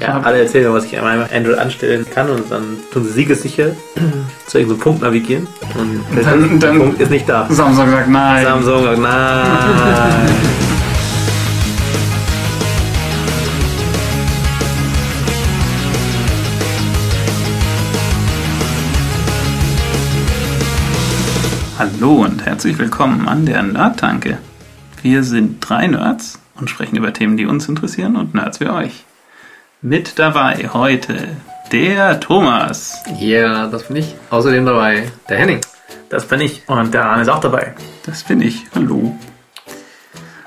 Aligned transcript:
Ja, 0.00 0.20
alle 0.20 0.40
erzählen, 0.42 0.72
was 0.72 0.84
ich 0.84 0.96
an 0.98 1.04
meinem 1.04 1.26
Android 1.32 1.58
anstellen 1.58 2.06
kann 2.12 2.30
und 2.30 2.50
dann 2.50 2.78
tun 2.92 3.04
sie 3.04 3.10
siegessicher 3.12 3.70
zu 4.46 4.58
irgendeinem 4.58 4.80
Punkt 4.80 5.02
navigieren 5.02 5.46
und 5.78 6.00
der 6.16 6.24
Dann- 6.24 6.60
dann- 6.60 6.78
Punkt 6.78 7.00
ist 7.00 7.10
nicht 7.10 7.28
da. 7.28 7.46
Samsung 7.50 7.90
sagt 7.90 8.08
nein. 8.08 8.44
Samsung 8.44 8.84
sagt 8.84 8.98
nein. 9.00 10.28
Hallo 21.78 22.24
und 22.24 22.44
herzlich 22.44 22.78
willkommen 22.78 23.28
an 23.28 23.46
der 23.46 23.62
Nerdtanke. 23.62 24.38
Wir 25.02 25.22
sind 25.22 25.58
drei 25.60 25.86
Nerds 25.86 26.38
und 26.56 26.68
sprechen 26.68 26.96
über 26.96 27.12
Themen, 27.12 27.36
die 27.36 27.46
uns 27.46 27.68
interessieren 27.68 28.16
und 28.16 28.34
Nerds 28.34 28.58
wie 28.60 28.68
euch. 28.68 29.04
Mit 29.80 30.18
dabei 30.18 30.68
heute 30.72 31.36
der 31.70 32.18
Thomas, 32.18 33.00
Ja, 33.20 33.68
das 33.68 33.84
bin 33.84 33.96
ich. 33.96 34.14
Außerdem 34.30 34.66
dabei 34.66 35.04
der 35.28 35.38
Henning. 35.38 35.60
Das 36.08 36.26
bin 36.26 36.40
ich 36.40 36.62
und 36.68 36.92
der 36.94 37.04
Arne 37.04 37.22
ist 37.22 37.28
auch 37.28 37.40
dabei. 37.40 37.74
das 38.04 38.24
bin 38.24 38.40
ich. 38.40 38.64
Hallo. 38.74 39.16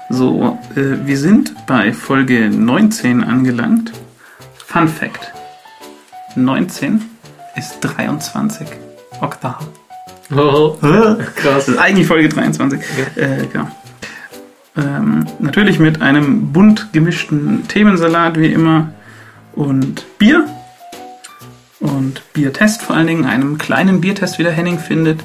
So, 0.10 0.60
äh, 0.76 1.08
wir 1.08 1.18
sind 1.18 1.54
bei 1.66 1.94
Folge 1.94 2.50
19 2.50 3.24
angelangt. 3.24 3.94
Fun 4.66 4.88
Fact: 4.90 5.32
19 6.36 7.02
ist 7.56 7.80
23 7.80 8.68
Oktav. 9.22 9.66
Oh, 10.36 10.76
Krass. 10.80 11.32
Das 11.44 11.68
ist 11.70 11.78
eigentlich 11.78 12.08
Folge 12.08 12.28
23. 12.28 12.82
Äh, 13.16 13.48
genau. 13.52 13.68
Ähm, 14.78 15.26
natürlich 15.40 15.80
mit 15.80 16.02
einem 16.02 16.52
bunt 16.52 16.92
gemischten 16.94 17.68
Themensalat 17.68 18.38
wie 18.40 18.52
immer 18.52 18.90
und 19.56 20.06
Bier. 20.18 20.48
Und 21.80 22.22
Biertest 22.34 22.84
vor 22.84 22.96
allen 22.96 23.08
Dingen, 23.08 23.26
einem 23.26 23.58
kleinen 23.58 24.02
Biertest, 24.02 24.38
wie 24.38 24.44
der 24.44 24.52
Henning 24.52 24.78
findet. 24.78 25.20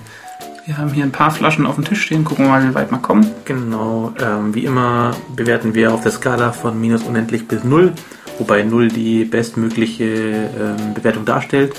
Wir 0.64 0.78
haben 0.78 0.92
hier 0.92 1.04
ein 1.04 1.12
paar 1.12 1.30
Flaschen 1.30 1.64
auf 1.64 1.76
dem 1.76 1.84
Tisch 1.84 2.02
stehen, 2.02 2.24
gucken 2.24 2.46
wir 2.46 2.50
mal, 2.50 2.68
wie 2.68 2.74
weit 2.74 2.90
wir 2.90 2.98
kommen. 2.98 3.30
Genau, 3.44 4.12
ähm, 4.20 4.52
wie 4.54 4.64
immer 4.64 5.14
bewerten 5.36 5.74
wir 5.74 5.94
auf 5.94 6.02
der 6.02 6.10
Skala 6.10 6.50
von 6.50 6.80
minus 6.80 7.04
unendlich 7.04 7.46
bis 7.46 7.62
null, 7.62 7.92
wobei 8.38 8.64
null 8.64 8.88
die 8.88 9.24
bestmögliche 9.24 10.04
ähm, 10.04 10.94
Bewertung 10.94 11.24
darstellt. 11.24 11.74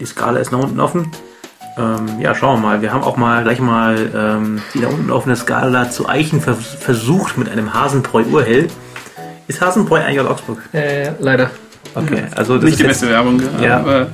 Die 0.00 0.06
Skala 0.06 0.38
ist 0.38 0.50
nach 0.50 0.60
unten 0.60 0.80
offen. 0.80 1.10
Ähm, 1.76 2.20
ja, 2.20 2.34
schauen 2.34 2.62
wir 2.62 2.68
mal. 2.68 2.80
Wir 2.80 2.92
haben 2.92 3.02
auch 3.02 3.18
mal 3.18 3.42
gleich 3.42 3.60
mal 3.60 4.10
ähm, 4.14 4.62
die 4.72 4.78
nach 4.78 4.90
unten 4.90 5.10
offene 5.10 5.36
Skala 5.36 5.90
zu 5.90 6.08
Eichen 6.08 6.40
vers 6.40 6.58
versucht 6.80 7.36
mit 7.36 7.50
einem 7.50 7.74
Hasenbräu 7.74 8.22
Urhell. 8.24 8.68
Ist 9.46 9.60
Hasenbräu 9.60 10.00
eigentlich 10.00 10.20
aus 10.20 10.28
Augsburg? 10.28 10.58
äh, 10.72 11.10
leider. 11.18 11.50
Okay, 11.96 12.22
also 12.36 12.56
das 12.56 12.64
Nicht 12.64 12.78
die 12.78 12.84
beste 12.84 13.08
Werbung, 13.08 13.40
Ja. 13.60 13.78
aber 13.78 14.08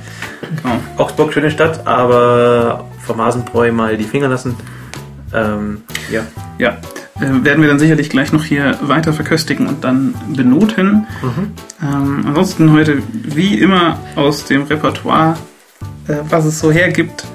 genau. 0.61 0.75
Augsburg, 0.97 1.33
schöne 1.33 1.51
Stadt, 1.51 1.85
aber 1.85 2.85
vom 3.05 3.21
Hasenbräu 3.21 3.71
mal 3.71 3.97
die 3.97 4.03
Finger 4.05 4.29
lassen. 4.29 4.55
Ähm, 5.33 5.81
ja. 6.11 6.21
Ja, 6.59 6.77
äh, 7.19 7.43
werden 7.43 7.61
wir 7.61 7.67
dann 7.69 7.79
sicherlich 7.79 8.09
gleich 8.09 8.31
noch 8.31 8.43
hier 8.43 8.77
weiter 8.81 9.13
verköstigen 9.13 9.67
und 9.67 9.83
dann 9.83 10.13
benoten. 10.35 11.07
Ähm, 11.81 12.23
ansonsten 12.27 12.71
heute 12.71 12.99
wie 13.11 13.59
immer 13.59 13.97
aus 14.15 14.45
dem 14.45 14.63
Repertoire, 14.63 15.35
äh, 16.07 16.15
was 16.29 16.45
es 16.45 16.59
so 16.59 16.71
hergibt. 16.71 17.25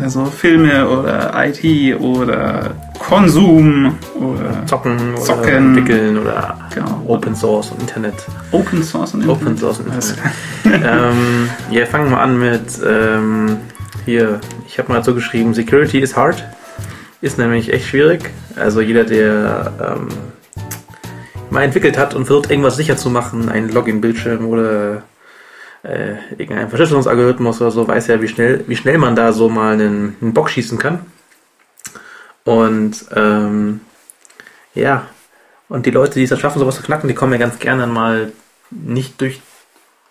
Also 0.00 0.26
Filme 0.26 0.88
oder 0.88 1.32
IT 1.46 1.98
oder 2.00 2.70
Konsum 3.00 3.98
oder 4.14 4.64
Zocken 4.66 5.14
oder 5.14 5.22
Zocken. 5.22 5.76
entwickeln 5.76 6.18
oder 6.18 6.58
Genau. 6.74 7.02
Open 7.06 7.34
Source 7.34 7.70
und 7.72 7.80
Internet. 7.80 8.14
Open 8.52 8.82
Source 8.82 9.14
und 9.14 9.28
Open 9.28 9.48
Internet. 9.48 9.58
Source 9.58 9.80
und 9.80 9.86
Internet. 9.86 10.84
ähm, 10.86 11.48
ja, 11.70 11.86
fangen 11.86 12.10
wir 12.10 12.20
an 12.20 12.38
mit 12.38 12.62
ähm, 12.86 13.56
hier. 14.04 14.40
Ich 14.68 14.78
habe 14.78 14.92
mal 14.92 15.02
so 15.02 15.14
geschrieben: 15.14 15.54
Security 15.54 15.98
is 15.98 16.14
hard. 16.16 16.44
Ist 17.20 17.38
nämlich 17.38 17.72
echt 17.72 17.88
schwierig. 17.88 18.30
Also 18.56 18.80
jeder, 18.80 19.04
der 19.04 19.72
ähm, 19.96 20.08
mal 21.50 21.62
entwickelt 21.62 21.98
hat 21.98 22.14
und 22.14 22.26
versucht, 22.26 22.50
irgendwas 22.50 22.76
sicher 22.76 22.96
zu 22.96 23.10
machen, 23.10 23.48
einen 23.48 23.70
Login-Bildschirm 23.70 24.46
oder 24.46 25.02
äh, 25.82 26.12
irgendeinen 26.38 26.68
Verschlüsselungsalgorithmus 26.68 27.60
oder 27.60 27.70
so, 27.70 27.86
weiß 27.88 28.06
ja, 28.06 28.20
wie 28.22 28.28
schnell, 28.28 28.64
wie 28.68 28.76
schnell 28.76 28.98
man 28.98 29.16
da 29.16 29.32
so 29.32 29.48
mal 29.48 29.72
einen, 29.74 30.16
einen 30.20 30.32
Bock 30.32 30.50
schießen 30.50 30.78
kann. 30.78 31.00
Und 32.44 33.04
ähm, 33.14 33.80
ja, 34.74 35.06
und 35.68 35.86
die 35.86 35.90
Leute, 35.90 36.14
die 36.14 36.24
es 36.24 36.30
dann 36.30 36.38
schaffen, 36.38 36.58
sowas 36.58 36.76
zu 36.76 36.82
knacken, 36.82 37.08
die 37.08 37.14
kommen 37.14 37.32
ja 37.32 37.38
ganz 37.38 37.58
gerne 37.58 37.82
dann 37.82 37.92
mal 37.92 38.32
nicht 38.70 39.20
durch 39.20 39.40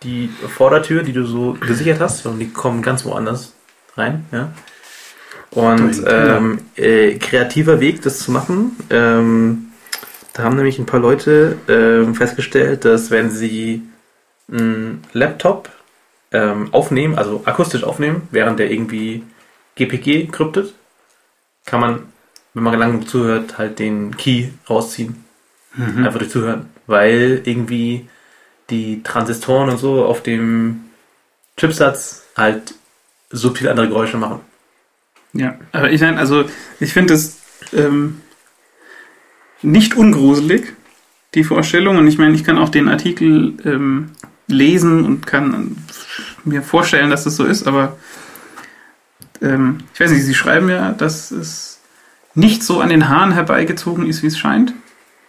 die 0.04 0.30
Vordertür, 0.30 1.04
die 1.04 1.14
du 1.14 1.26
so 1.26 1.58
gesichert 1.60 2.00
hast, 2.00 2.24
sondern 2.24 2.40
die 2.40 2.50
kommen 2.50 2.82
ganz 2.82 3.04
woanders 3.06 3.54
rein. 3.96 4.26
Ja. 4.32 4.54
Und 5.52 6.04
ähm, 6.08 6.60
äh, 6.76 7.16
kreativer 7.16 7.80
Weg, 7.80 8.02
das 8.04 8.20
zu 8.20 8.32
machen. 8.32 8.78
Ähm, 8.90 9.72
da 10.34 10.44
haben 10.44 10.56
nämlich 10.56 10.80
ein 10.80 10.86
paar 10.86 11.00
Leute 11.00 11.58
ähm, 11.68 12.16
festgestellt, 12.16 12.86
dass 12.86 13.12
wenn 13.12 13.32
sie 13.32 13.82
einen 14.52 15.02
Laptop 15.14 15.70
ähm, 16.32 16.70
aufnehmen, 16.72 17.18
also 17.18 17.42
akustisch 17.46 17.84
aufnehmen, 17.84 18.28
während 18.32 18.60
der 18.60 18.72
irgendwie 18.72 19.24
GPG 19.76 20.28
kryptet, 20.28 20.74
kann 21.66 21.80
man, 21.80 22.04
wenn 22.60 22.64
man 22.64 22.78
lang 22.78 22.92
genug 22.92 23.10
zuhört, 23.10 23.58
halt 23.58 23.80
den 23.80 24.18
Key 24.18 24.50
rausziehen. 24.70 25.24
Mhm. 25.76 26.06
Einfach 26.06 26.20
durch 26.20 26.32
Zuhören. 26.32 26.66
Weil 26.88 27.42
irgendwie 27.46 28.08
die 28.70 29.02
Transistoren 29.02 29.70
und 29.70 29.78
so 29.78 30.06
auf 30.06 30.22
dem 30.22 30.82
Chipsatz 31.56 32.24
halt 32.36 32.74
subtil 33.30 33.70
andere 33.70 33.88
Geräusche 33.88 34.18
machen. 34.18 34.42
Ja, 35.32 35.58
aber 35.72 35.90
ich 35.92 36.02
meine, 36.02 36.18
also 36.18 36.46
ich 36.82 36.92
finde 36.92 37.14
es 37.14 37.40
ähm, 37.72 38.22
nicht 39.62 39.96
ungruselig, 39.96 40.74
die 41.36 41.46
Vorstellung. 41.46 41.98
Und 41.98 42.08
ich 42.08 42.18
meine, 42.18 42.36
ich 42.36 42.44
kann 42.44 42.58
auch 42.58 42.70
den 42.70 42.90
Artikel 42.90 43.54
ähm, 43.64 44.12
lesen 44.48 45.06
und 45.06 45.26
kann 45.26 45.78
mir 46.44 46.62
vorstellen, 46.62 47.10
dass 47.10 47.24
das 47.24 47.38
so 47.38 47.46
ist, 47.46 47.68
aber 47.68 47.98
ähm, 49.42 49.78
ich 49.94 50.00
weiß 50.02 50.12
nicht, 50.12 50.26
Sie 50.26 50.34
schreiben 50.34 50.68
ja, 50.70 50.92
dass 50.92 51.32
es 51.32 51.79
nicht 52.36 52.64
so 52.64 52.80
an 52.80 52.90
den 52.90 53.10
Haaren 53.10 53.32
herbeigezogen 53.34 54.06
ist, 54.08 54.24
wie 54.24 54.28
es 54.28 54.38
scheint, 54.38 54.74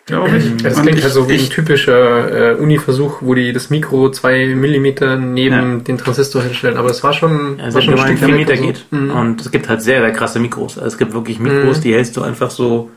glaube 0.07 0.37
ich. 0.37 0.57
Das 0.63 0.77
Und 0.77 0.83
klingt 0.83 0.99
ich, 0.99 1.05
halt 1.05 1.13
so 1.15 1.29
wie 1.29 1.33
ein 1.35 1.41
ich, 1.41 1.49
typischer 1.49 2.53
äh, 2.53 2.55
Uni-Versuch, 2.57 3.19
wo 3.23 3.35
die 3.35 3.53
das 3.53 3.71
Mikro 3.71 4.11
zwei 4.11 4.55
Millimeter 4.55 5.17
neben 5.17 5.55
Ja. 5.79 5.79
den 5.79 5.99
Transistor 5.99 6.43
hinstellen. 6.43 6.77
Aber 6.77 6.91
es 6.91 7.03
war 7.03 7.13
schon, 7.13 7.61
Also 7.61 7.77
war 7.77 7.83
schon 7.83 7.95
man 7.95 8.07
Stück 8.07 8.19
vier 8.19 8.29
weg 8.29 8.35
Meter 8.37 8.53
und 8.53 8.59
so. 8.59 8.67
geht. 8.67 8.87
Mhm. 8.91 9.11
Und 9.11 9.41
es 9.41 9.51
gibt 9.51 9.69
halt 9.69 9.83
sehr, 9.83 10.01
sehr 10.01 10.13
krasse 10.13 10.39
Mikros. 10.41 10.77
Also 10.79 10.89
es 10.89 10.99
gibt 10.99 11.13
wirklich 11.15 11.39
Mikros, 11.39 11.79
Mhm. 11.79 11.83
die 11.83 11.95
hältst 11.95 12.17
du 12.17 12.23
einfach 12.23 12.51
so, 12.51 12.91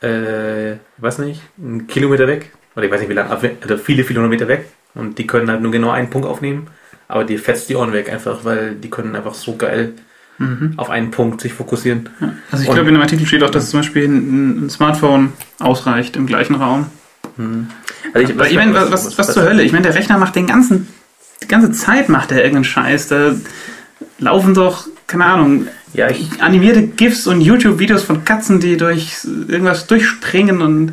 äh, 0.00 0.76
weiß 0.98 1.18
nicht, 1.18 1.42
einen 1.62 1.86
Kilometer 1.86 2.26
weg. 2.26 2.52
Oder 2.74 2.86
ich 2.86 2.90
weiß 2.92 3.00
nicht 3.00 3.10
wie 3.10 3.14
lange, 3.14 3.30
also 3.30 3.76
viele, 3.76 4.02
viele 4.04 4.20
hundert 4.20 4.30
Meter 4.30 4.48
weg. 4.48 4.66
Und 4.94 5.18
die 5.18 5.26
können 5.26 5.50
halt 5.50 5.60
nur 5.62 5.70
genau 5.72 5.90
einen 5.90 6.10
Punkt 6.10 6.26
aufnehmen. 6.26 6.68
Aber 7.08 7.24
die 7.24 7.36
fetzt 7.38 7.68
die 7.68 7.76
Ohren 7.76 7.92
weg 7.92 8.10
einfach, 8.10 8.44
weil 8.44 8.74
die 8.74 8.88
können 8.88 9.14
einfach 9.14 9.34
so 9.34 9.56
geil 9.56 9.92
mhm. 10.42 10.72
auf 10.78 10.90
einen 10.90 11.10
Punkt 11.10 11.40
sich 11.40 11.52
fokussieren. 11.54 12.08
ja. 12.20 12.32
Also 12.50 12.62
ich 12.64 12.68
Und- 12.68 12.74
glaube, 12.76 12.88
in 12.90 12.94
dem 12.96 13.02
Artikel 13.02 13.26
steht 13.26 13.42
auch, 13.42 13.50
dass 13.50 13.70
zum 13.70 13.80
Beispiel 13.80 14.04
ein, 14.08 14.66
ein 14.66 14.70
Smartphone 14.70 15.32
ausreicht 15.58 16.16
im 16.16 16.26
gleichen 16.26 16.54
Raum. 16.56 16.86
Also 18.14 18.32
Aber 18.34 18.48
ich 18.48 18.56
meine, 18.56 18.74
was, 18.74 18.90
was, 18.90 19.18
was 19.18 19.32
zur 19.32 19.44
Hölle? 19.44 19.62
Ich 19.62 19.72
meine, 19.72 19.84
der 19.84 19.94
Rechner 19.94 20.18
macht 20.18 20.36
den 20.36 20.46
ganzen, 20.46 20.86
die 21.42 21.48
ganze 21.48 21.72
Zeit 21.72 22.08
macht 22.08 22.30
er 22.30 22.38
irgendeinen 22.38 22.64
Scheiß. 22.64 23.08
Da 23.08 23.34
laufen 24.18 24.54
doch, 24.54 24.86
keine 25.06 25.24
Ahnung, 25.24 25.66
Ja, 25.94 26.08
ich, 26.10 26.28
animierte 26.42 26.82
GIFs 26.82 27.26
und 27.26 27.40
YouTube-Videos 27.40 28.02
von 28.02 28.24
Katzen, 28.24 28.60
die 28.60 28.76
durch 28.76 29.18
irgendwas 29.48 29.86
durchspringen 29.86 30.60
und 30.62 30.92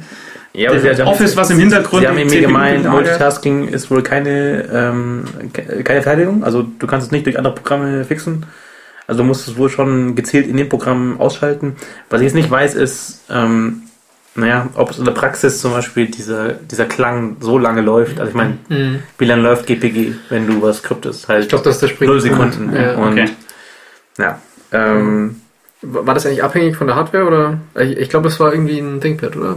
ja, 0.53 0.71
aber 0.71 0.79
sie 0.79 1.03
Office, 1.03 1.37
was 1.37 1.51
im 1.51 1.59
Hintergrund 1.59 2.01
Sie 2.01 2.07
haben 2.07 2.17
eben 2.17 2.29
mir 2.29 2.41
gemeint. 2.41 2.83
Multitasking 2.89 3.67
ist 3.67 3.91
wohl 3.91 4.01
keine, 4.01 4.63
ähm, 4.73 5.23
ke- 5.53 5.83
keine 5.83 6.01
Verteidigung. 6.01 6.43
Also 6.43 6.63
du 6.63 6.87
kannst 6.87 7.05
es 7.07 7.11
nicht 7.11 7.25
durch 7.27 7.37
andere 7.37 7.53
Programme 7.53 8.03
fixen. 8.03 8.45
Also 9.09 9.23
du 9.23 9.27
musst 9.27 9.47
es 9.47 9.57
wohl 9.57 9.69
schon 9.69 10.15
gezielt 10.15 10.47
in 10.47 10.55
dem 10.55 10.69
Programm 10.69 11.19
ausschalten. 11.19 11.75
Was 12.09 12.21
ich 12.21 12.25
jetzt 12.25 12.35
nicht 12.35 12.51
weiß, 12.51 12.75
ist, 12.75 13.21
ähm, 13.29 13.81
naja, 14.35 14.67
ob 14.75 14.91
es 14.91 14.99
in 14.99 15.05
der 15.05 15.13
Praxis 15.13 15.59
zum 15.59 15.71
Beispiel 15.71 16.05
dieser, 16.05 16.49
dieser 16.53 16.85
Klang 16.85 17.37
so 17.39 17.57
lange 17.57 17.81
läuft. 17.81 18.19
Also 18.19 18.29
ich 18.29 18.35
meine, 18.35 18.57
Mhm. 18.69 18.99
wie 19.17 19.25
lange 19.25 19.41
läuft 19.41 19.65
GPG, 19.65 20.13
wenn 20.29 20.45
du 20.45 20.61
was 20.61 20.83
kryptest? 20.83 21.27
Halt 21.27 21.43
Ich 21.43 21.49
glaube, 21.49 21.63
das 21.63 21.75
ist 21.75 21.81
der 21.81 21.87
Spring. 21.87 22.07
null 22.09 22.21
Sekunden. 22.21 22.73
Ja. 22.75 22.95
Und 22.95 23.13
okay. 23.13 23.29
ja, 24.19 24.39
ähm, 24.71 25.41
War 25.81 26.13
das 26.13 26.25
eigentlich 26.25 26.43
abhängig 26.43 26.75
von 26.75 26.87
der 26.87 26.95
Hardware 26.97 27.25
oder? 27.25 27.57
Ich, 27.83 27.97
ich 27.97 28.09
glaube, 28.09 28.29
das 28.29 28.39
war 28.39 28.53
irgendwie 28.53 28.77
ein 28.79 29.01
ThinkPad, 29.01 29.35
oder? 29.37 29.55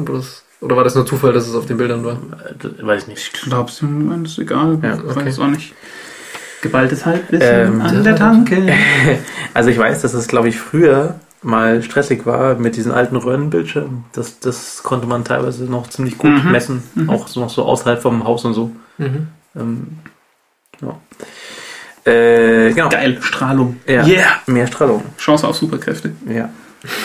Oder 0.61 0.77
war 0.77 0.85
das 0.85 0.95
nur 0.95 1.05
Zufall, 1.05 1.33
dass 1.33 1.49
es 1.49 1.55
auf 1.55 1.67
den 1.67 1.77
Bildern 1.77 2.05
war? 2.05 2.13
äh, 2.15 2.87
weiß 2.87 3.03
ich 3.03 3.09
nicht. 3.09 3.31
Ich 3.35 3.43
glaube, 3.43 3.69
es 3.71 3.83
ist 3.83 4.39
egal. 4.39 4.79
Ja, 4.83 4.95
Ich 4.95 5.01
okay. 5.05 5.27
weiß 5.27 5.39
auch 5.41 5.49
nicht. 5.49 5.75
Geballtes 6.63 7.05
Halbwissen 7.05 7.47
Ähm, 7.75 7.81
an 7.83 8.03
der 8.05 8.17
Tanke. 8.17 8.73
Also 9.55 9.69
ich 9.69 9.77
weiß, 9.79 10.01
dass 10.01 10.15
es, 10.15 10.29
glaube 10.29 10.49
ich, 10.49 10.59
früher 10.59 11.17
mal 11.43 11.83
stressig 11.83 12.25
war 12.25 12.55
mit 12.55 12.77
diesen 12.77 12.91
alten 12.93 13.17
Röhrenbildschirmen. 13.17 14.05
Das, 14.15 14.39
das 14.41 14.83
konnte 14.83 15.07
man 15.07 15.25
teilweise 15.25 15.65
noch 15.65 15.89
ziemlich 15.89 16.17
gut 16.17 16.31
Mhm. 16.45 16.51
messen, 16.53 16.83
Mhm. 16.95 17.11
auch 17.11 17.29
so 17.29 17.41
noch 17.41 17.51
so 17.51 17.65
außerhalb 17.65 18.01
vom 18.01 18.25
Haus 18.25 18.45
und 18.47 18.55
so. 18.55 18.71
Mhm. 18.97 19.29
Ähm, 19.57 19.87
Äh, 22.05 22.73
genau. 22.73 22.89
Geil, 22.89 23.19
Strahlung. 23.21 23.77
Ja. 23.87 24.05
Yeah! 24.05 24.27
Mehr 24.47 24.67
Strahlung. 24.67 25.03
Chance 25.19 25.47
auf 25.47 25.57
Superkräfte. 25.57 26.13
Ja. 26.29 26.49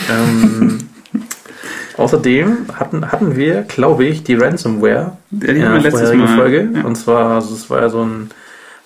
ähm, 0.09 0.79
außerdem 1.97 2.65
hatten, 2.73 3.11
hatten 3.11 3.35
wir, 3.35 3.61
glaube 3.63 4.05
ich, 4.05 4.23
die 4.23 4.33
Ransomware 4.35 5.17
Ja, 5.31 5.39
die 5.39 5.47
in 5.47 5.61
der 5.83 5.91
vorherigen 5.91 6.23
Mal. 6.23 6.35
Folge. 6.37 6.69
Ja. 6.73 6.83
Und 6.83 6.95
zwar, 6.95 7.35
also 7.35 7.53
es 7.53 7.69
war 7.69 7.81
ja 7.81 7.89
so 7.89 8.03
ein, 8.03 8.29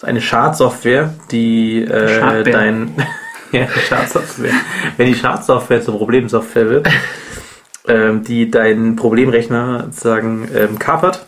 so 0.01 0.07
eine 0.07 0.19
Schadsoftware, 0.19 1.13
die 1.30 1.83
äh, 1.83 2.44
dein 2.44 2.95
ja, 3.51 3.68
Schadsoftware, 3.68 4.53
wenn 4.98 5.06
die 5.06 5.15
Schadsoftware 5.15 5.83
zur 5.83 5.98
Problemsoftware 6.00 6.69
wird, 6.69 6.89
ähm, 7.88 8.24
die 8.24 8.50
deinen 8.50 8.95
Problemrechner 8.95 9.83
sozusagen 9.86 10.50
ähm, 10.56 10.80
kapert, 10.80 11.27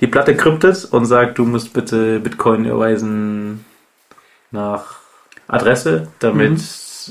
die 0.00 0.08
Platte 0.08 0.34
kryptet 0.34 0.88
und 0.90 1.04
sagt, 1.04 1.38
du 1.38 1.44
musst 1.44 1.72
bitte 1.74 2.18
Bitcoin 2.18 2.64
überweisen 2.64 3.64
nach 4.50 4.96
Adresse, 5.46 6.08
damit 6.18 6.60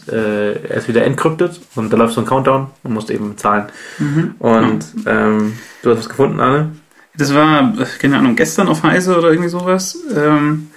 äh, 0.09 0.55
er 0.61 0.77
es 0.77 0.89
wieder 0.89 1.05
entkryptet 1.05 1.61
und 1.75 1.94
da 1.94 1.95
läuft 1.95 2.15
so 2.15 2.21
ein 2.21 2.27
Countdown 2.27 2.67
und 2.83 2.94
musst 2.94 3.09
eben 3.09 3.37
zahlen. 3.37 3.67
Mhm. 3.97 4.35
Und 4.39 4.85
ähm, 5.05 5.57
du 5.83 5.91
hast 5.91 5.99
was 5.99 6.09
gefunden, 6.09 6.41
Anne? 6.41 6.73
Das 7.15 7.33
war, 7.33 7.73
keine 7.99 8.17
Ahnung, 8.17 8.35
gestern 8.35 8.67
auf 8.67 8.83
Heise 8.83 9.17
oder 9.17 9.29
irgendwie 9.29 9.49
sowas. 9.49 9.97
Ähm, 10.13 10.70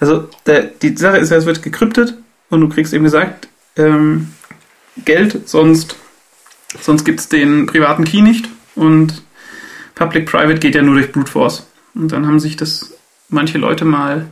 also 0.00 0.28
der, 0.46 0.62
die 0.62 0.96
Sache 0.96 1.18
ist 1.18 1.30
ja, 1.30 1.36
es 1.36 1.46
wird 1.46 1.62
gekryptet 1.62 2.14
und 2.50 2.60
du 2.60 2.68
kriegst 2.68 2.92
eben 2.92 3.04
gesagt, 3.04 3.48
ähm, 3.76 4.28
Geld, 5.04 5.48
sonst, 5.48 5.96
sonst 6.80 7.04
gibt 7.04 7.20
es 7.20 7.28
den 7.28 7.66
privaten 7.66 8.04
Key 8.04 8.22
nicht 8.22 8.48
und 8.74 9.22
Public-Private 9.94 10.58
geht 10.58 10.74
ja 10.74 10.82
nur 10.82 10.94
durch 10.94 11.12
Brute 11.12 11.30
Force. 11.30 11.66
Und 11.94 12.12
dann 12.12 12.26
haben 12.26 12.40
sich 12.40 12.56
das 12.56 12.92
manche 13.28 13.58
Leute 13.58 13.84
mal, 13.84 14.26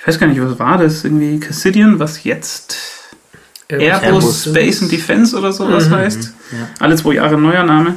ich 0.00 0.06
weiß 0.06 0.18
gar 0.18 0.26
nicht, 0.26 0.40
was 0.40 0.58
war 0.58 0.78
das, 0.78 1.04
irgendwie 1.04 1.40
Cassidian, 1.40 1.98
was 1.98 2.24
jetzt 2.24 2.76
Airbus 3.68 4.44
Space 4.44 4.82
and 4.82 4.92
Defense 4.92 5.36
oder 5.36 5.52
sowas 5.52 5.88
Mhm. 5.88 5.94
heißt. 5.94 6.32
Ja. 6.52 6.68
Alle 6.78 6.96
zwei 6.96 7.14
Jahre 7.14 7.38
neuer 7.38 7.64
Name. 7.64 7.96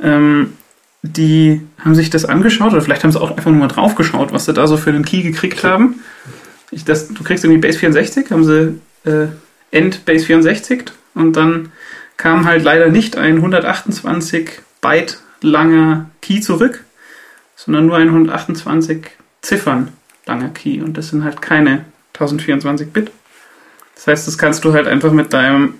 Ähm, 0.00 0.54
die 1.02 1.60
haben 1.78 1.94
sich 1.94 2.10
das 2.10 2.24
angeschaut 2.24 2.72
oder 2.72 2.80
vielleicht 2.80 3.02
haben 3.04 3.12
sie 3.12 3.20
auch 3.20 3.30
einfach 3.30 3.50
nur 3.50 3.58
mal 3.60 3.68
drauf 3.68 3.94
geschaut, 3.94 4.32
was 4.32 4.44
sie 4.44 4.52
da 4.54 4.66
so 4.66 4.76
für 4.76 4.90
einen 4.90 5.04
Key 5.04 5.22
gekriegt 5.22 5.64
haben. 5.64 6.00
Ich, 6.72 6.84
das, 6.84 7.08
du 7.08 7.22
kriegst 7.22 7.44
irgendwie 7.44 7.60
Base 7.60 7.78
64, 7.78 8.30
haben 8.30 8.44
sie 8.44 8.80
äh, 9.04 9.28
End 9.70 10.04
Base 10.04 10.24
64 10.26 10.84
und 11.14 11.36
dann 11.36 11.70
kam 12.16 12.46
halt 12.46 12.64
leider 12.64 12.88
nicht 12.88 13.16
ein 13.16 13.36
128 13.36 14.50
Byte 14.80 15.18
langer 15.40 16.10
Key 16.20 16.40
zurück, 16.40 16.84
sondern 17.56 17.86
nur 17.86 17.96
ein 17.96 18.08
128 18.08 19.06
Ziffern 19.42 19.88
langer 20.26 20.48
Key 20.48 20.80
und 20.80 20.96
das 20.96 21.08
sind 21.08 21.24
halt 21.24 21.42
keine 21.42 21.84
1024 22.14 22.92
Bit. 22.92 23.10
Das 23.94 24.06
heißt, 24.06 24.26
das 24.26 24.38
kannst 24.38 24.64
du 24.64 24.72
halt 24.72 24.86
einfach 24.86 25.12
mit 25.12 25.32
deinem 25.32 25.74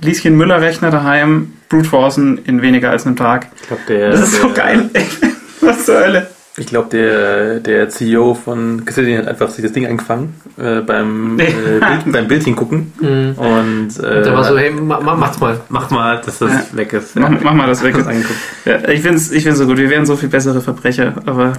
Lieschen 0.00 0.36
Müller 0.36 0.60
Rechner 0.60 0.90
daheim 0.90 1.54
brute 1.68 1.88
forcen 1.88 2.38
in 2.44 2.62
weniger 2.62 2.90
als 2.90 3.06
einem 3.06 3.16
Tag. 3.16 3.48
Ich 3.60 3.68
glaube, 3.68 3.82
der, 3.88 4.10
Das 4.10 4.20
ist 4.20 4.40
so 4.40 4.48
der, 4.48 4.64
geil. 4.64 4.90
Was 5.60 5.86
zur 5.86 6.00
Hölle? 6.00 6.30
Ich 6.58 6.66
glaube, 6.66 6.90
der, 6.90 7.60
der 7.60 7.88
CEO 7.88 8.34
von 8.34 8.84
Cassidy 8.84 9.14
hat 9.16 9.26
einfach 9.26 9.48
sich 9.48 9.62
das 9.64 9.72
Ding 9.72 9.86
eingefangen 9.86 10.34
äh, 10.58 10.80
beim, 10.82 11.38
äh, 11.40 11.44
Bild, 11.80 12.12
beim 12.12 12.28
Bild 12.28 12.44
hingucken 12.44 12.92
Mhm. 13.00 13.34
und 13.38 13.98
äh, 14.04 14.22
Da 14.22 14.34
war 14.34 14.44
so, 14.44 14.58
hey, 14.58 14.70
ma, 14.70 15.00
ma, 15.00 15.14
macht's 15.14 15.40
mal. 15.40 15.60
mach 15.70 15.88
mal, 15.90 16.20
dass 16.20 16.38
das 16.40 16.50
Ja. 16.52 16.62
weg 16.76 16.92
ist. 16.92 17.16
Mach, 17.16 17.30
mach 17.42 17.54
mal 17.54 17.66
das 17.66 17.82
weg. 17.82 17.94
angeguckt. 17.94 18.38
Ja, 18.66 18.86
ich 18.88 19.00
finde 19.00 19.16
es 19.16 19.32
ich 19.32 19.42
find's 19.44 19.58
so 19.60 19.66
gut. 19.66 19.78
Wir 19.78 19.88
wären 19.88 20.04
so 20.04 20.14
viel 20.16 20.28
bessere 20.28 20.60
Verbrecher, 20.60 21.14
aber 21.24 21.54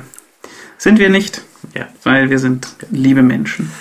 sind 0.78 1.00
wir 1.00 1.10
nicht, 1.10 1.42
Ja. 1.76 1.88
weil 2.04 2.30
wir 2.30 2.38
sind 2.38 2.68
liebe 2.92 3.24
Menschen. 3.24 3.72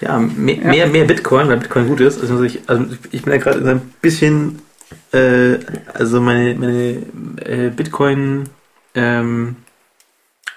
Ja, 0.00 0.18
mehr, 0.18 0.56
Ja. 0.56 0.64
mehr, 0.68 0.86
mehr 0.88 1.04
Bitcoin, 1.04 1.46
weil 1.48 1.58
Bitcoin 1.58 1.86
gut 1.86 2.00
ist. 2.00 2.20
Also 2.20 2.42
ich, 2.42 2.60
also 2.66 2.86
ich 3.12 3.22
bin 3.22 3.34
ja 3.34 3.38
gerade 3.38 3.60
ein 3.70 3.82
bisschen, 4.02 4.58
äh, 5.12 5.58
also 5.94 6.20
meine, 6.20 6.54
meine 6.56 7.02
äh, 7.44 7.70
Bitcoin, 7.70 8.48
ähm, 8.96 9.54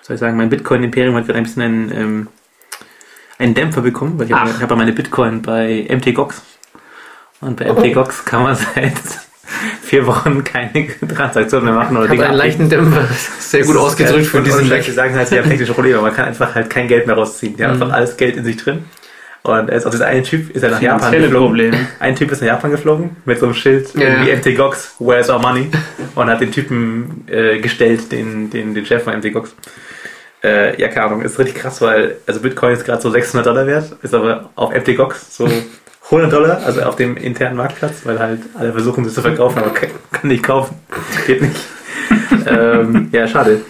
soll 0.03 0.15
ich 0.15 0.19
sagen, 0.19 0.37
mein 0.37 0.49
Bitcoin-Imperium 0.49 1.15
hat 1.15 1.25
gerade 1.25 1.37
ein 1.39 1.43
bisschen 1.43 1.61
einen, 1.63 1.91
ähm, 1.91 2.27
einen 3.39 3.53
Dämpfer 3.55 3.81
bekommen, 3.81 4.19
weil 4.19 4.27
ich 4.27 4.33
habe 4.33 4.59
hab 4.59 4.69
ja 4.69 4.75
meine 4.75 4.93
Bitcoin 4.93 5.41
bei 5.41 5.87
MTGOX. 5.89 6.41
Und 7.41 7.57
bei 7.57 7.71
MTGOX 7.71 8.23
kann 8.25 8.43
man 8.43 8.55
seit 8.75 8.93
vier 9.81 10.05
Wochen 10.07 10.43
keine 10.43 10.87
Transaktionen 11.07 11.65
mehr 11.65 11.73
machen 11.75 11.97
oder 11.97 12.07
habe 12.09 12.25
einen 12.25 12.37
leichten 12.37 12.69
Dämpfer. 12.69 13.05
Sehr 13.39 13.63
gut 13.65 13.75
ausgedrückt 13.77 14.27
für 14.27 14.37
Und- 14.37 14.45
diesen 14.45 14.67
Leck. 14.69 14.85
Die 14.85 14.91
sagen 14.91 15.15
halt, 15.15 15.27
sie 15.27 15.37
haben 15.39 15.49
technische 15.49 15.73
Probleme, 15.73 16.01
man 16.01 16.13
kann 16.13 16.25
einfach 16.25 16.53
halt 16.55 16.69
kein 16.69 16.87
Geld 16.87 17.07
mehr 17.07 17.15
rausziehen. 17.15 17.55
Die 17.57 17.63
haben 17.63 17.75
Mhm. 17.77 17.81
einfach 17.83 17.95
alles 17.97 18.17
Geld 18.17 18.35
in 18.37 18.43
sich 18.45 18.57
drin. 18.57 18.85
Und 19.43 19.69
er 19.69 19.75
ist 19.75 19.85
auch 19.85 19.91
dieser 19.91 20.05
eine 20.05 20.23
Typ, 20.23 20.55
ist 20.55 20.63
er 20.63 20.71
nach 20.71 20.81
Japan 20.81 21.11
geflogen. 21.11 21.47
Probleme. 21.47 21.77
Ein 21.99 22.15
Typ 22.15 22.31
ist 22.31 22.39
nach 22.39 22.47
Japan 22.47 22.71
geflogen 22.71 23.17
mit 23.25 23.39
so 23.39 23.45
einem 23.45 23.55
Schild, 23.55 23.93
Ja, 23.93 24.23
irgendwie. 24.23 24.51
MT 24.51 24.57
Gox, 24.57 24.95
where's 24.99 25.29
our 25.29 25.39
money? 25.39 25.69
Und 26.15 26.29
hat 26.29 26.39
den 26.39 26.51
Typen 26.51 27.25
äh, 27.27 27.59
gestellt, 27.59 28.11
den, 28.13 28.49
den, 28.49 28.73
den 28.73 28.85
Chef 28.85 29.03
von 29.03 29.17
MT 29.17 29.33
Gox. 29.33 29.53
Äh, 30.41 30.79
ja, 30.79 30.87
keine 30.87 31.07
Ahnung, 31.07 31.21
ist 31.23 31.37
richtig 31.39 31.55
krass, 31.55 31.81
weil 31.81 32.17
also 32.25 32.39
Bitcoin 32.39 32.71
ist 32.73 32.85
gerade 32.85 33.01
so 33.01 33.09
600 33.09 33.45
Dollar 33.45 33.67
wert, 33.67 33.95
ist 34.01 34.13
aber 34.13 34.49
auf 34.55 34.73
MT 34.73 34.95
Gox 34.95 35.35
so 35.35 35.49
100 36.05 36.31
Dollar, 36.31 36.61
also 36.65 36.81
auf 36.83 36.95
dem 36.95 37.17
internen 37.17 37.57
Marktplatz, 37.57 38.05
weil 38.05 38.19
halt 38.19 38.39
alle 38.53 38.71
versuchen, 38.71 39.03
das 39.03 39.13
zu 39.13 39.21
verkaufen, 39.21 39.59
aber 39.59 39.71
kann, 39.71 39.89
kann 40.11 40.29
nicht 40.29 40.43
kaufen. 40.43 40.75
Geht 41.27 41.41
nicht. 41.41 41.55
ähm, 42.47 43.09
ja, 43.11 43.27
schade. 43.27 43.61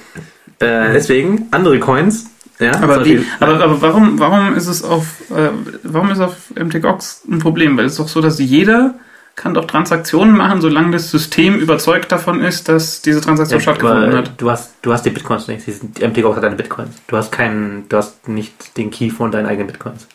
Äh, 0.59 0.93
deswegen, 0.93 1.47
andere 1.51 1.79
Coins. 1.79 2.32
Ja, 2.59 2.75
Aber, 2.81 2.95
zum 2.95 3.05
wie, 3.05 3.25
aber, 3.39 3.63
aber 3.63 3.81
warum, 3.81 4.19
warum 4.19 4.55
ist 4.55 4.67
es 4.67 4.83
auf, 4.83 5.21
äh, 5.31 5.49
warum 5.83 6.11
ist 6.11 6.19
auf 6.19 6.35
MTGOX 6.55 7.23
ein 7.29 7.39
Problem? 7.39 7.77
Weil 7.77 7.85
es 7.85 7.93
ist 7.93 7.99
doch 7.99 8.07
so, 8.07 8.21
dass 8.21 8.39
jeder 8.39 8.95
kann 9.35 9.55
doch 9.55 9.65
Transaktionen 9.65 10.37
machen, 10.37 10.61
solange 10.61 10.91
das 10.91 11.09
System 11.09 11.55
überzeugt 11.55 12.11
davon 12.11 12.41
ist, 12.41 12.69
dass 12.69 13.01
diese 13.01 13.19
Transaktion 13.21 13.59
Ja, 13.59 13.63
stattgefunden 13.63 14.09
aber 14.09 14.17
hat. 14.19 14.33
Du 14.37 14.51
hast, 14.51 14.75
du 14.83 14.93
hast 14.93 15.03
die 15.05 15.09
Bitcoins 15.09 15.47
nicht. 15.47 15.67
MTGOX 15.67 16.35
hat 16.35 16.43
deine 16.43 16.55
Bitcoins. 16.55 16.91
Du 17.07 17.17
hast 17.17 17.31
keinen, 17.31 17.89
du 17.89 17.97
hast 17.97 18.27
nicht 18.27 18.77
den 18.77 18.91
Key 18.91 19.09
von 19.09 19.31
deinen 19.31 19.47
eigenen 19.47 19.67
Bitcoins. 19.67 20.07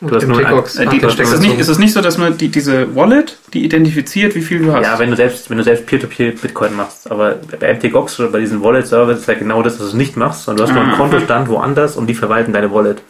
Du 0.00 0.14
hast 0.14 0.26
nur 0.28 0.40
MTGOX 0.40 0.76
Äh, 0.76 0.86
die, 0.86 0.98
ist, 0.98 1.18
es 1.18 1.40
nicht, 1.40 1.58
ist 1.58 1.66
es 1.68 1.78
nicht 1.78 1.92
so, 1.92 2.00
dass 2.00 2.18
man 2.18 2.38
die, 2.38 2.48
diese 2.50 2.94
Wallet, 2.94 3.36
die 3.52 3.64
identifiziert, 3.64 4.36
wie 4.36 4.42
viel 4.42 4.60
du 4.60 4.72
hast? 4.72 4.84
Ja, 4.84 4.96
wenn 5.00 5.10
du 5.10 5.16
selbst, 5.16 5.50
wenn 5.50 5.58
du 5.58 5.64
selbst 5.64 5.86
Peer-to-Peer 5.86 6.32
Bitcoin 6.40 6.76
machst. 6.76 7.10
Aber 7.10 7.36
bei 7.58 7.74
MTGOX 7.74 8.20
oder 8.20 8.28
bei 8.30 8.38
diesen 8.38 8.62
Wallet-Servers 8.62 9.20
ist 9.20 9.26
ja 9.28 9.34
genau 9.34 9.60
das, 9.62 9.80
was 9.80 9.90
du 9.90 9.96
nicht 9.96 10.16
machst, 10.16 10.44
sondern 10.44 10.58
du 10.66 10.70
hast 10.70 10.74
nur 10.76 10.84
einen 10.84 10.92
Ah. 10.92 10.96
Kontostand 10.96 11.48
woanders 11.48 11.96
und 11.96 12.06
die 12.06 12.14
verwalten 12.14 12.52
deine 12.52 12.72
Wallet. 12.72 13.02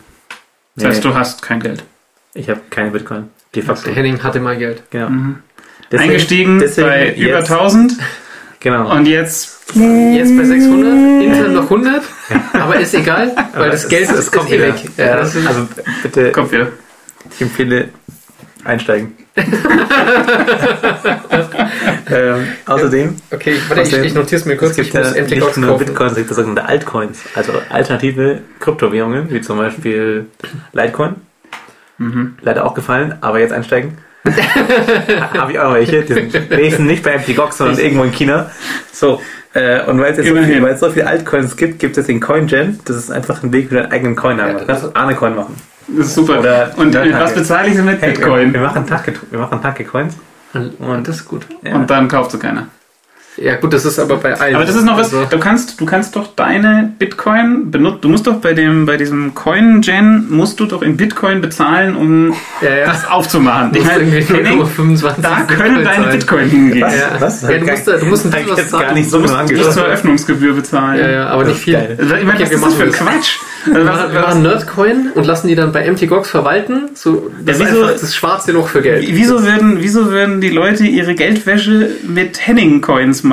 das 0.77 0.87
heißt, 0.87 1.05
du 1.05 1.15
hast 1.15 1.43
kein 1.43 1.61
Geld. 1.61 1.85
ich 2.35 2.49
habe 2.49 2.61
keine 2.71 2.91
Bitcoin. 2.91 3.25
De 3.55 3.63
facto. 3.63 3.85
Der 3.85 3.95
Henning 3.95 4.23
hatte 4.23 4.41
mal 4.41 4.57
Geld. 4.57 4.83
Genau. 4.91 5.11
Mhm. 5.11 5.37
Deswegen- 5.91 6.11
Eingestiegen 6.11 6.59
deswegen 6.59 6.87
bei 6.89 7.07
jetzt- 7.09 7.19
über 7.19 7.39
1000 7.39 7.93
Genau. 8.61 8.95
und 8.95 9.07
jetzt 9.07 9.58
Jetzt 9.75 10.37
bei 10.37 10.45
600, 10.45 11.23
intern 11.23 11.53
noch 11.53 11.65
100, 11.65 12.03
aber 12.55 12.81
ist 12.81 12.95
egal, 12.95 13.33
weil 13.37 13.63
Aber 13.63 13.69
das 13.69 13.87
Geld 13.87 14.11
ist, 14.11 14.33
kommt 14.33 14.49
ist 14.49 14.57
eh 14.57 14.61
weg. 14.63 14.75
Ja, 14.97 15.17
das 15.17 15.35
ist, 15.35 15.47
also 15.47 15.69
bitte, 16.03 16.33
kommt 16.33 16.53
wieder. 16.53 16.69
ich 17.31 17.43
empfehle 17.43 17.91
einsteigen. 18.65 19.15
ähm, 22.11 22.47
außerdem 22.67 23.17
okay, 23.31 23.57
warte, 23.69 23.83
ich, 23.83 23.93
ich 23.93 24.15
notiere 24.15 24.41
es 24.41 24.47
mir 24.47 24.57
kurz. 24.57 24.71
es 24.71 24.77
gibt 24.77 24.89
Ich 24.89 24.95
muss 24.95 25.15
ja 25.15 25.21
nicht 25.23 25.57
nur 25.59 25.69
kaufen. 25.69 25.85
Bitcoins, 25.87 26.13
es 26.13 26.19
gibt 26.19 26.31
sogenannte 26.31 26.65
Altcoins, 26.65 27.21
also 27.35 27.53
alternative 27.69 28.41
Kryptowährungen, 28.59 29.31
wie 29.31 29.43
zum 29.43 29.59
Beispiel 29.59 30.27
Litecoin. 30.73 31.17
Mhm. 31.99 32.37
Leider 32.41 32.65
auch 32.65 32.75
gefallen, 32.75 33.17
aber 33.21 33.39
jetzt 33.39 33.53
einsteigen. 33.53 33.99
Habe 35.39 35.53
ich 35.53 35.59
auch 35.59 35.73
welche, 35.75 36.03
die 36.03 36.13
sind 36.13 36.51
wenigstens 36.51 36.87
nicht 36.87 37.03
bei 37.03 37.17
MTGOX, 37.19 37.59
sondern 37.59 37.79
irgendwo 37.79 38.05
in 38.05 38.13
China. 38.13 38.51
So, 38.93 39.21
äh, 39.55 39.83
und 39.85 40.01
weil 40.01 40.13
es 40.13 40.19
jetzt 40.19 40.29
so 40.29 40.37
viel, 40.37 40.63
weil 40.63 40.75
es 40.75 40.81
so 40.81 40.91
viele 40.91 41.07
Altcoins 41.07 41.57
gibt, 41.57 41.79
gibt 41.79 41.97
es 41.97 42.07
den 42.07 42.21
CoinGen. 42.21 42.81
Das 42.85 42.97
ist 42.97 43.11
einfach 43.11 43.43
ein 43.43 43.53
Weg, 43.53 43.71
wie 43.71 43.77
du 43.77 43.83
deinen 43.83 43.93
eigenen 43.93 44.17
Coin 44.17 44.41
haben. 44.41 44.53
Ja, 44.53 44.59
Du 44.59 44.67
kannst 44.67 44.97
eine 44.97 45.15
Coin 45.15 45.35
machen. 45.35 45.57
Das 45.89 46.09
ist 46.09 46.15
super. 46.15 46.41
Oder- 46.41 46.73
und 46.77 46.95
was 46.95 47.35
bezahle 47.35 47.69
ich 47.69 47.75
denn 47.75 47.87
mit 47.87 48.03
Hey, 48.03 48.13
Bitcoin? 48.13 48.53
wir 48.53 48.61
machen 48.61 48.85
wir 49.31 49.39
machen 49.39 49.63
Tage 49.63 49.85
Coins. 49.85 50.15
Und 50.53 51.09
das 51.09 51.17
ist 51.17 51.25
gut. 51.25 51.47
Ja. 51.63 51.75
Und 51.77 51.89
dann 51.89 52.09
kauft 52.09 52.33
sie 52.33 52.39
keiner. 52.39 52.69
Ja, 53.41 53.55
gut, 53.57 53.73
das 53.73 53.85
ist 53.85 53.99
aber 53.99 54.17
bei 54.17 54.35
allen. 54.39 54.55
Aber 54.57 54.65
das 54.65 54.75
ist 54.75 54.85
noch 54.85 54.97
was, 54.99 55.15
Also, 55.15 55.25
du 55.31 55.39
kannst, 55.39 55.81
du 55.81 55.87
kannst 55.87 56.17
doch 56.17 56.29
deine 56.35 56.93
Bitcoin 56.99 57.71
benutzen, 57.71 57.99
du 58.03 58.09
musst 58.09 58.27
doch 58.27 58.37
bei 58.37 58.53
dem, 58.53 58.85
bei 58.87 58.97
diesem 58.97 59.35
Coin-Gen, 59.35 60.27
musst 60.31 60.59
du 60.61 60.67
doch 60.67 60.83
in 60.83 60.97
Bitcoin 60.97 61.41
bezahlen, 61.41 61.97
um 61.97 62.35
ja, 62.61 62.71
ja. 62.79 62.87
das 62.87 63.09
aufzumachen. 63.09 63.71
Ich 63.75 63.85
meine, 63.85 64.03
irgendwie 64.05 64.35
Henning, 64.35 64.63
0,25 64.63 65.15
da 65.23 65.37
können 65.43 65.47
Bitcoin 65.47 65.75
deine 65.85 65.85
zahlen. 65.85 66.11
Bitcoin 66.19 66.49
hingehen. 66.51 66.83
Was? 66.83 66.95
Ja. 66.97 67.11
Was? 67.21 67.43
Ja, 67.43 67.49
du 67.59 67.65
musst 67.67 67.87
du 67.87 68.07
musst 68.07 68.25
ein 68.27 68.31
bisschen 68.33 68.51
was 68.51 68.59
jetzt 68.59 68.73
gar 68.73 68.81
zahlen. 68.83 68.95
nicht 68.95 69.11
so 69.11 69.17
Du 69.19 69.23
musst, 69.23 69.35
genau 69.35 69.47
du 69.49 69.57
musst 69.57 69.73
zur. 69.73 69.85
Eröffnungsgebühr 69.87 70.55
bezahlen. 70.55 71.01
Ja, 71.01 71.11
ja, 71.11 71.27
aber 71.29 71.45
nicht 71.45 71.57
ist 71.57 71.63
viel. 71.63 71.75
geil. 71.75 71.99
Ich 72.01 72.09
meine, 72.09 72.23
Okay, 72.23 72.31
was 72.33 72.39
wir 72.39 72.45
ist 72.45 72.53
das 72.53 72.61
machen 72.61 72.75
für 72.77 72.87
das. 72.87 72.97
Quatsch? 72.97 73.37
Also, 73.67 73.75
Wir 73.81 73.87
was, 73.87 73.97
machen, 74.01 74.13
wir 74.13 74.21
machen 74.21 74.43
Nerdcoin 74.43 75.11
und 75.15 75.27
lassen 75.27 75.49
die 75.49 75.55
dann 75.55 75.73
bei 75.73 75.91
MTGOX 75.91 76.31
verwalten. 76.31 76.89
So, 76.95 77.31
das 77.45 77.59
Ja, 77.59 77.65
ist 77.67 77.73
wieso- 77.73 77.83
einfach 77.85 78.01
das 78.01 78.15
schwarze 78.15 78.53
Loch 78.53 78.69
für 78.69 78.83
Geld. 78.83 79.05
wieso, 79.11 79.43
würden, 79.45 79.79
wieso 79.81 80.11
würden 80.11 80.41
die 80.41 80.49
Leute 80.51 80.85
ihre 80.85 81.15
Geldwäsche 81.15 81.91
mit 82.07 82.47
Henning-Coins 82.47 83.23
machen? 83.25 83.28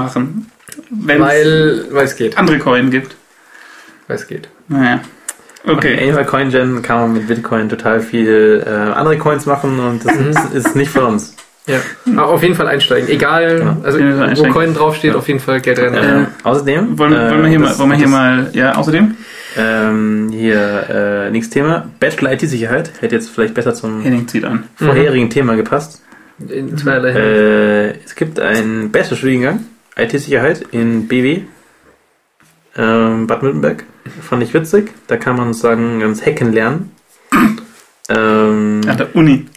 Wenn 0.89 1.21
es 1.21 1.27
Weil, 1.27 1.85
weil 1.91 2.05
es 2.05 2.15
geht. 2.15 2.37
andere 2.37 2.59
Coin 2.59 2.89
gibt. 2.91 3.15
Weil 4.07 4.17
es 4.17 4.27
geht. 4.27 4.49
Naja. 4.67 4.99
Okay. 5.67 5.97
Animal 6.01 6.25
Coin 6.25 6.49
Gen 6.49 6.81
kann 6.83 6.99
man 6.99 7.13
mit 7.13 7.27
Bitcoin 7.27 7.69
total 7.69 7.99
viel 7.99 8.63
äh, 8.65 8.69
andere 8.69 9.17
Coins 9.17 9.45
machen 9.47 9.79
und 9.79 10.05
das 10.05 10.15
ist, 10.15 10.53
ist 10.53 10.75
nicht 10.75 10.91
von 10.91 11.05
uns. 11.05 11.35
Ja, 11.67 11.77
aber 12.11 12.27
auf 12.27 12.43
jeden 12.43 12.53
Fall 12.53 12.67
einsteigen. 12.67 13.09
Egal, 13.09 13.57
Genau. 13.57 13.77
also 13.83 13.97
wo. 13.99 14.49
Coin 14.49 14.75
draufsteht, 14.75 15.13
Ja. 15.13 15.17
auf 15.17 15.27
jeden 15.27 15.39
Fall 15.39 15.59
Geld 15.61 15.79
rein. 15.79 15.95
Äh, 15.95 16.25
außerdem. 16.43 16.99
Wollen, 16.99 17.13
wollen 17.13 17.41
wir 17.41 17.47
hier, 17.49 17.55
äh, 17.57 17.59
mal, 17.59 17.67
das- 17.69 17.79
wollen 17.79 17.89
wir 17.89 17.95
hier 17.97 18.05
das- 18.05 18.11
mal, 18.13 18.49
ja, 18.53 18.75
außerdem? 18.75 19.15
Ähm, 19.57 20.29
hier, 20.31 20.85
äh, 21.27 21.31
nächstes 21.31 21.53
Thema. 21.55 21.89
Bachelor 21.99 22.33
IT-Sicherheit. 22.33 22.91
Hätte 22.99 23.15
jetzt 23.15 23.29
vielleicht 23.31 23.55
besser 23.55 23.73
zum 23.73 24.03
vorherigen 24.75 25.29
Thema 25.31 25.55
gepasst. 25.55 26.03
In 26.47 26.77
zweierlei. 26.77 27.09
Äh, 27.11 27.93
es 28.05 28.13
gibt 28.15 28.39
einen 28.39 28.91
Bachelor-Studiengang 28.91 29.61
IT-Sicherheit 29.97 30.61
in 30.71 31.07
BW. 31.07 31.41
Ähm, 32.77 33.27
Baden-Württemberg. 33.27 33.85
Fand 34.21 34.43
ich 34.43 34.53
witzig. 34.53 34.91
Da 35.07 35.17
kann 35.17 35.37
man 35.37 35.53
sozusagen 35.53 35.99
ganz 35.99 36.25
Hacken 36.25 36.51
lernen. 36.53 36.91
Ähm, 38.07 38.81
An 38.87 38.97
der 38.97 39.15
Uni. 39.15 39.47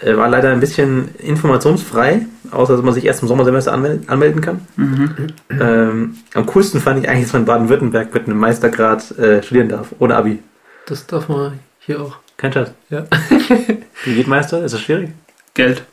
äh, 0.00 0.16
war 0.16 0.30
leider 0.30 0.50
ein 0.50 0.60
bisschen 0.60 1.14
informationsfrei, 1.18 2.22
außer 2.50 2.74
dass 2.74 2.82
man 2.82 2.94
sich 2.94 3.04
erst 3.04 3.20
im 3.20 3.28
Sommersemester 3.28 3.70
anmel 3.70 4.00
anmelden 4.06 4.40
kann. 4.40 4.66
Mhm. 4.76 5.26
Ähm, 5.50 6.16
am 6.32 6.46
coolsten 6.46 6.80
fand 6.80 7.00
ich 7.02 7.06
eigentlich, 7.10 7.24
dass 7.24 7.34
man 7.34 7.42
in 7.42 7.46
Baden-Württemberg 7.46 8.14
mit 8.14 8.24
einem 8.24 8.38
Meistergrad 8.38 9.10
äh, 9.18 9.42
studieren 9.42 9.68
darf, 9.68 9.88
ohne 9.98 10.16
Abi. 10.16 10.38
Das 10.86 11.06
darf 11.06 11.28
man 11.28 11.60
hier 11.80 12.00
auch. 12.00 12.16
Kein 12.38 12.50
Schatz. 12.54 12.70
Ja. 12.88 13.04
Wie 14.04 14.14
geht 14.14 14.26
Meister? 14.26 14.64
Ist 14.64 14.72
das 14.72 14.80
schwierig? 14.80 15.10
Geld. 15.52 15.84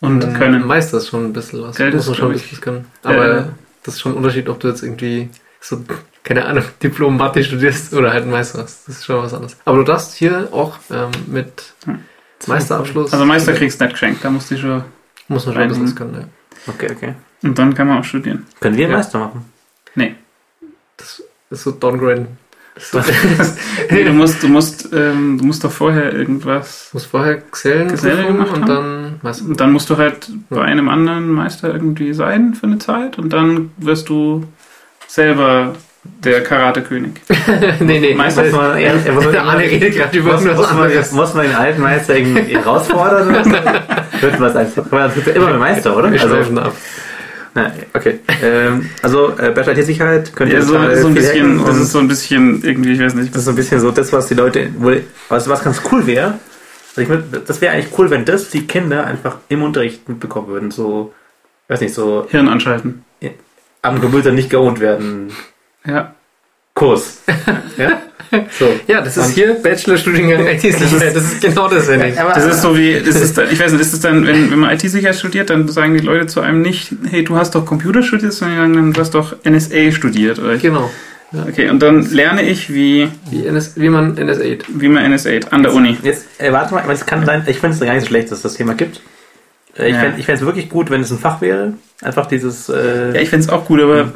Und 0.00 0.24
Ähm, 0.24 0.34
Können. 0.34 0.66
Meister 0.66 0.98
ist 0.98 1.08
schon 1.08 1.26
ein 1.26 1.32
bisschen 1.32 1.62
was. 1.62 1.76
Geld 1.76 1.94
Muss 1.94 2.04
ist, 2.04 2.08
man 2.08 2.16
schon 2.16 2.26
ein 2.28 2.32
bisschen 2.32 2.52
was 2.52 2.60
können. 2.60 2.86
Aber 3.02 3.38
Äh, 3.38 3.44
das 3.82 3.94
ist 3.94 4.00
schon 4.00 4.12
ein 4.12 4.16
Unterschied, 4.16 4.48
ob 4.48 4.58
du 4.60 4.68
jetzt 4.68 4.82
irgendwie 4.82 5.28
so, 5.60 5.82
keine 6.24 6.46
Ahnung, 6.46 6.64
Diplom 6.82 7.16
Mathe 7.16 7.44
studierst 7.44 7.92
oder 7.94 8.10
halt 8.12 8.22
einen 8.22 8.30
Meister 8.32 8.62
hast. 8.62 8.88
Das 8.88 8.96
ist 8.96 9.04
schon 9.04 9.22
was 9.22 9.34
anderes. 9.34 9.56
Aber 9.64 9.76
du 9.78 9.84
darfst 9.84 10.14
hier 10.14 10.48
auch 10.52 10.78
ähm, 10.90 11.10
mit 11.26 11.74
Hm. 11.84 12.00
Meisterabschluss. 12.46 13.12
Also 13.12 13.24
Meister 13.26 13.52
kriegst 13.52 13.78
du 13.80 13.84
nicht 13.84 13.92
geschenkt, 13.94 14.24
da 14.24 14.30
musst 14.30 14.50
du 14.50 14.56
schon. 14.56 14.82
Muss 15.28 15.44
man 15.44 15.54
schon 15.54 15.62
ein 15.62 15.68
bisschen 15.68 15.84
was 15.84 15.94
können, 15.96 16.14
ja. 16.14 16.72
Okay, 16.72 16.88
okay. 16.90 17.14
Und 17.42 17.58
dann 17.58 17.74
kann 17.74 17.86
man 17.86 17.98
auch 17.98 18.04
studieren. 18.04 18.46
Können 18.60 18.76
wir 18.78 18.88
Ja. 18.88 18.96
Meister 18.96 19.18
machen? 19.18 19.44
Das 20.96 21.22
ist 21.50 21.62
so 21.64 21.70
ist 22.76 22.90
so, 22.92 23.00
Nee, 23.90 24.04
du 24.04 24.12
musst, 24.12 24.42
du 24.42 24.48
musst, 24.48 24.88
ähm, 24.92 25.38
du 25.38 25.44
musst 25.44 25.64
doch 25.64 25.72
vorher 25.72 26.12
irgendwas. 26.12 26.90
muss 26.92 27.04
vorher 27.04 27.38
Gesellen, 27.50 27.88
Geselle 27.88 28.16
Prüfung 28.24 28.32
gemacht 28.36 28.52
und 28.56 28.62
haben? 28.62 28.68
dann 28.68 28.99
Meister. 29.22 29.44
Und 29.44 29.60
dann 29.60 29.72
musst 29.72 29.90
du 29.90 29.96
halt 29.96 30.30
bei 30.48 30.62
einem 30.62 30.88
anderen 30.88 31.28
Meister 31.30 31.72
irgendwie 31.72 32.12
sein 32.12 32.54
für 32.54 32.66
eine 32.66 32.78
Zeit 32.78 33.18
und 33.18 33.32
dann 33.32 33.70
wirst 33.78 34.08
du 34.08 34.44
selber 35.06 35.74
der 36.02 36.42
Karate-König. 36.42 37.20
nee, 37.80 38.00
nee, 38.00 38.14
Meister 38.14 38.44
Muss 38.44 38.52
man, 38.52 38.76
er, 38.78 38.94
er 39.04 39.12
muss, 39.12 39.30
der 39.30 39.44
Arne 39.44 39.62
redet 39.64 39.94
gerade 39.94 40.18
über 40.18 40.32
muss, 40.32 40.44
muss, 40.44 40.72
man, 40.72 40.90
muss 41.12 41.34
man 41.34 41.46
den 41.46 41.54
alten 41.54 41.82
Meister 41.82 42.16
irgendwie 42.16 42.56
herausfordern? 42.56 43.34
Wird 44.20 44.40
was 44.40 44.56
einfach. 44.56 44.84
Das 44.90 45.16
wird 45.16 45.26
ja 45.26 45.32
immer 45.34 45.50
mit 45.50 45.60
Meister, 45.60 45.96
oder? 45.96 46.10
Wir 46.12 46.22
Also, 46.22 46.60
ab. 46.60 46.74
na, 47.54 47.72
okay. 47.94 48.20
Ähm, 48.42 48.88
also, 49.02 49.30
äh, 49.38 49.50
Bachelor 49.50 49.76
IT-Sicherheit 49.78 50.34
könnt 50.34 50.52
ihr 50.52 50.58
Ja, 50.58 50.64
so, 50.64 50.72
so 50.74 51.08
ein 51.08 51.14
bisschen, 51.14 51.64
das 51.64 51.78
ist 51.78 51.92
so 51.92 51.98
ein 51.98 52.08
bisschen 52.08 52.62
irgendwie, 52.62 52.92
ich 52.92 53.00
weiß 53.00 53.14
nicht. 53.14 53.30
Das 53.30 53.40
ist 53.40 53.44
so 53.44 53.50
ein 53.50 53.56
bisschen 53.56 53.80
so 53.80 53.90
das, 53.90 54.12
was 54.12 54.28
die 54.28 54.34
Leute, 54.34 54.68
wo, 54.78 54.92
was, 55.28 55.48
was 55.48 55.62
ganz 55.62 55.82
cool 55.90 56.06
wäre. 56.06 56.34
Also 56.90 57.00
ich 57.02 57.08
mein, 57.08 57.24
das 57.46 57.60
wäre 57.60 57.72
eigentlich 57.74 57.96
cool, 57.98 58.10
wenn 58.10 58.24
das 58.24 58.50
die 58.50 58.66
Kinder 58.66 59.06
einfach 59.06 59.36
im 59.48 59.62
Unterricht 59.62 60.08
mitbekommen 60.08 60.48
würden. 60.48 60.70
So, 60.70 61.12
weiß 61.68 61.80
nicht, 61.80 61.94
so 61.94 62.26
Hirn 62.30 62.48
anschalten. 62.48 63.04
am 63.82 64.00
Computer 64.00 64.32
nicht 64.32 64.50
geohnt 64.50 64.80
werden. 64.80 65.32
Ja. 65.86 66.14
Kurs. 66.74 67.22
ja? 67.76 68.02
So. 68.58 68.66
Ja, 68.86 69.00
das 69.00 69.16
ist 69.16 69.26
Und- 69.26 69.34
hier 69.34 69.54
Bachelorstudiengang 69.54 70.46
IT-Sicherheit. 70.46 71.14
Das 71.16 71.24
ist 71.32 71.40
genau 71.40 71.68
das, 71.68 71.88
Henning. 71.88 72.16
Aber- 72.18 72.32
Das 72.32 72.46
ist 72.46 72.62
so 72.62 72.76
wie, 72.76 73.00
das 73.04 73.16
ist 73.20 73.36
dann, 73.38 73.50
ich 73.50 73.58
weiß 73.58 73.72
nicht, 73.72 73.80
ist 73.80 73.92
es 73.92 74.00
dann, 74.00 74.26
wenn, 74.26 74.50
wenn 74.50 74.58
man 74.58 74.70
IT-Sicherheit 74.70 75.16
studiert, 75.16 75.50
dann 75.50 75.66
sagen 75.68 75.94
die 75.94 76.00
Leute 76.04 76.26
zu 76.26 76.40
einem 76.40 76.62
nicht, 76.62 76.92
hey, 77.10 77.24
du 77.24 77.36
hast 77.36 77.54
doch 77.54 77.64
Computer 77.66 78.02
studiert, 78.02 78.32
sondern 78.32 78.56
die 78.56 78.60
sagen 78.60 78.74
dann, 78.74 78.92
du 78.92 79.00
hast 79.00 79.14
doch 79.14 79.36
NSA 79.44 79.90
studiert. 79.92 80.38
Oder 80.38 80.54
ich, 80.54 80.62
Genau. 80.62 80.90
Okay, 81.32 81.68
und 81.70 81.80
dann 81.80 82.02
lerne 82.10 82.42
ich, 82.42 82.72
wie, 82.72 83.08
Wie, 83.30 83.46
NS, 83.46 83.72
wie 83.76 83.88
man 83.88 84.16
NS8. 84.18 84.62
wie 84.68 84.88
man 84.88 85.10
NSA 85.12 85.30
an 85.50 85.62
der 85.62 85.72
Uni. 85.74 85.96
Jetzt, 86.02 86.26
äh, 86.38 86.52
warte 86.52 86.74
mal, 86.74 86.82
aber 86.82 86.92
es 86.92 87.06
kann 87.06 87.24
sein, 87.24 87.44
ich 87.46 87.58
finde 87.58 87.74
es 87.76 87.80
gar 87.80 87.92
nicht 87.94 88.02
so 88.02 88.08
schlecht, 88.08 88.30
dass 88.30 88.38
es 88.38 88.42
das 88.42 88.54
Thema 88.54 88.74
gibt. 88.74 89.00
Äh, 89.78 89.88
ich 89.88 89.94
Ja. 89.94 90.00
fände 90.00 90.22
fänd's 90.22 90.42
wirklich 90.42 90.68
gut, 90.68 90.90
wenn 90.90 91.00
es 91.02 91.10
ein 91.10 91.18
Fach 91.18 91.40
wäre. 91.40 91.74
Einfach 92.02 92.26
dieses, 92.26 92.68
äh, 92.68 93.14
Ja, 93.14 93.20
ich 93.20 93.30
find's 93.30 93.48
auch 93.48 93.64
gut, 93.66 93.80
aber 93.80 94.12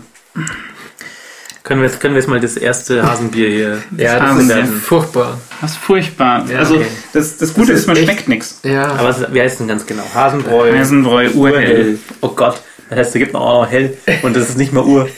können, 1.62 1.80
wir 1.80 1.88
jetzt, 1.88 2.00
können 2.00 2.14
wir 2.14 2.20
jetzt 2.20 2.28
mal 2.28 2.40
das 2.40 2.56
erste 2.56 3.02
Hasenbier 3.08 3.48
hier. 3.48 3.82
Ja, 3.96 4.18
das 4.18 4.22
Hasen 4.30 4.40
ist 4.42 4.48
werden. 4.48 4.72
furchtbar. 4.72 5.38
das 5.62 5.70
ist 5.72 5.76
furchtbar. 5.78 6.44
Ja, 6.50 6.58
also, 6.58 6.74
okay. 6.76 6.86
das, 7.12 7.38
das 7.38 7.54
Gute 7.54 7.68
Das 7.68 7.76
ist, 7.76 7.80
ist 7.82 7.86
man 7.86 7.96
echt- 7.96 8.04
schmeckt 8.06 8.28
nichts. 8.28 8.60
Ja, 8.64 8.86
Aber 8.92 9.10
es, 9.10 9.32
wie 9.32 9.40
heißt 9.40 9.52
es 9.52 9.58
denn 9.58 9.68
ganz 9.68 9.86
genau? 9.86 10.02
Hasenbräu. 10.14 10.72
Eisenbräu, 10.72 11.30
urhell. 11.30 11.98
Oh 12.20 12.28
Gott. 12.30 12.60
Das 12.90 12.98
heißt, 12.98 13.14
es 13.14 13.18
gibt 13.18 13.32
noch 13.32 13.40
auch 13.40 13.62
noch 13.64 13.70
hell 13.70 13.96
und 14.22 14.36
das 14.36 14.50
ist 14.50 14.58
nicht 14.58 14.72
mal 14.74 14.84
Ur. 14.84 15.08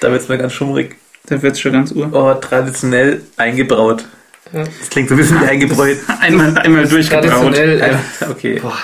Da 0.00 0.10
wird 0.12 0.22
es 0.22 0.28
mal 0.28 0.38
ganz 0.38 0.52
schummrig. 0.52 0.96
Da 1.28 1.42
wird's 1.42 1.60
schon 1.60 1.72
ganz 1.72 1.92
ur. 1.92 2.08
Oh, 2.12 2.34
traditionell 2.34 3.22
eingebraut. 3.36 4.04
Ja. 4.52 4.62
Das 4.64 4.90
klingt 4.90 5.08
so 5.08 5.14
ein 5.14 5.18
bisschen 5.18 5.40
wie 5.40 5.44
eingebräut. 5.46 5.98
Einmal, 6.20 6.56
einmal 6.58 6.86
durchgebraut. 6.86 7.26
traditionell. 7.30 7.80
Äh, 7.80 8.24
Okay. 8.30 8.60
boah, 8.62 8.76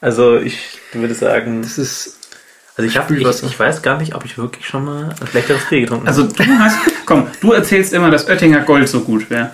Also 0.00 0.36
ich 0.38 0.58
würde 0.92 1.14
sagen, 1.14 1.62
das 1.62 1.78
ist. 1.78 2.18
also 2.76 2.88
ich, 2.88 2.96
hab, 2.96 3.10
ich, 3.10 3.24
ich 3.24 3.58
weiß 3.60 3.82
gar 3.82 3.98
nicht, 3.98 4.14
ob 4.14 4.24
ich 4.24 4.36
wirklich 4.38 4.66
schon 4.66 4.84
mal 4.84 5.14
ein 5.20 5.26
schlechteres 5.28 5.64
Bier 5.70 5.82
getrunken 5.82 6.08
Also 6.08 6.24
du 6.24 6.44
hast, 6.58 6.78
komm, 7.06 7.28
du 7.40 7.52
erzählst 7.52 7.92
immer, 7.92 8.10
dass 8.10 8.28
Oettinger 8.28 8.60
Gold 8.60 8.88
so 8.88 9.00
gut 9.00 9.30
wäre. 9.30 9.50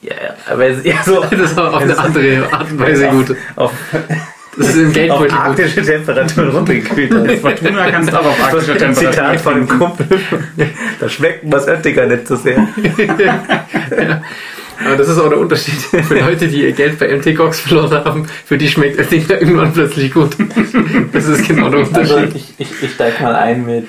Ja, 0.00 0.14
ja, 0.14 0.34
aber 0.50 0.66
es- 0.66 0.84
ja, 0.84 1.02
so 1.04 1.22
Das 1.30 1.54
war 1.56 1.74
auf 1.74 1.82
eine 1.82 1.98
andere 1.98 2.50
Art 2.52 2.70
und 2.70 2.78
Weise 2.80 3.08
gut. 3.08 3.36
auf, 3.56 3.72
Das 4.58 4.68
ist 4.68 4.76
im 4.76 4.88
auf 4.88 4.92
Geldbeutel 4.94 5.28
gut. 5.30 5.38
arktische 5.38 5.82
Temperaturen 5.82 6.48
runtergekühlt. 6.50 7.40
Fortuna 7.40 7.90
kannst 7.90 8.14
auch 8.14 8.26
auf 8.26 8.42
arktischer 8.44 8.72
Ein 8.72 8.78
Temperatur. 8.78 9.12
Zitat 9.12 9.40
von 9.40 9.54
einem 9.54 9.68
Kumpel. 9.68 10.06
Da 11.00 11.08
schmeckt 11.08 11.40
was 11.44 11.66
Oettinger 11.68 12.06
nicht 12.06 12.26
so 12.28 12.36
sehr. 12.36 12.56
Aber 14.84 14.96
das 14.96 15.08
ist 15.08 15.18
auch 15.18 15.28
der 15.28 15.38
Unterschied 15.38 15.74
für 15.74 16.20
Leute, 16.20 16.46
die 16.46 16.62
ihr 16.62 16.72
Geld 16.72 16.98
bei 16.98 17.14
MT 17.16 17.36
Cox 17.36 17.60
verloren 17.60 18.04
haben. 18.04 18.26
Für 18.44 18.56
die 18.56 18.68
schmeckt 18.68 18.98
das 18.98 19.08
Ding 19.08 19.26
dann 19.26 19.38
irgendwann 19.40 19.72
plötzlich 19.72 20.12
gut. 20.12 20.36
Das 21.12 21.26
ist 21.26 21.46
genau 21.48 21.68
der 21.68 21.80
Also 21.80 22.16
Unterschied. 22.16 22.36
ich, 22.36 22.54
ich, 22.58 22.82
ich 22.82 22.92
steig 22.94 23.20
mal 23.20 23.34
ein 23.34 23.66
mit 23.66 23.88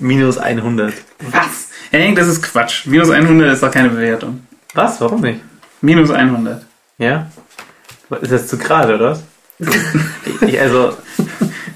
minus 0.00 0.38
100. 0.38 0.94
Was? 1.30 1.68
Henning, 1.90 2.14
das 2.14 2.26
ist 2.28 2.42
Quatsch. 2.42 2.86
Minus 2.86 3.10
100 3.10 3.52
ist 3.52 3.62
doch 3.62 3.70
keine 3.70 3.90
Bewertung. 3.90 4.46
Was? 4.74 5.00
Warum 5.00 5.20
nicht? 5.20 5.40
Minus 5.82 6.10
100. 6.10 6.64
Ja? 6.98 7.30
Ist 8.22 8.32
das 8.32 8.48
zu 8.48 8.56
gerade, 8.56 8.94
oder 8.94 9.10
was? 9.10 9.22
Ich, 9.58 10.60
also, 10.60 10.96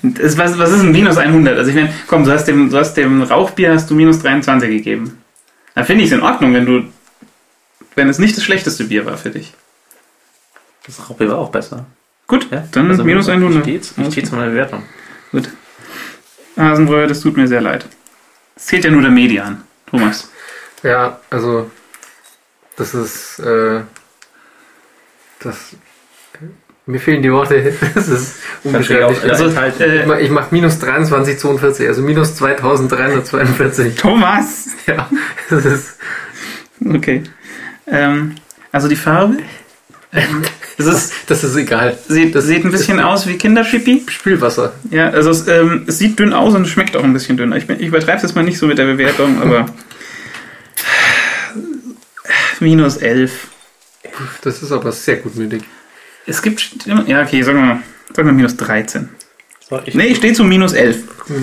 Das, 0.02 0.38
was, 0.38 0.58
was 0.58 0.70
ist 0.72 0.80
ein 0.80 0.92
Minus 0.92 1.16
100? 1.18 1.58
Also 1.58 1.70
ich 1.70 1.76
meine, 1.76 1.92
komm, 2.06 2.24
du 2.24 2.32
hast, 2.32 2.46
dem, 2.46 2.70
du 2.70 2.78
hast 2.78 2.94
dem 2.94 3.22
Rauchbier 3.22 3.72
hast 3.74 3.90
du 3.90 3.94
minus 3.94 4.20
23 4.20 4.70
gegeben. 4.70 5.22
Dann 5.74 5.84
finde 5.84 6.04
ich 6.04 6.10
es 6.10 6.16
in 6.16 6.22
Ordnung, 6.22 6.54
wenn 6.54 6.66
du, 6.66 6.84
wenn 7.96 8.08
es 8.08 8.18
nicht 8.18 8.36
das 8.36 8.44
schlechteste 8.44 8.84
Bier 8.84 9.04
war 9.04 9.16
für 9.18 9.30
dich. 9.30 9.52
das 10.86 11.08
Rauchbier 11.08 11.28
war 11.28 11.38
auch 11.38 11.50
besser. 11.50 11.86
Gut, 12.26 12.50
Ja? 12.50 12.66
dann 12.72 12.90
Also, 12.90 13.04
minus 13.04 13.28
100. 13.28 13.66
Ich 13.66 13.94
mal 13.98 14.12
in 14.12 14.32
der 14.32 14.46
Bewertung. 14.50 14.82
Gut. 15.32 15.50
Hasenbräu, 16.56 17.06
das 17.06 17.20
tut 17.20 17.36
mir 17.36 17.46
sehr 17.46 17.60
leid. 17.60 17.86
Es 18.56 18.66
zählt 18.66 18.84
ja 18.84 18.90
nur 18.90 19.02
der 19.02 19.10
Median, 19.10 19.62
Thomas. 19.86 20.30
Ja, 20.82 21.20
also 21.28 21.70
das 22.76 22.94
ist 22.94 23.38
äh, 23.40 23.82
das 25.40 25.76
mir 26.90 27.00
fehlen 27.00 27.22
die 27.22 27.32
Worte. 27.32 27.72
Das 27.94 28.08
ist 28.08 28.36
unbeschreiblich. 28.64 29.22
Also, 29.30 29.46
äh, 29.48 30.00
Ich 30.00 30.06
mach, 30.06 30.18
ich 30.18 30.30
mach 30.30 30.50
minus 30.50 30.80
23,42, 30.82 31.86
also 31.88 32.02
minus 32.02 32.36
2342. 32.36 33.94
Thomas! 33.96 34.66
Ja, 34.86 35.08
das 35.50 35.64
ist 35.64 35.96
Okay. 36.84 37.22
Ähm, 37.86 38.34
also 38.72 38.88
die 38.88 38.96
Farbe? 38.96 39.38
Ähm, 40.12 40.42
Es 40.78 40.86
ist, 40.86 41.12
das 41.26 41.44
ist 41.44 41.56
egal. 41.56 41.98
sieht, 42.08 42.34
das 42.34 42.46
sieht 42.46 42.64
ein 42.64 42.70
bisschen 42.70 43.00
aus 43.00 43.26
wie 43.26 43.36
Kinderschippi. 43.36 44.06
Spülwasser. 44.08 44.72
Ja, 44.90 45.10
also 45.10 45.28
es, 45.28 45.46
ähm, 45.46 45.84
es 45.86 45.98
sieht 45.98 46.18
dünn 46.18 46.32
aus 46.32 46.54
und 46.54 46.62
es 46.62 46.70
schmeckt 46.70 46.96
auch 46.96 47.04
ein 47.04 47.12
bisschen 47.12 47.36
dünn. 47.36 47.52
Ich, 47.52 47.68
ich 47.68 47.88
übertreibe 47.88 48.16
es 48.16 48.22
jetzt 48.22 48.34
mal 48.34 48.42
nicht 48.42 48.56
so 48.56 48.66
mit 48.66 48.78
der 48.78 48.86
Bewertung, 48.86 49.42
aber 49.42 49.66
minus 52.60 52.96
11. 52.96 53.48
Das 54.40 54.62
ist 54.62 54.72
aber 54.72 54.90
sehr 54.92 55.16
gutmütig. 55.16 55.64
Es 56.26 56.42
gibt, 56.42 56.60
Stimmen- 56.60 57.06
ja 57.06 57.22
okay, 57.22 57.42
sagen 57.42 57.58
wir 57.58 57.64
mal, 57.66 57.78
sagen 58.14 58.28
wir 58.28 58.32
minus 58.32 58.56
13. 58.56 59.08
so, 59.68 59.80
ich, 59.84 59.94
Nee, 59.94 60.06
ich 60.08 60.18
stehe 60.18 60.32
zu 60.32 60.44
minus 60.44 60.72
11. 60.72 60.98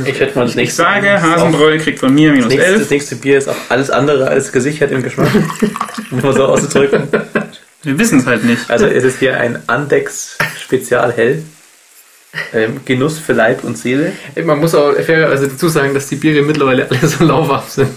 ich 0.05 0.19
hätte 0.19 0.37
mal 0.37 0.45
das 0.45 0.55
Ich 0.55 0.73
sage, 0.73 1.21
Hasenbräu 1.21 1.77
kriegt 1.79 1.99
von 1.99 2.13
mir 2.13 2.29
Das 2.29 2.35
minus 2.37 2.49
nächste, 2.49 2.71
das 2.71 2.79
11. 2.81 2.89
nächste 2.91 3.15
Bier 3.17 3.37
ist 3.37 3.47
auch 3.49 3.55
alles 3.69 3.89
andere 3.89 4.27
als 4.27 4.51
gesichert 4.51 4.91
im 4.91 5.03
Geschmack. 5.03 5.29
um 6.11 6.21
mal 6.21 6.33
so 6.33 6.45
auszudrücken. 6.45 7.07
Wir 7.83 7.99
wissen 7.99 8.19
es 8.19 8.25
halt 8.25 8.43
nicht. 8.43 8.69
Also 8.69 8.85
es 8.87 9.03
ist 9.03 9.19
hier 9.19 9.39
ein 9.39 9.59
Andex 9.67 10.37
Spezial 10.61 11.13
Hell. 11.13 11.43
Ähm, 12.53 12.81
Genuss 12.85 13.17
für 13.17 13.33
Leib 13.33 13.63
und 13.63 13.77
Seele. 13.77 14.11
Ey, 14.35 14.43
Man 14.43 14.59
muss 14.59 14.75
auch 14.75 14.93
fairerweise 14.93 15.47
dazu 15.47 15.69
sagen, 15.69 15.93
dass 15.93 16.07
die 16.07 16.17
Biere 16.17 16.43
mittlerweile 16.45 16.87
alle 16.89 17.07
so 17.07 17.23
lauwarm 17.23 17.63
sind. 17.67 17.89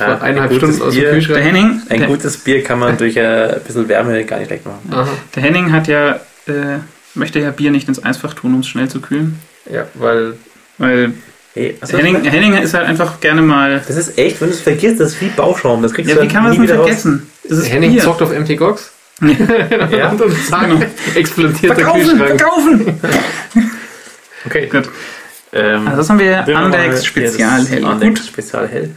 War 0.00 0.22
eineinhalb 0.22 0.50
ein 0.52 0.58
gutes 0.58 0.76
Stunden 0.76 0.82
aus 0.82 0.94
dem 0.94 1.00
Bier. 1.00 1.02
Der 1.10 1.12
Kühlschrank. 1.14 1.44
Henning, 1.44 1.82
Ein 1.88 1.98
der, 2.00 2.08
gutes 2.08 2.36
Bier 2.38 2.62
kann 2.64 2.78
man 2.78 2.96
durch 2.96 3.16
äh, 3.16 3.54
ein 3.54 3.60
bisschen 3.62 3.88
Wärme 3.88 4.24
gar 4.24 4.38
nicht 4.38 4.48
schlecht 4.48 4.64
machen. 4.66 4.90
Aha. 4.90 5.08
der 5.34 5.42
Henning 5.42 5.72
hat 5.72 5.88
ja, 5.88 6.16
äh, 6.46 6.78
möchte 7.14 7.38
ja 7.40 7.50
Bier 7.50 7.70
nicht 7.70 7.88
ins 7.88 8.02
Eisfach 8.04 8.34
tun, 8.34 8.54
um 8.54 8.60
es 8.60 8.68
schnell 8.68 8.88
zu 8.88 9.00
kühlen. 9.00 9.38
Ja, 9.70 9.86
weil 9.94 10.34
Weil 10.78 11.12
Hey, 11.54 11.76
Henning, 11.86 12.24
Henning 12.24 12.54
ist 12.54 12.72
halt 12.72 12.86
einfach 12.86 13.20
gerne 13.20 13.42
mal. 13.42 13.82
das 13.86 13.94
ist 13.96 14.16
echt, 14.18 14.40
wenn 14.40 14.48
du 14.48 14.54
es 14.54 14.62
vergisst, 14.62 15.00
das 15.00 15.12
ist 15.12 15.20
wie 15.20 15.28
Bauschaum. 15.28 15.82
Das 15.82 15.92
kriegst 15.92 16.08
Ja, 16.10 16.16
du 16.16 16.22
wie 16.22 16.28
kann 16.28 16.44
man 16.44 16.52
nie 16.52 16.56
es 16.56 16.62
wieder 16.62 16.76
vergessen? 16.76 17.30
Das 17.46 17.58
ist 17.58 17.70
Henning 17.70 17.92
Bier. 17.92 18.02
zockt 18.02 18.22
auf 18.22 18.30
MT 18.36 18.56
Gox 18.56 18.90
Ja. 19.20 20.08
und 20.08 20.18
dann 20.18 20.70
Genau. 20.70 20.82
explodiert 21.14 21.62
der 21.64 21.74
Verkaufen, 21.76 22.00
Kühlschrank. 22.18 22.40
verkaufen! 22.40 23.00
Okay. 24.46 24.66
Gut. 24.68 24.88
Ähm, 25.52 25.86
Also 25.86 25.98
das 25.98 26.08
haben 26.10 26.18
wir 26.18 26.56
Andex 26.56 27.04
Spezial 27.04 27.66
hell. 27.66 27.84
Andex 27.84 28.20
Gut, 28.20 28.28
Spezial 28.28 28.66
hell. 28.68 28.90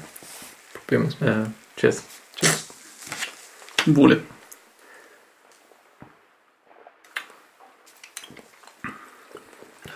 Probieren 0.88 1.04
wir's 1.06 1.20
mal. 1.20 1.46
Äh, 1.46 1.80
cheers. 1.80 2.04
Wohle. 3.88 4.24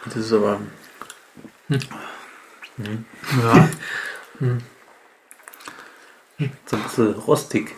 Das 0.06 0.16
ist 0.16 0.34
aber. 0.34 0.60
Ja. 1.70 1.80
So 6.68 6.78
ein 6.78 6.84
bisschen 6.84 7.14
rostig, 7.16 7.76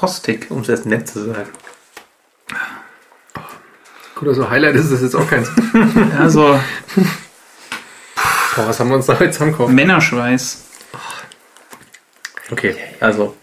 Rostig. 0.00 0.48
um 0.48 0.60
es 0.60 0.68
erst 0.68 0.86
nett 0.86 1.08
zu 1.08 1.24
sagen. 1.24 1.50
Gut, 4.14 4.28
also 4.28 4.48
Highlight 4.48 4.76
ist 4.76 4.92
es 4.92 5.02
jetzt 5.02 5.16
auch 5.16 5.28
keins. 5.28 5.50
Also 6.16 6.60
Boah, 8.54 8.68
was 8.68 8.78
haben 8.78 8.90
wir 8.90 8.94
uns 8.94 9.06
da 9.06 9.18
heute 9.18 9.32
zusammenkauft? 9.32 9.72
Männerschweiß. 9.72 10.63
Okay, 12.50 12.74
also. 13.00 13.34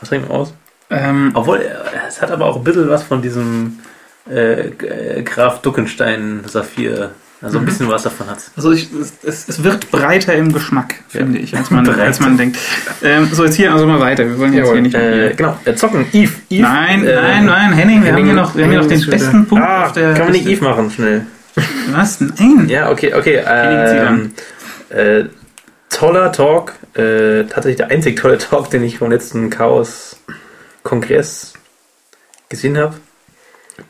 Was 0.00 0.08
trinken 0.08 0.28
wir 0.28 0.34
aus? 0.34 0.52
Ähm, 0.90 1.30
Obwohl, 1.34 1.60
es 2.08 2.20
hat 2.20 2.30
aber 2.30 2.46
auch 2.46 2.56
ein 2.56 2.64
bisschen 2.64 2.88
was 2.88 3.02
von 3.02 3.22
diesem 3.22 3.78
äh, 4.30 5.22
Graf 5.22 5.62
Duckenstein 5.62 6.42
Saphir. 6.46 7.10
Also 7.42 7.58
ein 7.58 7.66
bisschen 7.66 7.88
was 7.88 8.04
davon 8.04 8.26
hat 8.28 8.38
also 8.56 8.72
ich, 8.72 8.88
es, 9.22 9.48
es 9.48 9.62
wird 9.62 9.90
breiter 9.90 10.32
im 10.34 10.50
Geschmack, 10.52 10.94
finde 11.08 11.40
ich, 11.40 11.54
als 11.54 11.70
man, 11.70 11.86
als 12.00 12.18
man 12.20 12.38
denkt. 12.38 12.56
Ähm, 13.02 13.28
so, 13.32 13.44
jetzt 13.44 13.56
hier 13.56 13.70
also 13.70 13.86
mal 13.86 14.00
weiter. 14.00 14.26
Wir 14.26 14.38
wollen 14.38 14.54
jetzt 14.54 14.62
Jawohl. 14.66 14.74
hier 14.74 14.82
nicht. 14.82 14.94
äh, 14.94 15.34
Genau, 15.36 15.58
äh, 15.66 15.74
zocken. 15.74 16.06
Eve. 16.12 16.32
Eve 16.48 16.62
nein, 16.62 17.04
äh, 17.04 17.14
nein, 17.14 17.44
nein, 17.44 17.72
Henning, 17.74 18.02
wir 18.02 18.12
haben 18.12 18.16
Henning- 18.18 18.24
hier 18.26 18.34
noch, 18.34 18.56
wir 18.56 18.64
haben 18.64 18.70
hier 18.70 18.80
noch 18.80 18.88
Henning 18.88 19.00
den 19.04 19.10
besten 19.10 19.46
Punkt 19.46 19.62
Ah, 19.64 19.86
auf 19.86 19.92
der. 19.92 20.14
kann 20.14 20.22
man 20.24 20.32
nicht 20.32 20.46
Liste. 20.46 20.64
Eve 20.64 20.70
machen, 20.70 20.90
schnell. 20.90 21.26
Was? 21.92 22.20
Nein. 22.20 22.66
Ja, 22.68 22.90
okay, 22.90 23.12
okay. 23.12 23.42
Henning 23.44 23.86
zieht 23.88 24.96
Ähm, 24.96 25.28
äh, 25.28 25.28
toller 25.94 26.32
Talk. 26.32 26.74
Äh, 26.94 27.44
tatsächlich 27.44 27.76
der 27.76 27.90
einzig 27.90 28.16
tolle 28.16 28.38
Talk, 28.38 28.70
den 28.70 28.84
ich 28.84 28.98
vom 28.98 29.10
letzten 29.10 29.50
Chaos-Kongress 29.50 31.54
gesehen 32.48 32.76
habe. 32.76 32.94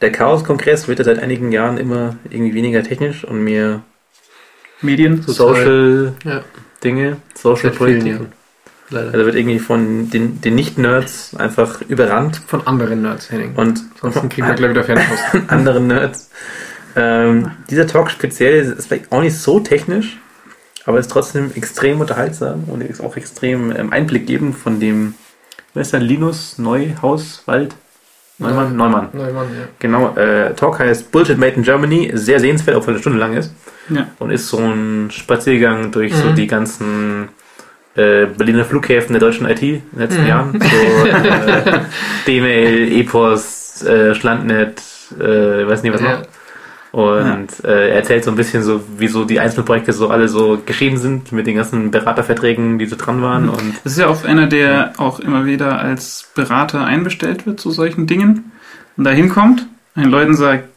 Der 0.01 0.13
Chaos-Kongress 0.13 0.89
wird 0.89 0.99
ja 0.99 1.05
seit 1.05 1.19
einigen 1.19 1.53
Jahren 1.53 1.77
immer 1.77 2.17
irgendwie 2.31 2.55
weniger 2.55 2.83
technisch 2.83 3.25
und 3.25 3.45
mehr 3.45 3.83
Medien. 4.81 5.23
Social 5.27 6.15
Ja, 6.25 6.43
Dinge, 6.83 7.19
Social 7.35 7.71
Politik. 7.71 8.21
Leider. 8.91 9.13
Also 9.13 9.25
wird 9.25 9.35
irgendwie 9.35 9.59
von 9.59 10.11
den, 10.11 10.43
den 10.43 10.55
Nicht-Nerds 10.55 11.35
einfach 11.37 11.81
überrannt 11.83 12.43
Von 12.47 12.67
anderen 12.67 13.01
Nerds, 13.01 13.31
Henning. 13.31 13.55
und 13.57 13.81
Sonst 14.01 14.29
kriegen 14.29 14.47
wir 14.47 14.55
gleich 14.55 14.71
wieder 14.71 14.85
Fanpost. 14.85 15.23
anderen 15.49 15.87
Nerds. 15.87 16.31
Ähm, 16.95 17.51
dieser 17.71 17.87
Talk 17.87 18.11
speziell 18.11 18.63
ist 18.63 18.87
vielleicht 18.87 19.11
auch 19.11 19.23
nicht 19.23 19.39
so 19.39 19.61
technisch, 19.61 20.19
aber 20.87 20.99
ist 20.99 21.11
trotzdem 21.11 21.51
extrem 21.55 22.01
unterhaltsam 22.01 22.65
und 22.69 22.83
ist 22.83 23.01
auch 23.01 23.17
extrem 23.17 23.75
ähm, 23.75 23.93
Einblick 23.93 24.27
geben 24.27 24.53
von 24.53 24.81
dem, 24.81 25.15
wer 25.73 25.83
ist 25.83 25.93
der, 25.93 26.01
Linus 26.01 26.59
Neuhauswald? 26.59 27.75
Neumann? 28.39 28.77
Neumann. 28.77 29.09
Neumann, 29.13 29.47
ja. 29.57 29.67
Genau, 29.79 30.15
äh, 30.17 30.55
Talk 30.55 30.81
heißt 30.81 31.13
Bullshit 31.13 31.39
Made 31.39 31.53
in 31.53 31.63
Germany, 31.63 32.11
sehr 32.15 32.41
sehenswert, 32.41 32.77
obwohl 32.77 32.95
eine 32.95 33.01
Stunde 33.01 33.19
lang 33.21 33.35
ist. 33.37 33.55
Ja. 33.89 34.09
Und 34.19 34.31
ist 34.31 34.49
so 34.49 34.59
ein 34.59 35.09
Spaziergang 35.13 35.93
durch 35.93 36.13
so 36.15 36.31
Mhm. 36.31 36.35
die 36.35 36.47
ganzen 36.49 37.29
äh, 37.97 38.27
Berliner 38.27 38.65
Flughäfen 38.65 39.13
der 39.13 39.21
deutschen 39.21 39.47
IT 39.49 39.63
in 39.63 39.83
den 39.93 40.01
letzten 40.01 40.23
Mhm. 40.23 40.27
Jahren. 40.29 40.61
So 40.61 41.07
äh, 41.07 41.81
D-Mail, 42.27 42.93
E-Post, 42.93 43.87
äh, 43.87 44.17
Schlandnet, 44.17 44.83
äh, 45.21 45.63
ich 45.63 45.69
weiß 45.69 45.85
nicht 45.85 45.95
was 45.95 46.01
Ja. 46.01 46.19
noch. 46.19 46.23
Und 46.95 47.49
äh, 47.65 47.89
er 47.89 47.97
erzählt 47.97 48.23
so 48.23 48.31
ein 48.31 48.37
bisschen 48.37 48.63
so, 48.63 48.81
wie 48.99 49.09
so 49.09 49.25
die 49.25 49.41
einzelnen 49.41 49.67
Projekte 49.67 49.93
so 49.93 50.11
alle 50.11 50.29
so 50.29 50.63
geschehen 50.65 50.97
sind 50.97 51.33
mit 51.33 51.45
den 51.45 51.57
ganzen 51.57 51.91
Beraterverträgen, 51.91 52.79
die 52.79 52.87
so 52.87 52.95
dran 52.95 53.21
waren. 53.21 53.49
Und 53.49 53.75
Das 53.83 53.95
ist 53.95 53.99
ja 53.99 54.07
auch 54.07 54.25
einer, 54.25 54.47
der 54.47 54.93
auch 54.99 55.19
immer 55.19 55.45
wieder 55.45 55.81
als 55.81 56.31
Berater 56.37 56.85
einbestellt 56.85 57.47
wird 57.47 57.59
zu 57.59 57.73
solchen 57.73 58.07
Dingen 58.07 58.53
und 58.97 59.03
da 59.03 59.11
hinkommt, 59.11 59.67
den 59.97 60.09
Leuten 60.09 60.37
sagt, 60.37 60.69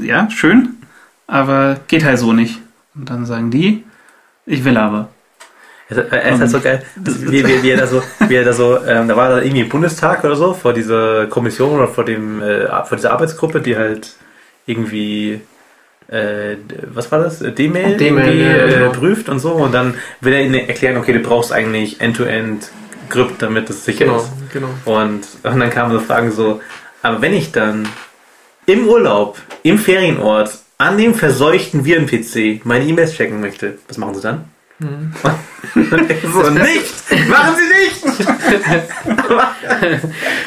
ja, 0.00 0.30
schön, 0.30 0.76
aber 1.26 1.76
geht 1.86 2.02
halt 2.02 2.18
so 2.18 2.32
nicht. 2.32 2.58
Und 2.94 3.10
dann 3.10 3.26
sagen 3.26 3.50
die, 3.50 3.84
ich 4.46 4.64
will 4.64 4.78
aber. 4.78 5.10
Er 5.90 5.98
ist, 5.98 6.12
er 6.12 6.32
ist 6.32 6.40
halt 6.40 6.50
so 6.50 6.60
geil, 6.60 6.82
wie, 6.96 7.46
wie, 7.46 7.62
wie 7.62 7.68
er 7.68 7.76
da 7.76 7.86
so, 7.86 8.02
wie 8.26 8.36
er 8.36 8.44
da 8.44 8.54
so, 8.54 8.78
ähm, 8.86 9.06
da 9.06 9.18
war 9.18 9.28
da 9.28 9.42
irgendwie 9.42 9.60
im 9.60 9.68
Bundestag 9.68 10.24
oder 10.24 10.36
so, 10.36 10.54
vor 10.54 10.72
dieser 10.72 11.26
Kommission 11.26 11.76
oder 11.76 11.88
vor 11.88 12.06
dem, 12.06 12.40
äh, 12.40 12.68
vor 12.86 12.96
dieser 12.96 13.12
Arbeitsgruppe, 13.12 13.60
die 13.60 13.76
halt 13.76 14.14
irgendwie, 14.70 15.40
äh, 16.08 16.56
was 16.92 17.10
war 17.12 17.20
das? 17.20 17.38
D-Mail 17.40 17.96
D-Mail, 17.96 18.40
ja, 18.40 18.52
äh, 18.66 18.68
genau. 18.78 18.92
prüft 18.92 19.28
und 19.28 19.38
so 19.38 19.52
und 19.52 19.72
dann 19.72 19.94
will 20.20 20.32
er 20.32 20.42
ihnen 20.42 20.54
erklären, 20.54 20.96
okay, 20.96 21.12
du 21.12 21.20
brauchst 21.20 21.52
eigentlich 21.52 22.00
End-to-End 22.00 22.70
Grip, 23.08 23.38
damit 23.38 23.68
es 23.70 23.84
sicher 23.84 24.04
Genau, 24.06 24.16
ist. 24.18 24.30
genau. 24.52 24.68
Und, 24.84 25.22
und 25.42 25.60
dann 25.60 25.70
kamen 25.70 25.92
so 25.92 26.00
Fragen 26.00 26.30
so, 26.30 26.60
aber 27.02 27.20
wenn 27.22 27.34
ich 27.34 27.50
dann 27.52 27.88
im 28.66 28.86
Urlaub, 28.86 29.38
im 29.62 29.78
Ferienort, 29.78 30.50
an 30.78 30.96
dem 30.96 31.14
verseuchten 31.14 31.84
Viren-PC 31.84 32.64
meine 32.64 32.84
E-Mails 32.84 33.14
checken 33.14 33.40
möchte, 33.40 33.78
was 33.88 33.98
machen 33.98 34.14
Sie 34.14 34.20
dann? 34.22 34.44
Mhm. 34.80 35.12
so, 36.32 36.50
nicht! 36.50 37.28
Machen 37.28 37.54
Sie 37.56 37.68
nicht! 37.76 38.28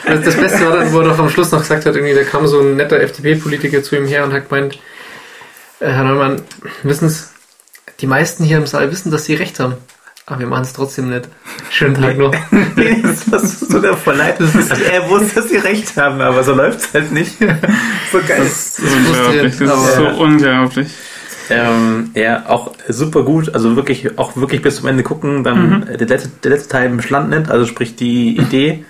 Das, 0.06 0.22
das 0.22 0.36
Beste 0.36 0.66
war 0.66 0.78
dann, 0.78 0.92
wo 0.92 1.00
er 1.00 1.06
doch 1.10 1.20
am 1.20 1.30
Schluss 1.30 1.52
noch 1.52 1.62
gesagt 1.62 1.86
hat, 1.86 1.96
irgendwie, 1.96 2.14
da 2.14 2.24
kam 2.24 2.46
so 2.48 2.60
ein 2.60 2.76
netter 2.76 3.00
FDP-Politiker 3.00 3.82
zu 3.84 3.96
ihm 3.96 4.06
her 4.06 4.24
und 4.26 4.34
hat 4.34 4.50
gemeint, 4.50 4.76
äh, 5.80 5.88
Herr 5.90 6.04
Neumann, 6.04 6.42
wissen 6.84 7.10
Sie, 7.10 7.24
die 8.02 8.08
meisten 8.08 8.44
hier 8.44 8.58
im 8.58 8.68
Saal 8.68 8.92
wissen, 8.92 9.12
dass 9.12 9.26
Sie 9.26 9.36
recht 9.36 9.60
haben. 9.60 9.76
Aber 10.26 10.40
wir 10.40 10.48
machen 10.48 10.64
es 10.64 10.74
trotzdem 10.74 11.10
nicht. 11.10 11.28
Schönen 11.70 11.96
Tag 11.96 12.18
noch. 12.18 12.34
das 13.04 13.26
das 13.30 13.44
ist 13.44 13.72
so 13.72 13.80
der 13.80 13.96
voll 13.98 14.16
leid. 14.16 14.40
Also 14.40 14.60
er 14.84 15.10
wusste, 15.10 15.36
dass 15.36 15.50
sie 15.50 15.58
recht 15.58 15.98
haben, 15.98 16.22
aber 16.22 16.44
so 16.46 16.54
läuft 16.54 16.80
es 16.80 16.94
halt 16.94 17.12
nicht. 17.12 17.34
So 18.12 18.20
geil. 18.26 18.38
Das 18.40 18.80
ist 18.80 18.80
unglaublich. 18.80 19.58
Das 19.58 19.62
ist 19.62 19.70
aber- 19.70 20.14
so 20.16 20.22
unglaublich. 20.24 20.88
Ähm, 21.50 22.12
ja, 22.16 22.46
auch 22.48 22.72
super 22.88 23.24
gut, 23.24 23.54
also 23.54 23.76
wirklich, 23.76 24.18
auch 24.18 24.36
wirklich 24.38 24.62
bis 24.62 24.78
zum 24.78 24.88
Ende 24.88 25.04
gucken. 25.04 25.44
Dann 25.44 25.88
äh, 25.88 25.98
der, 25.98 26.08
letzte, 26.08 26.30
der 26.44 26.52
letzte 26.52 26.70
Teil 26.70 26.86
im 26.90 27.02
Schlandnet, 27.02 27.50
also 27.50 27.66
sprich 27.66 27.96
die 27.96 28.38
Idee, 28.38 28.86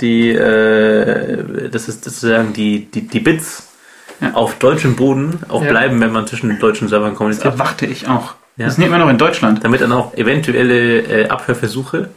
die, 0.00 0.30
äh, 0.30 1.68
das 1.70 1.88
ist 1.88 2.04
sozusagen 2.04 2.52
die, 2.52 2.86
die, 2.86 3.02
die 3.06 3.20
Bits 3.20 3.64
Ja. 4.20 4.32
auf 4.34 4.58
deutschem 4.58 4.96
Boden 4.96 5.40
auch 5.48 5.62
Ja. 5.64 5.70
bleiben, 5.70 6.00
wenn 6.00 6.12
man 6.12 6.26
zwischen 6.26 6.48
den 6.48 6.58
deutschen 6.58 6.88
Servern 6.88 7.10
Das 7.10 7.18
kommuniziert. 7.18 7.54
erwarte 7.54 7.86
ich 7.86 8.06
auch. 8.08 8.34
Ja. 8.56 8.66
Das 8.66 8.74
ist 8.74 8.78
nicht 8.78 8.88
immer 8.88 8.98
noch 8.98 9.08
in 9.08 9.18
Deutschland. 9.18 9.64
Damit 9.64 9.80
dann 9.80 9.92
auch 9.92 10.14
eventuelle 10.14 10.98
äh, 11.00 11.28
Abhörversuche, 11.28 12.10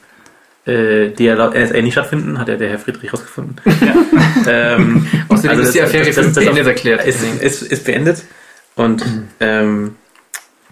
äh, 0.66 1.10
die 1.10 1.24
ja 1.26 1.36
laut 1.36 1.56
NSA 1.56 1.82
nicht 1.82 1.94
stattfinden, 1.94 2.38
hat 2.40 2.48
ja 2.50 2.56
der 2.58 2.70
Herr 2.70 2.80
Friedrich 2.80 3.12
rausgefunden. 3.14 3.56
ähm, 4.48 5.08
Außerdem 5.30 5.60
ist 5.62 5.74
die 5.76 5.80
das- 5.80 5.88
Affäre 5.90 6.06
das- 6.06 6.16
das- 6.16 6.26
das- 6.34 6.44
beendet 6.44 6.68
erklärt. 6.68 7.06
ist, 7.06 7.24
ist, 7.42 7.62
ist 7.64 7.86
beendet. 7.86 8.24
Und 8.76 9.04
ähm, 9.40 9.96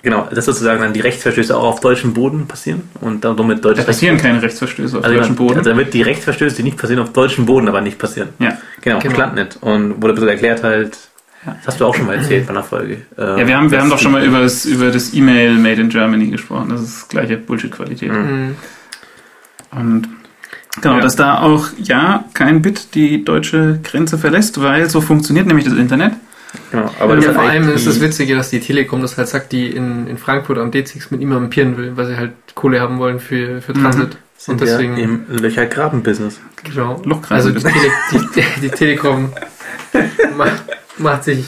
genau, 0.01 0.27
dass 0.33 0.45
sozusagen 0.45 0.81
dann 0.81 0.93
die 0.93 1.01
Rechtsverstöße 1.01 1.55
auch 1.55 1.63
auf 1.63 1.79
deutschem 1.81 2.13
Boden 2.13 2.47
passieren 2.47 2.83
und 3.01 3.23
dann 3.23 3.37
somit 3.37 3.63
deutsch 3.63 3.77
Da 3.77 3.83
passieren 3.83 4.17
keine 4.17 4.41
Rechtsverstöße 4.41 4.97
auf 4.97 5.03
also, 5.03 5.15
deutschem 5.17 5.35
Boden. 5.35 5.57
Also 5.59 5.69
damit 5.69 5.93
die 5.93 6.01
Rechtsverstöße, 6.01 6.55
die 6.57 6.63
nicht 6.63 6.77
passieren, 6.77 7.01
auf 7.01 7.13
deutschem 7.13 7.45
Boden 7.45 7.67
aber 7.67 7.81
nicht 7.81 7.99
passieren. 7.99 8.29
ja. 8.39 8.57
Genau, 8.81 8.99
Genau. 8.99 9.13
genau. 9.15 9.33
nicht. 9.33 9.57
Und 9.61 10.01
wurde 10.01 10.13
ein 10.13 10.15
bisschen 10.15 10.29
erklärt 10.29 10.63
halt, 10.63 10.97
Ja. 11.45 11.53
das 11.57 11.67
hast 11.67 11.79
du 11.79 11.85
auch 11.85 11.93
schon 11.95 12.07
mal 12.07 12.15
erzählt 12.15 12.47
bei 12.47 12.51
einer 12.53 12.63
Folge. 12.63 13.01
Ähm, 13.17 13.37
ja, 13.37 13.47
wir 13.47 13.57
haben, 13.57 13.69
wir 13.69 13.79
haben 13.79 13.89
doch 13.91 13.99
schon 13.99 14.11
mal 14.11 14.23
über 14.25 14.39
das, 14.41 14.65
über 14.65 14.89
das 14.89 15.13
E-Mail 15.13 15.53
Made 15.59 15.79
in 15.81 15.89
Germany 15.89 16.27
gesprochen. 16.27 16.69
Das 16.69 16.81
ist 16.81 17.09
gleiche 17.09 17.37
Bullshit-Qualität. 17.37 18.11
Mhm. 18.11 18.55
Und 19.71 20.07
genau, 20.81 20.95
Ja. 20.95 21.01
dass 21.01 21.15
da 21.15 21.41
auch, 21.41 21.67
ja, 21.77 22.25
kein 22.33 22.61
Bit 22.63 22.95
die 22.95 23.23
deutsche 23.23 23.79
Grenze 23.83 24.17
verlässt, 24.17 24.61
weil 24.61 24.89
so 24.89 25.01
funktioniert 25.01 25.45
nämlich 25.45 25.65
das 25.65 25.75
Internet. 25.75 26.13
Genau, 26.71 26.93
aber 26.99 27.15
ja, 27.15 27.27
das 27.27 27.35
vor 27.35 27.43
allem 27.43 27.69
ist 27.69 27.87
das 27.87 28.01
Witzige, 28.01 28.35
dass 28.35 28.49
die 28.49 28.59
Telekom 28.59 29.01
das 29.01 29.17
halt 29.17 29.27
sagt, 29.27 29.51
die 29.51 29.67
in, 29.67 30.07
in 30.07 30.17
Frankfurt 30.17 30.57
am 30.57 30.71
D6 30.71 31.07
mit 31.11 31.21
ihm 31.21 31.31
ampieren 31.31 31.77
will, 31.77 31.95
weil 31.95 32.07
sie 32.07 32.17
halt 32.17 32.33
Kohle 32.55 32.81
haben 32.81 32.97
wollen 32.99 33.19
für, 33.19 33.61
für 33.61 33.73
Transit. 33.73 34.17
sind 34.37 34.53
Und 34.53 34.61
deswegen, 34.61 34.97
ja 34.97 35.03
im 35.03 35.25
Löcher-Graben-Business. 35.29 36.41
genau. 36.63 37.01
Lochgraben. 37.05 37.37
Also 37.37 37.51
die, 37.51 37.59
Tele, 37.59 37.91
die, 38.35 38.61
die 38.61 38.69
Telekom 38.69 39.31
macht, 40.37 40.63
macht 40.97 41.23
sich 41.23 41.45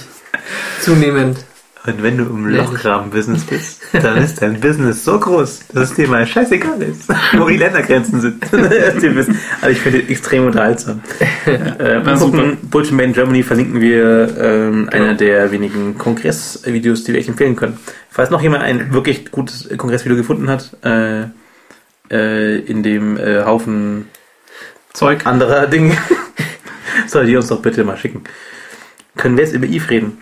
zunehmend 0.81 1.37
Und 1.85 2.01
wenn 2.01 2.17
du 2.17 2.23
im 2.23 2.47
Lochgraben-Business 2.47 3.43
bist, 3.43 3.81
dann 3.91 4.17
ist 4.17 4.41
dein 4.41 4.59
Business 4.59 5.03
so 5.03 5.19
groß, 5.19 5.67
dass 5.73 5.89
es 5.89 5.95
dir 5.95 6.07
mal 6.07 6.25
scheißegal 6.25 6.81
ist, 6.81 7.09
wo 7.37 7.47
die 7.49 7.57
Ländergrenzen 7.57 8.21
sind. 8.21 8.43
also 8.53 9.69
ich 9.69 9.79
finde 9.79 10.01
es 10.01 10.09
extrem 10.09 10.45
unterhaltsam. 10.45 11.01
äh, 11.45 11.99
mal 11.99 12.17
gucken, 12.17 12.57
Bullshit 12.63 12.93
Made 12.93 13.09
in 13.09 13.13
Germany 13.13 13.43
verlinken 13.43 13.81
wir 13.81 14.37
ähm, 14.39 14.89
einer 14.93 15.13
der 15.15 15.51
wenigen 15.51 15.97
Kongressvideos, 15.97 17.03
die 17.03 17.11
wir 17.11 17.19
echt 17.19 17.29
empfehlen 17.29 17.57
können. 17.57 17.77
Falls 18.09 18.29
noch 18.29 18.41
jemand 18.41 18.63
ein 18.63 18.93
wirklich 18.93 19.29
gutes 19.31 19.67
Kongressvideo 19.77 20.15
gefunden 20.15 20.49
hat, 20.49 20.77
äh, 20.85 21.23
äh, 22.09 22.59
in 22.59 22.83
dem 22.83 23.17
äh, 23.17 23.43
Haufen 23.43 24.07
Zeug. 24.93 25.25
anderer 25.25 25.67
Dinge, 25.67 25.97
soll 27.07 27.25
die 27.25 27.35
uns 27.35 27.47
doch 27.47 27.61
bitte 27.61 27.83
mal 27.83 27.97
schicken. 27.97 28.23
Können 29.17 29.35
wir 29.35 29.43
jetzt 29.43 29.53
über 29.53 29.65
Eve 29.65 29.89
reden? 29.89 30.17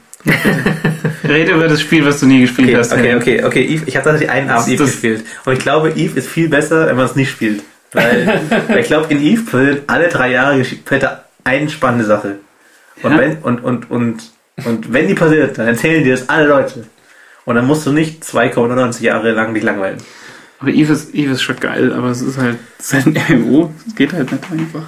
Rede 1.34 1.52
über 1.54 1.68
das 1.68 1.82
Spiel, 1.82 2.06
was 2.06 2.20
du 2.20 2.26
nie 2.26 2.42
gespielt 2.42 2.70
Okay, 2.70 2.78
hast. 2.78 2.94
okay, 2.94 3.16
okay, 3.16 3.44
okay. 3.44 3.66
Eve, 3.66 3.84
ich 3.86 3.96
habe 3.96 4.04
tatsächlich 4.06 4.30
einen 4.32 4.48
Das- 4.48 4.62
Abend 4.64 4.74
Eve 4.74 4.84
das- 4.84 4.92
gespielt. 4.92 5.24
Und 5.46 5.54
ich 5.54 5.60
glaube, 5.60 5.90
Eve 5.92 6.18
ist 6.20 6.28
viel 6.28 6.50
besser, 6.50 6.88
wenn 6.88 6.96
man 6.96 7.06
es 7.06 7.16
nicht 7.16 7.30
spielt. 7.32 7.64
Weil, 7.94 8.42
weil 8.68 8.80
ich 8.82 8.88
glaube, 8.88 9.12
in 9.14 9.22
Eve 9.22 9.42
passiert 9.44 9.84
alle 9.88 10.08
drei 10.10 10.32
Jahre 10.32 10.64
da 11.00 11.26
eine 11.44 11.70
spannende 11.70 12.06
Sache. 12.06 12.36
Und, 13.04 13.12
Ja. 13.14 13.18
wenn, 13.20 13.38
und, 13.40 13.64
und, 13.64 13.90
und, 13.92 14.22
und 14.66 14.94
wenn 14.94 15.08
die 15.08 15.14
passiert, 15.16 15.58
dann 15.58 15.68
erzählen 15.68 16.04
dir 16.04 16.12
das 16.16 16.30
alle 16.30 16.48
Leute. 16.48 16.86
Und 17.46 17.56
dann 17.56 17.66
musst 17.66 17.86
du 17.88 17.92
nicht 17.92 18.24
2,99 18.24 19.02
Jahre 19.02 19.32
lang 19.32 19.54
dich 19.54 19.64
langweilen. 19.64 19.98
Aber 20.60 20.70
Eve 20.70 20.94
ist, 20.94 21.16
Eve 21.16 21.32
ist 21.32 21.42
schon 21.42 21.60
geil, 21.60 21.92
aber 21.92 22.10
es 22.10 22.22
ist 22.22 22.38
halt, 22.38 22.58
es 22.78 22.94
ist 22.94 23.06
halt 23.06 23.18
ein 23.18 23.40
MMO. 23.42 23.74
Es 23.88 23.96
geht 23.96 24.14
halt 24.14 24.32
nicht 24.32 24.44
einfach. 24.52 24.84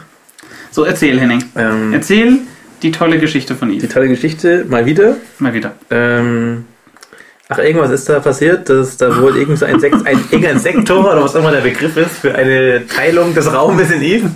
So, 0.69 0.85
erzähl, 0.85 1.19
Henning. 1.19 1.43
Ähm, 1.55 1.93
Erzähl 1.93 2.37
die 2.83 2.91
tolle 2.91 3.17
Geschichte 3.17 3.55
von 3.55 3.69
die 3.69 3.77
Eve. 3.77 3.87
tolle 3.87 4.09
Geschichte, 4.09 4.65
mal 4.67 4.85
wieder. 4.85 5.15
Mal 5.39 5.53
wieder. 5.53 5.71
Ähm, 5.89 6.65
ach, 7.47 7.57
irgendwas 7.57 7.91
ist 7.91 8.09
da 8.09 8.19
passiert, 8.19 8.69
dass 8.69 8.97
da 8.97 9.21
wohl 9.21 9.37
irgend 9.37 9.57
so 9.57 9.65
ein, 9.65 9.79
Sek 9.79 9.93
ein, 9.93 10.19
irgendein 10.31 10.59
Sektor 10.59 10.99
oder 10.99 11.23
was 11.23 11.35
auch 11.35 11.39
immer 11.39 11.51
der 11.51 11.61
Begriff 11.61 11.95
ist 11.97 12.17
für 12.17 12.35
eine 12.35 12.85
Teilung 12.87 13.33
des 13.33 13.51
Raumes 13.51 13.89
in 13.89 14.01
Eve. 14.01 14.29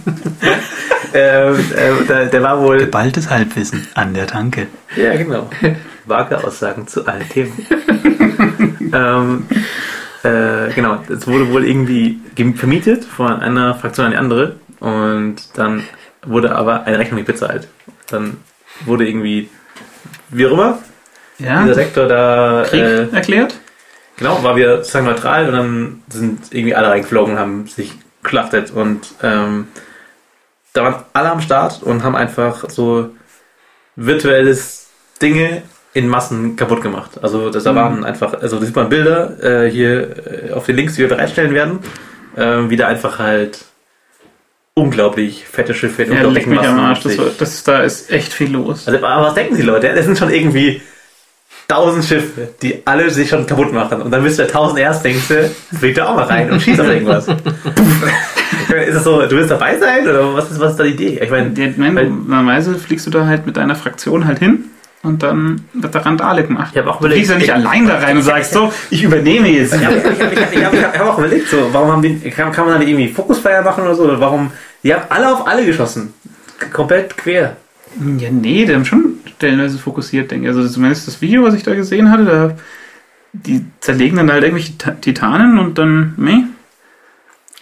ähm, 1.14 1.56
äh, 1.76 2.06
da, 2.08 2.26
der 2.26 2.42
war 2.42 2.62
wohl. 2.62 2.78
Geballtes 2.78 3.30
Halbwissen 3.30 3.86
an 3.96 4.14
der 4.14 4.28
Tanke. 4.28 4.68
Ja, 4.96 5.16
genau. 5.16 5.50
Vage 6.06 6.42
Aussagen 6.44 6.88
zu 6.88 7.06
allen 7.06 7.28
Themen. 7.28 7.68
ähm, 8.94 9.46
äh, 10.24 10.74
genau, 10.74 11.00
es 11.10 11.28
wurde 11.28 11.52
wohl 11.52 11.66
irgendwie 11.66 12.20
vermietet 12.56 13.04
von 13.04 13.42
einer 13.42 13.76
Fraktion 13.76 14.06
an 14.06 14.12
die 14.14 14.18
andere 14.18 14.56
und 14.80 15.36
dann 15.56 15.84
wurde 16.28 16.56
aber 16.56 16.84
eine 16.84 17.00
Rechnung 17.00 17.16
nicht 17.18 17.28
bezahlt. 17.28 17.68
Dann 18.10 18.38
wurde 18.86 19.08
irgendwie, 19.08 19.50
wie 20.30 20.46
auch 20.48 20.52
immer, 20.52 20.80
Ja? 21.40 21.62
dieser 21.64 21.76
Sektor 21.76 22.08
da. 22.08 22.66
Krieg 22.68 22.82
Äh, 22.82 23.08
erklärt? 23.10 23.56
Genau, 24.18 24.44
war 24.44 24.56
wir 24.56 24.78
sozusagen 24.78 25.06
neutral 25.06 25.48
und 25.48 25.54
dann 25.54 26.04
sind 26.10 26.40
irgendwie 26.52 26.74
alle 26.76 26.90
reingeflogen 26.90 27.34
und 27.34 27.40
haben 27.40 27.68
sich 27.68 27.94
geschlachtet 28.24 28.72
und 28.72 29.14
ähm, 29.22 29.68
da 30.74 30.84
waren 30.84 30.96
alle 31.14 31.32
am 31.32 31.42
Start 31.42 31.82
und 31.84 32.04
haben 32.04 32.16
einfach 32.16 32.70
so 32.70 33.12
virtuelles 33.96 34.88
Dinge 35.22 35.64
in 35.94 36.08
Massen 36.08 36.56
kaputt 36.56 36.82
gemacht. 36.82 37.12
Also 37.22 37.50
das 37.50 37.64
da 37.64 37.74
waren 37.74 38.04
einfach, 38.04 38.34
also 38.42 38.60
da 38.60 38.66
sieht 38.66 38.76
man 38.76 38.90
Bilder 38.90 39.66
äh, 39.66 39.70
hier 39.72 40.50
äh, 40.50 40.52
auf 40.52 40.66
den 40.66 40.76
Links, 40.76 40.94
die 40.96 41.00
wir 41.02 41.10
bereitstellen 41.10 41.54
werden, 41.54 41.80
äh, 42.36 42.70
wie 42.70 42.76
da 42.76 42.88
einfach 42.88 43.18
halt 43.20 43.66
unglaublich 44.78 45.44
fette 45.46 45.74
Schiffe 45.74 46.04
in 46.04 46.12
Ja, 46.14 46.18
unglaublichen 46.26 46.60
am 46.60 46.80
Arsch. 46.80 47.02
Das, 47.02 47.18
das, 47.38 47.64
da 47.64 47.82
ist 47.82 48.12
echt 48.12 48.32
viel 48.32 48.52
los. 48.52 48.88
also, 48.88 49.04
aber 49.04 49.28
was 49.28 49.34
denken 49.34 49.56
die 49.56 49.64
Leute? 49.64 49.92
Das 49.94 50.06
sind 50.06 50.18
schon 50.18 50.30
irgendwie 50.30 50.82
tausend 51.68 52.06
Schiffe, 52.06 52.50
die 52.62 52.84
alle 52.86 53.10
sich 53.10 53.30
schon 53.30 53.48
kaputt 53.48 53.74
machen. 53.74 54.02
Und 54.04 54.12
dann 54.12 54.24
bist 54.24 54.38
du 54.38 54.44
der 54.44 54.52
tausend 54.52 54.80
erst, 54.80 55.04
denkst 55.04 55.28
du, 55.30 55.50
fliegt 55.78 55.98
da 55.98 56.10
auch 56.10 56.16
mal 56.16 56.26
rein 56.26 56.52
und 56.52 56.62
schießt 56.62 56.80
auf 56.80 56.88
irgendwas. 56.88 57.28
Meine, 58.70 58.84
ist 58.84 58.96
es 58.96 59.04
so, 59.04 59.22
du 59.22 59.32
willst 59.32 59.50
dabei 59.50 59.78
sein 59.80 60.08
oder 60.08 60.34
was 60.34 60.52
ist, 60.52 60.60
was 60.60 60.72
ist 60.72 60.80
da 60.80 60.84
die 60.84 60.92
Idee? 60.92 61.20
Ich 61.22 61.30
meine, 61.32 61.52
Ja, 61.60 61.74
nein, 61.76 61.94
normalerweise 62.28 62.76
fliegst 62.76 63.08
du 63.08 63.12
da 63.12 63.26
halt 63.26 63.46
mit 63.48 63.58
deiner 63.58 63.76
Fraktion 63.76 64.26
halt 64.26 64.40
hin 64.40 64.66
und 65.04 65.24
dann 65.24 65.66
wird 65.74 65.94
da 65.96 66.00
Randale 66.00 66.44
gemacht. 66.46 66.70
ich 66.74 66.78
habe 66.78 66.90
auch 66.90 67.00
Du 67.00 67.08
fliegst 67.08 67.32
ja 67.32 67.38
nicht 67.38 67.54
allein 67.54 67.88
da 67.88 67.98
rein 68.00 68.18
und 68.18 68.24
sagst 68.24 68.54
so, 68.54 68.72
ich 68.90 69.04
übernehme 69.04 69.48
jetzt. 69.50 69.74
Ich 69.74 69.86
habe 69.86 69.96
hab, 69.96 70.74
hab, 70.74 70.98
hab, 71.00 71.08
auch 71.08 71.18
überlegt, 71.20 71.48
so, 71.50 71.70
warum 71.72 71.92
haben 71.92 72.02
die, 72.02 72.16
kann, 72.32 72.52
kann 72.52 72.66
man 72.66 72.74
da 72.74 72.80
nicht 72.80 72.90
irgendwie 72.90 73.08
Fokusfeuer 73.10 73.62
machen 73.62 73.84
oder 73.84 73.96
so? 73.96 74.04
Oder 74.04 74.20
warum? 74.20 74.52
Die 74.84 74.94
haben 74.94 75.04
alle 75.10 75.34
auf 75.34 75.48
alle 75.48 75.66
geschossen. 75.66 76.14
Komplett 76.74 77.16
quer. 77.18 77.58
Ja, 78.18 78.30
nee, 78.32 78.66
die 78.66 78.74
haben 78.74 78.86
schon 78.86 79.20
stellenweise 79.38 79.78
fokussiert, 79.78 80.32
denke 80.32 80.50
ich. 80.50 80.56
Also 80.56 80.68
zumindest 80.68 81.08
das 81.08 81.22
Video, 81.22 81.44
was 81.44 81.54
ich 81.54 81.64
da 81.64 81.74
gesehen 81.76 82.12
hatte, 82.12 82.26
da 82.26 82.56
die 83.34 83.66
zerlegen 83.82 84.18
dann 84.18 84.32
halt 84.32 84.44
irgendwelche 84.44 84.78
Ta- 84.78 84.92
Titanen 84.92 85.60
und 85.60 85.78
dann, 85.78 86.14
meh, 86.18 86.44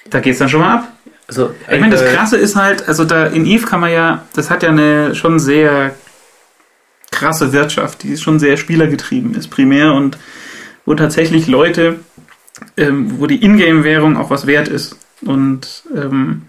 da 0.09 0.19
geht's 0.19 0.39
dann 0.39 0.49
schon 0.49 0.61
mal 0.61 0.75
ab. 0.75 0.87
Also, 1.27 1.51
Ich 1.69 1.79
meine, 1.79 1.91
das 1.91 2.03
äh, 2.03 2.13
Krasse 2.13 2.37
ist 2.37 2.55
halt, 2.55 2.87
also 2.87 3.03
da 3.03 3.25
in 3.25 3.45
Eve 3.45 3.65
kann 3.65 3.79
man 3.81 3.91
ja, 3.91 4.23
das 4.35 4.49
hat 4.49 4.63
ja 4.63 4.69
eine 4.69 5.15
schon 5.15 5.39
sehr 5.39 5.95
krasse 7.15 7.53
Wirtschaft, 7.53 8.03
die 8.03 8.17
schon 8.17 8.39
sehr 8.39 8.57
spielergetrieben 8.57 9.33
ist, 9.33 9.47
primär 9.47 9.93
und 9.93 10.17
wo 10.85 10.93
tatsächlich 10.93 11.47
Leute, 11.47 11.99
ähm, 12.77 13.19
wo 13.19 13.25
die 13.25 13.43
Ingame-Währung 13.43 14.17
auch 14.17 14.29
was 14.29 14.45
wert 14.45 14.67
ist. 14.67 14.97
Und 15.21 15.83
ähm, 15.95 16.43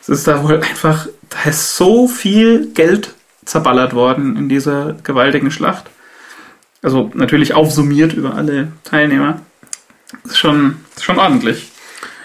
es 0.00 0.08
ist 0.08 0.26
da 0.26 0.42
wohl 0.42 0.60
einfach, 0.60 1.06
da 1.28 1.50
ist 1.50 1.76
so 1.76 2.08
viel 2.08 2.72
Geld 2.74 3.14
zerballert 3.44 3.94
worden 3.94 4.36
in 4.36 4.48
dieser 4.48 4.96
gewaltigen 5.04 5.50
Schlacht. 5.50 5.84
Also 6.82 7.10
natürlich 7.14 7.54
aufsummiert 7.54 8.12
über 8.12 8.34
alle 8.34 8.68
Teilnehmer. 8.84 9.40
Das 10.22 10.32
ist 10.32 10.38
schon, 10.38 10.76
ist 10.94 11.04
schon 11.04 11.18
ordentlich. 11.18 11.70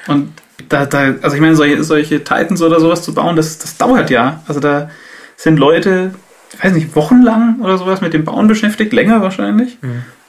Und 0.07 0.33
da, 0.69 0.85
da, 0.85 1.15
also 1.21 1.35
ich 1.35 1.41
meine, 1.41 1.55
solche, 1.55 1.83
solche 1.83 2.23
Titans 2.23 2.61
oder 2.61 2.79
sowas 2.79 3.03
zu 3.03 3.13
bauen, 3.13 3.35
das, 3.35 3.57
das 3.59 3.77
dauert 3.77 4.09
ja. 4.09 4.43
Also 4.47 4.59
da 4.59 4.89
sind 5.35 5.57
Leute, 5.57 6.13
weiß 6.59 6.73
nicht, 6.73 6.95
wochenlang 6.95 7.59
oder 7.61 7.77
sowas 7.77 8.01
mit 8.01 8.13
dem 8.13 8.25
Bauen 8.25 8.47
beschäftigt, 8.47 8.93
länger 8.93 9.21
wahrscheinlich. 9.21 9.77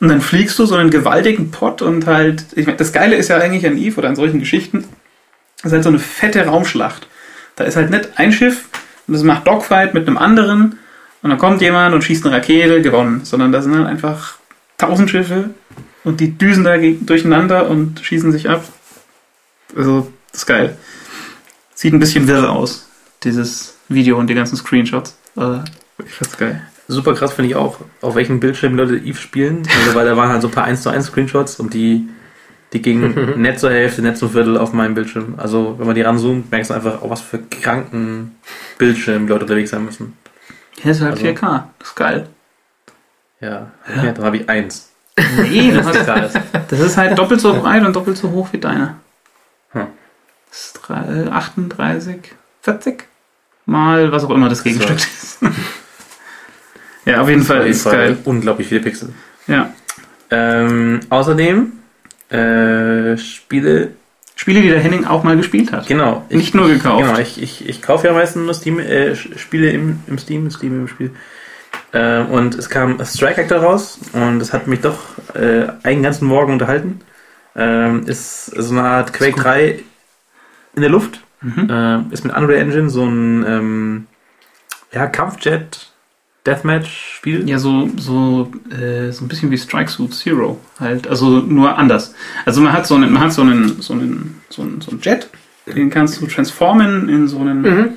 Und 0.00 0.08
dann 0.08 0.20
fliegst 0.20 0.58
du 0.58 0.66
so 0.66 0.76
einen 0.76 0.90
gewaltigen 0.90 1.50
Pott 1.50 1.82
und 1.82 2.06
halt, 2.06 2.44
ich 2.54 2.66
meine, 2.66 2.78
das 2.78 2.92
Geile 2.92 3.16
ist 3.16 3.28
ja 3.28 3.38
eigentlich 3.38 3.66
an 3.66 3.78
Eve 3.78 3.98
oder 3.98 4.08
an 4.08 4.16
solchen 4.16 4.38
Geschichten, 4.38 4.85
das 5.58 5.66
ist 5.66 5.72
halt 5.72 5.85
so 5.85 5.90
eine 5.90 5.98
fette 5.98 6.44
Raumschlacht. 6.46 7.06
Da 7.56 7.64
ist 7.64 7.76
halt 7.76 7.90
nicht 7.90 8.11
ein 8.16 8.32
Schiff 8.32 8.68
und 9.06 9.14
das 9.14 9.22
macht 9.22 9.46
Dogfight 9.46 9.94
mit 9.94 10.06
einem 10.06 10.18
anderen 10.18 10.78
und 11.22 11.30
dann 11.30 11.38
kommt 11.38 11.61
jemand 11.61 11.94
und 11.94 12.02
schießt 12.02 12.26
eine 12.26 12.35
Rakete, 12.35 12.82
gewonnen. 12.82 13.20
Sondern 13.24 13.52
da 13.52 13.62
sind 13.62 13.76
halt 13.76 13.87
einfach 13.87 14.37
tausend 14.78 15.11
Schiffe 15.11 15.50
und 16.02 16.20
die 16.20 16.37
düsen 16.37 16.64
da 16.64 16.76
durcheinander 16.76 17.70
und 17.70 18.00
schießen 18.00 18.32
sich 18.32 18.48
ab. 18.48 18.64
Also, 19.76 20.12
das 20.32 20.42
ist 20.42 20.46
geil. 20.46 20.76
Sieht 21.74 21.92
ein 21.92 22.00
bisschen 22.00 22.26
wirr 22.26 22.50
aus, 22.50 22.88
dieses 23.22 23.76
Video 23.88 24.18
und 24.18 24.26
die 24.28 24.35
ganzen 24.35 24.56
Screenshots. 24.56 25.16
Find's 26.06 26.36
geil. 26.38 26.62
Super 26.88 27.14
krass 27.14 27.32
finde 27.32 27.50
ich 27.50 27.56
auch, 27.56 27.78
auf 28.00 28.14
welchen 28.14 28.40
Bildschirmen 28.40 28.76
Leute 28.76 28.96
Eve 28.96 29.16
spielen. 29.18 29.62
Also, 29.78 29.94
weil 29.94 30.04
da 30.04 30.16
waren 30.16 30.28
halt 30.30 30.42
so 30.42 30.48
ein 30.48 30.50
paar 30.54 30.64
1 30.64 30.82
zu 30.82 30.90
1 30.90 31.06
Screenshots 31.06 31.58
und 31.60 31.72
die, 31.74 32.08
die 32.72 32.82
gingen 32.82 33.40
nicht 33.40 33.60
zur 33.60 33.70
Hälfte, 33.70 34.02
nicht 34.02 34.16
zum 34.16 34.30
Viertel 34.30 34.58
auf 34.58 34.72
meinem 34.72 34.94
Bildschirm. 34.94 35.34
Also 35.38 35.76
wenn 35.78 35.86
man 35.86 35.94
die 35.94 36.02
ranzoomt, 36.02 36.50
merkst 36.50 36.70
du 36.70 36.74
einfach, 36.74 37.00
auf 37.02 37.10
was 37.10 37.20
für 37.20 37.38
kranken 37.38 38.36
Bildschirmen 38.78 39.26
die 39.26 39.32
Leute 39.32 39.44
unterwegs 39.44 39.70
sein 39.70 39.84
müssen. 39.84 40.16
Hier 40.80 40.92
ist 40.92 41.00
halt 41.00 41.12
Also- 41.12 41.24
4K. 41.26 41.64
Das 41.78 41.88
ist 41.88 41.94
geil. 41.96 42.28
Ja, 43.40 43.70
ja 44.02 44.12
dann 44.12 44.24
habe 44.24 44.36
ich 44.36 44.48
eins. 44.48 44.90
Nee, 45.40 45.70
Klar 46.04 46.26
ist. 46.26 46.38
das 46.68 46.80
ist 46.80 46.96
halt 46.96 47.18
doppelt 47.18 47.40
so 47.40 47.54
breit 47.54 47.84
und 47.84 47.94
doppelt 47.94 48.16
so 48.16 48.30
hoch 48.30 48.48
wie 48.52 48.58
deine. 48.58 48.96
Hm. 49.72 49.86
Das 50.48 50.66
ist 50.66 50.72
drei- 50.82 51.30
38, 51.30 52.32
40 52.62 53.04
mal 53.66 54.10
was 54.12 54.24
auch 54.24 54.30
immer 54.30 54.48
das 54.48 54.62
Gegenstück 54.64 54.96
ist. 54.96 55.38
ja, 57.04 57.20
auf 57.20 57.28
jeden 57.28 57.42
Fall 57.42 57.66
ist 57.66 57.84
geil. 57.84 58.18
Unglaublich 58.24 58.68
viele 58.68 58.80
Pixel. 58.80 59.10
Ja. 59.46 59.72
Ähm, 60.30 61.00
außerdem 61.10 61.72
äh, 62.30 63.16
Spiele, 63.18 63.90
Spiele, 64.36 64.62
die 64.62 64.68
der 64.68 64.80
Henning 64.80 65.04
auch 65.04 65.22
mal 65.24 65.36
gespielt 65.36 65.72
hat. 65.72 65.86
genau. 65.86 66.24
Ich, 66.28 66.36
Nicht 66.36 66.54
nur 66.54 66.68
gekauft. 66.68 67.04
Genau, 67.04 67.18
ich, 67.18 67.42
ich, 67.42 67.68
ich 67.68 67.82
kaufe 67.82 68.06
ja 68.06 68.12
meistens 68.12 68.44
nur 68.44 68.54
Steam, 68.54 68.78
äh, 68.78 69.14
Spiele 69.14 69.70
im, 69.70 70.00
im 70.06 70.18
Steam, 70.18 70.50
Steam 70.50 70.80
im 70.80 70.88
Spiel. 70.88 71.10
Ähm, 71.92 72.26
und 72.26 72.54
es 72.54 72.70
kam 72.70 73.04
Strike 73.04 73.42
Actor 73.42 73.58
raus 73.58 73.98
und 74.12 74.40
es 74.40 74.52
hat 74.52 74.66
mich 74.66 74.80
doch 74.80 74.98
äh, 75.34 75.66
einen 75.82 76.02
ganzen 76.02 76.26
Morgen 76.26 76.54
unterhalten. 76.54 77.00
Ähm, 77.54 78.06
ist 78.06 78.46
so 78.46 78.72
eine 78.72 78.82
Art 78.82 79.12
Quake 79.12 79.38
3 79.38 79.80
in 80.74 80.80
der 80.80 80.90
Luft. 80.90 81.20
Mhm. 81.42 81.68
Ähm, 81.70 82.06
ist 82.10 82.24
mit 82.24 82.34
Unreal 82.34 82.60
Engine 82.60 82.88
so 82.88 83.04
ein 83.04 83.44
ähm, 83.46 84.06
ja, 84.92 85.06
Kampfjet 85.06 85.91
Deathmatch-Spiel. 86.46 87.48
Ja, 87.48 87.59
so, 87.59 87.88
so, 87.96 88.50
äh, 88.70 89.11
so 89.12 89.24
ein 89.24 89.28
bisschen 89.28 89.50
wie 89.50 89.59
Strike 89.59 89.90
Suit 89.90 90.14
Zero 90.14 90.59
halt. 90.81 91.07
Also 91.07 91.38
nur 91.40 91.78
anders. 91.78 92.14
Also 92.44 92.61
man 92.61 92.72
hat 92.72 92.87
so 92.87 92.94
einen, 92.94 93.12
man 93.12 93.22
hat 93.22 93.33
so 93.33 93.42
einen, 93.42 93.81
so 93.81 93.92
einen, 93.92 94.40
so 94.48 94.62
einen, 94.62 94.81
so 94.81 94.90
einen 94.90 95.00
Jet, 95.00 95.28
den 95.66 95.90
kannst 95.90 96.20
du 96.20 96.26
transformen 96.26 97.09
in 97.09 97.28
so 97.28 97.38
einen 97.38 97.62
Mhm. 97.62 97.88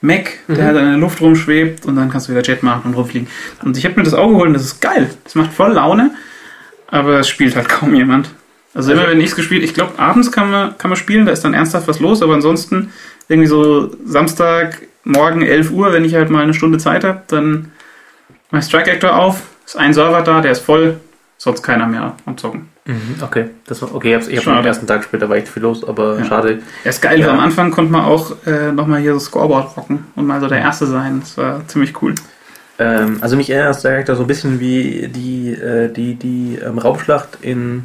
Mac, 0.00 0.30
der 0.46 0.64
halt 0.66 0.76
in 0.76 0.84
der 0.90 0.96
Luft 0.98 1.20
rumschwebt 1.20 1.84
und 1.84 1.96
dann 1.96 2.08
kannst 2.08 2.28
du 2.28 2.32
wieder 2.32 2.42
Jet 2.44 2.62
machen 2.62 2.82
und 2.84 2.94
rumfliegen. 2.94 3.26
Und 3.64 3.76
ich 3.76 3.84
habe 3.84 3.96
mir 3.96 4.04
das 4.04 4.14
auch 4.14 4.28
geholt 4.28 4.46
und 4.46 4.54
das 4.54 4.62
ist 4.62 4.80
geil. 4.80 5.10
Das 5.24 5.34
macht 5.34 5.52
voll 5.52 5.72
Laune. 5.72 6.12
aber 6.86 7.18
es 7.18 7.28
spielt 7.28 7.56
halt 7.56 7.68
kaum 7.68 7.94
jemand. 7.96 8.30
Also 8.74 8.92
immer 8.92 9.08
wenn 9.08 9.18
ich 9.20 9.26
es 9.30 9.34
gespielt, 9.36 9.64
ich 9.64 9.74
glaube 9.74 9.98
abends 9.98 10.30
kann 10.30 10.50
man, 10.52 10.78
kann 10.78 10.88
man 10.90 10.96
spielen, 10.96 11.26
da 11.26 11.32
ist 11.32 11.42
dann 11.44 11.52
ernsthaft 11.52 11.88
was 11.88 11.98
los, 11.98 12.22
aber 12.22 12.34
ansonsten 12.34 12.92
irgendwie 13.28 13.48
so 13.48 13.90
Samstag, 14.06 14.82
morgen 15.04 15.42
11 15.42 15.72
Uhr, 15.72 15.92
wenn 15.92 16.04
ich 16.04 16.14
halt 16.14 16.30
mal 16.30 16.44
eine 16.44 16.54
Stunde 16.54 16.78
Zeit 16.78 17.02
habe, 17.02 17.22
dann 17.26 17.72
ich 18.52 18.64
Strike 18.64 18.90
Actor 18.92 19.16
auf, 19.16 19.42
ist 19.66 19.76
ein 19.76 19.92
Server 19.92 20.22
da, 20.22 20.40
der 20.40 20.52
ist 20.52 20.60
voll, 20.60 20.98
sonst 21.36 21.62
keiner 21.62 21.86
mehr 21.86 22.14
am 22.26 22.36
Zocken. 22.38 22.68
Mhm, 22.86 23.16
okay, 23.22 23.50
das 23.66 23.82
war, 23.82 23.94
okay, 23.94 24.16
ich 24.16 24.22
habe 24.24 24.36
hab 24.36 24.42
Schade. 24.44 24.58
am 24.60 24.66
ersten 24.66 24.86
Tag 24.86 25.06
da 25.12 25.28
war 25.28 25.36
echt 25.36 25.48
viel 25.48 25.62
los, 25.62 25.86
aber 25.86 26.18
Ja. 26.18 26.24
schade. 26.24 26.60
Ja, 26.84 26.90
ist 26.90 27.02
geil, 27.02 27.20
Ja. 27.20 27.30
am 27.32 27.40
Anfang 27.40 27.70
konnte 27.70 27.92
man 27.92 28.04
auch 28.06 28.32
äh, 28.46 28.72
nochmal 28.72 29.00
hier 29.00 29.12
so 29.12 29.18
Scoreboard 29.20 29.76
rocken 29.76 30.06
und 30.16 30.26
mal 30.26 30.40
so 30.40 30.48
der 30.48 30.60
Erste 30.60 30.86
sein. 30.86 31.20
Das 31.20 31.36
war 31.36 31.66
ziemlich 31.68 32.00
cool. 32.02 32.14
Ähm, 32.78 33.18
also 33.20 33.36
mich 33.36 33.50
erinnert 33.50 33.82
der 33.84 33.90
Charakter 33.92 34.16
so 34.16 34.22
ein 34.22 34.26
bisschen 34.26 34.58
wie 34.60 35.08
die, 35.08 35.50
äh, 35.52 35.92
die, 35.92 36.14
die 36.14 36.58
ähm, 36.64 36.78
Raumschlacht 36.78 37.38
in, 37.42 37.84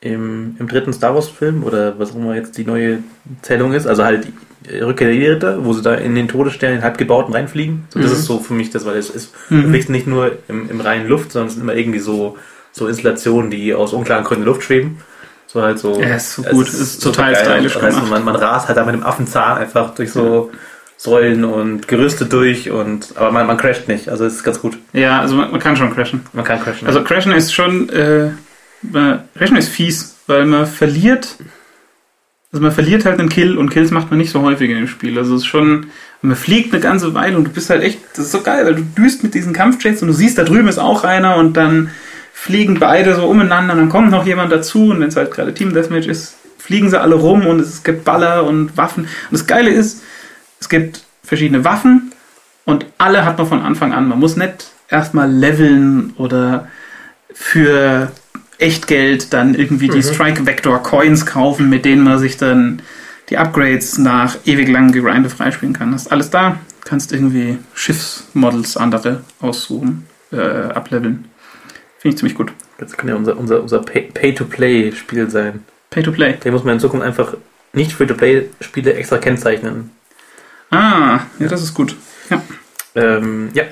im, 0.00 0.56
im 0.58 0.68
dritten 0.68 0.92
Star 0.92 1.14
Wars 1.14 1.28
Film 1.28 1.62
oder 1.64 1.98
was 1.98 2.12
auch 2.12 2.16
immer 2.16 2.34
jetzt 2.34 2.56
die 2.56 2.64
neue 2.64 2.98
Zählung 3.42 3.72
ist. 3.72 3.86
Also 3.86 4.04
halt 4.04 4.26
die 4.66 4.78
Rückkehr 4.78 5.08
der 5.08 5.16
Jedi-Ritter, 5.16 5.64
wo 5.64 5.72
sie 5.72 5.82
da 5.82 5.94
in 5.94 6.14
den 6.14 6.28
Todesstern, 6.28 6.82
halbgebauten 6.82 7.34
reinfliegen. 7.34 7.84
So, 7.90 8.00
das 8.00 8.10
Mhm. 8.10 8.16
ist 8.16 8.24
so 8.24 8.38
für 8.40 8.54
mich 8.54 8.70
das, 8.70 8.86
weil 8.86 8.96
es 8.96 9.10
ist, 9.10 9.34
Mhm. 9.50 9.62
du 9.62 9.68
fliegst 9.70 9.90
nicht 9.90 10.06
nur 10.06 10.32
im, 10.48 10.70
im 10.70 10.80
reinen 10.80 11.06
Luft, 11.08 11.32
sondern 11.32 11.48
es 11.48 11.54
sind 11.54 11.62
immer 11.62 11.74
irgendwie 11.74 11.98
so, 11.98 12.36
so 12.72 12.86
Installationen, 12.86 13.50
die 13.50 13.74
aus 13.74 13.92
unklaren 13.92 14.24
Gründen 14.24 14.42
in 14.42 14.46
der 14.46 14.54
Luft 14.54 14.64
schweben. 14.66 14.98
So 15.46 15.60
halt 15.62 15.78
so. 15.78 16.00
Ja, 16.00 16.14
ist 16.16 16.34
so 16.34 16.42
es 16.44 16.50
gut, 16.50 16.68
ist 16.68 17.02
total 17.02 17.32
geil. 17.32 17.44
stylisch 17.44 17.74
gemacht. 17.74 18.08
man, 18.10 18.24
man 18.24 18.36
rast 18.36 18.68
halt 18.68 18.78
da 18.78 18.84
mit 18.84 18.94
dem 18.94 19.02
Affenzahn 19.02 19.58
einfach 19.58 19.94
durch 19.96 20.12
so 20.12 20.50
Säulen 20.96 21.44
und 21.44 21.88
Gerüste 21.88 22.26
durch 22.26 22.70
und 22.70 23.14
aber 23.16 23.32
man, 23.32 23.46
man 23.46 23.56
crasht 23.56 23.88
nicht. 23.88 24.08
Also 24.08 24.24
es 24.26 24.34
ist 24.34 24.44
ganz 24.44 24.60
gut. 24.60 24.78
Ja, 24.92 25.20
also 25.20 25.34
man, 25.34 25.50
man 25.50 25.58
kann 25.58 25.74
schon 25.76 25.92
crashen. 25.94 26.20
Man 26.32 26.44
kann 26.44 26.60
crashen. 26.62 26.86
Also 26.86 27.02
Crashen 27.02 27.32
ist 27.32 27.52
schon, 27.52 27.88
äh, 27.88 28.30
man- 28.82 29.20
Crashen 29.36 29.56
ist 29.56 29.68
fies, 29.68 30.16
weil 30.26 30.46
man 30.46 30.66
verliert, 30.66 31.36
also 32.52 32.62
man 32.62 32.72
verliert 32.72 33.04
halt 33.04 33.20
einen 33.20 33.28
Kill 33.28 33.56
und 33.58 33.70
Kills 33.70 33.90
macht 33.90 34.10
man 34.10 34.18
nicht 34.18 34.30
so 34.32 34.42
häufig 34.42 34.70
in 34.70 34.76
dem 34.76 34.88
Spiel. 34.88 35.16
Also 35.18 35.34
es 35.36 35.42
ist 35.42 35.46
schon, 35.46 35.86
man 36.22 36.36
fliegt 36.36 36.72
eine 36.72 36.82
ganze 36.82 37.14
Weile 37.14 37.36
und 37.36 37.44
du 37.44 37.50
bist 37.50 37.70
halt 37.70 37.82
echt, 37.82 38.00
das 38.14 38.26
ist 38.26 38.32
so 38.32 38.40
geil, 38.42 38.64
weil 38.66 38.74
du 38.74 38.82
düst 38.82 39.22
mit 39.22 39.34
diesen 39.34 39.52
Kampfjets 39.52 40.02
und 40.02 40.08
du 40.08 40.14
siehst, 40.14 40.36
da 40.38 40.44
drüben 40.44 40.68
ist 40.68 40.78
auch 40.78 41.04
einer 41.04 41.36
und 41.36 41.56
dann 41.56 41.90
fliegen 42.32 42.78
beide 42.78 43.14
so 43.14 43.26
umeinander 43.28 43.74
und 43.74 43.80
dann 43.80 43.88
kommt 43.88 44.10
noch 44.10 44.26
jemand 44.26 44.50
dazu 44.50 44.86
und 44.90 45.00
wenn 45.00 45.08
es 45.08 45.16
halt 45.16 45.30
gerade 45.30 45.52
Team 45.54 45.74
Deathmatch 45.74 46.06
ist, 46.06 46.36
fliegen 46.58 46.88
sie 46.90 47.00
alle 47.00 47.14
rum 47.16 47.46
und 47.46 47.60
es 47.60 47.82
gibt 47.82 48.04
Baller 48.04 48.44
und 48.44 48.76
Waffen. 48.76 49.04
Und 49.04 49.10
das 49.32 49.46
Geile 49.46 49.70
ist, 49.70 50.02
es 50.58 50.68
gibt 50.68 51.04
verschiedene 51.22 51.64
Waffen 51.64 52.12
und 52.64 52.86
alle 52.98 53.24
hat 53.24 53.38
man 53.38 53.46
von 53.46 53.62
Anfang 53.62 53.92
an. 53.92 54.08
Man 54.08 54.18
muss 54.18 54.36
nicht 54.36 54.70
erstmal 54.88 55.30
leveln 55.30 56.14
oder 56.16 56.68
für 57.32 58.10
Echtgeld 58.60 59.32
dann 59.32 59.54
irgendwie 59.54 59.88
die 59.88 59.98
Mhm. 59.98 60.02
Strike 60.02 60.46
Vector 60.46 60.82
Coins 60.82 61.26
kaufen, 61.26 61.68
mit 61.68 61.84
denen 61.84 62.02
man 62.04 62.18
sich 62.18 62.36
dann 62.36 62.82
die 63.28 63.38
Upgrades 63.38 63.98
nach 63.98 64.36
ewig 64.44 64.68
langem 64.68 64.92
Gegrinde 64.92 65.30
freispielen 65.30 65.72
kann. 65.74 65.92
Das 65.92 66.02
ist 66.02 66.12
alles 66.12 66.30
da. 66.30 66.58
Kannst 66.84 67.12
irgendwie 67.12 67.58
Schiffsmodels 67.74 68.76
andere 68.76 69.22
aussuchen, 69.40 70.06
äh, 70.32 70.36
ableveln. 70.40 71.26
Finde 71.98 72.14
ich 72.14 72.16
ziemlich 72.18 72.34
gut. 72.34 72.52
Das 72.78 72.96
kann 72.96 73.08
ja 73.08 73.14
unser, 73.14 73.36
unser, 73.36 73.60
unser 73.62 73.80
Pay- 73.82 74.10
Pay-to-Play-Spiel 74.12 75.30
sein. 75.30 75.64
Pay 75.90 76.02
to 76.02 76.12
play. 76.12 76.32
Den 76.34 76.52
muss 76.52 76.64
man 76.64 76.74
in 76.74 76.80
Zukunft 76.80 77.04
einfach 77.04 77.34
nicht 77.72 77.92
Free-to-Play-Spiele 77.92 78.94
extra 78.94 79.18
kennzeichnen. 79.18 79.90
Ah, 80.70 81.20
ja, 81.38 81.48
das 81.48 81.62
ist 81.62 81.74
gut. 81.74 81.94
Ja. 82.30 82.42
Ähm, 82.94 83.50
ja. 83.54 83.64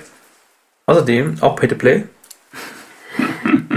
Außerdem 0.87 1.37
auch 1.41 1.57
Pay-to-Play. 1.57 2.05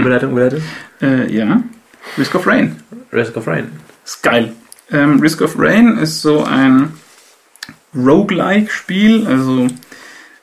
Überleitung, 0.02 0.32
Überleitung. 0.32 0.62
Äh, 1.00 1.34
ja. 1.34 1.62
Risk 2.18 2.34
of 2.34 2.46
Rain. 2.46 2.76
Risk 3.12 3.36
of 3.36 3.46
Rain. 3.46 3.70
Ist 4.04 4.22
geil. 4.22 4.52
Ähm, 4.90 5.20
Risk 5.20 5.40
of 5.40 5.54
Rain 5.58 5.98
ist 5.98 6.22
so 6.22 6.44
ein 6.44 6.92
Roguelike-Spiel, 7.94 9.26
also 9.26 9.66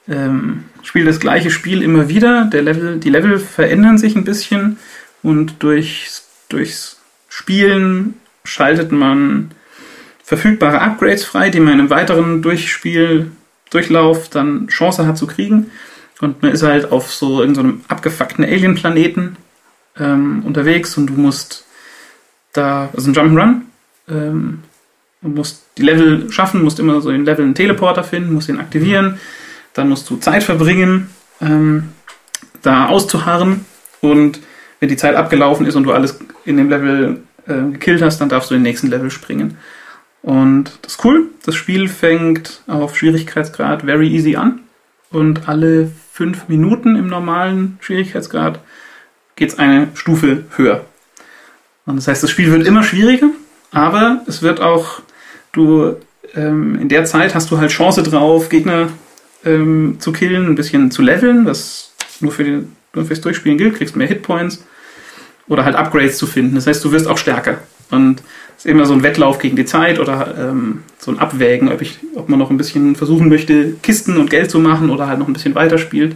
ähm, 0.07 0.65
spielt 0.83 1.07
das 1.07 1.19
gleiche 1.19 1.51
Spiel 1.51 1.81
immer 1.81 2.09
wieder. 2.09 2.45
Der 2.45 2.61
Level, 2.61 2.99
die 2.99 3.09
Level 3.09 3.39
verändern 3.39 3.97
sich 3.97 4.15
ein 4.15 4.23
bisschen 4.23 4.77
und 5.21 5.61
durchs, 5.61 6.27
durchs 6.49 6.99
Spielen 7.27 8.15
schaltet 8.43 8.91
man 8.91 9.51
verfügbare 10.23 10.81
Upgrades 10.81 11.25
frei, 11.25 11.49
die 11.49 11.59
man 11.59 11.73
in 11.73 11.79
einem 11.79 11.89
weiteren 11.89 12.41
Durchspiel, 12.41 13.31
Durchlauf 13.71 14.29
dann 14.29 14.67
Chance 14.67 15.05
hat 15.05 15.17
zu 15.17 15.27
kriegen. 15.27 15.71
Und 16.21 16.41
man 16.41 16.51
ist 16.51 16.63
halt 16.63 16.91
auf 16.91 17.13
so 17.13 17.41
in 17.41 17.55
so 17.55 17.61
einem 17.61 17.81
abgefuckten 17.87 18.43
Alien-Planeten 18.43 19.37
ähm, 19.99 20.43
unterwegs 20.45 20.97
und 20.97 21.07
du 21.07 21.13
musst 21.13 21.65
da, 22.53 22.89
also 22.95 23.09
ein 23.09 23.15
Jump'n'Run, 23.15 23.61
ähm, 24.09 24.59
du 25.21 25.29
musst 25.29 25.63
die 25.77 25.83
Level 25.83 26.31
schaffen, 26.31 26.63
musst 26.63 26.79
immer 26.79 27.01
so 27.01 27.09
in 27.09 27.25
Level 27.25 27.45
einen 27.45 27.55
Teleporter 27.55 28.03
finden, 28.03 28.33
musst 28.33 28.49
ihn 28.49 28.59
aktivieren, 28.59 29.19
dann 29.73 29.89
musst 29.89 30.09
du 30.09 30.17
Zeit 30.17 30.43
verbringen, 30.43 31.09
ähm, 31.41 31.89
da 32.61 32.87
auszuharren 32.87 33.65
und 34.01 34.39
wenn 34.79 34.89
die 34.89 34.97
Zeit 34.97 35.15
abgelaufen 35.15 35.65
ist 35.65 35.75
und 35.75 35.83
du 35.83 35.91
alles 35.91 36.19
in 36.45 36.57
dem 36.57 36.69
Level 36.69 37.21
äh, 37.47 37.71
gekillt 37.71 38.01
hast, 38.01 38.19
dann 38.19 38.29
darfst 38.29 38.49
du 38.49 38.55
in 38.55 38.59
den 38.59 38.69
nächsten 38.69 38.87
Level 38.87 39.11
springen. 39.11 39.57
Und 40.21 40.71
das 40.81 40.93
ist 40.93 41.05
cool. 41.05 41.29
Das 41.45 41.55
Spiel 41.55 41.87
fängt 41.87 42.61
auf 42.67 42.97
Schwierigkeitsgrad 42.97 43.83
very 43.83 44.07
easy 44.09 44.35
an 44.35 44.61
und 45.11 45.47
alle 45.47 45.91
fünf 46.11 46.49
Minuten 46.49 46.95
im 46.95 47.07
normalen 47.07 47.77
Schwierigkeitsgrad 47.81 48.59
geht 49.39 49.49
es 49.49 49.57
eine 49.57 49.87
Stufe 49.95 50.43
höher. 50.57 50.85
Und 51.85 51.95
das 51.95 52.07
heißt, 52.07 52.21
das 52.21 52.29
Spiel 52.29 52.51
wird 52.51 52.67
immer 52.67 52.83
schwieriger, 52.83 53.29
aber 53.71 54.21
es 54.27 54.43
wird 54.43 54.59
auch, 54.59 55.01
du, 55.53 55.95
ähm, 56.35 56.77
in 56.79 56.89
der 56.89 57.05
Zeit 57.05 57.33
hast 57.33 57.49
du 57.49 57.57
halt 57.57 57.71
Chance 57.71 58.03
drauf, 58.03 58.49
Gegner 58.49 58.89
ähm, 59.45 59.95
zu 59.99 60.11
killen, 60.11 60.45
ein 60.45 60.55
bisschen 60.55 60.91
zu 60.91 61.01
leveln, 61.01 61.45
was 61.45 61.93
nur 62.19 62.31
für 62.31 62.43
den, 62.43 62.75
nur 62.93 63.05
fürs 63.05 63.21
Durchspielen 63.21 63.57
gilt, 63.57 63.75
kriegst 63.75 63.95
mehr 63.95 64.07
Hitpoints 64.07 64.63
oder 65.47 65.65
halt 65.65 65.75
Upgrades 65.75 66.17
zu 66.17 66.27
finden. 66.27 66.55
Das 66.55 66.67
heißt, 66.67 66.83
du 66.83 66.91
wirst 66.91 67.07
auch 67.07 67.17
stärker. 67.17 67.59
Und 67.89 68.21
es 68.57 68.65
ist 68.65 68.71
immer 68.71 68.85
so 68.85 68.93
ein 68.93 69.03
Wettlauf 69.03 69.39
gegen 69.39 69.55
die 69.55 69.65
Zeit 69.65 69.99
oder 69.99 70.35
ähm, 70.37 70.83
so 70.99 71.11
ein 71.11 71.17
Abwägen, 71.17 71.71
ob, 71.71 71.81
ich, 71.81 71.97
ob 72.13 72.27
man 72.27 72.37
noch 72.37 72.51
ein 72.51 72.57
bisschen 72.57 72.95
versuchen 72.95 73.29
möchte, 73.29 73.73
Kisten 73.81 74.17
und 74.17 74.29
Geld 74.29 74.51
zu 74.51 74.59
machen 74.59 74.89
oder 74.89 75.07
halt 75.07 75.17
noch 75.17 75.27
ein 75.27 75.33
bisschen 75.33 75.55
weiterspielt. 75.55 76.15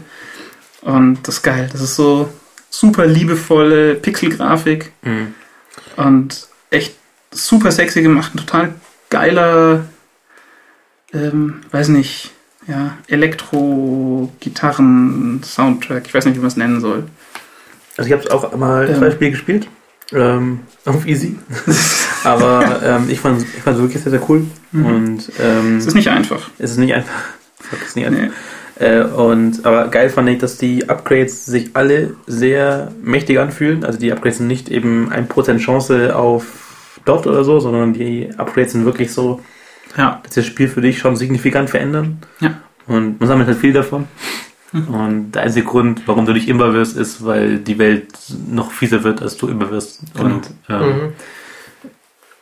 Und 0.81 1.19
das 1.25 1.35
ist 1.35 1.43
geil. 1.43 1.69
Das 1.71 1.81
ist 1.81 1.95
so 1.95 2.29
super 2.75 3.05
liebevolle 3.05 3.93
Pixelgrafik 3.95 4.91
Mhm. 5.03 5.35
und 5.95 6.47
echt 6.71 6.95
super 7.31 7.71
sexy 7.71 8.01
gemacht. 8.01 8.33
Ein 8.33 8.39
total 8.39 8.73
geiler, 9.11 9.85
ähm, 11.13 11.61
weiß 11.71 11.89
nicht, 11.89 12.31
ja, 12.67 12.97
Elektro-Gitarren-Soundtrack. 13.07 16.03
Ich 16.07 16.13
weiß 16.13 16.25
nicht, 16.25 16.35
wie 16.35 16.39
man 16.39 16.47
es 16.47 16.57
nennen 16.57 16.81
soll. 16.81 17.03
Also 17.97 18.07
ich 18.07 18.13
habe 18.13 18.23
es 18.23 18.29
auch 18.31 18.55
mal 18.57 18.89
Ähm. 18.89 18.95
zwei 18.97 19.11
Spiele 19.11 19.31
gespielt. 19.31 19.67
Ähm, 20.11 20.59
auf 20.85 21.05
easy. 21.07 21.37
Aber 22.23 22.81
ähm, 22.83 23.09
ich 23.09 23.19
fand 23.19 23.41
ich 23.41 23.63
fand 23.63 23.77
wirklich 23.79 24.01
sehr, 24.01 24.11
sehr 24.11 24.29
cool. 24.29 24.45
Mhm. 24.71 24.85
Und 24.85 25.31
ähm, 25.39 25.77
Es 25.77 25.87
ist 25.87 25.95
nicht 25.95 26.09
einfach. 26.09 26.49
es 26.59 26.71
ist 26.71 26.77
nicht 26.77 26.93
einfach. 26.93 27.11
Fuck, 27.59 27.79
es 27.81 27.87
ist 27.89 27.95
nicht 27.95 28.05
einfach. 28.07 28.21
Nee. 28.21 28.29
Äh, 28.79 29.03
und, 29.03 29.65
aber 29.65 29.87
geil 29.89 30.09
fand 30.09 30.29
ich, 30.29 30.39
dass 30.39 30.57
die 30.57 30.89
Upgrades 30.89 31.45
sich 31.45 31.71
alle 31.75 32.15
sehr 32.27 32.91
mächtig 33.03 33.39
anfühlen. 33.39 33.83
Also 33.83 33.99
die 33.99 34.11
Upgrades 34.11 34.37
sind 34.39 34.47
nicht 34.47 34.69
eben 34.69 35.11
1% 35.11 35.57
Chance 35.59 36.15
auf 36.15 36.99
Dot 37.05 37.27
oder 37.27 37.43
so, 37.43 37.59
sondern 37.59 37.93
die 37.93 38.29
Upgrades 38.37 38.71
sind 38.73 38.85
wirklich 38.85 39.11
so, 39.13 39.41
Ja. 39.97 40.21
dass 40.23 40.33
das 40.35 40.45
Spiel 40.45 40.67
für 40.67 40.81
dich 40.81 40.99
schon 40.99 41.15
signifikant 41.15 41.69
verändern. 41.69 42.19
Ja. 42.39 42.55
Und 42.87 43.19
man 43.19 43.27
sammelt 43.27 43.47
halt 43.47 43.59
viel 43.59 43.73
davon. 43.73 44.07
Mhm. 44.71 44.87
Und 44.87 45.31
der 45.33 45.43
einzige 45.43 45.65
Grund, 45.67 46.01
warum 46.07 46.25
du 46.25 46.33
nicht 46.33 46.47
immer 46.49 46.73
wirst, 46.73 46.97
ist, 46.97 47.23
weil 47.23 47.59
die 47.59 47.77
Welt 47.77 48.07
noch 48.49 48.71
fieser 48.71 49.03
wird, 49.03 49.21
als 49.21 49.37
du 49.37 49.47
immer 49.47 49.69
wirst. 49.69 50.01
Genau. 50.15 50.25
Und 50.25 50.49
ähm, 50.69 50.79
Mhm. 50.79 51.13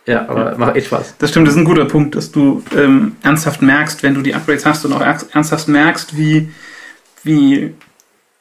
Ja, 0.05 0.27
aber 0.27 0.57
macht 0.57 0.75
echt 0.75 0.87
Spaß. 0.87 1.15
Das 1.19 1.29
stimmt, 1.29 1.47
das 1.47 1.53
ist 1.55 1.59
ein 1.59 1.65
guter 1.65 1.85
Punkt, 1.85 2.15
dass 2.15 2.31
du 2.31 2.63
ähm, 2.75 3.15
ernsthaft 3.21 3.61
merkst, 3.61 4.01
wenn 4.03 4.15
du 4.15 4.21
die 4.21 4.33
Upgrades 4.33 4.65
hast 4.65 4.85
und 4.85 4.93
auch 4.93 5.01
ernst- 5.01 5.33
ernsthaft 5.33 5.67
merkst, 5.67 6.17
wie, 6.17 6.51
wie 7.23 7.73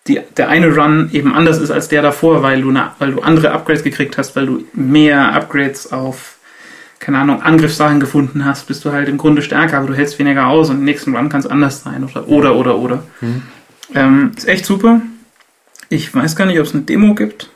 die, 0.07 0.21
der 0.37 0.49
eine 0.49 0.75
Run 0.75 1.11
eben 1.13 1.35
anders 1.35 1.59
ist 1.59 1.71
als 1.71 1.89
der 1.89 2.01
davor, 2.03 2.43
weil 2.43 2.63
du, 2.63 2.71
eine, 2.71 2.93
weil 2.99 3.13
du 3.13 3.21
andere 3.21 3.51
Upgrades 3.53 3.83
gekriegt 3.85 4.17
hast, 4.17 4.35
weil 4.37 4.47
du 4.47 4.65
mehr 4.73 5.33
Upgrades 5.35 5.93
auf, 5.93 6.37
keine 6.99 7.19
Ahnung, 7.19 7.43
Angriffssachen 7.43 8.01
gefunden 8.01 8.45
hast, 8.47 8.67
bist 8.67 8.85
du 8.85 8.93
halt 8.93 9.09
im 9.09 9.19
Grunde 9.19 9.43
stärker, 9.43 9.77
aber 9.79 9.89
du 9.89 9.95
hältst 9.95 10.19
weniger 10.19 10.47
aus 10.47 10.71
und 10.71 10.77
im 10.79 10.85
nächsten 10.85 11.15
Run 11.15 11.29
kann 11.29 11.41
es 11.41 11.47
anders 11.47 11.83
sein 11.83 12.03
oder 12.05 12.27
oder 12.29 12.57
oder 12.57 12.79
oder. 12.79 13.03
Mhm. 13.21 13.43
Ähm, 13.95 14.33
ist 14.37 14.49
echt 14.49 14.65
super. 14.65 15.03
Ich 15.91 16.15
weiß 16.15 16.37
gar 16.37 16.47
nicht, 16.47 16.59
ob 16.59 16.67
es 16.67 16.73
eine 16.75 16.83
Demo 16.85 17.15
gibt, 17.15 17.51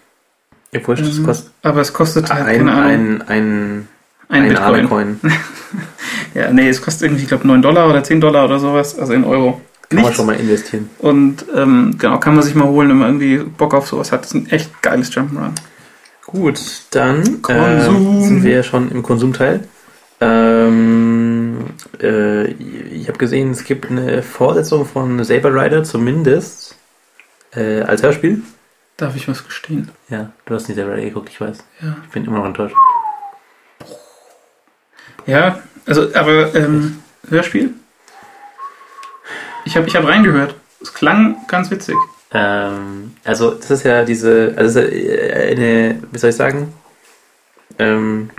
Ja, 0.72 0.86
wurscht, 0.86 1.04
Ähm, 1.04 1.24
kostet 1.24 1.52
aber 1.62 1.80
es 1.80 1.92
kostet 1.92 2.32
halt, 2.32 2.46
ein, 2.46 2.58
keine 2.58 2.72
Ahnung, 2.72 2.90
ein, 2.90 3.22
ein, 3.28 3.88
ein, 4.34 4.56
ein 4.56 4.72
Bitcoin. 4.72 5.20
Ja, 6.34 6.52
nee, 6.52 6.68
es 6.68 6.82
kostet 6.82 7.02
irgendwie, 7.02 7.22
ich 7.22 7.28
glaube, 7.28 7.46
9 7.46 7.62
Dollar 7.62 7.88
oder 7.88 8.02
10 8.02 8.20
Dollar 8.20 8.44
oder 8.46 8.58
sowas, 8.58 8.98
also 8.98 9.12
in 9.12 9.24
Euro. 9.24 9.60
Kann 9.88 9.96
man 9.96 10.04
Nichts. 10.04 10.16
schon 10.16 10.26
mal 10.26 10.36
investieren. 10.36 10.90
Und 10.98 11.44
ähm, 11.54 11.94
genau, 11.98 12.18
kann 12.18 12.34
man 12.34 12.42
sich 12.42 12.54
mal 12.54 12.66
holen, 12.66 12.88
wenn 12.88 12.98
man 12.98 13.20
irgendwie 13.20 13.38
Bock 13.38 13.74
auf 13.74 13.86
sowas 13.86 14.10
hat. 14.10 14.22
Das 14.22 14.28
ist 14.28 14.34
ein 14.34 14.50
echt 14.50 14.82
geiles 14.82 15.12
Jump'n'Run. 15.12 15.52
Gut, 16.26 16.58
dann. 16.90 17.20
Äh, 17.48 17.80
sind 17.82 18.42
wir 18.42 18.62
schon 18.62 18.90
im 18.90 19.02
Konsumteil. 19.02 19.68
Ähm, 20.20 21.66
äh, 22.02 22.46
ich 22.46 23.06
habe 23.08 23.18
gesehen, 23.18 23.50
es 23.50 23.62
gibt 23.64 23.90
eine 23.90 24.22
Fortsetzung 24.22 24.86
von 24.86 25.22
Saber 25.22 25.54
Rider, 25.54 25.84
zumindest 25.84 26.76
äh, 27.54 27.82
als 27.82 28.02
Hörspiel. 28.02 28.42
Darf 28.96 29.14
ich 29.14 29.28
was 29.28 29.44
gestehen? 29.44 29.90
Ja, 30.08 30.32
du 30.46 30.54
hast 30.54 30.68
nicht 30.68 30.78
Saber 30.78 30.94
Rider 30.94 31.04
geguckt, 31.04 31.28
ich 31.30 31.40
weiß. 31.40 31.58
Ja. 31.82 31.96
Ich 32.04 32.10
bin 32.10 32.24
immer 32.24 32.38
noch 32.38 32.46
enttäuscht. 32.46 32.74
Ja, 35.26 35.62
also, 35.86 36.14
aber 36.14 36.54
ähm, 36.54 37.02
Hörspiel? 37.28 37.74
Ich 39.64 39.76
habe 39.76 39.86
ich 39.86 39.96
hab 39.96 40.06
reingehört. 40.06 40.54
Es 40.80 40.92
klang 40.92 41.36
ganz 41.48 41.70
witzig. 41.70 41.96
Ähm, 42.32 43.14
also 43.24 43.52
das 43.52 43.70
ist 43.70 43.84
ja 43.84 44.04
diese, 44.04 44.54
also 44.56 44.80
eine, 44.80 46.02
wie 46.10 46.18
soll 46.18 46.30
ich 46.30 46.36
sagen, 46.36 46.74
ähm, 47.78 48.30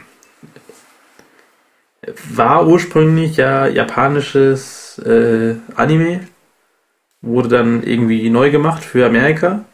war 2.29 2.67
ursprünglich 2.67 3.37
ja 3.37 3.67
japanisches 3.67 4.99
äh, 4.99 5.55
Anime, 5.75 6.27
wurde 7.21 7.49
dann 7.49 7.83
irgendwie 7.83 8.29
neu 8.29 8.51
gemacht 8.51 8.83
für 8.83 9.05
Amerika, 9.05 9.65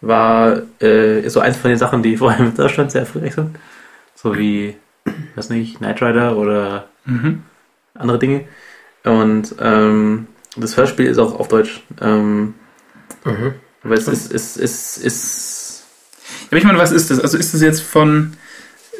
war 0.00 0.62
äh, 0.82 1.20
ist 1.20 1.32
so 1.32 1.40
eins 1.40 1.56
von 1.56 1.70
den 1.70 1.78
Sachen, 1.78 2.02
die 2.02 2.16
vor 2.18 2.30
allem 2.30 2.48
in 2.48 2.56
Deutschland 2.56 2.90
sehr 2.90 3.02
erfolgreich 3.02 3.34
sind, 3.34 3.56
so 4.14 4.36
wie, 4.36 4.76
weiß 5.36 5.50
nicht, 5.50 5.78
Knight 5.78 6.02
Rider 6.02 6.36
oder 6.36 6.88
Mhm. 7.04 7.42
andere 7.94 8.18
Dinge 8.18 8.44
und 9.04 9.54
ähm, 9.60 10.26
das 10.56 10.76
Hörspiel 10.76 11.06
ist 11.06 11.18
auch 11.18 11.38
auf 11.38 11.48
Deutsch. 11.48 11.82
Ähm, 12.00 12.54
Mhm. 13.24 13.54
aber 13.82 13.94
es 13.94 14.08
ist, 14.08 14.32
ist, 14.32 14.56
ist, 14.56 14.96
ist 14.98 15.84
Aber 16.48 16.56
ich 16.56 16.64
meine, 16.64 16.78
was 16.78 16.92
ist 16.92 17.10
das? 17.10 17.20
Also 17.20 17.36
ist 17.36 17.52
das 17.54 17.60
jetzt 17.60 17.82
von, 17.82 18.34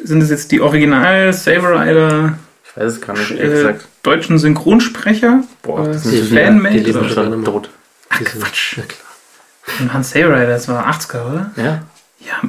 sind 0.03 0.19
das 0.19 0.29
jetzt 0.29 0.51
die 0.51 0.61
Original 0.61 1.33
Saber 1.33 1.79
Rider 1.81 2.37
ich 2.65 2.77
weiß 2.77 2.93
es 2.93 3.01
gar 3.01 3.13
nicht, 3.13 3.31
Äh, 3.31 3.47
gesagt. 3.49 3.87
deutschen 4.03 4.37
Synchronsprecher? 4.37 5.43
Boah, 5.61 5.85
das 5.87 6.03
sind 6.03 6.29
die- 6.29 6.35
Fanmade? 6.35 6.75
die 6.75 6.81
leben 6.83 7.09
schon. 7.09 7.43
tot. 7.45 7.69
Sind- 8.17 8.27
Quatsch. 8.27 8.77
Ja, 8.77 8.83
klar. 8.83 9.79
Und 9.79 9.93
Hans 9.93 10.11
Saber 10.11 10.35
Rider, 10.35 10.47
das 10.47 10.67
war 10.67 10.85
80er, 10.85 11.25
oder? 11.31 11.51
Ja? 11.55 11.83
Ja. 12.19 12.41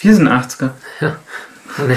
Wir 0.00 0.14
sind 0.14 0.28
80er. 0.28 0.70
Nee. 1.78 1.96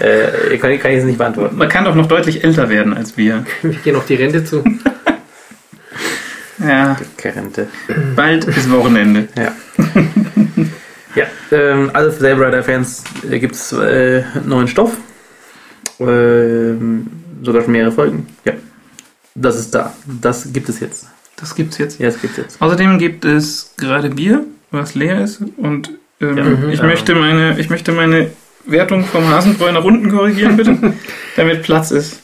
Äh, 0.00 0.58
kann, 0.58 0.70
ich- 0.70 0.80
kann 0.80 0.90
ich 0.90 0.96
jetzt 0.98 1.06
nicht 1.06 1.18
beantworten. 1.18 1.56
Man 1.56 1.68
kann 1.68 1.84
doch 1.84 1.94
noch 1.94 2.06
deutlich 2.06 2.44
älter 2.44 2.68
werden 2.68 2.94
als 2.94 3.16
wir. 3.16 3.44
Wir 3.62 3.72
gehen 3.72 3.96
auf 3.96 4.06
die 4.06 4.14
Rente 4.14 4.44
zu. 4.44 4.62
Ja, 6.58 6.96
Rente. 7.24 7.66
bald 8.14 8.44
ist 8.44 8.70
Wochenende. 8.70 9.26
Ja. 9.36 9.52
ja, 11.16 11.26
ähm, 11.50 11.90
also 11.92 12.12
für 12.12 12.20
Saber 12.20 12.46
Rider 12.46 12.62
Fans 12.62 13.02
äh, 13.28 13.38
gibt 13.40 13.54
es 13.56 13.72
äh, 13.72 14.22
neuen 14.44 14.68
Stoff. 14.68 14.92
Ähm, 15.98 17.06
sogar 17.42 17.62
schon 17.62 17.72
mehrere 17.72 17.90
Folgen. 17.92 18.26
Ja. 18.44 18.52
Das 19.34 19.58
ist 19.58 19.74
da. 19.74 19.92
Das 20.20 20.52
gibt 20.52 20.68
es 20.68 20.78
jetzt. 20.80 21.06
Das 21.36 21.54
gibt's 21.54 21.78
jetzt. 21.78 21.98
Ja, 21.98 22.06
das 22.10 22.20
gibt 22.20 22.32
es 22.38 22.44
jetzt. 22.44 22.62
Außerdem 22.62 22.98
gibt 22.98 23.24
es 23.24 23.74
gerade 23.78 24.10
Bier, 24.10 24.44
was 24.70 24.94
leer 24.94 25.22
ist. 25.22 25.40
Und 25.56 25.90
ähm, 26.26 26.62
Ja, 26.62 26.68
ich, 26.68 26.78
ja. 26.80 26.84
möchte 26.86 27.14
meine, 27.14 27.58
ich 27.58 27.70
möchte 27.70 27.92
meine 27.92 28.30
Wertung 28.64 29.04
vom 29.04 29.28
Hasenbräu 29.28 29.72
nach 29.72 29.84
unten 29.84 30.10
korrigieren, 30.10 30.56
bitte, 30.56 30.94
damit 31.36 31.62
Platz 31.62 31.90
ist. 31.90 32.20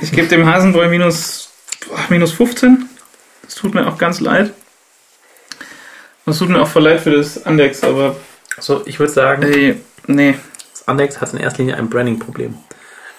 Ich 0.00 0.12
gebe 0.12 0.26
dem 0.28 0.46
Hasenbräu 0.46 0.88
minus, 0.88 1.50
boah, 1.86 2.00
minus 2.08 2.32
15. 2.32 2.88
Das 3.42 3.54
tut 3.56 3.74
mir 3.74 3.86
auch 3.86 3.98
ganz 3.98 4.20
leid. 4.20 4.52
Es 6.26 6.38
tut 6.38 6.48
mir 6.48 6.62
auch 6.62 6.68
voll 6.68 6.84
leid 6.84 7.00
für 7.00 7.10
das 7.10 7.44
Andex, 7.44 7.82
aber 7.82 8.16
So, 8.58 8.82
ich 8.86 8.98
würde 9.00 9.12
sagen, 9.12 9.42
ey, 9.42 9.80
nee. 10.06 10.34
das 10.72 10.86
Andex 10.86 11.20
hat 11.20 11.32
in 11.32 11.40
erster 11.40 11.58
Linie 11.58 11.76
ein 11.76 11.90
Branding-Problem. 11.90 12.54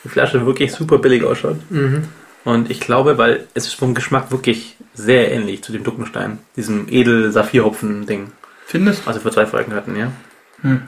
Die 0.03 0.09
Flasche 0.09 0.45
wirklich 0.45 0.71
super 0.71 0.97
billig 0.97 1.23
ausschaut. 1.23 1.57
Mhm. 1.69 2.07
Und 2.43 2.71
ich 2.71 2.79
glaube, 2.79 3.17
weil 3.17 3.47
es 3.53 3.67
ist 3.67 3.75
vom 3.75 3.93
Geschmack 3.93 4.31
wirklich 4.31 4.77
sehr 4.93 5.31
ähnlich 5.31 5.61
zu 5.63 5.71
dem 5.71 5.83
Duckenstein, 5.83 6.39
diesem 6.55 6.87
edel-Saphirhopfen-Ding, 6.89 8.31
Findest 8.71 9.05
wir 9.05 9.13
vor 9.15 9.33
zwei 9.33 9.45
Folgen 9.45 9.73
hatten, 9.73 9.97
ja. 9.97 10.13
Hm. 10.61 10.83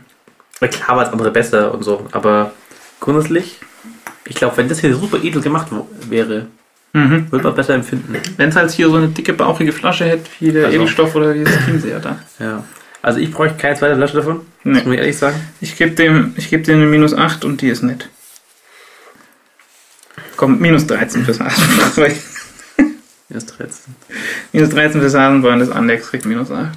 Weil 0.62 0.70
klar 0.70 0.96
war 0.96 1.04
das 1.04 1.12
andere 1.12 1.32
besser 1.32 1.74
und 1.74 1.84
so, 1.84 2.08
aber 2.14 2.54
grundsätzlich, 3.02 3.60
ich 4.24 4.36
glaube, 4.36 4.56
wenn 4.56 4.70
das 4.70 4.80
hier 4.80 4.96
super 4.96 5.22
edel 5.22 5.42
gemacht 5.42 5.68
wäre, 6.08 6.48
mhm. 6.94 7.30
würde 7.30 7.44
man 7.44 7.56
besser 7.56 7.74
empfinden. 7.74 8.16
Wenn 8.38 8.48
es 8.48 8.56
halt 8.56 8.72
hier 8.72 8.88
so 8.88 8.96
eine 8.96 9.10
dicke, 9.10 9.34
bauchige 9.34 9.74
Flasche 9.74 10.06
hätte, 10.06 10.30
wie 10.40 10.54
der 10.54 10.68
Also. 10.68 10.78
Edelstoff 10.78 11.14
oder 11.14 11.34
wie 11.34 11.44
das 11.44 11.58
Chiemseer 11.66 12.00
da. 12.00 12.20
Ja. 12.40 12.64
Also 13.02 13.20
ich 13.20 13.32
bräuchte 13.32 13.58
keine 13.58 13.76
zweite 13.76 13.98
Flasche 13.98 14.16
davon, 14.16 14.46
Nee. 14.64 14.82
muss 14.82 14.94
ich 14.94 15.00
ehrlich 15.00 15.18
sagen. 15.18 15.36
Ich 15.60 15.76
gebe 15.76 15.92
dem, 15.92 16.36
ich 16.38 16.50
gebe 16.50 16.64
dem 16.64 16.78
eine 16.78 16.86
minus 16.86 17.14
8 17.14 17.44
und 17.44 17.60
die 17.60 17.68
ist 17.68 17.84
nett. 17.84 18.08
Komm, 20.38 20.58
minus 20.60 20.88
13 20.88 21.26
fürs 21.26 21.42
Hasenbräu. 21.42 22.12
Minus 23.28 23.46
13. 23.48 23.96
minus 24.54 24.70
13 24.70 25.02
fürs 25.02 25.16
Hasenbräu 25.16 25.52
und 25.52 25.60
das 25.60 25.70
Andex 25.70 26.10
kriegt 26.10 26.26
minus 26.26 26.50
8. 26.50 26.70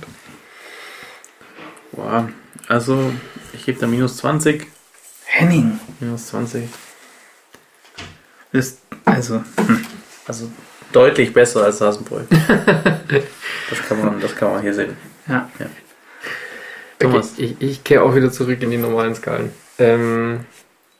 Boah. 1.96 2.28
Also, 2.68 3.12
ich 3.52 3.64
gebe 3.64 3.78
da 3.80 3.86
minus 3.86 4.18
20. 4.18 4.66
Henning. 5.24 5.78
Minus 6.00 6.28
20. 6.28 6.68
Das, 8.52 8.78
also, 9.04 9.42
Also 10.26 10.50
deutlich 10.92 11.32
besser 11.32 11.64
als 11.64 11.80
Hasenbräu. 11.80 12.22
das, 12.28 13.78
kann 13.88 14.00
man, 14.04 14.20
das 14.20 14.34
kann 14.36 14.52
man 14.52 14.62
hier 14.62 14.74
sehen. 14.74 14.96
ja. 15.28 15.48
Thomas. 16.98 17.32
Okay, 17.34 17.56
ich, 17.60 17.68
ich 17.70 17.84
kehre 17.84 18.02
auch 18.04 18.14
wieder 18.14 18.32
zurück 18.32 18.62
in 18.62 18.70
die 18.70 18.78
normalen 18.78 19.14
Skalen. 19.14 19.50
Ähm, 19.78 20.40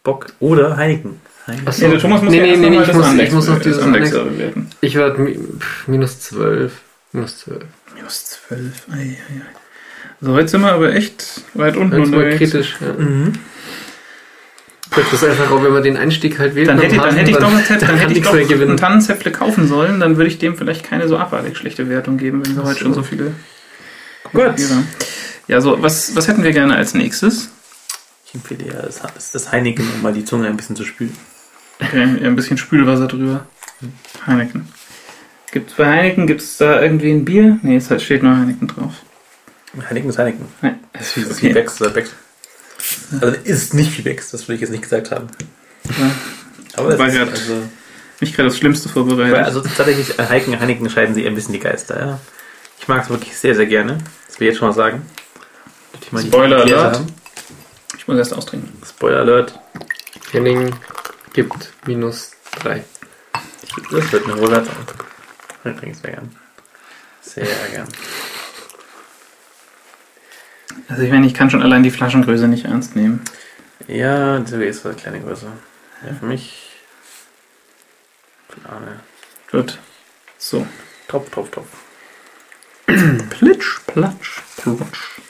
Bock 0.03 0.27
oder 0.41 0.77
Heineken. 0.77 1.21
Heineken. 1.47 1.69
Achso. 1.69 1.85
Nee, 1.87 1.91
der 1.93 2.01
Thomas 2.01 2.23
muss 2.23 2.33
Nee, 2.33 2.39
ja 2.51 2.57
nee, 2.57 2.57
nee, 2.57 2.77
noch 2.77 2.77
mal 2.77 2.89
ich 2.89 2.95
muss- 2.95 3.07
Andex, 3.07 3.29
ich 3.29 3.35
muss 3.35 3.49
noch 3.49 3.59
dieses 3.61 3.83
Andex 3.83 4.13
Andex- 4.15 4.31
bewerten. 4.37 4.71
ich 4.83 4.95
werde 4.95 5.39
minus 5.87 6.21
12. 6.21 6.73
Minus 7.13 7.39
12. 7.39 7.65
Minus 7.95 8.25
12. 8.27 8.87
Ei, 8.91 8.95
ei, 8.95 8.99
ei. 9.01 9.17
So, 10.21 10.39
jetzt 10.39 10.51
sind 10.51 10.63
wir 10.63 10.73
aber 10.73 10.95
echt 10.95 11.43
weit 11.55 11.77
unten 11.77 11.97
mal 11.97 12.05
unterwegs. 12.05 12.39
kritisch. 12.39 12.77
Ja. 12.81 12.93
Mhm. 12.93 13.35
Das 14.95 15.13
ist 15.13 15.25
einfach 15.25 15.51
auch, 15.51 15.63
wenn 15.63 15.73
man 15.73 15.83
den 15.83 15.97
Einstieg 15.97 16.39
halt 16.39 16.55
wählt. 16.55 16.69
Dann 16.69 16.79
hätte, 16.79 16.97
dann 16.97 17.15
hätte 17.15 17.31
ich 17.31 17.37
doch, 17.37 17.53
jetzt, 17.53 17.71
dann 17.71 17.81
kann 17.81 17.99
hätte 17.99 18.15
ich 18.15 18.23
doch 18.23 18.33
einen. 18.33 18.77
Tannenzäpfle 18.77 19.31
kaufen 19.31 19.69
sollen, 19.69 20.01
dann 20.01 20.17
würde 20.17 20.29
ich 20.29 20.39
dem 20.39 20.57
vielleicht 20.57 20.85
keine 20.85 21.07
so 21.07 21.19
abartig 21.19 21.57
schlechte 21.59 21.89
Wertung 21.91 22.17
geben, 22.17 22.47
wenn 22.47 22.57
wir 22.57 22.65
heute 22.65 22.79
so. 22.79 22.85
schon 22.85 22.95
so 22.95 23.03
viele 23.03 23.33
Gut. 24.33 24.55
Ja, 25.49 25.61
so, 25.61 25.81
was, 25.83 26.17
was 26.17 26.29
hätten 26.29 26.43
wir 26.43 26.53
gerne 26.53 26.77
als 26.77 26.95
nächstes? 26.95 27.51
Ich 28.27 28.35
empfehle 28.35 28.67
ja 28.67 28.83
das, 28.83 29.01
das, 29.15 29.33
das 29.33 29.53
Heineken, 29.53 29.87
um 29.95 30.03
mal 30.03 30.13
die 30.13 30.25
Zunge 30.25 30.49
ein 30.49 30.57
bisschen 30.57 30.77
zu 30.77 30.85
spülen. 30.85 31.17
Okay, 31.81 31.99
ja, 32.21 32.27
ein 32.27 32.37
bisschen 32.37 32.59
Spülwasser 32.59 33.07
drüber. 33.07 33.47
Heineken. 34.27 34.69
Gibt's 35.53 35.75
bei 35.75 35.87
Heineken, 35.87 36.27
gibt's 36.27 36.57
da 36.57 36.83
irgendwie 36.83 37.13
ein 37.13 37.25
Bier? 37.25 37.59
Nee, 37.63 37.77
es 37.77 38.03
steht 38.03 38.23
nur 38.23 38.37
Heineken 38.37 38.67
drauf. 38.67 38.95
Heineken 39.89 40.11
ist 40.11 40.19
Heineken. 40.19 40.47
Nein. 40.63 40.81
Das 40.93 41.09
ist 41.09 41.17
wie, 41.17 41.21
das 41.23 41.31
ist 41.31 41.37
Okay. 41.39 41.49
wie 41.49 41.53
Becks 41.55 41.81
oder 41.81 41.91
Becks. 41.91 42.11
Also 43.21 43.37
ist 43.45 43.75
nicht 43.75 43.97
wie 43.99 44.03
Becks, 44.03 44.31
das 44.31 44.43
würde 44.43 44.55
ich 44.57 44.61
jetzt 44.63 44.71
nicht 44.71 44.83
gesagt 44.83 45.11
haben. 45.11 45.29
Ja. 45.99 46.11
Aber 46.75 46.89
es 46.91 47.15
ist, 47.15 47.19
also, 47.21 47.63
Mich 48.21 48.35
gerade 48.35 48.49
aufs 48.49 48.59
Schlimmste 48.59 48.89
vorbereitet. 48.89 49.33
weil, 49.35 49.45
also 49.45 49.61
tatsächlich, 49.61 50.19
äh, 50.19 50.27
Heineken, 50.29 50.59
Heineken 50.61 50.91
scheiden 50.91 51.15
sich 51.15 51.27
ein 51.27 51.35
bisschen 51.35 51.53
die 51.53 51.59
Geister. 51.61 51.99
Ja. 51.99 52.21
Ich 52.79 52.89
mag 52.89 53.03
es 53.05 53.11
wirklich 53.11 53.37
sehr, 53.37 53.55
sehr 53.55 53.67
gerne. 53.67 53.99
Das 54.29 54.39
will 54.41 54.49
ich 54.49 54.53
jetzt 54.53 54.59
schon 54.59 54.69
mal 54.69 54.75
sagen. 54.75 55.03
Mal 56.11 56.23
Spoiler 56.23 56.61
Alert. 56.63 56.97
haben. 56.97 57.07
ich 57.97 58.07
muss 58.07 58.19
erst 58.19 58.35
austrinken. 58.35 58.71
Spoiler 58.87 59.21
Alert. 59.21 59.59
Henning 60.31 60.75
gibt 61.33 61.73
minus 61.87 62.33
3. 62.63 62.85
Das 63.91 64.13
wird 64.13 64.25
eine 64.27 64.41
Wertung. 64.41 64.75
Ich 65.65 65.77
trinke 65.77 65.91
es 65.91 66.01
sehr 66.03 66.11
gern. 66.13 66.37
Sehr 67.23 67.47
gern. 67.73 67.89
Also 70.89 71.03
ich 71.03 71.11
meine, 71.11 71.27
ich 71.27 71.35
kann 71.35 71.51
schon 71.51 71.63
allein 71.63 71.83
die 71.83 71.91
Flaschengröße 71.91 72.49
nicht 72.49 72.65
ernst 72.65 72.97
nehmen. 72.97 73.23
Ja, 73.89 74.39
die 74.39 74.55
ist 74.65 74.85
eine 74.87 74.95
kleine 74.95 75.21
Größe. 75.21 75.47
Ja, 76.07 76.15
für 76.15 76.27
mich. 76.27 76.71
Plane. 78.49 79.01
Gut. 79.51 79.79
So. 80.39 80.67
Top, 81.09 81.31
top, 81.33 81.51
top. 81.53 81.67
Plitsch, 83.31 83.81
platsch, 83.87 84.43
plutsch. 84.57 85.21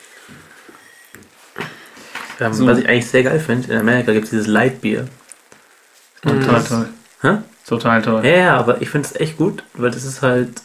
Ähm, 2.39 2.53
So. 2.53 2.67
Was 2.67 2.77
ich 2.77 2.87
eigentlich 2.87 3.07
sehr 3.09 3.23
geil 3.23 3.39
finde, 3.39 3.73
in 3.73 3.79
Amerika 3.79 4.11
gibt 4.13 4.25
es 4.25 4.29
dieses 4.31 4.47
Lightbier. 4.47 5.07
Total 6.21 6.63
toll. 6.63 6.89
Hä? 7.21 7.37
Total 7.65 8.01
toll. 8.01 8.25
Ja, 8.25 8.37
ja, 8.37 8.57
aber 8.57 8.81
ich 8.81 8.89
finde 8.89 9.07
es 9.07 9.19
echt 9.19 9.37
gut, 9.37 9.63
weil 9.73 9.91
das 9.91 10.03
ist 10.03 10.21
halt 10.21 10.61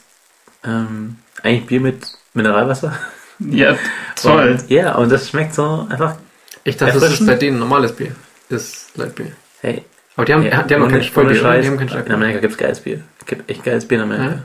ähm, 0.65 1.17
eigentlich 1.43 1.67
Bier 1.67 1.81
mit 1.81 2.07
Mineralwasser. 2.35 2.97
Ja, 3.51 3.77
toll. 4.21 4.59
Und, 4.61 4.71
ja, 4.71 4.95
und 4.95 5.11
das 5.11 5.29
schmeckt 5.31 5.55
so 5.55 5.87
einfach. 5.91 6.17
Ich 6.65 6.77
dachte, 6.77 7.01
das 7.01 7.13
ist 7.21 7.27
bei 7.27 7.35
denen 7.35 7.59
normales 7.59 7.93
Bier. 7.93 8.13
Das 8.49 8.89
Leitbier. 8.95 9.33
Hey, 9.61 9.85
Aber 10.17 10.25
die 10.27 10.35
haben, 10.35 10.43
Ja, 10.45 10.63
die 10.63 10.75
haben 10.75 10.83
ohne- 10.83 10.93
keinen 10.93 11.03
voll 11.05 11.25
ohne 11.25 11.33
die, 11.35 11.41
Scheiß. 11.41 11.67
haben 11.67 11.77
keinen 11.79 12.07
In. 12.07 12.13
Amerika 12.13 12.39
gibt's 12.41 12.57
geiles 12.59 12.81
Bier. 12.81 13.01
Gibt 13.27 13.51
echt 13.51 13.65
geiles 13.65 13.87
Bier 13.89 13.99
in 13.99 14.05
Amerika. 14.05 14.33
Ja. 14.35 14.43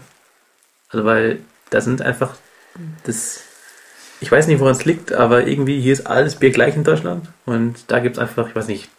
Also 0.90 1.06
weil 1.06 1.40
da 1.70 1.82
sind 1.82 2.02
einfach 2.02 2.32
das. 3.06 3.42
Ich 4.20 4.32
weiß 4.32 4.48
nicht, 4.48 4.60
woran 4.60 4.74
es 4.74 4.86
liegt, 4.86 5.12
aber 5.14 5.46
irgendwie 5.46 5.80
hier 5.80 5.94
ist 5.94 6.08
alles 6.08 6.36
Bier 6.36 6.50
gleich 6.52 6.76
in 6.76 6.84
Deutschland 6.84 7.28
und 7.46 7.76
da 7.88 8.00
gibt's 8.00 8.18
einfach, 8.18 8.48
ich 8.50 8.56
weiß 8.56 8.68
nicht, 8.68 8.90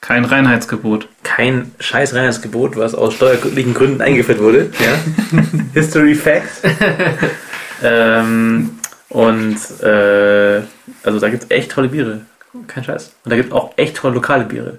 Kein 0.00 0.24
Reinheitsgebot. 0.24 1.08
kein 1.24 1.72
scheiß 1.80 2.14
Reinheitsgebot, 2.14 2.76
was 2.76 2.94
aus 2.94 3.14
steuerlichen 3.14 3.74
Gründen 3.74 4.00
eingeführt 4.00 4.38
wurde. 4.40 4.70
Ja? 4.78 5.40
History 5.74 6.14
Fact. 6.14 6.48
ähm, 7.82 8.78
und 9.10 9.56
äh, 9.82 10.62
also 11.02 11.20
da 11.20 11.28
gibt's 11.28 11.46
echt 11.50 11.70
tolle 11.72 11.88
Biere. 11.88 12.22
Kein 12.66 12.82
Scheiß. 12.84 13.14
Und 13.24 13.30
da 13.30 13.36
gibt's 13.36 13.52
auch 13.52 13.72
echt 13.76 13.96
tolle 13.96 14.14
lokale 14.14 14.44
Biere. 14.44 14.78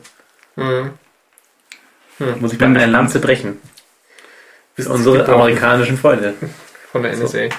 Mhm. 0.55 0.91
Muss 2.39 2.53
ich 2.53 2.59
mal 2.59 2.67
eine 2.67 2.85
Lanze 2.87 3.19
brechen. 3.19 3.59
Für 4.75 4.89
unsere 4.89 5.17
gibt 5.17 5.29
auch- 5.29 5.35
amerikanischen 5.35 5.97
Freunde. 5.97 6.33
Von 6.91 7.03
der 7.03 7.13
NSA. 7.13 7.49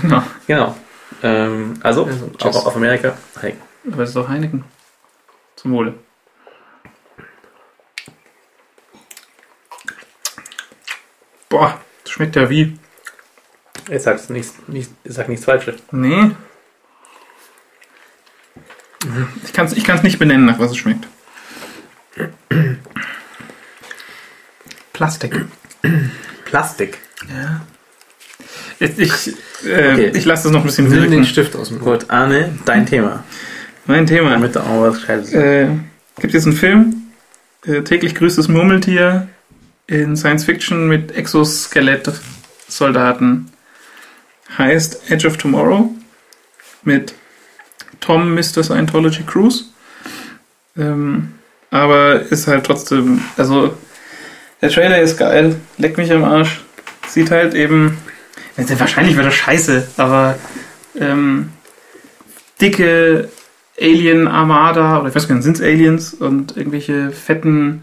Genau. 0.00 0.22
Genau. 0.46 0.76
Ähm, 1.22 1.74
also, 1.82 2.06
Also, 2.06 2.30
auch 2.58 2.66
auf 2.66 2.76
Amerika. 2.76 3.16
Hey. 3.40 3.54
Aber 3.92 4.02
es 4.02 4.10
ist 4.10 4.16
doch 4.16 4.28
Heineken. 4.28 4.64
Zum 5.56 5.72
Wohle. 5.72 5.94
Boah, 11.48 11.80
das 12.04 12.12
schmeckt 12.12 12.36
ja 12.36 12.48
wie. 12.48 12.78
Jetzt 13.90 14.04
sagst 14.04 14.28
du 14.30 14.34
nichts, 14.34 14.54
nicht, 14.68 14.90
sag 15.04 15.28
nichts 15.28 15.44
Falsches. 15.44 15.74
Nee. 15.90 16.30
Ich 19.44 19.52
kann 19.52 19.66
es 19.66 19.72
ich 19.72 19.84
kann's 19.84 20.02
nicht 20.02 20.18
benennen, 20.18 20.46
nach 20.46 20.58
was 20.58 20.70
es 20.70 20.76
schmeckt. 20.76 21.06
Plastik. 24.92 25.44
Plastik. 26.44 26.98
Ja. 27.28 27.60
Ich, 28.78 28.98
ich, 28.98 29.28
äh, 29.66 29.92
Okay. 29.92 30.10
ich 30.14 30.24
lasse 30.24 30.44
das 30.44 30.52
noch 30.52 30.60
ein 30.60 30.66
bisschen 30.66 30.88
Nimm 30.88 31.02
den 31.02 31.10
wirken. 31.12 31.24
Stift 31.26 31.56
aus 31.56 31.68
dem 31.68 31.78
Mund. 31.80 32.00
Gut, 32.02 32.10
Arne, 32.10 32.56
dein 32.64 32.86
Thema. 32.86 33.24
Mein 33.86 34.06
Thema. 34.06 34.30
Damit 34.30 34.54
du 34.54 34.60
auch 34.60 34.82
was 34.82 35.00
Gescheites 35.00 35.32
Äh, 35.32 35.68
gibt 36.20 36.32
jetzt 36.34 36.46
einen 36.46 36.54
Film, 36.56 37.02
äh, 37.66 37.82
täglich 37.82 38.14
grüßt 38.14 38.38
das 38.38 38.46
Murmeltier 38.48 39.28
in 39.86 40.16
Science 40.16 40.44
Fiction 40.44 40.86
mit 40.88 41.14
Exoskelett-Soldaten. 41.16 43.50
Heißt 44.58 45.10
Edge 45.10 45.26
of 45.28 45.36
Tomorrow 45.36 45.90
mit 46.82 47.14
Tom 48.00 48.34
Mr. 48.34 48.62
Scientology 48.64 49.22
Cruise. 49.22 49.64
Ähm, 50.76 51.34
aber 51.70 52.20
ist 52.22 52.46
halt 52.46 52.64
trotzdem, 52.64 53.22
also 53.36 53.76
der 54.60 54.70
Trailer 54.70 55.00
ist 55.00 55.18
geil, 55.18 55.56
leckt 55.78 55.98
mich 55.98 56.12
am 56.12 56.24
Arsch. 56.24 56.60
Sieht 57.06 57.30
halt 57.30 57.54
eben, 57.54 57.96
wahrscheinlich 58.56 59.16
wird 59.16 59.26
das 59.26 59.34
scheiße, 59.34 59.88
aber 59.96 60.36
ähm, 60.98 61.50
dicke 62.60 63.28
Alien-Armada, 63.80 65.00
oder 65.00 65.08
ich 65.08 65.14
weiß 65.14 65.26
gar 65.28 65.34
nicht, 65.36 65.44
sind 65.44 65.56
es 65.56 65.62
Aliens 65.62 66.14
und 66.14 66.56
irgendwelche 66.56 67.10
fetten 67.10 67.80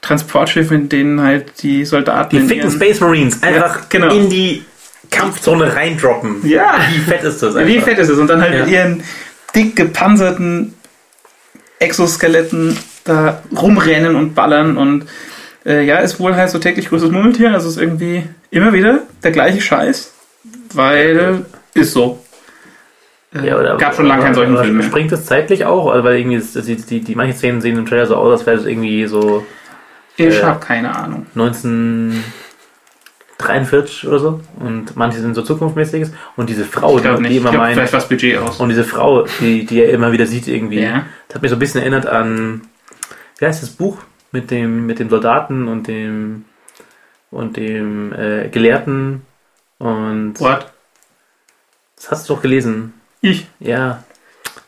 Transportschiffe, 0.00 0.74
in 0.74 0.88
denen 0.88 1.20
halt 1.22 1.62
die 1.62 1.84
Soldaten. 1.84 2.36
Die 2.36 2.42
ficken 2.46 2.70
Space 2.70 3.00
Marines 3.00 3.42
einfach 3.42 3.76
Ja, 3.80 3.86
genau. 3.88 4.14
in 4.14 4.28
die 4.28 4.64
Kampfzone 5.10 5.74
reindroppen. 5.74 6.46
Ja, 6.46 6.76
Wie 6.92 6.98
fett 7.00 7.22
ist 7.24 7.42
das 7.42 7.54
wie 7.54 7.60
einfach? 7.60 7.84
fett 7.88 7.98
ist 7.98 8.08
es? 8.08 8.18
Und 8.18 8.28
dann 8.28 8.40
halt 8.40 8.54
Ja. 8.54 8.60
mit 8.64 8.70
ihren 8.70 9.02
dick 9.54 9.76
gepanzerten 9.76 10.74
Exoskeletten 11.78 12.76
da 13.04 13.42
rumrennen 13.56 14.14
und 14.16 14.34
ballern 14.34 14.76
und 14.76 15.06
äh, 15.66 15.82
ja, 15.84 15.98
ist 15.98 16.18
wohl 16.20 16.34
halt 16.36 16.50
so 16.50 16.58
täglich 16.58 16.88
größtes 16.88 17.10
Murmeltier, 17.10 17.52
also 17.52 17.68
ist 17.68 17.76
irgendwie 17.78 18.24
immer 18.50 18.72
wieder 18.72 19.00
der 19.22 19.30
gleiche 19.32 19.60
Scheiß, 19.60 20.12
weil 20.72 21.44
ist 21.74 21.92
so. 21.92 22.22
Äh, 23.34 23.48
Ja, 23.48 23.58
oder, 23.58 23.76
gab 23.76 23.94
schon 23.94 24.06
lange 24.06 24.22
keinen 24.22 24.34
solchen 24.34 24.56
Film 24.56 24.76
mehr. 24.76 24.86
Springt 24.86 25.12
das 25.12 25.26
zeitlich 25.26 25.64
auch? 25.64 25.90
Also, 25.90 26.04
weil 26.04 26.18
irgendwie, 26.18 26.36
das, 26.38 26.52
die, 26.64 26.76
die, 26.76 27.00
die, 27.00 27.14
manche 27.14 27.36
Szenen 27.36 27.60
sehen 27.60 27.76
im 27.78 27.86
Trailer 27.86 28.06
so 28.06 28.16
aus, 28.16 28.38
als 28.40 28.46
wäre 28.46 28.56
es 28.58 28.66
irgendwie 28.66 29.06
so 29.06 29.44
Ich 30.16 30.26
äh, 30.38 30.42
habe 30.42 30.60
keine 30.60 30.94
Ahnung. 30.94 31.26
1943 33.38 34.06
oder 34.08 34.18
so. 34.18 34.40
Und 34.60 34.96
manche 34.96 35.20
sind 35.20 35.34
so 35.34 35.42
zukunftsmäßiges. 35.42 36.12
Und 36.36 36.48
diese 36.48 36.64
Frau, 36.64 36.98
die 36.98 37.08
nicht. 37.20 37.30
Ich 37.32 37.36
immer 37.38 37.52
meint, 37.52 37.74
vielleicht 37.74 37.92
war 37.92 38.00
das 38.00 38.08
Budget 38.08 38.38
aus. 38.38 38.60
und 38.60 38.68
diese 38.68 38.84
Frau, 38.84 39.26
die, 39.40 39.64
die 39.66 39.82
er 39.82 39.90
immer 39.90 40.12
wieder 40.12 40.26
sieht 40.26 40.48
irgendwie, 40.48 40.80
Ja. 40.82 41.06
das 41.28 41.36
hat 41.36 41.42
mich 41.42 41.50
so 41.50 41.56
ein 41.56 41.60
bisschen 41.60 41.80
erinnert 41.80 42.06
an, 42.06 42.62
wie 43.38 43.46
heißt 43.46 43.62
das 43.62 43.70
Buch? 43.70 43.98
Mit 44.32 44.50
dem, 44.50 44.86
mit 44.86 44.98
dem 44.98 45.10
Soldaten 45.10 45.68
und 45.68 45.86
dem, 45.86 46.44
und 47.30 47.56
dem 47.56 48.12
äh, 48.12 48.48
Gelehrten. 48.48 49.22
Und 49.78 50.40
What? 50.40 50.72
das 51.96 52.10
hast 52.10 52.28
du 52.28 52.34
doch 52.34 52.42
gelesen. 52.42 52.94
Ich? 53.20 53.46
Ja. 53.60 54.02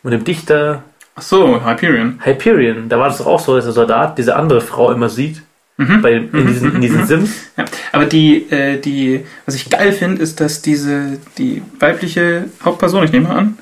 Und 0.02 0.12
dem 0.12 0.24
Dichter 0.24 0.82
Ach 1.18 1.22
so, 1.22 1.64
Hyperion. 1.64 2.20
Hyperion. 2.22 2.88
Da 2.88 2.98
war 2.98 3.08
das 3.08 3.18
doch 3.18 3.26
auch 3.26 3.40
so, 3.40 3.56
dass 3.56 3.64
der 3.64 3.72
Soldat 3.72 4.18
diese 4.18 4.36
andere 4.36 4.60
Frau 4.60 4.92
immer 4.92 5.08
sieht. 5.08 5.42
Mhm. 5.78 6.00
Bei, 6.02 6.12
in, 6.12 6.46
diesen, 6.46 6.74
in 6.76 6.80
diesen 6.80 7.06
Sims. 7.06 7.30
Ja, 7.56 7.64
aber 7.92 8.06
die, 8.06 8.50
äh, 8.50 8.80
die, 8.80 9.24
was 9.44 9.54
ich 9.54 9.68
geil 9.68 9.92
finde, 9.92 10.22
ist, 10.22 10.40
dass 10.40 10.62
diese, 10.62 11.18
die 11.36 11.62
weibliche 11.78 12.46
Hauptperson, 12.64 13.04
ich 13.04 13.12
nehme 13.12 13.28
an, 13.28 13.58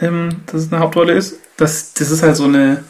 ähm, 0.00 0.30
dass 0.46 0.62
es 0.62 0.72
eine 0.72 0.80
Hauptrolle 0.80 1.12
ist, 1.12 1.36
dass, 1.58 1.92
das 1.92 2.10
ist 2.10 2.22
halt 2.22 2.36
so 2.36 2.44
eine, 2.44 2.82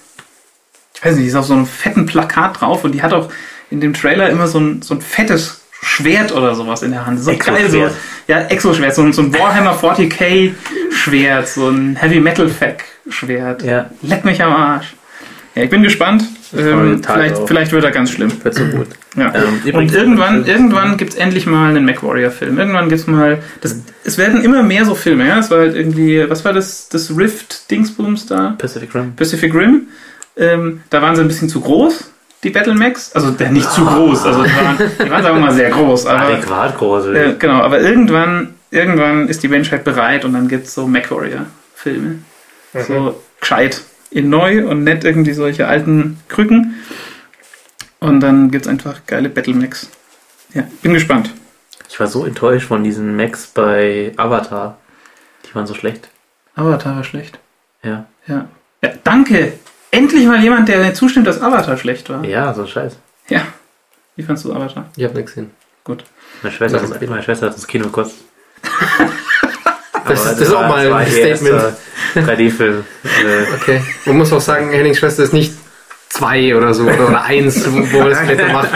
ich 0.95 1.05
weiß 1.05 1.15
nicht, 1.17 1.25
die 1.25 1.29
ist 1.29 1.35
auf 1.35 1.47
so 1.47 1.55
einem 1.55 1.67
fetten 1.67 2.07
Plakat 2.07 2.61
drauf 2.61 2.85
und 2.85 2.93
die 2.93 3.03
hat 3.03 3.13
auch 3.13 3.31
in 3.71 3.81
dem 3.81 3.95
Trailer 3.95 4.31
immer 4.31 4.47
so 4.47 4.61
ein, 4.61 4.81
so 4.83 4.95
ein 4.95 5.01
fettes 5.01 5.63
Schwert 5.85 6.31
oder 6.31 6.55
sowas 6.55 6.83
in 6.85 6.93
der 6.93 7.05
Hand. 7.05 7.19
So 7.21 7.33
geil, 7.37 7.69
so, 7.69 7.91
ja, 8.29 8.43
Exo-Schwert, 8.43 8.95
so, 8.95 9.03
ein- 9.03 9.13
so 9.13 9.23
ein 9.23 9.37
Warhammer 9.37 9.75
40k 9.77 10.53
Schwert, 10.93 11.49
so 11.49 11.69
ein 11.69 11.97
Heavy 11.97 12.21
Metal 12.21 12.49
Fack 12.49 12.85
Schwert. 13.09 13.65
Ja, 13.65 13.91
Leck 14.03 14.25
mich 14.25 14.41
am 14.41 14.53
Arsch. 14.53 14.95
Ja, 15.57 15.65
ich 15.65 15.71
bin 15.71 15.83
gespannt. 15.83 16.23
Ähm, 16.57 17.03
vielleicht, 17.03 17.39
vielleicht 17.47 17.73
wird 17.73 17.85
er 17.85 17.91
ganz 17.91 18.11
schlimm. 18.11 18.33
wird 18.43 18.55
so 18.55 18.65
gut. 18.67 18.89
Ja. 19.17 19.33
Ähm, 19.35 19.75
Und 19.75 19.95
irgendwann, 19.95 20.45
irgendwann 20.47 20.97
gibt's 20.97 21.15
endlich 21.15 21.47
mal 21.47 21.71
einen 21.71 21.85
MacWarrior-Film. 21.85 22.59
Irgendwann 22.59 22.89
gibt's 22.89 23.07
mal. 23.07 23.39
Das, 23.61 23.77
es 24.05 24.19
werden 24.19 24.43
immer 24.43 24.63
mehr 24.63 24.85
so 24.85 24.95
Filme, 24.95 25.27
ja. 25.27 25.39
Es 25.39 25.51
war 25.51 25.61
halt 25.61 25.75
irgendwie, 25.77 26.29
was 26.29 26.45
war 26.45 26.53
das, 26.53 26.89
das 26.89 27.17
Rift-Dingsbums 27.17 28.27
da? 28.27 28.55
Pacific 28.59 28.95
Rim. 28.95 29.15
Pacific 29.17 29.55
Rim. 29.55 29.89
Ähm, 30.37 30.81
da 30.91 31.03
waren 31.03 31.15
sie 31.17 31.23
ein 31.23 31.29
bisschen 31.29 31.49
zu 31.49 31.61
groß, 31.61 32.11
die 32.43 32.51
Battlemax. 32.51 33.13
Also 33.15 33.35
äh, 33.39 33.51
nicht 33.51 33.71
zu 33.71 33.85
groß, 33.85 34.25
also 34.25 34.43
die 34.43 34.51
waren, 34.55 34.79
die 34.79 35.11
waren 35.11 35.23
sagen 35.23 35.37
wir 35.37 35.47
mal 35.47 35.53
sehr 35.53 35.71
groß. 35.71 36.07
Aber, 36.07 36.21
Adäquat 36.21 36.79
groß. 36.79 37.07
äh, 37.07 37.35
genau, 37.39 37.61
aber 37.61 37.81
irgendwann, 37.81 38.55
irgendwann 38.71 39.29
ist 39.29 39.43
die 39.43 39.49
Menschheit 39.49 39.85
bereit 39.85 40.25
und 40.25 40.33
dann 40.33 40.49
gibt's 40.49 40.75
so 40.75 40.87
MacWarrior-Filme. 40.87 42.19
So 42.89 43.21
gescheit. 43.41 43.83
In 44.13 44.29
neu 44.29 44.67
und 44.69 44.85
nett 44.85 45.05
irgendwie 45.05 45.33
solche 45.33 45.67
alten 45.67 46.19
Krücken. 46.29 46.75
Und 48.01 48.21
dann 48.21 48.51
gibt's 48.51 48.69
einfach 48.69 49.01
geile 49.07 49.29
Battlemax. 49.29 49.89
Ja, 50.55 50.65
bin 50.83 50.93
gespannt. 50.93 51.33
Ich 51.89 51.99
war 52.01 52.07
so 52.07 52.25
enttäuscht 52.25 52.67
von 52.69 52.85
diesen 52.85 53.17
Macs 53.17 53.47
bei 53.47 54.13
Avatar. 54.17 54.79
Die 55.47 55.55
waren 55.55 55.67
so 55.67 55.75
schlecht. 55.75 56.09
Avatar 56.55 56.97
war 56.97 57.05
schlecht. 57.05 57.39
Ja. 57.83 58.07
Ja. 58.27 58.49
Ja, 58.83 58.93
danke. 59.05 59.55
Endlich 59.91 60.27
mal 60.27 60.43
jemand, 60.43 60.69
der 60.69 60.95
zustimmt, 60.95 61.27
dass 61.27 61.41
Avatar 61.41 61.77
schlecht 61.77 62.09
war. 62.11 62.25
Ja, 62.25 62.53
so 62.55 62.67
scheiß. 62.67 62.97
Ja. 63.29 63.47
Wie 64.17 64.23
fandst 64.23 64.45
du 64.45 64.53
Avatar? 64.53 64.91
Ich 64.97 65.05
hab 65.05 65.15
nichts 65.15 65.33
hin. 65.33 65.51
Meine 65.87 66.55
Schwester, 66.55 66.79
Das 66.79 66.91
hat, 66.93 67.09
meine 67.09 67.23
Schwester 67.23 67.47
hat 67.47 67.55
ins 67.55 67.67
Kino 67.67 67.87
gekostet. 67.87 68.25
Das, 70.09 70.25
das 70.25 70.41
ist 70.41 70.53
auch 70.53 70.61
war- 70.63 70.69
mal 70.69 70.93
ein 70.93 71.07
Statement. 71.11 71.55
erster 71.55 71.77
3D-Film. 72.17 72.85
äh, 73.05 73.09
Okay. 73.61 73.83
Man 74.07 74.19
muss 74.19 74.33
auch 74.33 74.41
sagen, 74.41 74.71
Hennings 74.71 74.99
Schwester 74.99 75.23
ist 75.23 75.33
nicht 75.33 75.53
zwei 76.09 76.55
oder 76.57 76.75
so 76.75 76.85
oder, 76.85 77.09
oder 77.09 77.23
eins, 77.25 77.65
wo 77.67 77.99
er 78.01 78.11
das 78.11 78.19
vielleicht 78.21 78.47
noch 78.47 78.53
macht. 78.53 78.71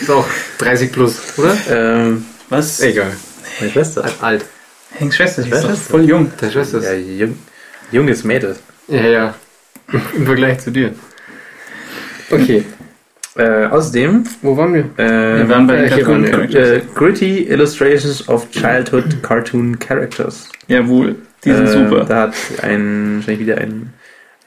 Ist 0.00 0.10
auch 0.10 0.26
30 0.58 0.92
plus, 0.92 1.16
oder? 1.38 1.56
ähm, 1.70 2.24
Was? 2.48 2.80
Egal. 2.80 3.12
meine 3.60 3.72
Schwester. 3.72 4.04
Alt. 4.04 4.14
alt. 4.20 4.44
Hengs 4.94 5.16
Schwester, 5.16 5.42
die 5.42 5.50
ist 5.50 5.64
doch 5.64 5.74
voll 5.76 6.04
jung. 6.08 6.32
Deine 6.40 6.52
Schwester 6.52 6.78
ist. 6.78 6.84
Ja, 6.84 6.94
jung, 6.94 7.38
junges 7.92 8.24
Mädel. 8.24 8.56
Ja, 8.88 9.02
ja. 9.02 9.34
Im 10.14 10.24
Vergleich 10.26 10.60
zu 10.60 10.70
dir. 10.70 10.94
Okay. 12.30 12.64
Äh, 13.38 13.66
außerdem, 13.66 14.24
Wo 14.42 14.56
waren 14.56 14.74
wir? 14.74 14.84
äh, 14.98 15.38
Wir 15.38 15.48
waren 15.48 15.66
bei 15.68 15.76
ja, 15.76 15.82
den 15.82 15.94
hier 15.94 16.06
waren 16.08 16.22
wir. 16.24 16.30
Cartoon-Characters. 16.32 16.82
äh, 16.82 16.82
gritty 16.94 17.38
illustrations 17.44 18.28
of 18.28 18.50
childhood 18.50 19.22
cartoon 19.22 19.78
characters. 19.78 20.48
Jawohl, 20.66 21.14
die 21.44 21.52
sind 21.52 21.64
Äh, 21.66 21.68
super. 21.68 22.04
Da 22.04 22.22
hat 22.22 22.34
ein, 22.62 23.16
wahrscheinlich 23.16 23.40
wieder 23.46 23.58
ein, 23.58 23.92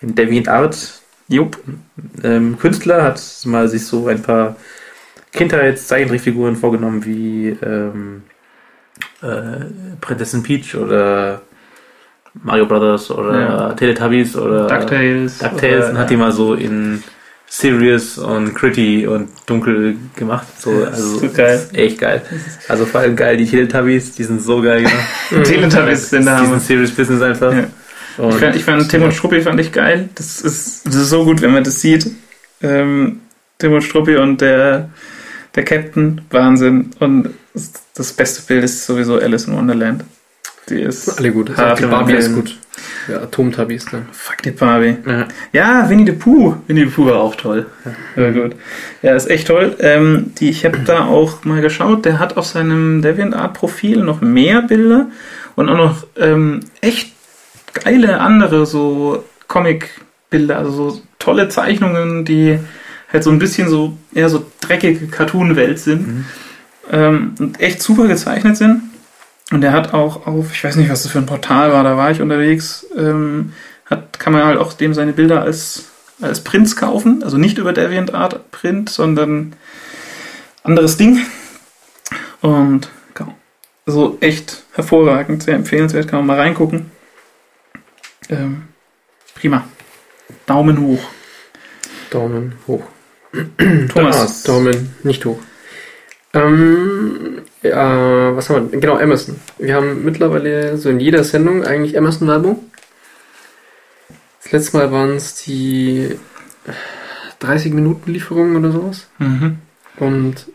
ein 0.01 0.13
DeviantArt 0.15 0.99
Jupp. 1.29 1.57
ähm, 2.23 2.57
Künstler 2.59 3.01
hat 3.03 3.21
mal 3.45 3.67
sich 3.69 3.85
so 3.85 4.07
ein 4.07 4.21
paar 4.21 4.57
Kindheitszeichentrickfiguren 5.31 6.57
vorgenommen 6.57 7.05
wie 7.05 7.55
ähm, 7.63 8.23
äh, 9.21 9.65
Prinzessin 10.01 10.43
Peach 10.43 10.75
oder 10.75 11.41
Mario 12.43 12.65
Brothers 12.65 13.09
oder 13.09 13.39
Ja. 13.39 13.73
Teletubbies 13.73 14.35
oder 14.35 14.67
DuckTales. 14.67 15.37
DuckTales 15.39 15.77
oder- 15.85 15.89
und 15.91 15.97
hat 15.97 16.09
die 16.09 16.17
mal 16.17 16.31
so 16.33 16.53
in 16.55 17.01
serious 17.51 18.17
und 18.17 18.55
gritty 18.55 19.05
und 19.05 19.27
dunkel 19.45 19.97
gemacht. 20.15 20.47
So, 20.57 20.71
also 20.85 21.19
so 21.19 21.29
geil. 21.29 21.55
ist 21.55 21.75
echt 21.77 21.99
geil. 21.99 22.21
Also 22.69 22.85
vor 22.85 23.01
allem 23.01 23.17
geil, 23.17 23.35
die 23.35 23.45
Teletubbies, 23.45 24.15
die 24.15 24.23
sind 24.23 24.41
so 24.41 24.61
geil 24.61 24.83
gemacht. 25.29 25.43
Teletubbies 25.43 26.09
sind 26.09 26.25
da. 26.25 26.41
Die 26.41 26.59
serious 26.61 26.91
Business 26.91 27.21
einfach. 27.21 27.53
Ja. 27.53 27.67
Ich 28.29 28.35
fand, 28.35 28.55
ich 28.55 28.63
fand 28.63 28.89
Tim 28.89 29.03
und 29.03 29.13
Struppi 29.13 29.41
fand 29.41 29.59
ich 29.59 29.73
geil. 29.73 30.09
Das 30.15 30.41
ist, 30.41 30.85
das 30.85 30.95
ist 30.95 31.09
so 31.09 31.25
gut, 31.25 31.41
wenn 31.41 31.51
man 31.51 31.63
das 31.63 31.81
sieht. 31.81 32.09
Ähm, 32.61 33.19
Tim 33.57 33.73
und 33.73 33.81
Struppi 33.81 34.15
und 34.15 34.39
der, 34.39 34.89
der 35.53 35.65
Captain, 35.65 36.21
Wahnsinn. 36.29 36.91
Und 36.99 37.31
das 37.95 38.13
beste 38.13 38.43
Bild 38.43 38.63
ist 38.63 38.85
sowieso 38.85 39.17
Alice 39.17 39.45
in 39.45 39.57
Wonderland. 39.57 40.05
Die 40.69 40.81
ist 40.81 41.17
Alle 41.17 41.31
gut. 41.31 41.55
hart 41.57 41.79
die 41.79 41.85
Barbie 41.85 42.13
ist 42.13 42.33
gut. 42.33 42.57
Ja, 43.07 43.21
Atomtabis 43.21 43.85
dann. 43.91 44.07
Fuck 44.11 44.43
die 44.43 44.51
Barbie. 44.51 44.95
Ja. 45.05 45.27
Ja, 45.51 45.89
Winnie 45.89 46.05
the 46.05 46.11
Pooh. 46.13 46.55
Winnie 46.67 46.85
the 46.85 46.91
Pooh 46.91 47.07
war 47.07 47.15
auch 47.15 47.35
toll. 47.35 47.65
Ja, 48.15 48.31
gut. 48.31 48.55
Ja, 49.01 49.15
ist 49.15 49.29
echt 49.29 49.47
toll. 49.47 49.75
Ähm, 49.79 50.33
die, 50.39 50.49
ich 50.49 50.63
habe 50.65 50.79
da 50.85 51.05
auch 51.05 51.43
mal 51.43 51.61
geschaut. 51.61 52.05
Der 52.05 52.19
hat 52.19 52.37
auf 52.37 52.45
seinem 52.45 53.01
DeviantArt-Profil 53.01 54.03
noch 54.03 54.21
mehr 54.21 54.61
Bilder 54.61 55.07
und 55.55 55.69
auch 55.69 55.77
noch 55.77 56.07
ähm, 56.17 56.61
echt 56.79 57.13
geile 57.73 58.19
andere 58.19 58.65
so 58.65 59.23
Comic-Bilder, 59.47 60.57
also 60.57 60.89
so 60.91 61.01
tolle 61.19 61.49
Zeichnungen, 61.49 62.23
die 62.23 62.59
halt 63.11 63.23
so 63.23 63.31
ein 63.31 63.39
bisschen 63.39 63.67
so 63.67 63.97
eher 64.13 64.29
so 64.29 64.45
dreckige 64.61 65.07
Cartoon-Welt 65.07 65.79
sind 65.79 66.25
ähm, 66.91 67.33
und 67.39 67.59
echt 67.59 67.81
super 67.81 68.07
gezeichnet 68.07 68.57
sind. 68.57 68.83
Und 69.51 69.63
er 69.63 69.73
hat 69.73 69.93
auch 69.93 70.25
auf, 70.27 70.53
ich 70.53 70.63
weiß 70.63 70.77
nicht, 70.77 70.89
was 70.89 71.03
das 71.03 71.11
für 71.11 71.19
ein 71.19 71.25
Portal 71.25 71.73
war, 71.73 71.83
da 71.83 71.97
war 71.97 72.09
ich 72.09 72.21
unterwegs, 72.21 72.87
ähm, 72.97 73.53
hat, 73.85 74.17
kann 74.17 74.31
man 74.31 74.45
halt 74.45 74.57
auch 74.57 74.71
dem 74.73 74.93
seine 74.93 75.11
Bilder 75.11 75.41
als, 75.41 75.89
als 76.21 76.41
Prints 76.43 76.77
kaufen. 76.77 77.21
Also 77.21 77.37
nicht 77.37 77.57
über 77.57 77.73
DeviantArt 77.73 78.49
Print, 78.51 78.89
sondern 78.89 79.53
anderes 80.63 80.95
Ding. 80.95 81.19
Und 82.39 82.89
genau. 83.13 83.35
Also 83.85 84.17
echt 84.21 84.63
hervorragend, 84.73 85.43
sehr 85.43 85.55
empfehlenswert, 85.55 86.07
kann 86.07 86.19
man 86.19 86.27
mal 86.27 86.39
reingucken. 86.39 86.89
Ähm, 88.29 88.69
prima. 89.35 89.65
Daumen 90.45 90.79
hoch. 90.79 91.03
Daumen 92.09 92.55
hoch. 92.67 92.83
Thomas. 93.93 94.43
Daumen 94.43 94.95
nicht 95.03 95.25
hoch. 95.25 95.39
Ähm, 96.33 97.41
ja, 97.63 98.35
was 98.35 98.49
haben 98.49 98.71
wir? 98.71 98.79
Genau, 98.79 98.97
Amazon. 98.97 99.39
Wir 99.59 99.75
haben 99.75 100.03
mittlerweile 100.03 100.77
so 100.77 100.89
in 100.89 100.99
jeder 100.99 101.23
Sendung 101.23 101.63
eigentlich 101.63 101.97
Amazon-Werbung. 101.97 102.71
Das 104.43 104.51
letzte 104.51 104.77
Mal 104.77 104.91
waren 104.91 105.11
es 105.11 105.35
die 105.43 106.17
30-Minuten-Lieferungen 107.41 108.55
oder 108.55 108.71
sowas. 108.71 109.07
Mhm. 109.19 109.59
Und 109.97 110.47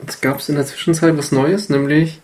jetzt 0.00 0.20
gab 0.20 0.40
es 0.40 0.48
in 0.48 0.56
der 0.56 0.66
Zwischenzeit 0.66 1.16
was 1.16 1.30
Neues, 1.30 1.68
nämlich 1.68 2.20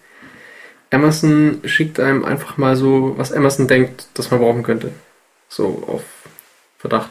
Amazon 0.91 1.61
schickt 1.65 2.01
einem 2.01 2.25
einfach 2.25 2.57
mal 2.57 2.77
so, 2.77 3.15
was 3.17 3.33
Amazon 3.33 3.69
denkt, 3.69 4.07
dass 4.15 4.31
man 4.31 4.41
brauchen 4.41 4.63
könnte. 4.63 4.91
So 5.49 5.85
auf 5.87 6.03
Verdacht. 6.79 7.11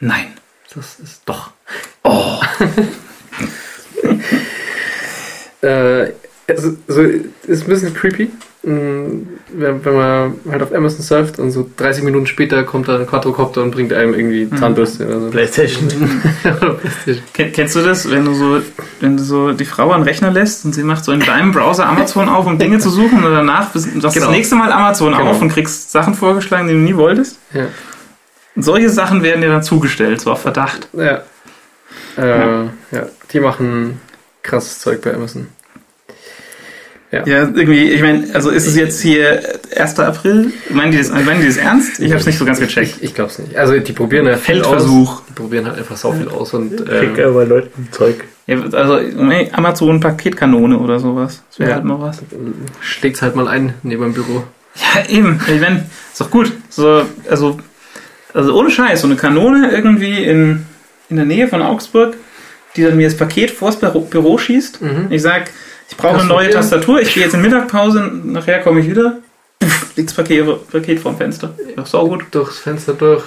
Nein. 0.00 0.34
Das 0.74 0.98
ist 1.00 1.22
doch. 1.26 1.52
Oh. 2.02 2.40
äh, 5.62 6.12
also, 6.48 6.72
so, 6.86 7.02
ist 7.02 7.64
ein 7.64 7.68
bisschen 7.68 7.94
creepy. 7.94 8.30
Mm, 8.62 9.22
Wenn, 9.52 9.84
wenn 9.84 9.94
man 9.94 10.34
halt 10.50 10.62
auf 10.62 10.74
Amazon 10.74 11.02
surft 11.02 11.38
und 11.38 11.50
so 11.52 11.68
30 11.76 12.02
Minuten 12.02 12.26
später 12.26 12.64
kommt 12.64 12.88
da 12.88 12.98
ein 12.98 13.06
Quadrocopter 13.06 13.62
und 13.62 13.70
bringt 13.70 13.92
einem 13.92 14.14
irgendwie 14.14 14.48
Zahnbürste 14.58 15.06
oder 15.06 15.20
so. 15.20 15.30
Playstation. 15.30 15.88
Playstation. 16.42 17.22
Ken- 17.34 17.52
Kennst 17.52 17.76
du 17.76 17.80
das, 17.82 18.10
wenn 18.10 18.24
du 18.24 18.34
so, 18.34 18.60
wenn 19.00 19.16
du 19.16 19.22
so 19.22 19.52
die 19.52 19.64
Frau 19.64 19.90
an 19.92 20.00
den 20.00 20.08
Rechner 20.08 20.30
lässt 20.30 20.64
und 20.64 20.74
sie 20.74 20.82
macht 20.82 21.04
so 21.04 21.12
in 21.12 21.20
deinem 21.20 21.52
Browser 21.52 21.86
Amazon 21.86 22.28
auf, 22.28 22.46
um 22.46 22.58
Dinge 22.58 22.78
zu 22.78 22.90
suchen 22.90 23.22
und 23.24 23.30
danach 23.32 23.70
bist, 23.70 23.88
du 23.94 24.02
hast 24.02 24.14
Genau. 24.14 24.26
das 24.26 24.34
nächste 24.36 24.56
Mal 24.56 24.72
Amazon 24.72 25.12
Genau. 25.12 25.30
auf 25.30 25.40
und 25.40 25.50
kriegst 25.50 25.92
Sachen 25.92 26.14
vorgeschlagen, 26.14 26.66
die 26.66 26.74
du 26.74 26.80
nie 26.80 26.96
wolltest? 26.96 27.38
Ja. 27.52 27.66
Und 28.56 28.62
solche 28.64 28.88
Sachen 28.90 29.22
werden 29.22 29.40
dir 29.40 29.48
dann 29.50 29.62
zugestellt, 29.62 30.20
so 30.20 30.32
auf 30.32 30.42
Verdacht. 30.42 30.88
Ja. 30.94 31.22
Äh, 32.16 32.64
ja. 32.90 33.06
Die 33.32 33.40
machen 33.40 34.00
krasses 34.48 34.80
Zeug 34.80 35.00
bei 35.02 35.14
Amazon. 35.14 35.46
Ja, 37.10 37.22
irgendwie, 37.26 37.84
ich 37.88 38.02
meine, 38.02 38.26
also 38.34 38.50
ist 38.50 38.66
es 38.66 38.76
jetzt 38.76 39.00
hier 39.00 39.42
1. 39.74 39.98
April? 39.98 40.52
Meinen 40.68 40.92
die 40.92 40.98
das, 40.98 41.08
meinen 41.10 41.40
die 41.40 41.46
das 41.46 41.56
ernst? 41.56 42.00
Ich 42.00 42.10
habe 42.10 42.20
es 42.20 42.26
nicht 42.26 42.36
so 42.36 42.44
ganz 42.44 42.60
gecheckt. 42.60 42.96
Ich, 42.98 43.02
ich 43.02 43.14
glaub's 43.14 43.38
nicht. 43.38 43.56
Also 43.56 43.78
die 43.78 43.92
probieren 43.94 44.26
ja 44.26 44.36
viel 44.36 44.60
aus. 44.60 44.66
Feldversuch. 44.68 45.22
Die 45.26 45.32
probieren 45.32 45.64
halt 45.66 45.78
einfach 45.78 45.96
so 45.96 46.12
viel 46.12 46.28
aus 46.28 46.52
und 46.52 46.84
ähm, 46.90 47.14
aber 47.24 47.46
Leuten 47.46 47.88
Zeug. 47.92 48.24
Ja, 48.46 48.60
also 48.72 48.98
nee, 49.00 49.48
Amazon 49.52 50.00
Paketkanone 50.00 50.78
oder 50.78 51.00
sowas. 51.00 51.42
Das 51.48 51.58
wäre 51.60 51.70
Ja. 51.70 51.76
halt 51.76 51.86
mal 51.86 51.98
was. 51.98 52.18
schlägt's 52.82 53.22
halt 53.22 53.34
mal 53.36 53.48
ein 53.48 53.72
neben 53.82 54.02
dem 54.02 54.12
Büro. 54.12 54.44
Ja, 54.74 55.08
eben. 55.08 55.40
Ich 55.46 55.60
meine, 55.62 55.86
ist 56.12 56.20
doch 56.20 56.30
gut. 56.30 56.52
So, 56.68 57.04
also, 57.30 57.58
also 58.34 58.54
ohne 58.54 58.70
Scheiß, 58.70 59.00
so 59.00 59.06
eine 59.06 59.16
Kanone 59.16 59.70
irgendwie 59.70 60.24
in, 60.24 60.66
in 61.08 61.16
der 61.16 61.24
Nähe 61.24 61.48
von 61.48 61.62
Augsburg, 61.62 62.16
die 62.76 62.82
dann 62.84 62.96
mir 62.96 63.08
das 63.08 63.16
Paket 63.16 63.50
vors 63.50 63.78
Büro, 63.78 64.00
Büro 64.00 64.38
schießt. 64.38 64.82
Mhm. 64.82 65.06
Ich 65.10 65.22
sag, 65.22 65.50
ich 65.90 65.96
brauche 65.96 66.18
eine 66.20 66.28
neue? 66.28 66.50
Tastatur, 66.50 67.00
ich 67.00 67.14
gehe 67.14 67.22
jetzt 67.24 67.34
in 67.34 67.42
Mittagpause, 67.42 68.10
nachher 68.24 68.60
komme 68.60 68.80
ich 68.80 68.88
wieder. 68.90 69.18
Puff, 69.58 69.92
liegt 69.96 70.10
das 70.10 70.16
Paket, 70.16 70.70
Paket 70.70 71.00
vorm 71.00 71.16
Fenster. 71.16 71.54
Ja, 71.76 71.84
so 71.84 72.06
gut. 72.08 72.24
Durchs 72.30 72.58
Fenster 72.58 72.92
durch. 72.94 73.22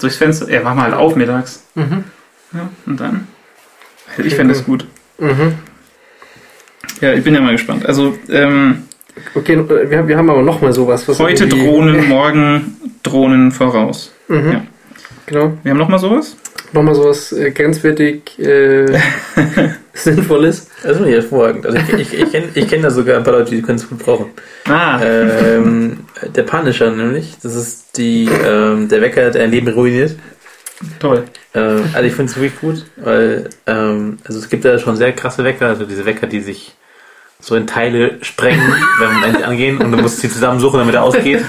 Durchs 0.00 0.16
Fenster. 0.16 0.48
Ja, 0.50 0.60
mach 0.62 0.74
mal 0.74 0.82
halt 0.84 0.94
auf 0.94 1.16
mittags. 1.16 1.64
Mhm. 1.74 2.04
Ja, 2.52 2.68
und 2.86 3.00
dann. 3.00 3.26
Ich 4.18 4.26
Okay, 4.26 4.30
fände 4.30 4.52
es 4.54 4.64
gut. 4.64 4.84
Mhm. 5.18 5.54
Ja, 7.00 7.12
ich 7.14 7.24
bin 7.24 7.34
ja 7.34 7.40
mal 7.40 7.52
gespannt. 7.52 7.86
Also, 7.86 8.16
ähm, 8.28 8.84
Okay, 9.34 9.54
äh, 9.54 9.90
wir, 9.90 9.98
haben- 9.98 10.08
wir 10.08 10.16
haben 10.16 10.30
aber 10.30 10.42
noch 10.42 10.62
mal 10.62 10.72
sowas. 10.72 11.06
Was 11.06 11.18
heute 11.18 11.46
Drohnen, 11.46 12.08
morgen 12.08 12.76
Drohnen 13.02 13.52
voraus. 13.52 14.12
Mhm. 14.28 14.52
Ja. 14.52 14.62
Genau. 15.26 15.52
Wir 15.62 15.70
haben 15.72 15.78
noch 15.78 15.88
mal 15.88 15.98
sowas? 15.98 16.36
Nochmal 16.72 16.94
sowas 16.94 17.32
äh, 17.32 17.50
grenzwertig 17.50 18.38
äh, 18.38 18.86
Sinnvolles. 19.92 20.68
Das 20.82 20.96
finde 20.96 21.10
ich 21.10 21.16
hervorragend. 21.16 21.66
Also 21.66 21.78
ich, 21.78 21.92
ich, 22.00 22.20
ich 22.20 22.32
kenne 22.32 22.48
ich 22.54 22.68
kenn 22.68 22.82
da 22.82 22.90
sogar 22.90 23.18
ein 23.18 23.24
paar 23.24 23.34
Leute, 23.34 23.54
die 23.54 23.62
können 23.62 23.78
es 23.78 23.88
gut 23.88 23.98
brauchen. 23.98 24.30
Ah, 24.66 25.00
ähm, 25.02 25.98
der 26.34 26.44
Punisher 26.44 26.90
nämlich, 26.90 27.36
das 27.42 27.54
ist 27.54 27.96
die, 27.98 28.28
ähm, 28.46 28.88
der 28.88 29.02
Wecker, 29.02 29.30
der 29.30 29.44
ein 29.44 29.50
Leben 29.50 29.68
ruiniert. 29.68 30.16
toll. 30.98 31.24
Ähm, 31.54 31.84
also 31.92 32.06
ich 32.06 32.14
finde 32.14 32.32
es 32.32 32.36
wirklich 32.36 32.60
gut, 32.60 32.86
weil 32.96 33.50
ähm, 33.66 34.18
also 34.24 34.38
es 34.38 34.48
gibt 34.48 34.64
ja 34.64 34.78
schon 34.78 34.96
sehr 34.96 35.12
krasse 35.12 35.44
Wecker, 35.44 35.66
also 35.66 35.84
diese 35.84 36.06
Wecker, 36.06 36.26
die 36.26 36.40
sich 36.40 36.74
so 37.42 37.56
in 37.56 37.66
Teile 37.66 38.18
sprengen, 38.22 38.72
wenn 39.00 39.12
man 39.12 39.24
endlich 39.24 39.44
angehen 39.44 39.78
und 39.78 39.90
du 39.90 39.98
musst 39.98 40.20
sie 40.20 40.30
zusammensuchen, 40.30 40.78
damit 40.78 40.94
er 40.94 41.02
ausgeht. 41.02 41.44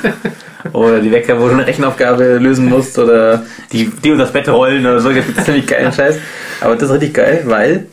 Oder 0.73 1.01
die 1.01 1.11
Wecker, 1.11 1.39
wo 1.39 1.47
du 1.47 1.53
eine 1.53 1.67
Rechenaufgabe 1.67 2.37
lösen 2.37 2.67
musst 2.67 2.97
oder 2.97 3.45
die, 3.71 3.85
die 3.85 4.11
unter 4.11 4.23
das 4.23 4.33
Bett 4.33 4.47
rollen 4.49 4.85
oder 4.85 4.99
so, 4.99 5.11
das 5.11 5.27
ist 5.27 5.45
ziemlich 5.45 5.67
geilen 5.67 5.91
Scheiß. 5.91 6.17
Aber 6.61 6.75
das 6.75 6.83
ist 6.83 6.95
richtig 6.95 7.13
geil, 7.13 7.43
weil 7.45 7.87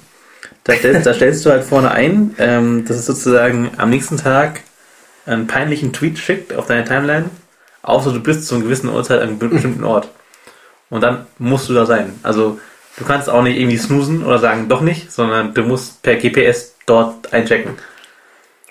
da 0.64 0.74
stellst, 0.74 1.04
da 1.04 1.12
stellst 1.12 1.44
du 1.44 1.50
halt 1.50 1.64
vorne 1.64 1.90
ein, 1.90 2.34
ähm, 2.38 2.84
dass 2.86 2.96
es 2.96 3.06
sozusagen 3.06 3.72
am 3.76 3.90
nächsten 3.90 4.16
Tag 4.16 4.60
einen 5.26 5.46
peinlichen 5.46 5.92
Tweet 5.92 6.18
schickt 6.18 6.54
auf 6.54 6.66
deine 6.66 6.84
Timeline, 6.84 7.26
außer 7.82 8.12
du 8.12 8.20
bist 8.20 8.46
zu 8.46 8.54
einem 8.54 8.64
gewissen 8.64 8.88
Uhrzeit 8.88 9.20
an 9.20 9.28
einem 9.28 9.38
bestimmten 9.38 9.84
Ort. 9.84 10.08
Und 10.88 11.02
dann 11.02 11.26
musst 11.38 11.68
du 11.68 11.74
da 11.74 11.86
sein. 11.86 12.14
Also 12.22 12.58
du 12.96 13.04
kannst 13.04 13.28
auch 13.28 13.42
nicht 13.42 13.58
irgendwie 13.58 13.78
snoosen 13.78 14.24
oder 14.24 14.38
sagen 14.38 14.68
doch 14.68 14.80
nicht, 14.80 15.12
sondern 15.12 15.54
du 15.54 15.62
musst 15.62 16.02
per 16.02 16.16
GPS 16.16 16.74
dort 16.86 17.32
einchecken. 17.32 17.72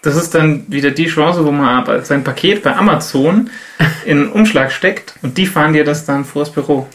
Das 0.02 0.16
ist 0.16 0.34
dann 0.34 0.66
wieder 0.70 0.92
die 0.92 1.08
Chance, 1.08 1.46
wo 1.46 1.52
man 1.52 1.68
aber 1.68 2.02
sein 2.04 2.24
Paket 2.24 2.64
bei 2.64 2.76
Amazon 2.76 3.50
in 4.06 4.20
einen 4.20 4.32
Umschlag 4.32 4.72
steckt 4.72 5.16
und 5.22 5.38
die 5.38 5.46
fahren 5.46 5.74
dir 5.74 5.84
das 5.84 6.06
dann 6.06 6.24
vors 6.24 6.52
Büro. 6.52 6.88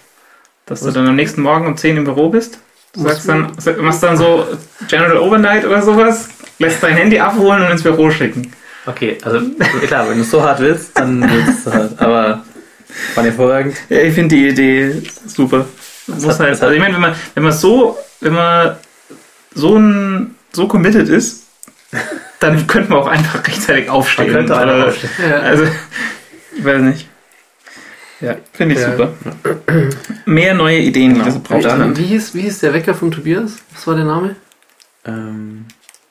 Dass 0.67 0.81
du 0.81 0.91
dann 0.91 1.07
am 1.07 1.17
nächsten 1.17 1.43
Morgen 1.43 1.67
um 1.67 1.77
10 1.77 1.99
im 1.99 2.05
Büro 2.05 2.31
bist. 2.31 2.59
Du 2.95 3.01
sagst 3.01 3.29
dann, 3.29 3.53
machst 3.81 4.03
dann 4.03 4.17
so 4.17 4.47
General 4.89 5.19
Overnight 5.19 5.67
oder 5.67 5.83
sowas, 5.83 6.29
lässt 6.59 6.83
dein 6.83 6.95
Handy 6.95 7.19
abholen 7.19 7.63
und 7.63 7.73
ins 7.73 7.83
Büro 7.83 8.11
schicken. 8.11 8.53
Okay, 8.87 9.19
also 9.23 9.41
klar, 9.87 10.09
wenn 10.09 10.17
du 10.17 10.23
es 10.23 10.31
so 10.31 10.43
hart 10.43 10.61
willst, 10.61 10.99
dann 10.99 11.21
willst 11.21 11.49
du 11.49 11.53
es 11.53 11.65
so 11.65 11.75
hart. 11.75 12.01
Aber 12.01 12.45
war 13.15 13.25
hervorragend. 13.25 13.77
Ja, 13.89 13.99
ich 13.99 14.15
finde 14.15 14.37
die 14.37 14.49
Idee 14.49 15.03
super. 15.27 15.67
Muss 16.07 16.27
hat- 16.27 16.39
halt, 16.41 16.51
das 16.53 16.59
hat- 16.61 16.65
also 16.65 16.75
ich 16.75 16.81
meine, 16.81 16.95
wenn 16.95 17.01
man, 17.01 17.15
wenn 17.35 17.43
man 17.43 17.53
so, 17.53 17.97
wenn 18.21 18.33
man 18.35 18.77
so 19.55 19.77
ein, 19.77 20.35
so 20.53 20.69
committed 20.69 21.09
ist, 21.09 21.45
dann 22.41 22.67
könnte 22.67 22.91
man 22.91 22.99
auch 23.01 23.07
einfach 23.07 23.47
rechtzeitig 23.47 23.89
aufstehen. 23.89 24.27
Man 24.33 24.35
könnte 24.47 24.53
Oder- 24.55 24.63
einfach 24.75 24.89
aufstehen. 24.89 25.11
Ja. 25.31 25.37
Also, 25.39 25.65
ich 26.57 26.65
weiß 26.65 26.81
nicht. 26.83 27.09
Ja, 28.21 28.37
finde 28.53 28.75
ich 28.77 28.81
Ja. 28.81 28.91
super. 28.93 29.13
Mehr 30.25 30.55
neue 30.55 30.79
Ideen, 30.79 31.15
die 31.15 31.21
das 31.23 31.39
braucht. 31.41 31.65
Wie, 31.65 31.97
wie, 31.99 32.05
hieß, 32.05 32.35
wie 32.35 32.43
hieß 32.43 32.61
der 32.61 32.73
Wecker 32.73 32.95
von 32.95 33.11
Tobias? 33.11 33.57
Was 33.75 33.87
war 33.87 33.97
der 33.97 34.05
Name? 34.05 34.37
Ähm, 35.05 35.67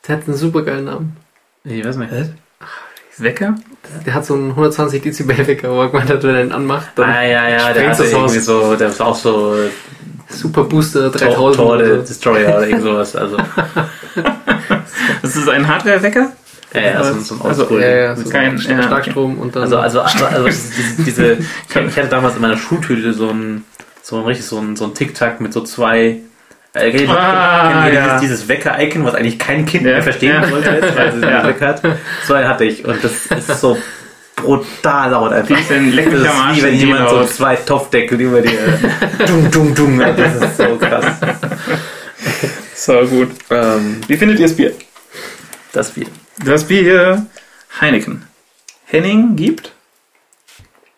Der 0.08 0.18
hat 0.18 0.28
einen 0.28 0.36
super 0.38 0.62
geilen 0.64 0.86
Namen. 0.86 1.16
ich 1.64 1.84
weiß 1.84 1.96
nicht. 1.98 2.12
Wecker? 3.18 3.56
Der 4.06 4.14
hat 4.14 4.26
so 4.26 4.34
einen 4.34 4.50
120 4.52 5.02
Dezibel 5.02 5.38
Wecker, 5.48 5.72
wo 5.72 5.82
er 5.82 5.90
gemeint 5.90 6.10
hat, 6.10 6.24
wenn 6.24 6.36
er 6.36 6.44
ihn 6.46 6.52
anmacht, 6.52 6.90
dann 6.96 7.10
Ah 7.10 7.22
ja, 7.24 7.48
ja, 7.50 7.74
der 7.74 7.90
hatte 7.90 8.04
das 8.04 8.12
irgendwie 8.12 8.40
so, 8.40 8.76
der 8.76 8.90
ist 8.90 9.02
auch 9.02 9.16
so 9.16 9.56
Super 10.30 10.64
Booster 10.64 11.12
Tor, 11.12 11.20
3000 11.30 11.56
Tor 11.56 11.78
so. 11.86 11.98
Destroyer 11.98 12.58
oder 12.58 12.68
irgend 12.68 12.84
sowas. 12.84 13.16
Also, 13.16 13.38
Das 15.22 15.36
ist 15.36 15.50
ein 15.50 15.68
Hardware-Wecker? 15.68 16.32
ja, 16.74 16.82
ja, 16.82 17.04
so, 17.04 17.20
so 17.20 17.36
ein 17.36 17.42
Also, 17.50 17.62
Oldschool. 17.64 17.82
Ja, 17.82 17.88
ja, 17.96 18.16
so 18.16 18.30
Kein- 18.30 18.58
Starkstrom 18.60 19.38
und 19.38 19.56
dann. 19.56 19.64
Also, 19.64 19.78
also, 19.78 20.02
also, 20.02 20.26
also 20.26 20.46
diese, 20.48 21.04
diese 21.04 21.34
ich, 21.34 21.46
ich 21.76 21.98
hatte 21.98 22.08
damals 22.10 22.36
in 22.36 22.42
meiner 22.42 22.58
Schultüte 22.58 23.14
so 23.14 23.30
ein, 23.30 23.64
so 24.02 24.18
ein 24.18 24.26
richtig 24.26 24.46
so 24.46 24.58
ein, 24.60 24.76
so 24.76 24.86
ein 24.86 24.94
Tic-Tac 24.94 25.40
mit 25.40 25.54
so 25.54 25.62
zwei, 25.62 26.22
äh, 26.74 26.92
kennt 26.92 27.04
ihr- 27.04 27.10
Ah, 27.10 27.88
ja. 27.88 28.06
dieses, 28.06 28.22
dieses 28.22 28.48
Wecker-Icon, 28.48 29.04
was 29.06 29.16
eigentlich 29.16 29.40
kein 29.40 29.66
Kind 29.66 29.86
Ja, 29.86 29.94
mehr 29.94 30.04
verstehen 30.04 30.42
ja. 30.42 30.48
sollte, 30.50 30.70
jetzt, 30.72 30.96
weil 30.96 31.08
es 31.10 31.16
Ja. 31.22 31.30
ja. 31.30 31.48
Wecker 31.48 31.68
hat. 31.68 31.82
So 32.28 32.34
einen 32.34 32.48
hatte 32.48 32.66
ich 32.66 32.84
und 32.86 33.04
das 33.04 33.26
ist 33.28 33.60
so 33.60 33.78
brutal 34.36 35.12
laut 35.12 35.32
einfach. 35.34 35.56
Bisschen 35.56 35.92
leck 35.94 36.06
Das 36.06 36.14
mich 36.14 36.24
ist 36.24 36.30
am 36.30 36.42
Arsch. 36.42 36.58
wie 36.58 36.64
wenn 36.64 36.70
sind 36.72 36.80
die 36.82 36.86
jemand 36.88 37.10
so 37.10 37.24
zwei 37.26 37.56
Topfdeckel 37.56 38.20
über 38.20 38.42
dir 38.42 38.58
dung, 39.28 39.52
dung, 39.52 39.76
dung. 39.76 40.00
Das 40.00 40.36
ist 40.36 40.58
so 40.58 40.76
krass. 40.78 41.06
So 42.76 43.06
gut. 43.08 43.30
Ähm, 43.50 44.02
Wie 44.08 44.18
findet 44.18 44.40
ihr 44.40 44.48
das 44.48 44.56
Bier? 44.56 44.74
das 45.72 45.92
Bier. 45.92 46.08
Das 46.44 46.64
Bier 46.66 47.26
Heineken. 47.80 48.24
Henning 48.86 49.36
gibt? 49.36 49.72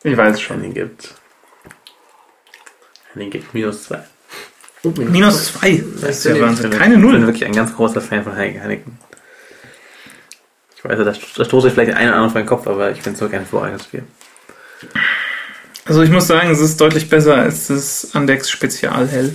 Ich 0.04 0.16
weiß 0.18 0.36
es 0.36 0.42
schon. 0.42 0.58
Henning 0.58 0.74
gibt. 0.74 1.14
Henning 3.14 3.30
gibt 3.30 3.54
minus 3.54 3.84
zwei. 3.84 4.00
Oh, 4.86 4.94
Minus 5.02 5.46
zwei. 5.54 5.84
Das 6.02 6.18
ist 6.20 6.26
ja 6.26 6.40
Wahnsinn. 6.40 6.70
Keine 6.70 6.96
Ich 6.96 7.02
bin 7.02 7.12
Null. 7.12 7.22
wirklich 7.26 7.46
ein 7.46 7.54
ganz 7.54 7.76
großer 7.76 8.02
Fan 8.02 8.24
von 8.24 8.36
Heine- 8.36 8.62
Heineken. 8.62 8.98
Ich 10.78 10.84
weiß, 10.86 10.98
da, 11.00 11.04
da 11.04 11.46
stoße 11.46 11.68
ich 11.68 11.74
vielleicht 11.74 11.90
den 11.90 11.98
einen 11.98 12.10
oder 12.10 12.18
anderen 12.18 12.32
vor 12.32 12.42
den 12.42 12.48
Kopf, 12.48 12.68
aber 12.68 12.92
ich 12.92 13.02
finde 13.02 13.14
es 13.14 13.20
so 13.20 13.28
gerne 13.28 13.46
für 13.46 13.62
eigenes 13.64 13.84
Bier. 13.86 14.04
Also 15.86 16.04
ich 16.04 16.10
muss 16.12 16.28
sagen, 16.28 16.52
es 16.52 16.60
ist 16.60 16.80
deutlich 16.80 17.10
besser 17.10 17.36
als 17.36 17.68
das 17.68 18.10
Andex 18.14 18.50
Spezial 18.50 19.08
Hell. 19.08 19.34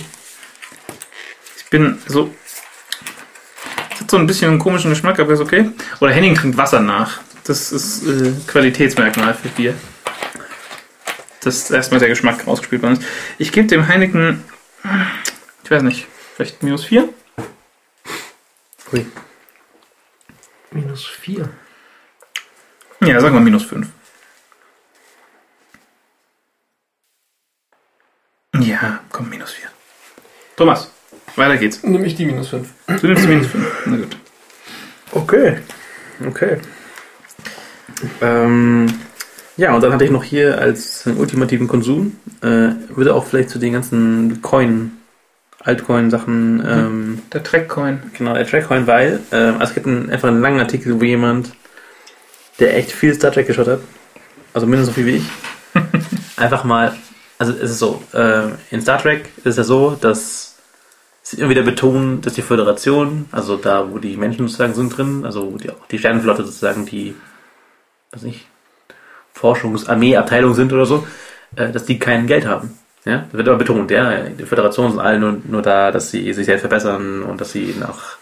Ich 1.57 1.69
bin 1.69 1.97
so... 2.07 2.33
Es 3.93 3.99
hat 4.01 4.11
so 4.11 4.17
ein 4.17 4.27
bisschen 4.27 4.49
einen 4.49 4.59
komischen 4.59 4.89
Geschmack, 4.89 5.19
aber 5.19 5.33
ist 5.33 5.39
okay. 5.41 5.69
Oder 5.99 6.11
Henning 6.11 6.35
trinkt 6.35 6.57
Wasser 6.57 6.79
nach. 6.79 7.19
Das 7.43 7.71
ist 7.71 8.03
äh, 8.07 8.31
Qualitätsmerkmal 8.47 9.33
für 9.33 9.49
Bier. 9.49 9.73
Dass 11.41 11.69
erstmal 11.71 11.99
der 11.99 12.09
Geschmack 12.09 12.45
rausgespielt 12.47 12.81
worden 12.83 12.93
ist. 12.99 13.03
Ich 13.37 13.51
gebe 13.51 13.67
dem 13.67 13.87
Heineken, 13.87 14.43
ich 15.71 15.77
weiß 15.77 15.83
nicht, 15.83 16.05
vielleicht 16.35 16.63
minus 16.63 16.83
vier? 16.83 17.07
Ui. 18.91 19.05
Minus 20.71 21.05
4. 21.05 21.49
Ja, 23.05 23.19
sagen 23.21 23.35
wir 23.35 23.39
minus 23.39 23.63
fünf. 23.63 23.87
Ja, 28.59 28.99
komm, 29.13 29.29
minus 29.29 29.51
vier. 29.51 29.69
Thomas, 30.57 30.91
weiter 31.37 31.55
geht's. 31.55 31.81
Nimm 31.83 32.03
ich 32.03 32.15
die 32.15 32.25
minus 32.25 32.49
5. 32.49 32.69
Du 32.99 33.07
nimmst 33.07 33.27
minus 33.29 33.47
fünf. 33.47 33.83
Na 33.85 33.95
gut. 33.95 34.17
Okay. 35.13 35.59
Okay. 36.27 36.57
Ähm, 38.19 38.87
ja, 39.55 39.73
und 39.73 39.81
dann 39.81 39.93
hatte 39.93 40.03
ich 40.03 40.11
noch 40.11 40.23
hier 40.25 40.59
als 40.59 41.07
ultimativen 41.07 41.69
Konsum, 41.69 42.17
äh, 42.41 42.71
würde 42.89 43.15
auch 43.15 43.25
vielleicht 43.25 43.49
zu 43.49 43.59
den 43.59 43.71
ganzen 43.71 44.41
Coin, 44.41 45.00
Altcoin-Sachen, 45.63 46.63
ähm, 46.65 47.21
Der 47.33 47.43
Trackcoin. 47.43 48.01
genau, 48.17 48.33
der 48.33 48.47
Trackcoin, 48.47 48.87
weil, 48.87 49.19
ähm, 49.31 49.55
also 49.55 49.65
es 49.65 49.73
gibt 49.73 49.87
einen, 49.87 50.09
einfach 50.09 50.27
einen 50.27 50.41
langen 50.41 50.59
Artikel, 50.59 50.99
wo 50.99 51.03
jemand, 51.03 51.51
der 52.59 52.75
echt 52.77 52.91
viel 52.91 53.13
Star 53.13 53.31
Trek 53.31 53.47
geschaut 53.47 53.67
hat, 53.67 53.79
also 54.53 54.67
mindestens 54.67 54.95
so 54.95 55.01
viel 55.01 55.05
wie 55.05 55.17
ich, 55.17 55.29
einfach 56.37 56.63
mal, 56.63 56.95
also 57.37 57.53
es 57.53 57.71
ist 57.71 57.79
so, 57.79 58.01
äh, 58.13 58.49
in 58.71 58.81
Star 58.81 59.01
Trek 59.01 59.29
ist 59.37 59.45
es 59.45 59.57
ja 59.57 59.63
so, 59.63 59.97
dass 59.99 60.57
sie 61.21 61.37
immer 61.39 61.49
wieder 61.49 61.63
betonen, 61.63 62.21
dass 62.21 62.33
die 62.33 62.41
Föderation, 62.41 63.25
also 63.31 63.55
da, 63.57 63.91
wo 63.91 63.99
die 63.99 64.17
Menschen 64.17 64.47
sozusagen 64.47 64.73
sind 64.73 64.97
drin, 64.97 65.25
also 65.25 65.53
wo 65.53 65.57
die, 65.57 65.71
die 65.91 65.99
Sternenflotte 65.99 66.43
sozusagen 66.43 66.85
die, 66.85 67.15
weiß 68.11 68.23
nicht, 68.23 68.47
Forschungsarmee-Abteilung 69.33 70.53
sind 70.53 70.73
oder 70.73 70.85
so, 70.85 71.07
äh, 71.55 71.71
dass 71.71 71.85
die 71.85 71.99
kein 71.99 72.27
Geld 72.27 72.45
haben. 72.45 72.77
Ja, 73.05 73.25
das 73.29 73.33
wird 73.33 73.47
aber 73.47 73.57
betont, 73.57 73.89
ja, 73.89 74.19
die 74.21 74.43
Föderation 74.45 74.91
sind 74.91 74.99
alle 74.99 75.17
nur, 75.19 75.37
nur 75.47 75.61
da, 75.61 75.91
dass 75.91 76.11
sie 76.11 76.31
sich 76.33 76.45
selbst 76.45 76.61
verbessern 76.61 77.23
und 77.23 77.41
dass 77.41 77.51
sie 77.51 77.73
nach, 77.79 78.17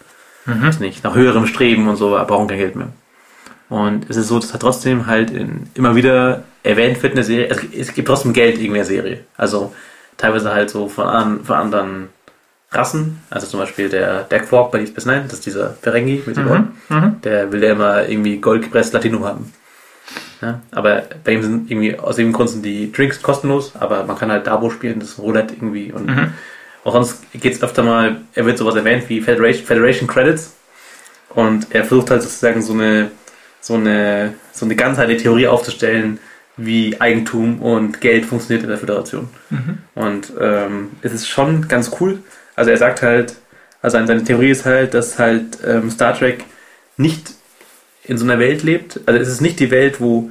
weiß 0.46 0.80
nicht, 0.80 1.04
nach 1.04 1.14
höherem 1.14 1.46
Streben 1.46 1.86
und 1.88 1.96
so, 1.96 2.10
brauchen 2.26 2.48
kein 2.48 2.58
Geld 2.58 2.76
mehr. 2.76 2.88
Und 3.68 4.08
es 4.08 4.16
ist 4.16 4.28
so, 4.28 4.38
dass 4.38 4.50
trotzdem 4.52 5.06
halt 5.06 5.30
in, 5.30 5.68
immer 5.74 5.94
wieder 5.96 6.42
erwähnt 6.62 7.02
wird 7.02 7.12
in 7.12 7.16
der 7.16 7.24
Serie, 7.24 7.48
es, 7.48 7.58
es 7.88 7.94
gibt 7.94 8.08
trotzdem 8.08 8.32
Geld 8.32 8.58
in 8.58 8.72
der 8.74 8.84
Serie. 8.84 9.20
Also 9.36 9.72
teilweise 10.16 10.50
halt 10.52 10.70
so 10.70 10.88
von, 10.88 11.06
an, 11.06 11.44
von 11.44 11.56
anderen 11.56 12.08
Rassen, 12.72 13.20
also 13.30 13.46
zum 13.46 13.60
Beispiel 13.60 13.88
der 13.88 14.22
Deck 14.24 14.46
Fork 14.46 14.70
bei 14.72 14.78
Deep 14.78 14.88
Space 14.88 15.06
Nine, 15.06 15.24
das 15.24 15.34
ist 15.34 15.46
dieser 15.46 15.70
Ferengi 15.82 16.22
mit 16.24 16.36
dem 16.36 16.48
Ohren, 16.48 16.72
Mhm. 16.88 17.20
der 17.22 17.52
will 17.52 17.62
ja 17.62 17.72
immer 17.72 18.08
irgendwie 18.08 18.38
Gold 18.38 18.62
gepresst 18.62 18.92
Latinum 18.92 19.24
haben. 19.24 19.52
Ja, 20.40 20.60
aber 20.70 21.02
bei 21.24 21.32
ihm 21.32 21.42
sind 21.42 21.70
irgendwie, 21.70 21.98
aus 21.98 22.16
dem 22.16 22.32
Grund 22.32 22.48
sind 22.50 22.64
die 22.64 22.90
Drinks 22.92 23.20
kostenlos, 23.22 23.72
aber 23.78 24.04
man 24.04 24.16
kann 24.18 24.30
halt 24.30 24.46
Dabo 24.46 24.70
spielen, 24.70 25.00
das 25.00 25.10
ist 25.10 25.18
Roulette 25.18 25.54
irgendwie 25.54 25.92
und 25.92 26.06
Mhm. 26.06 26.32
auch 26.84 26.94
sonst 26.94 27.30
geht 27.32 27.52
es 27.54 27.62
öfter 27.62 27.82
mal, 27.82 28.16
er 28.34 28.46
wird 28.46 28.56
sowas 28.56 28.74
erwähnt 28.74 29.04
wie 29.08 29.20
Federation, 29.20 29.66
Federation 29.66 30.08
Credits 30.08 30.54
und 31.34 31.66
er 31.74 31.84
versucht 31.84 32.10
halt 32.10 32.22
sozusagen 32.22 32.62
so 32.62 32.72
eine, 32.72 33.10
so 33.60 33.74
eine, 33.74 34.34
so 34.52 34.64
eine 34.64 34.76
ganzheitliche 34.76 35.24
Theorie 35.24 35.46
aufzustellen, 35.46 36.18
wie 36.56 37.00
Eigentum 37.00 37.60
und 37.60 38.00
Geld 38.00 38.24
funktioniert 38.26 38.62
in 38.64 38.68
der 38.70 38.78
Föderation. 38.78 39.28
Und 39.94 40.32
ähm, 40.40 40.90
es 41.02 41.12
ist 41.12 41.28
schon 41.28 41.68
ganz 41.68 41.90
cool. 42.00 42.18
Also 42.56 42.70
er 42.70 42.76
sagt 42.76 43.02
halt, 43.02 43.34
also 43.82 44.04
seine 44.04 44.24
Theorie 44.24 44.50
ist 44.50 44.66
halt, 44.66 44.92
dass 44.94 45.18
halt 45.18 45.58
ähm, 45.66 45.90
Star 45.90 46.14
Trek 46.18 46.44
nicht 46.96 47.32
in 48.04 48.18
so 48.18 48.24
einer 48.24 48.38
Welt 48.38 48.62
lebt. 48.62 49.00
Also 49.06 49.20
es 49.20 49.28
ist 49.28 49.40
nicht 49.40 49.60
die 49.60 49.70
Welt, 49.70 50.00
wo 50.00 50.30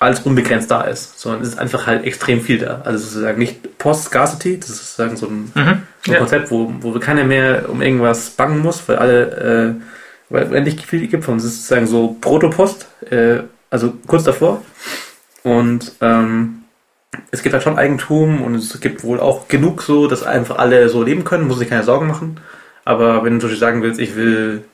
alles 0.00 0.20
unbegrenzt 0.20 0.70
da 0.70 0.82
ist, 0.82 1.18
sondern 1.18 1.42
es 1.42 1.48
ist 1.48 1.58
einfach 1.58 1.86
halt 1.86 2.04
extrem 2.04 2.40
viel 2.40 2.58
da. 2.58 2.82
Also 2.84 2.98
sozusagen 3.04 3.38
nicht 3.38 3.78
Post-Scarcity, 3.78 4.58
das 4.60 4.70
ist 4.70 4.96
sozusagen 4.96 5.16
so 5.16 5.26
ein, 5.26 5.52
Mhm. 5.54 5.82
so 6.04 6.10
ein 6.10 6.12
Ja. 6.14 6.18
Konzept, 6.18 6.50
wo, 6.52 6.72
wo 6.80 6.92
keiner 7.00 7.24
mehr 7.24 7.68
um 7.68 7.82
irgendwas 7.82 8.30
bangen 8.30 8.60
muss, 8.60 8.82
weil 8.88 8.96
alle, 8.96 9.76
äh, 9.76 9.82
weil 10.30 10.44
es 10.44 10.52
endlich 10.52 10.86
viel 10.86 11.06
gibt 11.08 11.24
von 11.24 11.34
uns. 11.34 11.44
Es 11.44 11.52
ist 11.54 11.62
sozusagen 11.62 11.86
so 11.88 12.16
Protopost, 12.20 12.86
äh, 13.10 13.40
also 13.70 13.94
kurz 14.06 14.22
davor. 14.24 14.62
Und 15.42 15.92
ähm, 16.00 16.62
es 17.30 17.42
gibt 17.42 17.54
halt 17.54 17.64
schon 17.64 17.78
Eigentum 17.78 18.42
und 18.42 18.54
es 18.54 18.80
gibt 18.80 19.02
wohl 19.02 19.18
auch 19.18 19.48
genug 19.48 19.82
so, 19.82 20.06
dass 20.06 20.22
einfach 20.22 20.58
alle 20.58 20.88
so 20.90 21.02
leben 21.02 21.24
können, 21.24 21.48
muss 21.48 21.58
sich 21.58 21.68
keine 21.68 21.82
Sorgen 21.82 22.06
machen. 22.06 22.38
Aber 22.84 23.24
wenn 23.24 23.34
du 23.34 23.40
zum 23.40 23.48
Beispiel 23.48 23.60
sagen 23.60 23.82
willst, 23.82 23.98
ich 24.00 24.14
will, 24.14 24.64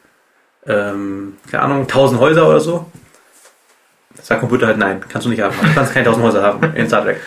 ähm, 0.66 1.36
keine 1.50 1.62
Ahnung, 1.64 1.82
1000 1.82 2.20
Häuser 2.20 2.48
oder 2.48 2.60
so, 2.60 2.86
sagt 4.22 4.40
Computer 4.40 4.66
halt 4.68 4.78
nein, 4.78 5.02
kannst 5.08 5.26
du 5.26 5.30
nicht 5.30 5.40
haben. 5.42 5.54
Du 5.60 5.74
kannst 5.74 5.92
keine 5.92 6.06
1000 6.06 6.24
Häuser 6.26 6.42
haben 6.42 6.74
in 6.74 6.86
Star 6.86 7.02
Trek. 7.04 7.20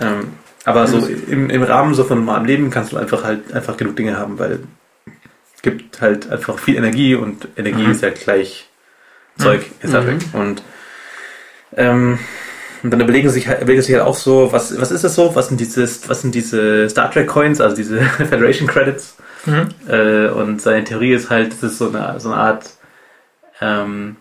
Ähm, 0.00 0.32
aber 0.64 0.86
so 0.86 0.98
im, 1.06 1.50
im 1.50 1.62
Rahmen 1.62 1.94
so 1.94 2.04
von 2.04 2.18
normalem 2.18 2.44
Leben 2.44 2.70
kannst 2.70 2.92
du 2.92 2.96
einfach 2.96 3.24
halt 3.24 3.52
einfach 3.52 3.76
genug 3.76 3.96
Dinge 3.96 4.18
haben, 4.18 4.38
weil 4.38 4.60
es 5.56 5.62
gibt 5.62 6.00
halt 6.00 6.30
einfach 6.30 6.58
viel 6.58 6.76
Energie 6.76 7.14
und 7.14 7.48
Energie 7.56 7.82
Mhm. 7.84 7.90
ist 7.92 8.02
ja 8.02 8.10
gleich 8.10 8.68
Zeug 9.38 9.64
in 9.82 9.88
Star 9.88 10.02
Trek. 10.04 10.20
Und 10.32 10.62
ähm, 11.76 12.18
und 12.82 12.90
dann 12.90 13.00
überlegen 13.00 13.28
sich 13.28 13.46
halt, 13.46 13.60
überlegen 13.60 13.82
sich 13.82 13.94
halt 13.94 14.04
auch 14.04 14.14
so, 14.16 14.52
was, 14.52 14.80
was 14.80 14.90
ist 14.90 15.04
das 15.04 15.14
so? 15.14 15.34
Was 15.34 15.48
sind 15.48 15.60
dieses, 15.60 16.08
was 16.08 16.22
sind 16.22 16.34
diese 16.34 16.88
Star 16.88 17.10
Trek 17.10 17.26
Coins, 17.28 17.60
also 17.60 17.76
diese 17.76 18.00
Federation 18.16 18.66
Credits? 18.66 19.16
Mhm. 19.46 19.68
Äh, 19.88 20.28
und 20.28 20.60
seine 20.60 20.84
Theorie 20.84 21.12
ist 21.12 21.30
halt, 21.30 21.52
dass 21.52 21.62
es 21.62 21.78
so 21.78 21.88
eine, 21.88 22.18
so 22.20 22.30
eine 22.30 22.40
Art 22.40 22.70
ähm, 23.60 24.16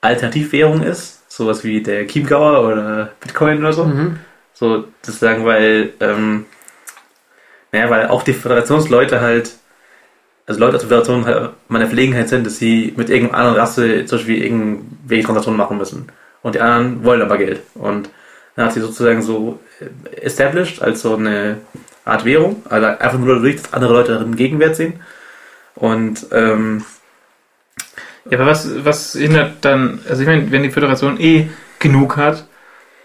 Alternativwährung 0.00 0.82
ist, 0.82 1.30
sowas 1.30 1.64
wie 1.64 1.82
der 1.82 2.06
Chiemgauer 2.06 2.66
oder 2.66 3.10
Bitcoin 3.20 3.58
oder 3.58 3.72
so. 3.72 3.84
Mhm. 3.84 4.18
So, 4.52 4.84
das 5.04 5.18
sagen, 5.18 5.44
weil, 5.44 5.94
ähm, 6.00 6.46
naja, 7.72 7.90
weil 7.90 8.08
auch 8.08 8.22
die 8.22 8.34
Föderationsleute 8.34 9.20
halt, 9.20 9.52
also 10.46 10.60
Leute 10.60 10.76
aus 10.76 10.82
der 10.82 10.88
Föderation 10.88 11.24
halt 11.24 11.50
mal 11.68 11.78
in 11.78 11.80
der 11.80 11.88
Verlegenheit 11.88 12.28
sind, 12.28 12.46
dass 12.46 12.58
sie 12.58 12.92
mit 12.96 13.10
irgendeiner 13.10 13.38
anderen 13.38 13.60
Rasse 13.60 14.04
zum 14.04 14.18
Beispiel 14.18 14.44
irgendwelche 14.44 15.24
Transaktionen 15.24 15.58
machen 15.58 15.78
müssen. 15.78 16.08
Und 16.42 16.54
die 16.54 16.60
anderen 16.60 17.02
wollen 17.02 17.22
aber 17.22 17.38
Geld. 17.38 17.62
Und 17.74 18.10
dann 18.54 18.66
hat 18.66 18.74
sie 18.74 18.80
sozusagen 18.80 19.22
so 19.22 19.58
äh, 19.80 20.16
established 20.20 20.82
als 20.82 21.00
so 21.00 21.16
eine 21.16 21.56
Art 22.04 22.24
Währung, 22.24 22.62
also 22.68 22.86
einfach 22.86 23.18
nur 23.18 23.34
dadurch, 23.36 23.56
dass 23.62 23.72
andere 23.72 23.92
Leute 23.94 24.12
darin 24.14 24.36
Gegenwert 24.36 24.76
sehen. 24.76 24.94
Und 25.74 26.26
ähm, 26.32 26.84
Ja, 28.30 28.38
aber 28.38 28.46
was, 28.50 28.84
was 28.84 29.12
hindert 29.12 29.64
dann, 29.64 30.00
also 30.08 30.22
ich 30.22 30.28
meine, 30.28 30.50
wenn 30.50 30.62
die 30.62 30.70
Föderation 30.70 31.20
eh 31.20 31.48
genug 31.78 32.16
hat, 32.16 32.46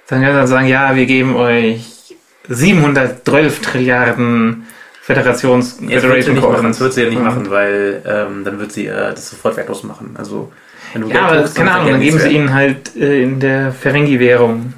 dann 0.07 0.21
kann 0.21 0.31
sie 0.31 0.37
dann 0.37 0.47
sagen, 0.47 0.67
ja, 0.67 0.95
wir 0.95 1.05
geben 1.05 1.35
euch 1.35 2.15
712 2.47 3.61
Trilliarden 3.61 4.65
Föderations 5.01 5.79
Jetzt 5.81 6.03
wird 6.03 6.23
sie 6.23 6.31
nicht 6.33 6.47
machen, 6.49 6.67
das 6.67 6.79
wird 6.79 6.93
sie 6.93 7.03
ja 7.03 7.09
nicht 7.09 7.19
Mhm. 7.19 7.25
machen, 7.25 7.49
weil 7.49 8.01
ähm, 8.05 8.43
dann 8.43 8.59
wird 8.59 8.71
sie 8.71 8.87
äh, 8.87 9.11
das 9.11 9.29
sofort 9.29 9.57
wertlos 9.57 9.83
machen. 9.83 10.15
Also 10.17 10.51
wenn 10.93 11.01
du 11.03 11.09
Ja, 11.09 11.27
aber 11.27 11.37
druckst, 11.37 11.55
keine 11.55 11.71
Ahnung, 11.71 11.91
dann 11.91 12.01
geben 12.01 12.19
sie 12.19 12.29
ihnen 12.29 12.53
halt 12.53 12.95
äh, 12.95 13.21
in 13.21 13.39
der 13.39 13.71
Ferengi-Währung 13.71 14.73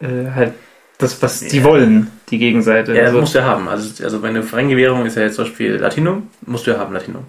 äh, 0.00 0.30
halt 0.34 0.52
das, 1.00 1.20
was 1.22 1.40
die 1.40 1.58
Ja. 1.58 1.64
wollen, 1.64 2.10
die 2.30 2.38
Gegenseite. 2.38 2.92
Ja, 2.92 2.98
das 3.00 3.06
Also- 3.08 3.20
musst 3.20 3.34
du 3.34 3.38
ja 3.40 3.44
haben. 3.44 3.68
Also, 3.68 4.04
also 4.04 4.18
meine 4.18 4.42
Fremdgewährung 4.42 5.04
ist 5.06 5.16
ja 5.16 5.22
jetzt 5.22 5.36
zum 5.36 5.44
Beispiel 5.44 5.76
Latinum, 5.76 6.28
musst 6.46 6.66
du 6.66 6.70
ja 6.72 6.78
haben, 6.78 6.92
Latinum. 6.94 7.24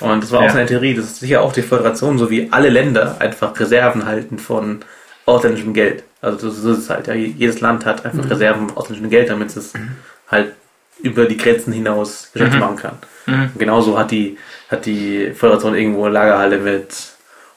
Und 0.00 0.22
das 0.22 0.30
war 0.32 0.42
Ja. 0.42 0.48
auch 0.48 0.52
seine 0.52 0.66
Theorie, 0.66 0.94
dass 0.94 1.18
sicher 1.18 1.40
auch 1.42 1.52
die 1.52 1.62
Föderation, 1.62 2.18
so 2.18 2.30
wie 2.30 2.48
alle 2.52 2.68
Länder, 2.70 3.16
einfach 3.20 3.58
Reserven 3.58 4.06
halten 4.06 4.38
von 4.38 4.80
ausländischem 5.26 5.74
Geld. 5.74 6.04
Also 6.20 6.38
so, 6.38 6.50
so 6.50 6.72
ist 6.72 6.78
es 6.78 6.90
halt. 6.90 7.06
Ja. 7.08 7.14
Jedes 7.14 7.60
Land 7.60 7.84
hat 7.84 8.04
einfach 8.04 8.24
Mhm. 8.24 8.30
Reserven 8.30 8.68
von 8.68 8.76
ausländischem 8.76 9.10
Geld, 9.10 9.28
damit 9.30 9.54
es 9.56 9.72
halt 10.30 10.52
über 11.02 11.26
die 11.26 11.36
Grenzen 11.36 11.72
hinaus 11.72 12.30
Geschäfte 12.32 12.54
Mhm. 12.56 12.60
machen 12.60 12.76
kann. 12.76 12.92
Mhm. 13.26 13.42
Und 13.54 13.58
genauso 13.58 13.98
hat 13.98 14.10
die, 14.10 14.36
hat 14.70 14.86
die 14.86 15.32
Föderation 15.34 15.74
irgendwo 15.74 16.04
eine 16.04 16.14
Lagerhalle 16.14 16.58
mit 16.58 16.88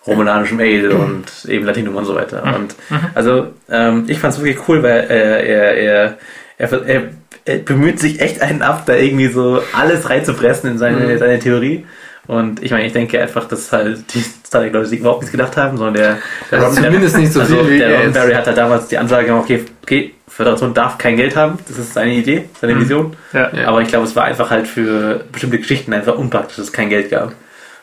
romulanischem 0.07 0.59
Ale 0.59 0.95
und 0.95 1.25
eben 1.47 1.65
Latinum 1.65 1.95
und 1.95 2.05
so 2.05 2.15
weiter. 2.15 2.45
Mhm. 2.45 2.53
Und 2.55 2.75
also 3.13 3.47
ähm, 3.69 4.05
ich 4.07 4.19
fand 4.19 4.33
es 4.33 4.39
wirklich 4.43 4.67
cool, 4.67 4.81
weil 4.83 5.07
äh, 5.09 5.47
er, 5.47 5.73
er, 5.77 6.17
er, 6.57 6.87
er, 6.87 7.01
er 7.45 7.57
bemüht 7.59 7.99
sich 7.99 8.19
echt 8.19 8.41
einen 8.41 8.61
ab, 8.61 8.83
da 8.85 8.95
irgendwie 8.95 9.27
so 9.27 9.61
alles 9.73 10.09
reinzupressen 10.09 10.71
in 10.71 10.77
seine, 10.77 10.97
Mhm. 10.97 11.17
seine 11.19 11.39
Theorie. 11.39 11.85
Und 12.27 12.63
ich 12.63 12.71
meine, 12.71 12.85
ich 12.85 12.93
denke 12.93 13.19
einfach, 13.19 13.47
dass 13.47 13.71
halt 13.71 14.13
die 14.13 14.21
Star 14.21 14.61
Trek 14.61 14.73
Leute 14.73 14.85
sich 14.85 14.99
überhaupt 14.99 15.21
nichts 15.21 15.31
gedacht 15.31 15.57
haben, 15.57 15.75
sondern 15.77 15.95
der, 15.95 16.17
der 16.51 16.61
Also 16.63 16.81
zumindest 16.81 17.17
nicht 17.17 17.33
so 17.33 17.41
also 17.41 17.55
viel 17.63 17.69
wie 17.73 17.77
der 17.79 17.87
er. 17.89 17.95
Roddenberry 17.97 18.33
hat 18.33 18.45
halt 18.47 18.57
damals 18.57 18.87
die 18.87 18.97
Ansage 18.97 19.25
gemacht, 19.25 19.43
okay, 19.45 19.65
okay, 19.83 20.13
Föderation 20.27 20.73
darf 20.73 20.97
kein 20.97 21.17
Geld 21.17 21.35
haben, 21.35 21.57
das 21.67 21.77
ist 21.77 21.93
seine 21.93 22.13
Idee, 22.13 22.45
seine 22.61 22.75
Mhm. 22.75 22.79
Vision. 22.81 23.15
Ja. 23.33 23.49
Aber 23.65 23.81
ich 23.81 23.87
glaube, 23.89 24.05
es 24.05 24.15
war 24.15 24.23
einfach 24.25 24.49
halt 24.49 24.67
für 24.67 25.25
bestimmte 25.31 25.57
Geschichten 25.57 25.93
einfach 25.93 26.15
unpraktisch, 26.15 26.55
dass 26.57 26.65
es 26.67 26.71
kein 26.71 26.89
Geld 26.89 27.09
gab. 27.09 27.33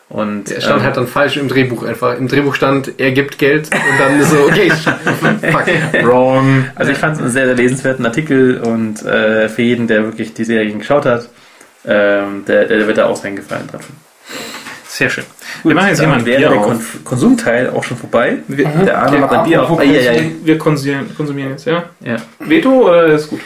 Und 0.09 0.51
Er 0.51 0.59
stand 0.61 0.79
ähm, 0.79 0.85
halt 0.85 0.97
dann 0.97 1.07
falsch 1.07 1.37
im 1.37 1.47
Drehbuch 1.47 1.83
einfach. 1.83 2.17
Im 2.17 2.27
Drehbuch 2.27 2.55
stand, 2.55 2.93
er 2.97 3.11
gibt 3.11 3.37
Geld 3.37 3.69
und 3.71 3.99
dann 3.99 4.19
ist 4.19 4.31
so, 4.31 4.37
okay, 4.39 4.71
fuck. 5.51 6.03
Wrong. 6.03 6.65
Also 6.75 6.91
ich 6.91 6.97
fand 6.97 7.15
es 7.15 7.21
einen 7.21 7.31
sehr, 7.31 7.45
sehr 7.45 7.55
lesenswerten 7.55 8.05
Artikel 8.05 8.59
und 8.59 9.05
äh, 9.05 9.47
für 9.49 9.61
jeden, 9.61 9.87
der 9.87 10.03
wirklich 10.05 10.33
die 10.33 10.45
Serien 10.45 10.79
geschaut 10.79 11.05
hat, 11.05 11.29
ähm, 11.85 12.43
der, 12.47 12.65
der 12.65 12.87
wird 12.87 12.97
da 12.97 13.05
auch 13.05 13.17
seinen 13.17 13.35
Gefallen 13.35 13.67
dran 13.67 13.81
finden. 13.81 14.01
Sehr 14.87 15.11
schön. 15.11 15.23
Wir 15.63 15.75
machen 15.75 15.89
jetzt 15.89 15.99
Dann 15.99 16.07
jemand 16.07 16.25
wäre 16.25 16.39
Bier 16.39 16.49
der 16.49 16.59
auf. 16.59 16.65
Kon 16.65 16.81
Konsumteil 17.05 17.69
auch 17.69 17.83
schon 17.83 17.95
vorbei. 17.95 18.37
Wir, 18.47 18.65
Der 18.67 18.97
Arne 18.97 19.19
macht 19.19 19.31
ein 19.31 19.43
Bier 19.45 19.63
auf. 19.63 19.79
Ah, 19.79 19.83
ja, 19.83 19.91
ja, 19.91 20.11
konsumieren, 20.11 20.45
Wir 20.45 20.57
konsumieren, 20.57 21.15
konsumieren 21.15 21.51
jetzt, 21.51 21.65
ja? 21.65 21.83
ja. 22.01 22.15
Veto 22.39 22.89
oder 22.89 23.05
ist 23.05 23.29
gut? 23.29 23.39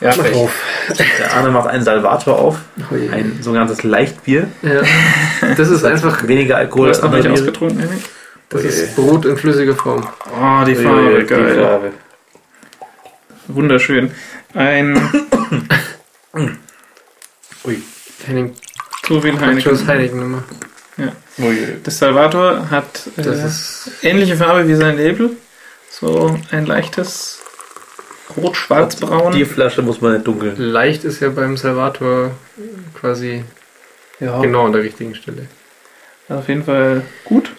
Ja, 0.00 0.14
Mach 0.16 0.32
auf. 0.34 0.52
Der 0.98 1.34
Arne 1.34 1.50
macht 1.50 1.68
einen 1.68 1.82
Salvator 1.82 2.38
auf, 2.38 2.58
Ui. 2.90 3.08
ein 3.10 3.38
sogenanntes 3.40 3.82
Leichtbier. 3.82 4.46
Ja. 4.62 4.82
Das 5.56 5.70
ist 5.70 5.84
einfach, 5.84 6.26
Weniger 6.28 6.58
Alkohol 6.58 6.90
noch 6.90 7.02
andere 7.02 7.22
Biere. 7.22 7.32
ausgetrunken, 7.34 7.88
das 8.50 8.62
ist 8.62 8.94
Brot 8.94 9.24
in 9.24 9.36
flüssiger 9.36 9.74
Form. 9.74 10.06
Oh, 10.26 10.64
die 10.64 10.76
ui, 10.76 10.82
Farbe, 10.82 11.14
ui, 11.14 11.20
die 11.20 11.26
geil. 11.26 11.54
Farbe. 11.60 11.92
Wunderschön. 13.48 14.10
Ein 14.54 14.96
Ui. 17.64 17.82
Henning, 18.26 18.54
so 19.08 19.20
viel 19.20 19.38
Heineken. 19.40 19.86
Heineken. 19.88 20.44
Ui, 21.38 21.44
ui. 21.46 21.76
Das 21.82 21.98
Salvator 21.98 22.70
hat 22.70 23.08
äh, 23.16 23.22
Das 23.22 23.44
ist, 23.44 23.90
ähnliche 24.02 24.36
Farbe 24.36 24.68
wie 24.68 24.74
sein 24.74 24.96
Label. 24.96 25.30
So 25.90 26.38
ein 26.50 26.66
leichtes 26.66 27.40
rot-schwarz-braun. 28.36 29.32
Die 29.32 29.44
Flasche 29.44 29.82
muss 29.82 30.00
man 30.00 30.14
nicht 30.14 30.26
dunkel. 30.26 30.54
leicht 30.56 31.04
ist 31.04 31.20
ja 31.20 31.28
beim 31.30 31.56
Salvator 31.56 32.32
quasi 32.94 33.44
Ja, 34.20 34.40
genau 34.40 34.66
an 34.66 34.72
der 34.72 34.82
richtigen 34.82 35.14
Stelle. 35.14 35.46
auf 36.28 36.48
jeden 36.48 36.64
Fall 36.64 37.02
gut. 37.24 37.50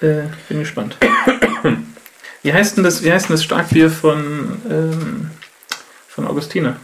Äh, 0.00 0.22
bin 0.48 0.60
gespannt. 0.60 0.96
Wie 2.42 2.52
heißt 2.52 2.76
denn 2.76 2.84
das, 2.84 3.02
wie 3.02 3.12
heißt 3.12 3.28
denn 3.28 3.34
das 3.34 3.42
Starkbier 3.42 3.90
von, 3.90 4.62
ähm, 4.70 5.30
von 6.08 6.26
Augustine? 6.26 6.76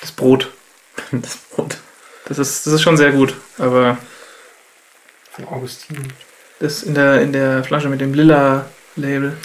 Das 0.00 0.10
Brot. 0.12 0.50
Das 1.12 1.36
Brot. 1.36 1.76
Das 2.24 2.38
ist, 2.38 2.66
das 2.66 2.72
ist 2.72 2.82
schon 2.82 2.96
sehr 2.96 3.12
gut, 3.12 3.34
aber 3.58 3.98
Von 5.30 5.46
Augustin. 5.46 5.98
das 6.58 6.82
in 6.82 6.94
der, 6.94 7.20
in 7.20 7.32
der 7.32 7.62
Flasche 7.62 7.88
mit 7.90 8.00
dem 8.00 8.12
lila 8.14 8.64
Label. 8.96 9.36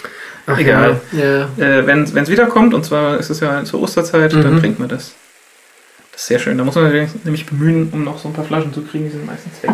Ach, 0.54 0.60
Egal. 0.60 1.00
Ja. 1.12 1.50
ja. 1.58 1.66
Äh, 1.80 1.88
wenn 1.88 2.04
es 2.04 2.30
wiederkommt, 2.30 2.74
und 2.74 2.86
zwar 2.86 3.18
ist 3.20 3.30
es 3.30 3.40
ja 3.40 3.64
zur 3.64 3.82
Osterzeit, 3.82 4.34
dann 4.34 4.56
Mhm. 4.56 4.60
trinkt 4.60 4.80
man 4.80 4.90
das. 4.90 5.14
Das 6.12 6.22
ist 6.22 6.28
sehr 6.28 6.40
schön. 6.40 6.58
Da 6.58 6.64
muss 6.64 6.76
man 6.76 6.86
natürlich 6.86 7.10
nämlich 7.24 7.46
bemühen, 7.46 7.90
um 7.92 8.04
noch 8.04 8.20
so 8.20 8.28
ein 8.30 8.34
paar 8.34 8.46
Flaschen 8.46 8.74
zu 8.74 8.82
kriegen. 8.82 9.06
Die 9.06 9.12
sind 9.12 9.26
meistens 9.26 9.62
weg. 9.64 9.72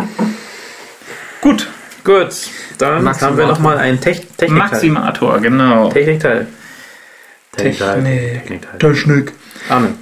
Gut. 1.42 1.68
Gut, 2.04 2.30
dann 2.78 3.04
Maximator. 3.04 3.28
haben 3.32 3.38
wir 3.38 3.48
nochmal 3.48 3.78
einen 3.80 4.00
Tech 4.00 4.22
Technikteil. 4.38 4.70
Maximator, 4.70 5.40
genau. 5.42 5.90
Technikteil. 5.92 6.48
Technik. 7.52 7.80
Technikteil. 8.44 8.78
Technik. 8.80 9.34
Amen. 9.68 9.96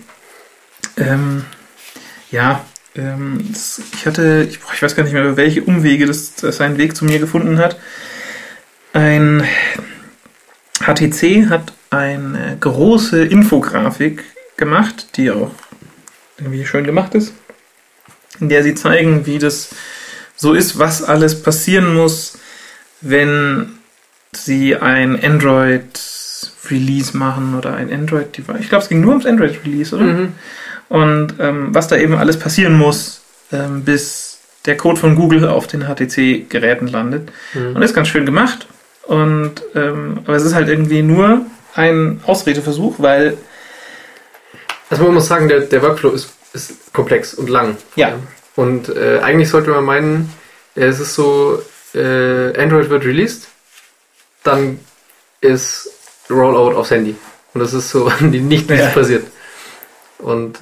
Ähm, 0.97 1.45
ja, 2.29 2.63
ähm, 2.95 3.39
das, 3.51 3.81
ich 3.95 4.05
hatte, 4.05 4.45
ich, 4.47 4.59
boah, 4.59 4.71
ich 4.75 4.83
weiß 4.83 4.95
gar 4.95 5.03
nicht 5.03 5.13
mehr, 5.13 5.23
über 5.23 5.35
welche 5.37 5.63
Umwege 5.63 6.05
das, 6.05 6.35
das 6.35 6.57
seinen 6.57 6.77
Weg 6.77 6.95
zu 6.95 7.05
mir 7.05 7.17
gefunden 7.17 7.57
hat. 7.57 7.77
Ein 8.93 9.43
HTC 10.85 11.49
hat 11.49 11.73
eine 11.89 12.57
große 12.59 13.23
Infografik 13.25 14.23
gemacht, 14.57 15.17
die 15.17 15.31
auch 15.31 15.51
irgendwie 16.37 16.65
schön 16.65 16.83
gemacht 16.83 17.15
ist, 17.15 17.33
in 18.39 18.49
der 18.49 18.63
sie 18.63 18.75
zeigen, 18.75 19.25
wie 19.25 19.39
das 19.39 19.69
so 20.35 20.53
ist, 20.53 20.77
was 20.77 21.01
alles 21.03 21.41
passieren 21.41 21.93
muss, 21.93 22.37
wenn 23.01 23.77
sie 24.33 24.75
ein 24.75 25.21
Android-Release 25.23 27.15
machen 27.17 27.55
oder 27.57 27.75
ein 27.75 27.91
Android-Device. 27.91 28.59
Ich 28.59 28.69
glaube, 28.69 28.83
es 28.83 28.89
ging 28.89 29.01
nur 29.01 29.11
ums 29.11 29.25
Android-Release, 29.25 29.95
oder? 29.95 30.05
Mhm. 30.05 30.33
Und 30.89 31.35
ähm, 31.39 31.73
was 31.73 31.87
da 31.87 31.95
eben 31.97 32.15
alles 32.15 32.37
passieren 32.37 32.77
muss, 32.77 33.21
ähm, 33.51 33.83
bis 33.83 34.39
der 34.65 34.77
Code 34.77 34.99
von 34.99 35.15
Google 35.15 35.47
auf 35.47 35.67
den 35.67 35.83
HTC-Geräten 35.87 36.87
landet. 36.87 37.31
Und 37.53 37.73
Mhm. 37.73 37.75
das 37.75 37.91
ist 37.91 37.95
ganz 37.95 38.07
schön 38.09 38.25
gemacht. 38.25 38.67
Und 39.07 39.61
ähm, 39.75 40.19
aber 40.25 40.35
es 40.35 40.43
ist 40.43 40.55
halt 40.55 40.67
irgendwie 40.67 41.01
nur 41.03 41.41
ein 41.75 42.21
Ausredeversuch, 42.25 42.95
weil 42.97 43.37
Also 44.89 45.03
man 45.03 45.13
muss 45.15 45.27
sagen, 45.27 45.47
der, 45.47 45.61
der 45.61 45.81
Workflow 45.81 46.11
ist, 46.11 46.29
ist 46.53 46.93
komplex 46.93 47.33
und 47.33 47.49
lang. 47.49 47.77
Ja. 47.95 48.13
Und 48.55 48.89
äh, 48.89 49.19
eigentlich 49.21 49.49
sollte 49.49 49.69
man 49.71 49.83
meinen, 49.83 50.33
äh, 50.75 50.85
es 50.85 50.99
ist 50.99 51.15
so, 51.15 51.61
äh, 51.93 52.57
Android 52.59 52.89
wird 52.89 53.03
released, 53.05 53.47
dann 54.43 54.79
ist 55.41 55.89
Rollout 56.29 56.75
aufs 56.77 56.91
Handy. 56.91 57.15
Und 57.53 57.61
das 57.61 57.73
ist 57.73 57.89
so 57.89 58.09
nicht, 58.21 58.69
wie 58.69 58.75
Ja. 58.75 58.87
passiert. 58.89 59.25
Und 60.19 60.59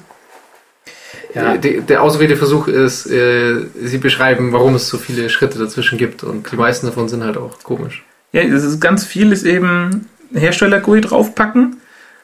Ja. 1.34 1.56
der, 1.56 1.80
der 1.82 2.02
Ausredeversuch 2.02 2.66
ist, 2.68 3.06
äh, 3.06 3.66
sie 3.82 3.98
beschreiben, 3.98 4.52
warum 4.52 4.74
es 4.74 4.88
so 4.88 4.98
viele 4.98 5.28
Schritte 5.30 5.58
dazwischen 5.58 5.98
gibt. 5.98 6.22
Und 6.24 6.50
die 6.50 6.56
meisten 6.56 6.86
davon 6.86 7.08
sind 7.08 7.24
halt 7.24 7.36
auch 7.36 7.62
komisch. 7.62 8.04
Ja, 8.34 8.42
es 8.42 8.64
ist 8.64 8.80
ganz 8.80 9.04
viel 9.04 9.32
ist 9.32 9.46
eben 9.46 10.08
Hersteller-GUI 10.34 11.02
draufpacken, 11.02 11.76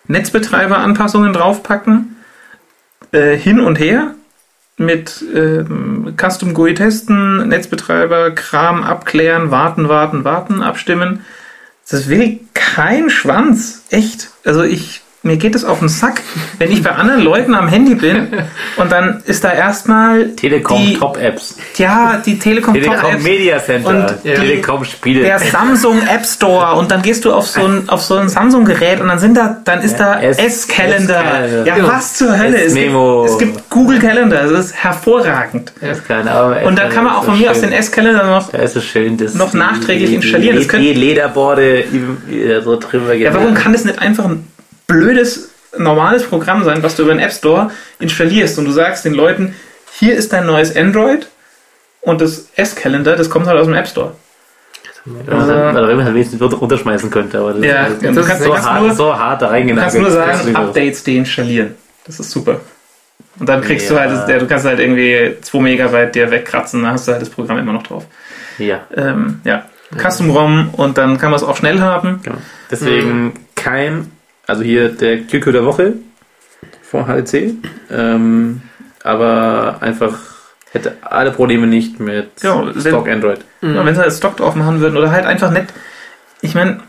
Netzbetreiber-Anpassungen 0.08 1.32
draufpacken, 1.32 2.16
äh, 3.12 3.36
hin 3.36 3.61
und 3.61 3.78
her 3.78 4.14
mit 4.76 5.24
ähm, 5.32 6.14
Custom 6.16 6.52
GUI 6.52 6.74
testen, 6.74 7.46
Netzbetreiber, 7.48 8.32
Kram 8.32 8.82
abklären, 8.82 9.52
warten, 9.52 9.88
warten, 9.88 10.24
warten, 10.24 10.62
abstimmen. 10.62 11.24
Das 11.88 12.08
will 12.08 12.40
kein 12.54 13.08
Schwanz. 13.08 13.84
Echt. 13.90 14.30
Also 14.44 14.64
ich, 14.64 15.02
mir 15.22 15.36
geht 15.36 15.54
es 15.54 15.64
auf 15.64 15.80
den 15.80 15.88
Sack, 15.88 16.22
wenn 16.58 16.72
ich 16.72 16.82
bei 16.82 16.92
anderen 16.92 17.22
Leuten 17.22 17.54
am 17.54 17.68
Handy 17.68 17.94
bin 17.94 18.28
und 18.78 18.90
dann 18.90 19.22
ist 19.26 19.44
da 19.44 19.52
erstmal 19.52 20.28
Telekom 20.30 20.78
die, 20.82 20.94
Top 20.94 21.18
Apps. 21.20 21.56
ja, 21.76 22.22
die 22.24 22.38
Telekom, 22.38 22.72
Telekom 22.72 22.96
Top 23.00 23.12
Apps 23.12 23.22
Media 23.24 23.58
Center. 23.58 23.88
und 23.88 24.14
die- 24.24 24.34
Telekom 24.34 24.84
Spiele. 24.84 25.22
der 25.22 25.38
Samsung 25.38 26.00
App 26.06 26.24
Store 26.24 26.74
und 26.76 26.90
dann 26.90 27.02
gehst 27.02 27.26
du 27.26 27.34
auf 27.34 27.46
so 27.46 27.62
ein, 27.62 27.88
auf 27.88 28.00
so 28.00 28.16
ein 28.16 28.30
Samsung-Gerät 28.30 29.00
und 29.02 29.08
dann 29.08 29.18
sind 29.18 29.36
da, 29.36 29.58
dann 29.64 29.82
ist 29.82 29.96
da 30.00 30.20
S-. 30.20 30.38
S-Calendar. 30.38 31.64
Ja, 31.66 31.76
was 31.86 32.14
zur 32.14 32.38
Hölle? 32.38 32.56
Es 32.56 32.74
gibt, 32.74 32.86
S-Memo. 32.86 33.24
es 33.26 33.36
gibt 33.38 33.68
Google 33.68 33.98
Calendar, 33.98 34.44
das 34.44 34.66
ist 34.66 34.74
hervorragend. 34.74 35.72
Ist 35.82 36.02
Und 36.66 36.78
dann 36.78 36.88
kann 36.90 37.04
man 37.04 37.14
auch 37.14 37.24
von 37.24 37.38
mir 37.38 37.50
aus 37.50 37.60
den 37.60 37.70
noch. 37.70 38.50
Da 38.50 38.58
ist 38.58 38.76
es 38.76 38.84
schön, 38.84 39.18
das 39.18 39.34
noch 39.34 39.52
nachträglich 39.52 40.14
installieren. 40.14 40.58
Die, 40.60 40.78
die 40.78 40.94
Lederborde 40.94 41.84
so 42.64 42.78
drüber 42.78 43.12
Ja, 43.14 43.34
warum 43.34 43.52
kann 43.54 43.72
das 43.72 43.84
nicht 43.84 43.98
einfach 43.98 44.24
ein 44.24 44.46
blödes, 44.91 45.51
normales 45.78 46.24
Programm 46.24 46.64
sein, 46.64 46.82
was 46.82 46.97
du 46.97 47.03
über 47.05 47.12
den 47.14 47.20
App 47.20 47.32
Store 47.32 47.70
installierst 48.01 48.59
und 48.59 48.64
du 48.64 48.72
sagst 48.72 49.05
den 49.05 49.14
Leuten, 49.14 49.55
hier 49.99 50.14
ist 50.16 50.32
dein 50.32 50.47
neues 50.47 50.76
Android 50.76 51.28
und 52.01 52.20
das 52.20 52.49
S-Calendar, 52.57 53.16
das 53.16 53.30
kommt 53.30 53.47
halt 53.47 53.59
aus 53.59 53.66
dem 53.66 53.74
App 53.74 53.86
Store. 53.88 54.12
Also, 55.26 55.53
also, 55.53 55.88
wenn 55.88 55.97
man 55.97 56.05
halt 56.05 56.14
wenigstens 56.14 56.41
runter- 56.43 56.59
runterschmeißen 56.59 57.11
könnte, 57.11 57.38
aber 57.38 57.55
das 57.55 57.64
Ja, 57.64 57.70
ist 57.70 58.03
ja, 58.03 58.09
halt 58.09 58.16
du 58.16 58.22
so, 58.22 58.28
kannst- 58.28 58.43
so, 58.45 58.53
kannst 58.53 58.68
hart, 58.68 58.82
nur- 58.82 58.95
so 58.95 59.18
hart 59.18 59.41
da 59.43 59.47
Du 59.47 59.53
reingenagelt. 59.53 59.82
kannst 59.82 59.97
nur 59.97 60.07
Das 60.24 60.36
sagen, 60.38 60.49
ist 60.51 60.57
Updates 60.57 61.05
deinstallieren. 61.05 61.74
Das 62.07 62.20
ist 62.20 62.30
super. 62.30 62.61
Und 63.38 63.49
dann 63.49 63.62
kriegst 63.62 63.88
Ja. 63.91 63.95
du 63.95 64.01
halt, 64.01 64.28
das, 64.28 64.41
du 64.41 64.47
kannst 64.47 64.66
halt 64.66 64.78
irgendwie 64.80 65.36
2 65.41 65.61
Megabyte 65.61 66.14
dir 66.14 66.30
wegkratzen, 66.30 66.82
dann 66.82 66.93
hast 66.93 67.09
du 67.09 67.12
halt 67.12 67.22
das 67.22 67.30
Programm 67.30 67.59
immer 67.59 67.72
noch 67.72 67.82
drauf. 67.84 68.05
Ja. 68.59 68.80
Ähm, 68.95 69.41
ja, 69.45 69.64
Custom 69.99 70.30
ROM 70.30 70.70
und 70.76 70.99
dann 70.99 71.16
kann 71.16 71.30
man 71.30 71.38
es 71.41 71.47
auch 71.47 71.57
schnell 71.57 71.80
haben. 71.80 72.20
Genau. 72.22 72.36
Deswegen 72.70 73.32
kein, 73.55 74.11
also 74.51 74.62
hier 74.62 74.90
der 74.90 75.18
QQ 75.22 75.53
der 75.53 75.64
Woche 75.64 75.94
von 76.82 77.05
HTC, 77.07 77.55
ähm, 77.90 78.62
aber 79.03 79.78
einfach 79.80 80.18
hätte 80.72 80.96
alle 81.03 81.30
Probleme 81.30 81.66
nicht 81.66 82.01
mit 82.01 82.30
Ja, 82.42 82.72
Stock 82.78 83.09
Android. 83.09 83.40
Ja, 83.62 83.84
wenn 83.84 83.94
sie 83.94 84.01
halt 84.01 84.12
Stock 84.12 84.36
drauf 84.36 84.55
machen 84.55 84.80
würden 84.80 84.96
oder 84.96 85.11
halt 85.11 85.24
einfach 85.24 85.51
nicht. 85.51 85.66
Ich 86.42 86.55
meine, 86.55 86.80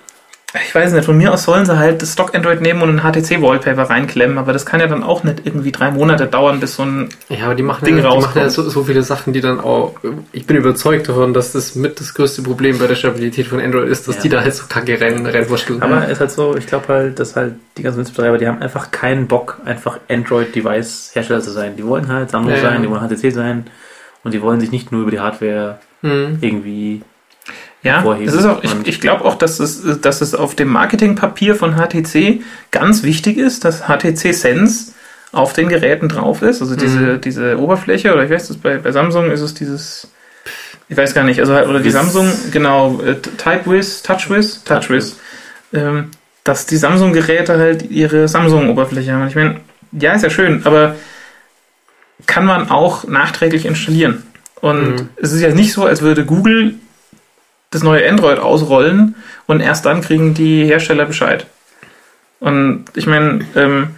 ich 0.54 0.76
weiß 0.76 0.91
nicht, 0.91 1.06
von 1.06 1.16
mir 1.18 1.32
aus 1.34 1.43
sollen 1.43 1.66
sie 1.66 1.78
halt 1.78 2.02
das 2.02 2.12
Stock 2.14 2.36
Android 2.36 2.60
nehmen 2.60 2.82
und 2.82 2.99
ein 2.99 3.02
HTC-Wallpaper 3.02 3.84
reinklemmen, 3.89 4.38
aber 4.38 4.52
das 4.52 4.66
kann 4.66 4.80
ja 4.82 4.88
dann 4.88 5.02
auch 5.04 5.24
nicht 5.24 5.45
irgendwie 5.45 5.72
drei 5.72 5.91
Monate 5.91 6.26
dauern, 6.28 6.60
bis 6.60 6.76
so 6.76 6.84
ein. 6.84 7.08
Ja, 7.30 7.45
aber 7.45 7.56
die 7.56 7.64
machen, 7.64 7.86
Ding 7.86 7.95
ja, 7.95 8.02
die 8.02 8.08
machen 8.08 8.16
rauskommt. 8.18 8.36
ja 8.36 8.49
so, 8.49 8.70
so 8.70 8.84
viele 8.84 9.02
Sachen, 9.04 9.32
die 9.32 9.39
dann 9.39 9.60
auch. 9.62 9.95
Ich 10.34 10.45
bin 10.45 10.58
überzeugt 10.58 11.08
davon, 11.08 11.34
dass 11.34 11.54
das 11.54 11.76
mit 11.76 11.99
das 12.02 12.14
größte 12.14 12.41
Problem 12.41 12.80
bei 12.80 12.88
der 12.88 12.95
Stabilität 12.95 13.47
von 13.47 13.62
Android 13.62 13.88
ist, 13.88 14.08
dass 14.10 14.18
Ja. 14.18 14.22
die 14.24 14.30
da 14.30 14.41
halt 14.41 14.54
so 14.54 14.66
kacke 14.68 14.99
rein, 14.99 15.26
reinwurschteln. 15.26 15.82
Aber 15.82 16.04
es 16.06 16.12
ist 16.14 16.20
halt 16.20 16.32
so, 16.32 16.56
ich 16.58 16.68
glaube 16.68 16.88
halt, 16.89 17.20
dass 17.20 17.36
halt 17.38 17.54
die 17.78 17.84
ganzen 17.84 17.99
Netzbetreiber, 17.99 18.38
die 18.38 18.47
haben 18.47 18.62
einfach 18.62 18.91
keinen 18.91 19.28
Bock, 19.28 19.60
einfach 19.64 19.99
Android-Device-Hersteller 20.10 21.41
zu 21.41 21.52
sein. 21.52 21.76
Die 21.78 21.86
wollen 21.86 22.08
halt 22.08 22.30
Samsung 22.32 22.54
Ja, 22.54 22.60
sein, 22.62 22.82
die 22.82 22.89
wollen 22.89 23.02
HTC 23.08 23.32
sein 23.34 23.66
und 24.24 24.34
die 24.34 24.41
wollen 24.41 24.60
sich 24.60 24.72
nicht 24.72 24.91
nur 24.91 25.02
über 25.04 25.12
die 25.12 25.20
Hardware 25.20 25.80
Hm. 26.02 26.39
irgendwie 26.41 27.04
Ja, 27.84 28.03
es 28.23 28.34
ist 28.34 28.45
auch, 28.45 28.63
ich, 28.63 28.71
ich 28.86 29.01
glaube 29.01 29.25
auch, 29.25 29.36
dass 29.36 29.59
es, 29.59 29.99
dass 30.01 30.21
es 30.21 30.36
auf 30.36 30.53
dem 30.55 30.67
Marketingpapier 30.69 31.55
von 31.55 31.75
HTC 31.77 32.41
ganz 32.69 33.01
wichtig 33.03 33.38
ist, 33.38 33.65
dass 33.65 33.88
HTC 33.88 34.34
Sense 34.34 34.91
auf 35.32 35.53
den 35.53 35.67
Geräten 35.69 36.07
drauf 36.09 36.41
ist. 36.43 36.61
Also 36.61 36.75
diese, 36.75 36.99
Mhm. 36.99 37.21
diese 37.21 37.57
Oberfläche, 37.59 38.13
oder 38.13 38.23
ich 38.23 38.29
weiß, 38.29 38.49
das 38.49 38.57
bei, 38.57 38.77
bei 38.77 38.91
Samsung 38.91 39.32
ist 39.32 39.41
es 39.41 39.53
dieses, 39.55 40.07
ich 40.89 40.97
weiß 40.97 41.13
gar 41.15 41.23
nicht, 41.23 41.39
also 41.39 41.53
oder 41.53 41.79
die 41.79 41.86
Wiz. 41.86 41.93
Samsung, 41.93 42.32
genau, 42.51 43.01
äh, 43.01 43.15
TypeWiz, 43.15 44.03
TouchWiz, 44.03 44.63
TouchWiz, 44.63 45.15
ähm, 45.73 46.11
dass 46.43 46.65
die 46.67 46.77
Samsung-Geräte 46.77 47.57
halt 47.57 47.89
ihre 47.89 48.27
Samsung-Oberfläche 48.27 49.13
haben. 49.13 49.21
Und 49.23 49.29
ich 49.29 49.36
meine, 49.36 49.55
ja, 49.93 50.13
ist 50.13 50.21
ja 50.23 50.29
schön, 50.29 50.61
aber 50.65 50.95
kann 52.27 52.45
man 52.45 52.69
auch 52.69 53.05
nachträglich 53.07 53.65
installieren. 53.65 54.21
Und 54.59 54.82
Mhm. 54.95 55.09
es 55.17 55.32
ist 55.32 55.41
ja 55.41 55.49
nicht 55.53 55.73
so, 55.73 55.86
als 55.86 56.01
würde 56.01 56.25
Google 56.25 56.75
das 57.72 57.84
neue 57.84 58.07
Android 58.07 58.38
ausrollen 58.38 59.15
und 59.47 59.61
erst 59.61 59.86
dann 59.86 60.01
kriegen 60.01 60.34
die 60.34 60.65
Hersteller 60.65 61.05
Bescheid. 61.05 61.47
Und 62.39 62.86
ich 62.95 63.07
meine, 63.07 63.45
ähm, 63.55 63.95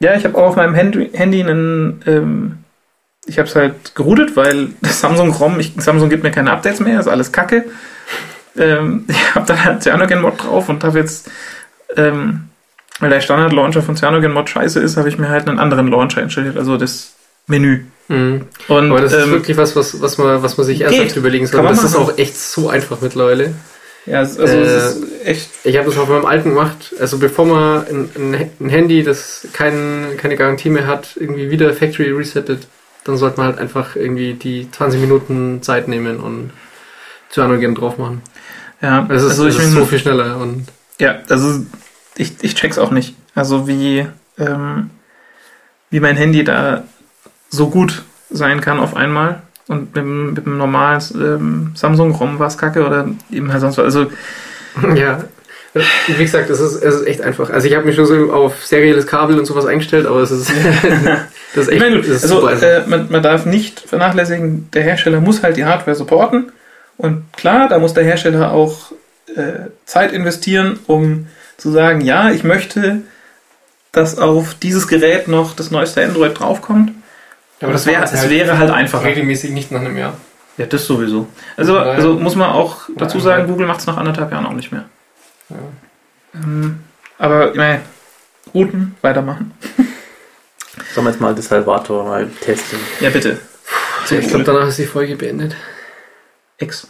ja, 0.00 0.14
ich 0.14 0.24
habe 0.24 0.36
auch 0.36 0.48
auf 0.48 0.56
meinem 0.56 0.74
Handy, 0.74 1.10
Handy 1.12 1.42
einen, 1.42 2.02
ähm, 2.06 2.58
ich 3.26 3.38
habe 3.38 3.48
es 3.48 3.54
halt 3.54 3.94
geroutet, 3.94 4.36
weil 4.36 4.70
das 4.80 5.00
Samsung 5.00 5.30
ROM, 5.30 5.60
ich, 5.60 5.74
Samsung 5.76 6.08
gibt 6.08 6.24
mir 6.24 6.30
keine 6.30 6.50
Updates 6.50 6.80
mehr, 6.80 6.98
ist 6.98 7.08
alles 7.08 7.30
Kacke. 7.30 7.64
Ähm, 8.56 9.04
ich 9.08 9.34
habe 9.34 9.46
dann 9.46 9.64
halt 9.64 9.82
Cyanogen-Mod 9.82 10.42
drauf 10.42 10.68
und 10.68 10.82
habe 10.82 10.98
jetzt, 10.98 11.30
ähm, 11.96 12.48
weil 13.00 13.10
der 13.10 13.20
Standard-Launcher 13.20 13.82
von 13.82 13.96
Cyanogen-Mod 13.96 14.48
scheiße 14.48 14.80
ist, 14.80 14.96
habe 14.96 15.08
ich 15.08 15.18
mir 15.18 15.28
halt 15.28 15.48
einen 15.48 15.58
anderen 15.58 15.88
Launcher 15.88 16.22
installiert, 16.22 16.56
also 16.56 16.76
das 16.76 17.14
Menü. 17.46 17.84
Mhm. 18.08 18.46
Und, 18.68 18.90
Aber 18.90 19.00
das 19.00 19.12
ist 19.12 19.24
ähm, 19.24 19.30
wirklich 19.30 19.56
was, 19.56 19.74
was, 19.76 20.00
was, 20.00 20.18
man, 20.18 20.42
was 20.42 20.56
man 20.56 20.66
sich 20.66 20.80
ernsthaft 20.82 21.16
überlegen 21.16 21.46
soll. 21.46 21.56
Kann 21.56 21.64
man 21.64 21.74
Das 21.74 21.84
ist 21.84 21.94
machen. 21.94 22.12
auch 22.12 22.18
echt 22.18 22.36
so 22.36 22.68
einfach 22.68 23.00
mittlerweile. 23.00 23.54
ja, 24.06 24.18
also 24.18 24.42
äh, 24.42 24.62
es 24.62 24.96
ist 24.96 25.26
echt 25.26 25.48
Ich 25.64 25.76
habe 25.76 25.86
das 25.88 25.98
auf 25.98 26.08
meinem 26.08 26.26
alten 26.26 26.50
gemacht. 26.50 26.94
Also 27.00 27.18
bevor 27.18 27.46
man 27.46 27.86
ein, 27.86 28.50
ein, 28.60 28.68
Handy, 28.68 29.02
das 29.02 29.46
kein, 29.52 30.16
keine 30.18 30.36
Garantie 30.36 30.70
mehr 30.70 30.86
hat, 30.86 31.16
irgendwie 31.16 31.50
wieder 31.50 31.72
Factory 31.72 32.10
resettet, 32.10 32.66
dann 33.04 33.16
sollte 33.16 33.38
man 33.38 33.46
halt 33.46 33.58
einfach 33.58 33.96
irgendwie 33.96 34.34
die 34.34 34.70
20 34.70 35.00
Minuten 35.00 35.62
Zeit 35.62 35.88
nehmen 35.88 36.18
und 36.20 36.50
Cyanogen 37.30 37.74
drauf 37.74 37.98
machen. 37.98 38.22
Ja, 38.80 39.06
Es 39.10 39.22
ist, 39.22 39.30
also 39.30 39.46
es 39.46 39.54
ich 39.54 39.60
ist 39.62 39.68
bin, 39.70 39.78
so 39.78 39.86
viel 39.86 39.98
schneller 40.00 40.36
und 40.38 40.66
ja, 41.00 41.20
also 41.28 41.64
ich, 42.16 42.32
ich 42.42 42.54
check's 42.54 42.78
auch 42.78 42.90
nicht. 42.90 43.14
Also 43.34 43.66
wie, 43.66 44.06
ähm, 44.38 44.90
wie 45.90 46.00
mein 46.00 46.16
Handy 46.16 46.44
da 46.44 46.84
so 47.52 47.68
gut 47.70 48.02
sein 48.30 48.60
kann 48.60 48.80
auf 48.80 48.96
einmal. 48.96 49.42
Und 49.68 49.94
mit, 49.94 49.96
dem- 49.96 50.32
mit 50.34 50.44
dem 50.44 50.58
normalen 50.58 51.00
ähm, 51.14 51.72
Samsung-ROM 51.76 52.38
war 52.40 52.48
es 52.48 52.58
kacke 52.58 52.84
oder 52.84 53.08
eben 53.30 53.52
halt 53.52 53.60
sonst 53.60 53.78
was. 53.78 53.84
Also, 53.84 54.06
ja. 54.96 55.22
Wie 56.06 56.22
gesagt, 56.24 56.50
es 56.50 56.60
ist, 56.60 56.82
es 56.82 56.96
ist 56.96 57.06
echt 57.06 57.22
einfach. 57.22 57.48
Also 57.48 57.66
ich 57.66 57.74
habe 57.74 57.86
mich 57.86 57.96
schon 57.96 58.04
so 58.04 58.30
auf 58.32 58.66
serielles 58.66 59.06
Kabel 59.06 59.38
und 59.38 59.46
sowas 59.46 59.64
eingestellt, 59.64 60.06
aber 60.06 60.20
es 60.20 60.30
ist, 60.30 60.50
das 61.54 61.66
ist 61.66 61.68
echt 61.68 61.76
ich 61.76 61.80
meine, 61.80 61.96
ist 62.00 62.22
also 62.24 62.46
äh, 62.48 62.82
man, 62.86 63.10
man 63.10 63.22
darf 63.22 63.46
nicht 63.46 63.80
vernachlässigen, 63.80 64.68
der 64.72 64.82
Hersteller 64.82 65.20
muss 65.20 65.42
halt 65.42 65.56
die 65.56 65.64
Hardware 65.64 65.94
supporten. 65.96 66.52
Und 66.98 67.24
klar, 67.34 67.68
da 67.70 67.78
muss 67.78 67.94
der 67.94 68.04
Hersteller 68.04 68.52
auch 68.52 68.92
äh, 69.34 69.70
Zeit 69.86 70.12
investieren, 70.12 70.78
um 70.86 71.28
zu 71.56 71.70
sagen, 71.70 72.02
ja, 72.02 72.30
ich 72.30 72.44
möchte, 72.44 72.98
dass 73.92 74.18
auf 74.18 74.52
dieses 74.54 74.88
Gerät 74.88 75.26
noch 75.26 75.54
das 75.56 75.70
neueste 75.70 76.04
Android 76.04 76.38
draufkommt. 76.38 76.92
Aber 77.62 77.72
das 77.72 77.86
wäre, 77.86 78.00
macht 78.02 78.12
es 78.12 78.28
wäre 78.28 78.58
halt 78.58 78.70
einfacher. 78.70 79.04
regelmäßig 79.04 79.50
nicht 79.52 79.70
nach 79.70 79.80
einem 79.80 79.96
Jahr. 79.96 80.14
Ja, 80.58 80.66
das 80.66 80.84
sowieso. 80.86 81.28
Also, 81.56 81.76
Ja, 81.76 81.84
ja. 81.86 81.90
also 81.92 82.14
muss 82.14 82.34
man 82.36 82.50
auch 82.50 82.82
dazu 82.96 83.18
Ja, 83.18 83.24
sagen, 83.24 83.42
ja. 83.42 83.46
Google 83.48 83.66
macht 83.66 83.80
es 83.80 83.86
nach 83.86 83.96
anderthalb 83.96 84.30
Jahren 84.32 84.46
auch 84.46 84.52
nicht 84.52 84.70
mehr. 84.72 84.84
Ja. 85.48 85.56
Ähm, 86.34 86.80
aber 87.18 87.54
meine, 87.54 87.80
Routen 88.52 88.96
weitermachen. 89.00 89.52
Sollen 90.94 91.06
wir 91.06 91.10
jetzt 91.12 91.20
mal 91.20 91.34
das 91.34 91.46
Salvator 91.46 92.04
mal 92.04 92.28
testen? 92.40 92.78
Ja, 93.00 93.10
bitte. 93.10 93.38
Ich 94.10 94.28
glaube, 94.28 94.44
danach 94.44 94.66
ist 94.68 94.78
die 94.78 94.86
Folge 94.86 95.16
beendet. 95.16 95.54
X. 96.58 96.88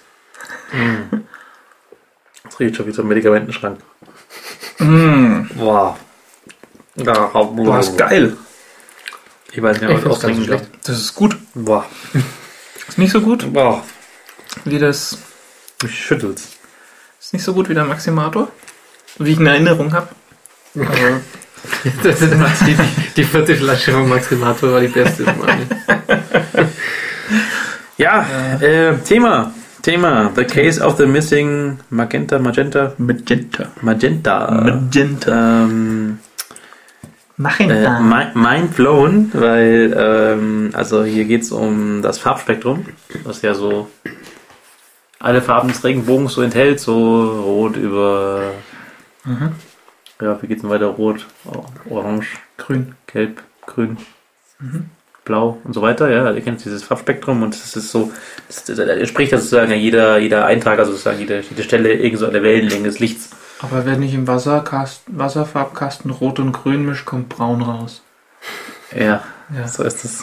Das 2.45 2.59
riecht 2.61 2.77
schon 2.77 2.87
wie 2.87 2.93
so 2.93 3.03
ein 3.03 3.09
Medikamentenschrank. 3.09 3.79
Mm, 4.79 5.43
Wow. 5.57 5.97
Ja, 6.97 7.13
boah, 7.29 7.79
ist 7.81 7.97
geil. 7.97 8.37
Ich 9.53 9.63
weiß 9.63 9.81
nicht, 9.81 9.91
Ich 9.91 10.01
find's 10.01 10.21
gar 10.21 10.29
nicht 10.31 10.41
ausdrücken 10.41 10.45
schlecht. 10.45 10.65
Das 10.85 10.99
ist 10.99 11.15
gut. 11.15 11.37
Boah. 11.55 11.85
Ist 12.89 12.99
nicht 12.99 13.13
so 13.13 13.21
gut 13.21 13.53
Boah. 13.53 13.83
wie 14.65 14.79
das. 14.79 15.19
Mich 15.83 15.95
schüttelt's. 16.05 16.49
Ist 17.21 17.33
nicht 17.33 17.45
so 17.45 17.53
gut 17.53 17.69
wie 17.69 17.75
der 17.75 17.85
Maximator. 17.85 18.49
Wie 19.19 19.33
ich 19.33 19.39
eine 19.39 19.51
Erinnerung 19.51 19.93
habe. 19.93 20.09
Aber 20.75 21.21
Das 22.03 22.21
ist 22.23 22.33
die, 22.67 22.77
die 23.17 23.25
vierte 23.25 23.55
Flasche 23.57 23.93
vom 23.93 24.09
Maximator 24.09 24.73
war 24.73 24.81
die 24.81 24.89
beste. 24.89 25.25
Ja, 27.99 28.27
äh, 28.61 28.97
Thema. 28.99 29.53
Thema. 29.83 30.33
The 30.35 30.45
Case 30.45 30.81
of 30.81 30.97
the 30.97 31.07
Missing 31.07 31.79
Magenta, 31.91 32.39
Magenta, 32.39 32.95
Magenta. 32.99 33.71
Magenta. 33.81 34.51
Magenta. 34.51 35.65
Ähm, 35.65 36.19
äh, 37.47 37.65
Magenta. 37.67 38.01
mi- 38.01 38.33
mind 38.35 38.77
blown, 38.77 39.31
weil, 39.35 39.95
ähm, 39.99 40.71
also 40.73 41.05
hier 41.05 41.25
geht's 41.25 41.51
um 41.53 42.03
das 42.03 42.19
Farbspektrum, 42.19 42.87
was 43.25 43.43
ja 43.43 43.55
so 43.55 43.89
alle 45.19 45.41
Farben 45.43 45.69
des 45.69 45.85
Regenbogens 45.85 46.33
so 46.35 46.43
enthält, 46.43 46.81
so 46.81 47.43
rot 47.43 47.77
über, 47.77 48.53
Mhm. 49.25 49.53
ja, 50.21 50.43
wie 50.43 50.47
geht's 50.49 50.63
denn 50.63 50.71
weiter? 50.71 50.87
Rot, 50.87 51.27
orange, 51.89 52.39
Grün. 52.57 52.95
gelb, 53.07 53.41
grün, 53.67 53.97
blau 55.25 55.59
und 55.65 55.73
so 55.75 55.83
weiter. 55.83 56.11
Ja, 56.11 56.33
ihr 56.33 56.41
kennt 56.41 56.65
dieses 56.65 56.83
Farbspektrum 56.83 57.43
und 57.43 57.55
das 57.55 57.77
ist 57.77 57.91
so, 57.93 58.11
das, 58.49 58.65
das 58.65 58.79
entspricht 58.79 59.31
ja 59.33 59.39
sozusagen 59.39 59.71
ja 59.71 59.77
jeder, 59.77 60.19
jeder 60.19 60.47
Eintrag, 60.47 60.79
also 60.81 60.91
sozusagen 60.93 61.21
jede, 61.21 61.41
jede 61.49 61.63
Stelle 61.63 61.93
irgend 61.95 62.19
so 62.19 62.27
eine 62.27 62.43
Wellenlänge 62.43 62.85
des 62.85 62.99
Lichts. 62.99 63.31
Aber 63.63 63.87
wenn 63.87 64.03
ich 64.03 64.13
im 64.15 64.27
Wasserkasten, 64.27 65.19
Wasserfarbkasten 65.19 66.11
Rot 66.11 66.39
und 66.41 66.53
Grün 66.53 66.85
mische, 66.85 67.05
kommt 67.05 67.29
Braun 67.29 67.63
raus. 67.63 68.03
Ja, 68.95 69.23
Ja. 69.57 69.69
so 69.69 69.85
ist 69.85 70.05
es. 70.05 70.23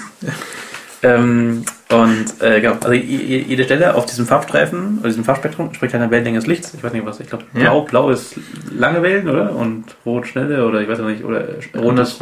ähm, 1.03 1.63
und 1.89 2.41
äh, 2.41 2.59
genau, 2.59 2.73
also 2.73 2.91
je- 2.91 2.99
je- 3.01 3.39
jede 3.43 3.63
Stelle 3.63 3.95
auf 3.95 4.05
diesem 4.05 4.25
Farbstreifen, 4.27 4.99
oder 4.99 5.07
diesem 5.07 5.23
Farbspektrum, 5.23 5.67
entspricht 5.67 5.95
einer 5.95 6.11
Wellenlänge 6.11 6.37
des 6.39 6.47
Lichts. 6.47 6.73
Ich 6.73 6.83
weiß 6.83 6.91
nicht 6.93 7.05
was, 7.05 7.19
ich 7.21 7.27
glaube 7.27 7.45
Ja. 7.53 7.61
blau, 7.71 7.81
blau 7.83 8.09
ist 8.09 8.35
lange 8.71 9.01
Wellen, 9.01 9.29
oder? 9.29 9.55
Und 9.55 9.95
rot 10.05 10.27
schnelle, 10.27 10.67
oder 10.67 10.81
ich 10.81 10.89
weiß 10.89 10.99
auch 10.99 11.05
nicht, 11.05 11.23
oder 11.23 11.45
rot 11.75 11.97
ist. 11.99 12.21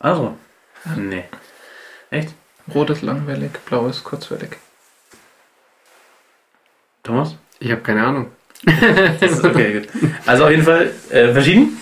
Also. 0.00 0.36
Nee. 0.96 1.24
Echt? 2.10 2.34
Rot 2.74 2.90
ist 2.90 3.02
langwellig, 3.02 3.52
blau 3.66 3.86
ist 3.86 4.02
kurzwellig. 4.04 4.56
Thomas? 7.02 7.36
Ich 7.60 7.70
habe 7.70 7.80
keine 7.80 8.04
Ahnung. 8.04 8.26
Ist 9.20 9.44
okay, 9.44 9.80
gut. 9.80 9.88
Also 10.26 10.44
auf 10.44 10.50
jeden 10.50 10.64
Fall 10.64 10.90
äh, 11.10 11.32
verschieden. 11.32 11.78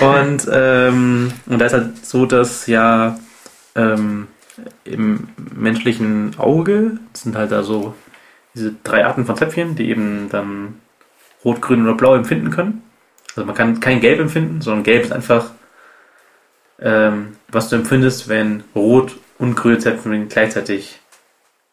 Und, 0.00 0.48
ähm, 0.52 1.32
und 1.46 1.58
da 1.58 1.66
ist 1.66 1.72
halt 1.72 2.04
so, 2.04 2.26
dass 2.26 2.66
ja 2.66 3.18
ähm, 3.74 4.28
im 4.84 5.28
menschlichen 5.54 6.34
Auge 6.38 6.98
sind 7.12 7.36
halt 7.36 7.52
da 7.52 7.62
so 7.62 7.94
diese 8.54 8.74
drei 8.84 9.04
Arten 9.06 9.26
von 9.26 9.36
Zäpfchen, 9.36 9.76
die 9.76 9.90
eben 9.90 10.28
dann 10.30 10.76
rot, 11.44 11.60
grün 11.60 11.82
oder 11.84 11.94
blau 11.94 12.14
empfinden 12.14 12.50
können. 12.50 12.82
Also 13.36 13.44
man 13.46 13.54
kann 13.54 13.80
kein 13.80 14.00
Gelb 14.00 14.20
empfinden, 14.20 14.60
sondern 14.60 14.82
Gelb 14.82 15.04
ist 15.04 15.12
einfach, 15.12 15.52
ähm, 16.80 17.36
was 17.48 17.68
du 17.68 17.76
empfindest, 17.76 18.28
wenn 18.28 18.64
rot 18.74 19.16
und 19.38 19.54
grüne 19.54 19.78
Zäpfchen 19.78 20.28
gleichzeitig 20.28 21.00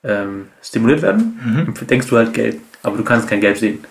ähm, 0.03 0.47
stimuliert 0.61 1.01
werden 1.01 1.39
Mhm. 1.43 1.87
denkst 1.87 2.07
du 2.07 2.17
halt 2.17 2.33
gelb, 2.33 2.59
aber 2.83 2.97
du 2.97 3.03
kannst 3.03 3.27
kein 3.27 3.41
Gelb 3.41 3.57
sehen. 3.57 3.83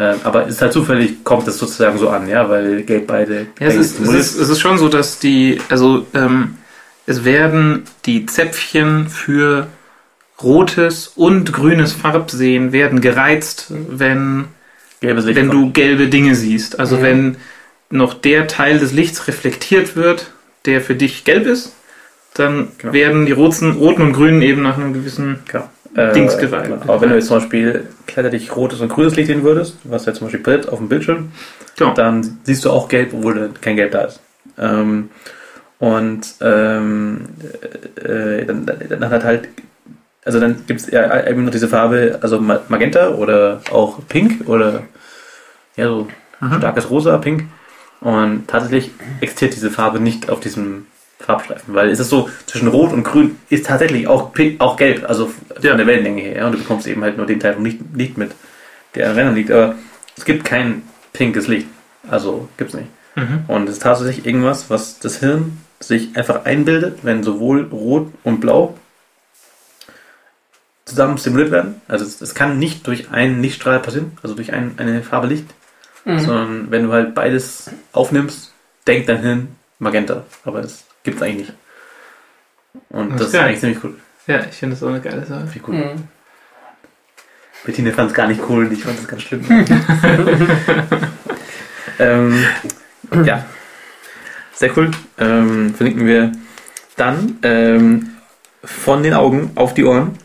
Äh, 0.00 0.14
aber 0.24 0.46
es 0.46 0.54
ist 0.54 0.62
halt 0.62 0.72
zufällig, 0.72 1.22
kommt 1.24 1.46
es 1.46 1.58
sozusagen 1.58 1.98
so 1.98 2.08
an, 2.08 2.26
ja, 2.26 2.48
weil 2.48 2.82
Gelb 2.84 3.06
beide. 3.06 3.48
Ja, 3.60 3.66
es 3.66 3.76
ist, 3.76 4.00
es, 4.00 4.08
ist, 4.08 4.38
es 4.38 4.48
ist 4.48 4.58
schon 4.58 4.78
so, 4.78 4.88
dass 4.88 5.18
die, 5.18 5.60
also 5.68 6.06
ähm, 6.14 6.56
es 7.06 7.26
werden 7.26 7.82
die 8.06 8.24
Zäpfchen 8.24 9.08
für 9.10 9.66
rotes 10.42 11.08
und 11.16 11.52
grünes 11.52 11.92
Farbsehen 11.92 12.72
werden 12.72 13.02
gereizt, 13.02 13.66
wenn, 13.68 14.46
wenn 15.02 15.50
du 15.50 15.70
gelbe 15.70 16.08
Dinge 16.08 16.34
siehst. 16.34 16.80
Also 16.80 16.96
Mhm. 16.96 17.02
wenn 17.02 17.36
noch 17.90 18.14
der 18.14 18.46
Teil 18.46 18.78
des 18.78 18.92
Lichts 18.92 19.28
reflektiert 19.28 19.96
wird, 19.96 20.30
der 20.64 20.80
für 20.80 20.94
dich 20.94 21.24
gelb 21.24 21.44
ist, 21.46 21.74
dann 22.32 22.68
Genau. 22.78 22.94
werden 22.94 23.26
die 23.26 23.32
roten, 23.32 23.72
roten 23.72 24.00
und 24.02 24.12
grünen 24.14 24.40
eben 24.40 24.62
nach 24.62 24.78
einem 24.78 24.94
gewissen 24.94 25.40
Genau. 25.50 25.68
Äh, 25.94 26.12
Dings 26.12 26.38
genau. 26.38 26.56
Aber 26.86 27.00
wenn 27.00 27.08
du 27.10 27.16
jetzt 27.16 27.26
zum 27.26 27.38
Beispiel 27.38 27.88
gleichzeitig 28.06 28.54
rotes 28.54 28.80
und 28.80 28.88
grünes 28.88 29.16
Licht 29.16 29.26
sehen 29.26 29.42
würdest, 29.42 29.76
was 29.84 30.06
ja 30.06 30.14
zum 30.14 30.26
Beispiel 30.26 30.40
Brett 30.42 30.68
auf 30.68 30.78
dem 30.78 30.88
Bildschirm, 30.88 31.32
Ja. 31.78 31.92
dann 31.94 32.38
siehst 32.44 32.64
du 32.64 32.70
auch 32.70 32.88
gelb, 32.88 33.12
obwohl 33.12 33.50
kein 33.60 33.76
Gelb 33.76 33.90
da 33.92 34.02
ist. 34.02 34.20
Ähm, 34.58 35.10
und 35.80 36.20
ähm, 36.42 37.22
äh, 37.96 38.44
dann, 38.44 38.70
dann 38.88 39.10
hat 39.10 39.24
halt, 39.24 39.48
also 40.24 40.38
dann 40.38 40.64
gibt 40.66 40.80
es 40.80 40.90
ja 40.90 41.26
eben 41.26 41.44
noch 41.44 41.50
diese 41.52 41.68
Farbe, 41.68 42.18
also 42.20 42.38
Ma- 42.40 42.60
Magenta 42.68 43.08
oder 43.14 43.60
auch 43.72 43.98
Pink 44.08 44.48
oder 44.48 44.82
ja 45.76 45.86
so 45.88 46.08
Mhm. 46.40 46.56
starkes 46.58 46.88
Rosa, 46.88 47.18
Pink. 47.18 47.44
Und 48.00 48.46
tatsächlich 48.48 48.90
existiert 49.20 49.54
diese 49.54 49.70
Farbe 49.70 50.00
nicht 50.00 50.30
auf 50.30 50.40
diesem 50.40 50.86
Farbstreifen, 51.20 51.74
weil 51.74 51.90
es 51.90 52.00
ist 52.00 52.08
so, 52.08 52.28
zwischen 52.46 52.68
Rot 52.68 52.92
und 52.92 53.02
Grün 53.04 53.36
ist 53.50 53.66
tatsächlich 53.66 54.06
auch, 54.08 54.32
auch 54.58 54.76
Gelb, 54.76 55.08
also 55.08 55.26
von 55.26 55.62
Ja. 55.62 55.76
der 55.76 55.86
Wellenlänge 55.86 56.22
her. 56.22 56.36
ja, 56.38 56.46
Und 56.46 56.52
du 56.52 56.58
bekommst 56.58 56.86
eben 56.86 57.02
halt 57.02 57.16
nur 57.16 57.26
den 57.26 57.40
Teil 57.40 57.54
vom 57.54 57.64
Licht, 57.64 57.80
Licht 57.94 58.16
mit, 58.18 58.32
der 58.94 59.10
an 59.10 59.14
Rändern 59.16 59.34
liegt. 59.34 59.50
Aber 59.50 59.74
es 60.16 60.24
gibt 60.24 60.44
kein 60.44 60.82
pinkes 61.12 61.46
Licht. 61.46 61.66
Also 62.08 62.48
gibt's 62.56 62.74
nicht. 62.74 62.88
Mhm. 63.16 63.44
Und 63.48 63.68
es 63.68 63.74
ist 63.76 63.82
tatsächlich 63.82 64.24
irgendwas, 64.26 64.70
was 64.70 64.98
das 64.98 65.18
Hirn 65.18 65.58
sich 65.80 66.16
einfach 66.16 66.44
einbildet, 66.44 67.00
wenn 67.02 67.22
sowohl 67.22 67.64
Rot 67.70 68.08
und 68.24 68.40
Blau 68.40 68.76
zusammen 70.84 71.18
stimuliert 71.18 71.50
werden. 71.50 71.80
Also 71.88 72.04
es, 72.04 72.20
es 72.20 72.34
kann 72.34 72.58
nicht 72.58 72.86
durch 72.86 73.10
einen 73.10 73.42
Lichtstrahl 73.42 73.78
passieren, 73.80 74.12
also 74.22 74.34
durch 74.34 74.52
ein, 74.52 74.74
eine 74.78 75.02
Farbe 75.02 75.26
Licht, 75.28 75.46
Mhm. 76.06 76.18
sondern 76.20 76.70
wenn 76.70 76.84
du 76.84 76.92
halt 76.92 77.14
beides 77.14 77.70
aufnimmst, 77.92 78.54
denkt 78.86 79.10
dein 79.10 79.20
Hirn 79.20 79.48
Magenta. 79.78 80.24
Aber 80.46 80.62
das 80.62 80.84
gibt's 81.02 81.22
eigentlich 81.22 81.48
nicht. 81.48 81.52
Und 82.90 83.10
Das 83.12 83.18
das, 83.18 83.26
ist 83.28 83.32
geil. 83.34 83.44
eigentlich 83.44 83.60
ziemlich 83.60 83.84
cool. 83.84 83.94
Ja, 84.26 84.40
ich 84.40 84.54
finde 84.56 84.76
das 84.76 84.82
auch 84.82 84.88
eine 84.88 85.00
geile 85.00 85.24
Sache. 85.26 85.46
Viel 85.48 85.62
cool. 85.66 85.74
Mhm. 85.76 86.04
Bettina 87.64 87.90
fand 87.92 88.10
es 88.10 88.14
gar 88.16 88.26
nicht 88.28 88.40
cool 88.48 88.64
und 88.66 88.72
ich 88.72 88.82
fand 88.84 88.98
es 88.98 89.06
ganz 89.08 89.22
schlimm. 89.22 89.44
ähm, 91.98 92.44
ja, 93.24 93.44
sehr 94.54 94.76
cool. 94.76 94.90
Ähm, 95.18 95.74
verlinken 95.74 96.06
wir 96.06 96.32
dann 96.96 97.38
ähm, 97.42 98.10
von 98.64 99.02
den 99.02 99.14
Augen 99.14 99.50
auf 99.56 99.74
die 99.74 99.84
Ohren. 99.84 100.16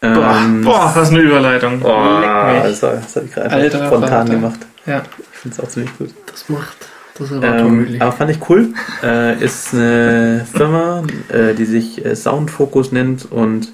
Boah, 0.00 0.36
Ähm, 0.44 0.62
boah, 0.62 0.92
was 0.94 1.10
eine 1.10 1.20
Überleitung. 1.20 1.80
boah, 1.80 2.20
Leck 2.20 2.54
mich. 2.64 2.72
das, 2.72 2.82
war- 2.82 2.94
das 2.96 3.16
habe 3.16 3.26
ich 3.26 3.32
gerade 3.32 3.70
spontan 3.86 4.08
Vater. 4.10 4.24
gemacht. 4.34 4.60
Ja. 4.86 5.02
Ich 5.32 5.38
finde 5.38 5.56
es 5.56 5.64
auch 5.64 5.68
ziemlich 5.68 5.96
gut. 5.96 6.10
Das 6.30 6.48
macht 6.48 6.76
das 7.18 7.30
Erwartung 7.30 7.70
Ähm, 7.70 7.76
möglich. 7.78 8.02
aber 8.02 8.12
fand 8.12 8.30
ich 8.30 8.48
cool. 8.48 8.72
Äh, 9.02 9.42
ist 9.44 9.72
eine 9.74 10.46
Firma, 10.50 11.02
äh, 11.28 11.54
die 11.54 11.64
sich 11.64 12.04
äh, 12.04 12.14
Sound 12.16 12.50
Focus 12.50 12.92
nennt 12.92 13.30
und 13.30 13.72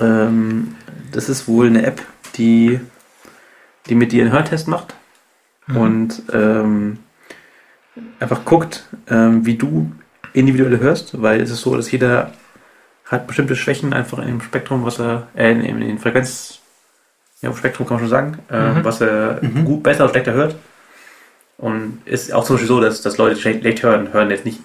ähm, 0.00 0.74
das 1.12 1.28
ist 1.28 1.48
wohl 1.48 1.66
eine 1.66 1.84
App, 1.84 2.02
die, 2.36 2.80
die 3.88 3.94
mit 3.94 4.12
dir 4.12 4.22
einen 4.24 4.32
Hörtest 4.32 4.68
macht 4.68 4.94
Mhm. 5.66 5.76
und 5.76 6.22
ähm, 6.32 6.98
einfach 8.18 8.44
guckt, 8.44 8.84
ähm, 9.08 9.44
wie 9.46 9.56
du 9.56 9.92
individuell 10.32 10.78
hörst, 10.80 11.20
weil 11.20 11.40
es 11.40 11.50
ist 11.50 11.60
so, 11.60 11.76
dass 11.76 11.90
jeder 11.90 12.32
hat 13.04 13.26
bestimmte 13.26 13.56
Schwächen 13.56 13.92
einfach 13.92 14.18
in 14.18 14.26
dem 14.26 14.40
Spektrum, 14.40 14.84
was 14.84 14.98
er, 14.98 15.26
äh, 15.34 15.50
in, 15.52 15.60
in 15.62 15.80
den 15.80 15.98
Frequenz, 15.98 16.60
ja, 17.42 17.52
Spektrum 17.54 17.86
kann 17.86 17.96
man 17.96 18.04
schon 18.04 18.10
sagen, 18.10 18.38
äh, 18.50 18.74
Mhm. 18.80 18.84
was 18.84 19.00
er 19.00 19.40
Mhm. 19.42 19.64
gut, 19.64 19.82
besser 19.82 20.04
oder 20.04 20.12
schlechter 20.12 20.32
hört. 20.32 20.54
Und 21.60 21.98
ist 22.06 22.32
auch 22.32 22.44
zum 22.44 22.56
Beispiel 22.56 22.68
so, 22.68 22.80
dass, 22.80 23.02
dass 23.02 23.18
Leute, 23.18 23.36
schlecht 23.38 23.82
hören, 23.82 24.12
hören 24.12 24.30
jetzt 24.30 24.46
nicht 24.46 24.60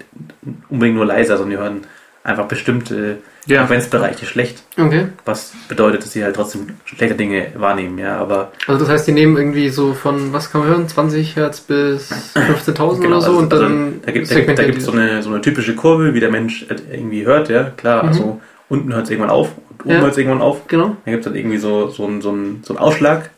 unbedingt 0.69 0.95
nur 0.95 1.05
leiser, 1.05 1.37
sondern 1.37 1.57
die 1.57 1.63
hören 1.63 1.81
einfach 2.23 2.45
bestimmte 2.47 3.17
Ja. 3.47 3.61
Frequenzbereiche 3.67 4.25
schlecht, 4.25 4.63
Okay. 4.79 5.07
was 5.25 5.51
bedeutet, 5.67 6.01
dass 6.03 6.13
sie 6.13 6.23
halt 6.23 6.35
trotzdem 6.35 6.69
schlechte 6.85 7.15
Dinge 7.15 7.47
wahrnehmen, 7.55 7.99
ja, 7.99 8.17
aber 8.17 8.51
Also 8.65 8.79
das 8.79 8.89
heißt, 8.89 9.07
die 9.07 9.11
nehmen 9.11 9.35
irgendwie 9.37 9.69
so 9.69 9.93
von, 9.93 10.33
was 10.33 10.51
kann 10.51 10.61
man 10.61 10.69
hören, 10.71 10.87
20 10.87 11.35
Hertz 11.35 11.59
bis 11.61 12.11
15.000 12.33 13.01
Genau, 13.01 13.17
oder 13.17 13.21
so 13.25 13.31
also- 13.31 13.37
und 13.39 13.51
dann 13.53 14.01
da 14.03 14.11
gibt 14.11 14.25
es 14.25 14.33
da, 14.33 14.53
da 14.63 14.79
so 14.79 14.91
eine, 14.93 15.21
so 15.21 15.29
eine 15.29 15.41
typische 15.41 15.75
Kurve, 15.75 16.13
wie 16.15 16.19
der 16.19 16.31
Mensch 16.31 16.65
halt 16.69 16.81
irgendwie 16.91 17.25
hört, 17.25 17.49
ja, 17.49 17.65
klar, 17.77 18.03
Mhm. 18.03 18.09
also 18.09 18.41
unten 18.69 18.93
hört 18.93 19.03
es 19.03 19.11
irgendwann 19.11 19.29
auf 19.31 19.49
und 19.69 19.81
oben 19.85 19.93
Ja. 19.93 19.99
hört 20.01 20.11
es 20.13 20.17
irgendwann 20.17 20.41
auf. 20.41 20.67
Genau. 20.67 20.95
Dann 21.05 21.11
gibt 21.11 21.19
es 21.19 21.25
dann 21.25 21.35
irgendwie 21.35 21.57
so, 21.57 21.89
so, 21.89 22.07
einen, 22.07 22.21
so, 22.21 22.31
einen, 22.31 22.63
so 22.63 22.73
einen 22.73 22.79
Ausschlag, 22.79 23.29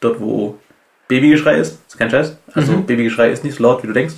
dort 0.00 0.20
wo 0.20 0.58
Babygeschrei 1.08 1.56
ist, 1.56 1.78
das 1.86 1.94
ist 1.94 1.98
kein 1.98 2.10
Scheiß. 2.10 2.36
Also 2.54 2.72
Mhm. 2.72 2.86
Babygeschrei 2.86 3.30
ist 3.30 3.44
nicht 3.44 3.56
so 3.56 3.62
laut, 3.62 3.82
wie 3.82 3.86
du 3.86 3.92
denkst. 3.92 4.14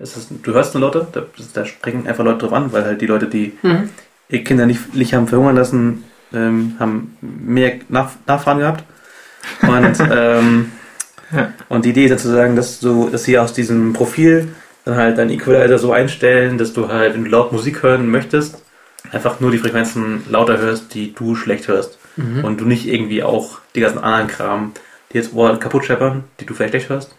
Es 0.00 0.16
ist, 0.16 0.30
du 0.42 0.52
hörst 0.52 0.74
eine 0.74 0.84
Laute, 0.84 1.06
da, 1.12 1.22
da 1.54 1.64
springen 1.66 2.06
einfach 2.06 2.24
Leute 2.24 2.38
drauf 2.38 2.52
an, 2.52 2.72
weil 2.72 2.84
halt 2.84 3.00
die 3.00 3.06
Leute, 3.06 3.26
die 3.26 3.56
Mhm. 3.62 3.88
ihre 4.28 4.42
Kinder 4.44 4.66
nicht, 4.66 4.94
nicht 4.94 5.14
haben 5.14 5.28
verhungern 5.28 5.56
lassen, 5.56 6.04
ähm, 6.32 6.76
haben 6.78 7.16
mehr 7.20 7.74
Nach 7.88 8.10
Nachfahren 8.26 8.58
gehabt. 8.60 8.84
Und, 9.62 9.98
ähm, 10.12 10.72
Ja. 11.32 11.52
und 11.68 11.84
die 11.84 11.90
Idee 11.90 12.06
ist 12.06 12.10
sozusagen, 12.22 12.56
dass 12.56 12.80
du, 12.80 13.08
dass 13.10 13.24
sie 13.24 13.38
aus 13.38 13.52
diesem 13.52 13.92
Profil 13.92 14.48
dann 14.84 14.96
halt 14.96 15.18
deinen 15.18 15.30
Equalizer 15.30 15.78
so 15.78 15.92
einstellen, 15.92 16.56
dass 16.58 16.72
du 16.72 16.88
halt, 16.88 17.14
wenn 17.14 17.24
du 17.24 17.30
laut 17.30 17.52
Musik 17.52 17.82
hören 17.82 18.10
möchtest, 18.10 18.62
einfach 19.12 19.38
nur 19.40 19.50
die 19.50 19.58
Frequenzen 19.58 20.22
lauter 20.28 20.58
hörst, 20.58 20.94
die 20.94 21.12
du 21.14 21.36
schlecht 21.36 21.68
hörst. 21.68 21.98
Mhm. 22.16 22.42
Und 22.44 22.60
du 22.60 22.64
nicht 22.64 22.86
irgendwie 22.88 23.22
auch 23.22 23.58
die 23.74 23.80
ganzen 23.80 23.98
anderen 23.98 24.26
Kram, 24.28 24.72
die 25.12 25.18
jetzt 25.18 25.32
Ohr 25.34 25.58
kaputt 25.58 25.84
scheppern, 25.84 26.24
die 26.38 26.46
du 26.46 26.54
vielleicht 26.54 26.72
schlecht 26.72 26.88
hörst. 26.88 27.14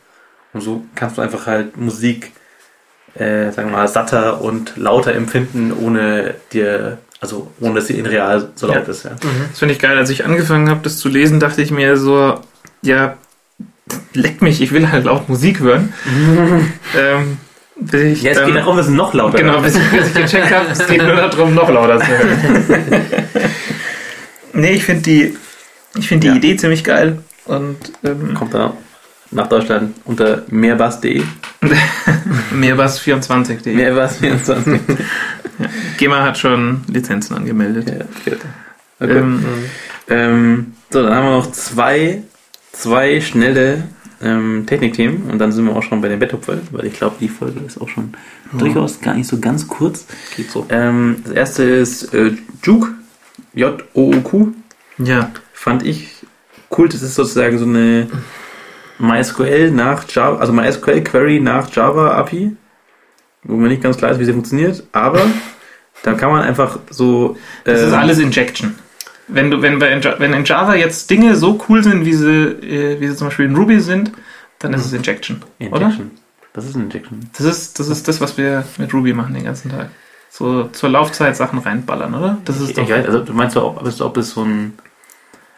Und 0.54 0.62
so 0.62 0.84
kannst 0.96 1.18
du 1.18 1.22
einfach 1.22 1.48
halt 1.48 1.78
Musik, 1.78 2.32
äh, 3.16 3.52
sagen 3.52 3.70
wir 3.70 3.78
mal, 3.78 3.88
satter 3.88 4.42
und 4.42 4.78
lauter 4.78 5.14
empfinden, 5.14 5.72
ohne 5.74 6.36
dir, 6.54 6.98
also 7.20 7.52
ohne 7.60 7.76
dass 7.76 7.88
sie 7.88 7.98
in 7.98 8.06
real 8.06 8.50
so 8.56 8.68
laut 8.68 8.88
ist. 8.88 9.04
Ja. 9.06 9.12
Das 9.50 9.60
finde 9.60 9.74
ich 9.74 9.80
geil. 9.80 9.98
Als 9.98 10.10
ich 10.10 10.26
angefangen 10.26 10.70
habe, 10.70 10.82
das 10.84 10.98
zu 10.98 11.10
lesen, 11.10 11.39
dachte 11.39 11.62
ich 11.62 11.72
mir 11.72 11.98
so, 11.98 12.39
ja, 12.82 13.18
leck 14.14 14.42
mich, 14.42 14.62
ich 14.62 14.72
will 14.72 14.92
halt 14.92 15.06
laut 15.06 15.30
Musik 15.30 15.60
hören. 15.60 15.94
ähm, 16.98 17.38
ich 17.94 18.22
Ja, 18.22 18.32
es 18.32 18.46
geht 18.46 18.56
darum, 18.56 18.78
dass 18.78 18.88
es 18.88 18.94
noch 18.94 19.14
lauter 19.14 19.38
Genau, 19.38 19.60
bis 19.62 19.76
ich, 19.76 19.89
bis 19.89 20.08
ich 20.08 20.14
gecheckt 20.14 20.52
habe, 20.52 20.68
es 20.72 20.86
geht 20.86 21.02
nur 21.02 21.16
darum, 21.16 21.56
noch 21.56 21.70
lauter 21.70 22.00
zu 22.00 22.08
hören. 22.08 23.06
nee, 24.54 24.74
ich 24.74 24.84
finde 24.84 25.02
die, 25.02 25.38
ich 25.98 26.08
finde 26.08 26.28
die 26.28 26.34
Ja. 26.34 26.36
Idee 26.36 26.58
ziemlich 26.58 26.84
geil. 26.84 27.20
Und 27.46 27.78
ähm, 28.04 28.34
Kommt 28.36 28.54
dann 28.54 28.74
nach 29.32 29.48
Deutschland 29.48 29.96
unter 30.06 30.44
mehrbass.de. 30.50 31.24
mehrbass24.de. 32.54 33.76
Mehrbass24. 33.76 34.80
GEMA 35.98 36.24
hat 36.24 36.38
schon 36.38 36.82
Lizenzen 36.88 37.36
angemeldet. 37.36 37.88
ja. 37.89 38.06
Okay. 39.00 39.18
Ähm, 39.18 39.44
Ähm, 40.10 40.74
so, 40.89 41.02
dann 41.04 41.14
haben 41.16 41.26
wir 41.26 41.38
noch 41.38 41.52
zwei, 41.54 42.24
zwei 42.74 43.22
schnelle 43.22 43.84
ähm, 44.22 44.66
Technikthemen 44.68 45.30
und 45.32 45.39
dann 45.39 45.52
sind 45.52 45.66
wir 45.66 45.76
auch 45.76 45.84
schon 45.84 46.02
bei 46.02 46.10
den 46.10 46.20
Betthupferl, 46.20 46.62
weil 46.72 46.86
ich 46.86 46.94
glaube, 46.94 47.16
die 47.20 47.30
Folge 47.30 47.62
ist 47.66 47.80
auch 47.80 47.88
schon 47.88 48.14
durchaus 48.52 49.00
gar 49.00 49.14
nicht 49.14 49.28
so 49.28 49.39
ganz 49.39 49.68
kurz. 49.68 50.06
geht 50.36 50.52
so. 50.52 50.66
Ähm, 50.70 51.18
das 51.24 51.34
erste 51.34 51.64
ist 51.64 52.14
äh, 52.14 52.34
Juke, 52.64 52.89
J-O-O-Q, 53.54 54.52
Ja. 54.98 55.32
fand 55.54 55.86
ich 55.86 56.20
cool. 56.78 56.89
Das 56.89 57.01
ist 57.01 57.15
sozusagen 57.15 57.57
so 57.57 57.65
eine 57.65 58.07
MySQL 58.99 59.72
nach 59.72 60.05
Java, 60.07 60.38
also 60.38 60.53
MySQL 60.53 61.03
Query 61.03 61.39
nach 61.39 61.74
Java 61.74 62.11
API, 62.17 62.55
wo 63.43 63.55
mir 63.55 63.69
nicht 63.69 63.82
ganz 63.82 63.97
klar 63.97 64.11
ist, 64.11 64.19
wie 64.19 64.26
sie 64.26 64.34
funktioniert, 64.34 64.84
aber 64.91 65.22
da 66.03 66.13
kann 66.13 66.32
man 66.32 66.43
einfach 66.43 66.80
so. 66.89 67.38
Das 67.63 67.82
ist 67.82 67.93
ähm, 67.93 67.99
alles 67.99 68.19
Injection. 68.19 68.76
Wenn 69.28 69.49
du, 69.49 69.61
wenn, 69.61 69.82
in 69.82 70.03
wenn 70.03 70.34
in 70.34 70.43
Java 70.43 70.76
jetzt 70.76 71.09
Dinge 71.09 71.36
so 71.36 71.59
cool 71.69 71.84
sind, 71.84 72.05
wie 72.05 72.13
sie, 72.13 72.28
äh, 72.28 72.99
wie 72.99 73.07
sie 73.07 73.15
zum 73.15 73.28
Beispiel 73.28 73.45
in 73.45 73.55
Ruby 73.55 73.80
sind, 73.80 74.11
dann 74.59 74.74
ist 74.74 74.86
es 74.86 74.93
Injection. 74.93 75.41
Oder? 75.59 75.86
Injection. 75.86 76.11
Das 76.53 76.65
ist 76.65 76.76
ein 76.76 76.84
Injection. 76.84 77.30
Das 77.38 77.45
ist, 77.45 77.80
das 77.80 77.88
ist 77.88 78.07
das, 78.07 78.19
was 78.19 78.38
wir 78.38 78.65
mit 78.78 78.93
Ruby 78.93 79.13
machen 79.13 79.34
den 79.34 79.45
ganzen 79.45 79.72
Tag. 79.72 79.89
So 80.30 80.65
zur 80.65 80.89
Laufzeit 80.89 81.36
Sachen 81.36 81.59
reinballern, 81.59 82.13
oder? 82.13 82.38
Das 82.45 82.59
ist 82.59 82.78
doch. 82.78 82.84
ich 82.84 82.89
weiß, 82.89 83.05
also 83.05 83.19
du 83.24 83.34
meinst 83.34 83.55
doch, 83.55 83.78
ob 83.78 84.01
ob 84.01 84.17
es 84.17 84.32
so 84.32 84.43
ein. 84.43 84.74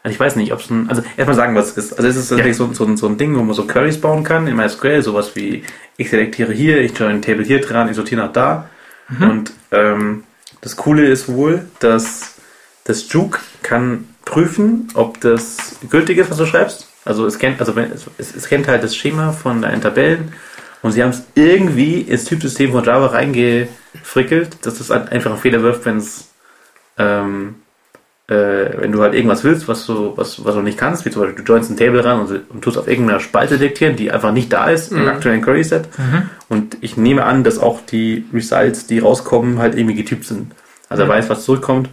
Also 0.03 0.13
ich 0.13 0.19
weiß 0.19 0.35
nicht, 0.35 0.51
ob 0.51 0.59
es 0.59 0.69
ein. 0.69 0.89
Also 0.89 1.01
erstmal 1.17 1.35
sagen, 1.35 1.55
was 1.55 1.71
es 1.71 1.77
ist. 1.77 1.93
Also 1.93 2.07
es 2.09 2.15
ist 2.17 2.27
tatsächlich 2.29 2.57
so, 2.57 2.71
so, 2.73 2.85
ein- 2.85 2.97
so 2.97 3.07
ein 3.07 3.17
Ding, 3.17 3.35
wo 3.37 3.41
man 3.41 3.55
so 3.55 3.65
Queries 3.65 3.99
bauen 4.01 4.23
kann 4.23 4.47
in 4.47 4.55
MySQL, 4.55 5.01
sowas 5.01 5.35
wie 5.35 5.63
ich 5.97 6.09
selektiere 6.09 6.51
hier, 6.53 6.81
ich 6.81 6.97
join 6.97 7.21
Table 7.21 7.43
hier 7.45 7.61
dran, 7.61 7.89
ich 7.89 7.95
sortiere 7.95 8.21
nach 8.25 8.33
da. 8.33 8.69
Mhm. 9.07 9.29
Und 9.29 9.51
ähm, 9.71 10.23
das 10.61 10.75
Coole 10.75 11.05
ist 11.05 11.29
wohl, 11.29 11.65
dass 11.79 12.35
das 12.83 13.11
Juke 13.11 13.39
kann 13.61 14.07
prüfen, 14.25 14.89
ob 14.93 15.21
das 15.21 15.77
gültig 15.89 16.17
ist, 16.17 16.29
was 16.29 16.37
du 16.37 16.45
schreibst. 16.45 16.87
Also 17.05 17.25
es 17.25 17.37
kennt, 17.39 17.59
also 17.59 17.75
wenn, 17.75 17.91
es, 17.91 18.05
es, 18.17 18.47
kennt 18.47 18.67
halt 18.67 18.83
das 18.83 18.95
Schema 18.95 19.31
von 19.33 19.61
deinen 19.61 19.81
Tabellen 19.81 20.33
und 20.81 20.91
sie 20.93 21.03
haben 21.03 21.09
es 21.11 21.23
irgendwie 21.35 22.01
ins 22.01 22.23
Typsystem 22.25 22.71
von 22.71 22.83
Java 22.83 23.07
reingefrickelt, 23.07 24.65
dass 24.65 24.77
das 24.77 24.91
einfach 24.91 25.31
einen 25.31 25.39
Fehler 25.39 25.61
wirft, 25.63 25.85
wenn 25.85 25.97
es 25.97 26.29
ähm, 26.97 27.55
äh, 28.27 28.81
wenn 28.81 28.91
du 28.91 29.01
halt 29.01 29.13
irgendwas 29.13 29.43
willst, 29.43 29.67
was 29.67 29.85
du, 29.85 30.15
was, 30.15 30.43
was 30.45 30.55
du 30.55 30.61
nicht 30.61 30.77
kannst, 30.77 31.05
wie 31.05 31.11
zum 31.11 31.23
Beispiel 31.23 31.43
du 31.43 31.51
joinst 31.51 31.69
ein 31.69 31.77
Table 31.77 32.03
ran 32.03 32.21
und, 32.21 32.49
und 32.49 32.61
tust 32.61 32.77
auf 32.77 32.87
irgendeiner 32.87 33.19
Spalte 33.19 33.57
diktieren, 33.57 33.95
die 33.95 34.11
einfach 34.11 34.31
nicht 34.31 34.51
da 34.53 34.69
ist 34.69 34.91
im 34.91 35.07
aktuellen 35.07 35.41
Query 35.41 35.63
Set. 35.63 35.89
Und 36.47 36.77
ich 36.81 36.95
nehme 36.95 37.25
an, 37.25 37.43
dass 37.43 37.59
auch 37.59 37.81
die 37.85 38.25
Results, 38.33 38.87
die 38.87 38.99
rauskommen, 38.99 39.59
halt 39.59 39.75
irgendwie 39.75 39.95
getypt 39.95 40.25
sind. 40.25 40.51
Also 40.87 41.03
er 41.03 41.09
weiß, 41.09 41.29
was 41.29 41.43
zurückkommt. 41.43 41.89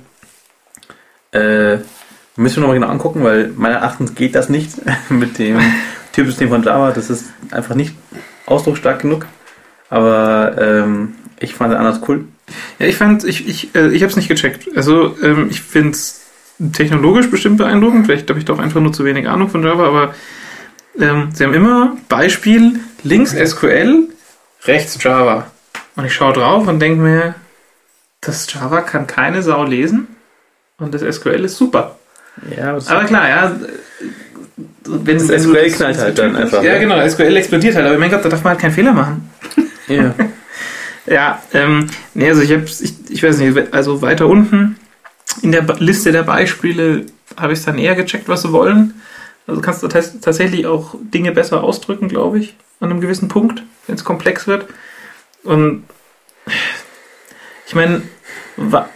Äh, 1.32 1.78
müssen 2.36 2.56
wir 2.56 2.60
nochmal 2.60 2.76
genau 2.76 2.88
angucken, 2.88 3.24
weil 3.24 3.48
meiner 3.56 3.76
Erachtens 3.76 4.14
geht 4.14 4.34
das 4.34 4.48
nicht 4.48 4.70
mit 5.10 5.38
dem 5.38 5.58
Typsystem 6.12 6.48
von 6.48 6.62
Java. 6.62 6.92
Das 6.92 7.10
ist 7.10 7.26
einfach 7.50 7.74
nicht 7.74 7.94
ausdrucksstark 8.46 9.00
genug. 9.00 9.26
Aber 9.88 10.56
ähm, 10.60 11.14
ich 11.40 11.54
fand 11.54 11.72
es 11.72 11.78
anders 11.78 12.00
cool. 12.08 12.26
Ja, 12.78 12.86
ich 12.86 12.96
fand, 12.96 13.24
ich, 13.24 13.48
ich, 13.48 13.74
äh, 13.74 13.88
ich 13.88 14.02
habe 14.02 14.10
es 14.10 14.16
nicht 14.16 14.28
gecheckt. 14.28 14.68
Also 14.76 15.16
ähm, 15.22 15.48
ich 15.50 15.60
finde 15.60 15.90
es 15.90 16.19
technologisch 16.72 17.30
bestimmt 17.30 17.58
beeindruckend. 17.58 18.06
Vielleicht 18.06 18.28
habe 18.28 18.38
ich 18.38 18.44
doch 18.44 18.58
einfach 18.58 18.80
nur 18.80 18.92
zu 18.92 19.04
wenig 19.04 19.28
Ahnung 19.28 19.48
von 19.48 19.62
Java, 19.62 19.86
aber 19.86 20.14
ähm, 20.98 21.28
sie 21.32 21.44
haben 21.44 21.54
immer 21.54 21.96
Beispiel 22.08 22.80
links 23.02 23.32
SQL, 23.32 24.08
rechts 24.64 25.02
Java. 25.02 25.46
Und 25.96 26.04
ich 26.04 26.14
schaue 26.14 26.32
drauf 26.32 26.66
und 26.68 26.80
denke 26.80 27.00
mir, 27.00 27.34
das 28.20 28.52
Java 28.52 28.82
kann 28.82 29.06
keine 29.06 29.42
Sau 29.42 29.64
lesen 29.64 30.08
und 30.78 30.94
das 30.94 31.02
SQL 31.02 31.44
ist 31.44 31.56
super. 31.56 31.96
Ja, 32.56 32.72
das 32.72 32.88
Aber 32.88 33.04
klar, 33.04 33.28
ja. 33.28 33.56
Wenn 34.84 35.18
Das 35.18 35.28
wenn 35.28 35.40
SQL 35.40 35.70
knallt 35.70 35.98
halt 35.98 36.18
dann 36.18 36.36
einfach, 36.36 36.62
Ja, 36.62 36.74
ne? 36.74 36.80
genau, 36.80 37.08
SQL 37.08 37.36
explodiert 37.36 37.74
halt. 37.76 37.86
Aber 37.86 37.98
mein 37.98 38.11
Gott, 38.11 38.24
da 38.24 38.28
darf 38.28 38.42
man 38.44 38.52
halt 38.52 38.61
keinen 38.61 38.72
Fehler 38.72 38.92
machen. 38.92 39.30
ja. 39.88 40.14
Ja, 41.06 41.42
ähm, 41.54 41.86
nee, 42.14 42.28
also 42.28 42.42
ich 42.42 42.52
hab's, 42.52 42.80
ich, 42.82 42.92
ich 43.08 43.22
weiß 43.22 43.38
nicht, 43.38 43.72
also 43.74 44.00
weiter 44.02 44.28
unten 44.28 44.76
in 45.42 45.52
der 45.52 45.62
Liste 45.78 46.12
der 46.12 46.22
Beispiele 46.24 47.06
habe 47.36 47.52
ich 47.52 47.60
es 47.60 47.64
dann 47.64 47.78
eher 47.78 47.94
gecheckt, 47.94 48.28
was 48.28 48.42
sie 48.42 48.52
wollen. 48.52 49.00
Also 49.46 49.60
kannst 49.60 49.82
du 49.82 49.86
tats- 49.88 50.20
tatsächlich 50.20 50.66
auch 50.66 50.94
Dinge 51.00 51.32
besser 51.32 51.62
ausdrücken, 51.62 52.08
glaube 52.08 52.38
ich, 52.38 52.54
an 52.80 52.90
einem 52.90 53.00
gewissen 53.00 53.28
Punkt, 53.28 53.62
wenn 53.86 53.94
es 53.96 54.04
komplex 54.04 54.46
wird. 54.46 54.66
Und 55.44 55.84
ich 57.66 57.74
meine, 57.74 58.02
wa 58.56 58.88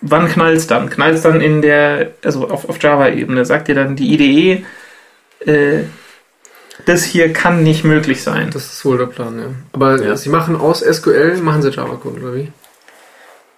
wann 0.00 0.28
knallt 0.28 0.56
es 0.58 0.66
dann? 0.66 0.90
Knallt 0.90 1.14
es 1.14 1.22
dann 1.22 1.40
in 1.40 1.62
der, 1.62 2.12
also 2.24 2.48
auf, 2.48 2.68
auf 2.68 2.82
Java-Ebene? 2.82 3.44
Sagt 3.44 3.68
dir 3.68 3.74
dann 3.74 3.94
die 3.96 4.12
IDE, 4.14 4.64
äh, 5.50 5.84
das 6.86 7.04
hier 7.04 7.32
kann 7.32 7.62
nicht 7.62 7.84
möglich 7.84 8.22
sein. 8.22 8.50
Das 8.50 8.72
ist 8.72 8.84
wohl 8.84 8.98
der 8.98 9.06
Plan, 9.06 9.38
ja. 9.38 9.46
Aber 9.72 10.02
Ja. 10.02 10.16
sie 10.16 10.30
machen 10.30 10.56
aus 10.56 10.80
SQL, 10.82 11.36
machen 11.38 11.62
sie 11.62 11.70
Java-Code, 11.70 12.20
oder 12.20 12.34
wie? 12.34 12.48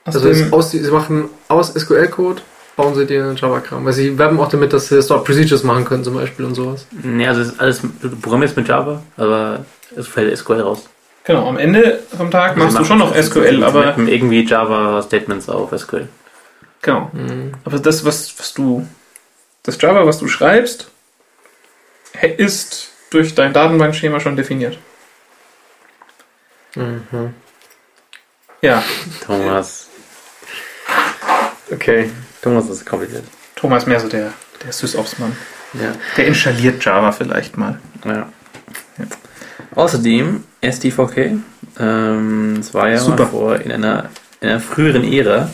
Aus 0.04 0.16
Also 0.16 0.28
dem- 0.32 0.46
es, 0.46 0.52
aus, 0.52 0.70
sie 0.70 0.80
machen 0.90 1.30
aus 1.48 1.74
SQL-Code, 1.74 2.42
bauen 2.76 2.94
sie 2.94 3.06
dir 3.06 3.34
Java-Kram. 3.36 3.84
Weil 3.84 3.92
sie 3.92 4.18
werben 4.18 4.38
auch 4.40 4.48
damit, 4.48 4.72
dass 4.72 4.88
sie 4.88 5.02
Stored 5.02 5.24
Procedures 5.24 5.62
machen 5.62 5.84
können 5.84 6.04
zum 6.04 6.14
Beispiel 6.14 6.44
und 6.44 6.54
sowas. 6.54 6.86
Nee, 6.90 7.26
also 7.26 7.40
es 7.40 7.48
ist 7.52 7.60
alles, 7.60 7.80
du 8.02 8.10
programmierst 8.16 8.56
mit 8.56 8.68
Java, 8.68 9.02
aber 9.16 9.64
es 9.96 10.06
fällt 10.08 10.36
SQL 10.36 10.60
raus. 10.60 10.84
Genau, 11.24 11.48
am 11.48 11.56
Ende 11.56 12.02
vom 12.16 12.30
Tag 12.30 12.56
machst 12.58 12.72
Sie 12.72 12.78
du 12.78 12.84
schon 12.84 12.98
noch 12.98 13.14
SQL, 13.16 13.56
sie 13.58 13.64
aber 13.64 13.96
irgendwie 13.96 14.44
Java 14.44 15.00
Statements 15.02 15.48
auf 15.48 15.70
SQL. 15.72 16.06
genau. 16.82 17.10
Mhm. 17.14 17.52
Aber 17.64 17.78
das, 17.78 18.04
was, 18.04 18.38
was 18.38 18.52
du, 18.52 18.86
das 19.62 19.80
Java, 19.80 20.04
was 20.06 20.18
du 20.18 20.28
schreibst, 20.28 20.88
ist 22.36 22.90
durch 23.08 23.34
dein 23.34 23.54
Datenbankschema 23.54 24.20
schon 24.20 24.36
definiert. 24.36 24.76
Mhm. 26.74 27.34
Ja, 28.60 28.82
Thomas, 29.24 29.88
Okay. 31.74 32.10
Thomas 32.42 32.68
ist 32.68 32.84
kompliziert. 32.86 33.24
Thomas 33.56 33.86
mehr 33.86 34.00
so 34.00 34.08
der, 34.08 34.32
der 34.64 34.72
SysOps-Mann. 34.72 35.32
Ja. 35.74 35.92
Der 36.16 36.26
installiert 36.26 36.84
Java 36.84 37.10
vielleicht 37.12 37.56
mal. 37.56 37.78
ja. 38.04 38.28
Außerdem 39.74 40.44
STVK. 40.62 41.32
Ähm, 41.80 42.56
es 42.60 42.72
war 42.74 42.88
ja 42.88 42.98
Super. 42.98 43.24
mal 43.24 43.30
vor 43.30 43.60
in 43.60 43.72
einer, 43.72 44.08
in 44.40 44.48
einer 44.50 44.60
früheren 44.60 45.04
Ära, 45.12 45.50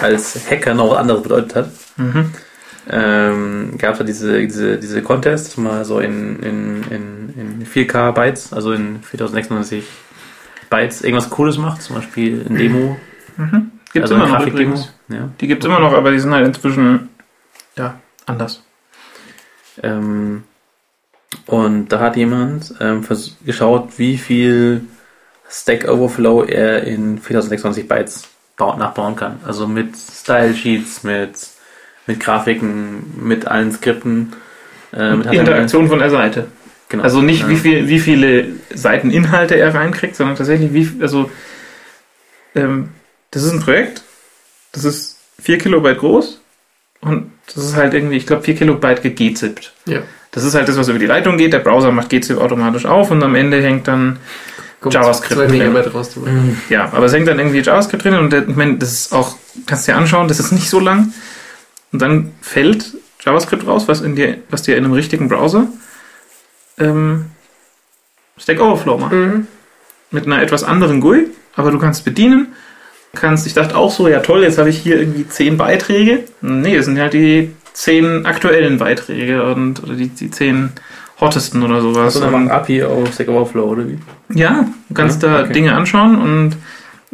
als 0.00 0.38
Hacker 0.50 0.74
noch 0.74 0.92
was 0.92 0.98
anderes 0.98 1.22
bedeutet 1.22 1.54
hat. 1.54 1.70
Mhm. 1.98 2.32
ähm, 2.90 3.74
gab 3.76 3.92
es 3.94 3.98
ja 3.98 4.04
diese, 4.06 4.40
diese, 4.46 4.78
diese 4.78 5.02
Contests 5.02 5.58
mal 5.58 5.84
so 5.84 6.00
in, 6.00 6.42
in, 6.42 6.82
in, 6.90 7.34
in 7.60 7.66
4K 7.66 8.12
Bytes, 8.12 8.54
also 8.54 8.72
in 8.72 9.02
4096 9.02 9.84
Bytes 10.70 11.02
irgendwas 11.02 11.28
Cooles 11.28 11.58
macht, 11.58 11.82
zum 11.82 11.96
Beispiel 11.96 12.44
ein 12.48 12.56
Demo, 12.56 12.96
Mhm. 13.36 13.70
Gibt's 13.92 14.10
also 14.10 14.22
immer 14.24 14.38
noch 14.38 14.46
übrigens. 14.46 14.92
Ja. 15.08 15.28
Die 15.40 15.46
gibt's 15.46 15.66
immer 15.66 15.80
noch, 15.80 15.92
aber 15.92 16.10
die 16.12 16.18
sind 16.20 16.32
halt 16.32 16.46
inzwischen 16.46 17.08
ja, 17.76 17.98
anders. 18.26 18.62
Ähm, 19.82 20.44
und 21.46 21.88
da 21.88 22.00
hat 22.00 22.16
jemand 22.16 22.74
ähm, 22.80 23.04
geschaut, 23.44 23.98
wie 23.98 24.18
viel 24.18 24.82
Stack 25.48 25.88
Overflow 25.88 26.44
er 26.44 26.84
in 26.84 27.18
4026 27.18 27.88
Bytes 27.88 28.28
bau- 28.56 28.76
nachbauen 28.76 29.16
kann. 29.16 29.40
Also 29.44 29.66
mit 29.66 29.96
Style 29.96 30.54
Sheets, 30.54 31.02
mit, 31.02 31.32
mit 32.06 32.20
Grafiken, 32.20 33.14
mit 33.26 33.46
allen 33.46 33.72
Skripten. 33.72 34.32
Äh, 34.92 35.16
mit 35.16 35.32
Interaktion 35.32 35.88
von 35.88 35.98
der 35.98 36.10
Seite. 36.10 36.46
Genau. 36.88 37.04
Also 37.04 37.22
nicht, 37.22 37.42
Ja. 37.42 37.48
wie, 37.48 37.56
viel, 37.56 37.88
wie 37.88 38.00
viele 38.00 38.48
Seiten 38.74 39.10
Inhalte 39.10 39.54
er 39.54 39.72
reinkriegt, 39.74 40.16
sondern 40.16 40.36
tatsächlich, 40.36 40.72
wie, 40.72 41.02
also, 41.02 41.30
ähm, 42.56 42.88
das 43.30 43.42
ist 43.42 43.52
ein 43.52 43.60
Projekt, 43.60 44.02
das 44.72 44.84
ist 44.84 45.16
4 45.42 45.58
Kilobyte 45.58 45.98
groß 45.98 46.40
und 47.00 47.32
das 47.46 47.56
ist 47.64 47.76
halt 47.76 47.94
irgendwie, 47.94 48.16
ich 48.16 48.26
glaube, 48.26 48.42
4 48.42 48.56
Kilobyte 48.56 49.02
gegzippt. 49.02 49.72
Ja. 49.86 50.02
Das 50.32 50.44
ist 50.44 50.54
halt 50.54 50.68
das, 50.68 50.76
was 50.76 50.88
über 50.88 50.98
die 50.98 51.06
Leitung 51.06 51.36
geht. 51.38 51.52
Der 51.52 51.58
Browser 51.58 51.90
macht 51.90 52.10
gzip 52.10 52.38
automatisch 52.38 52.86
auf 52.86 53.10
und 53.10 53.22
am 53.22 53.34
Ende 53.34 53.60
hängt 53.62 53.88
dann, 53.88 54.18
Kommt 54.80 54.94
JavaScript 54.94 55.34
Zwei 55.34 55.46
drin. 55.46 55.76
Raus. 55.76 56.14
dabei. 56.14 56.30
ja, 56.70 56.84
aber 56.92 57.06
es 57.06 57.12
hängt 57.12 57.28
dann 57.28 57.38
irgendwie 57.38 57.60
JavaScript 57.60 58.04
drin 58.04 58.14
und 58.14 58.32
der, 58.32 58.48
ich 58.48 58.56
meine, 58.56 58.78
das 58.78 58.92
ist 58.92 59.12
auch, 59.12 59.36
kannst 59.66 59.86
du 59.86 59.92
dir 59.92 59.98
anschauen, 59.98 60.28
das 60.28 60.40
ist 60.40 60.52
nicht 60.52 60.70
so 60.70 60.80
lang. 60.80 61.12
Und 61.92 62.00
dann 62.00 62.32
fällt 62.40 62.96
JavaScript 63.20 63.66
raus, 63.66 63.88
was 63.88 64.00
in 64.00 64.16
dir, 64.16 64.38
was 64.48 64.62
dir 64.62 64.76
in 64.76 64.84
einem 64.84 64.94
richtigen 64.94 65.28
Browser 65.28 65.66
ähm, 66.78 67.26
Stack 68.38 68.60
Overflow 68.60 68.98
macht. 68.98 69.12
Mhm. 69.12 69.46
Mit 70.12 70.26
einer 70.26 70.40
etwas 70.42 70.64
anderen 70.64 71.00
GUI, 71.00 71.28
aber 71.54 71.70
du 71.70 71.78
kannst 71.78 72.04
bedienen. 72.04 72.54
Kannst, 73.14 73.46
ich 73.46 73.54
dachte 73.54 73.76
auch 73.76 73.90
so, 73.90 74.06
ja 74.08 74.20
toll, 74.20 74.42
jetzt 74.42 74.58
habe 74.58 74.68
ich 74.70 74.78
hier 74.78 74.98
irgendwie 75.00 75.26
zehn 75.28 75.56
Beiträge. 75.56 76.20
Nee, 76.42 76.76
es 76.76 76.84
sind 76.84 76.98
halt 76.98 77.12
die 77.12 77.50
zehn 77.72 78.24
aktuellen 78.26 78.78
Beiträge 78.78 79.42
und 79.42 79.82
oder 79.82 79.94
die, 79.94 80.08
die 80.08 80.30
zehn 80.30 80.70
hottesten 81.20 81.62
oder 81.62 81.80
sowas. 81.80 82.16
Und- 82.16 82.44
noch 82.46 82.50
API 82.52 82.84
auf 82.84 83.12
Stack 83.12 83.28
Overflow, 83.28 83.64
oder 83.64 83.88
wie? 83.88 83.98
ja, 84.32 84.66
du 84.88 84.94
kannst 84.94 85.22
Ja, 85.22 85.28
da 85.38 85.44
okay. 85.44 85.52
Dinge 85.52 85.74
anschauen 85.74 86.16
und 86.20 86.56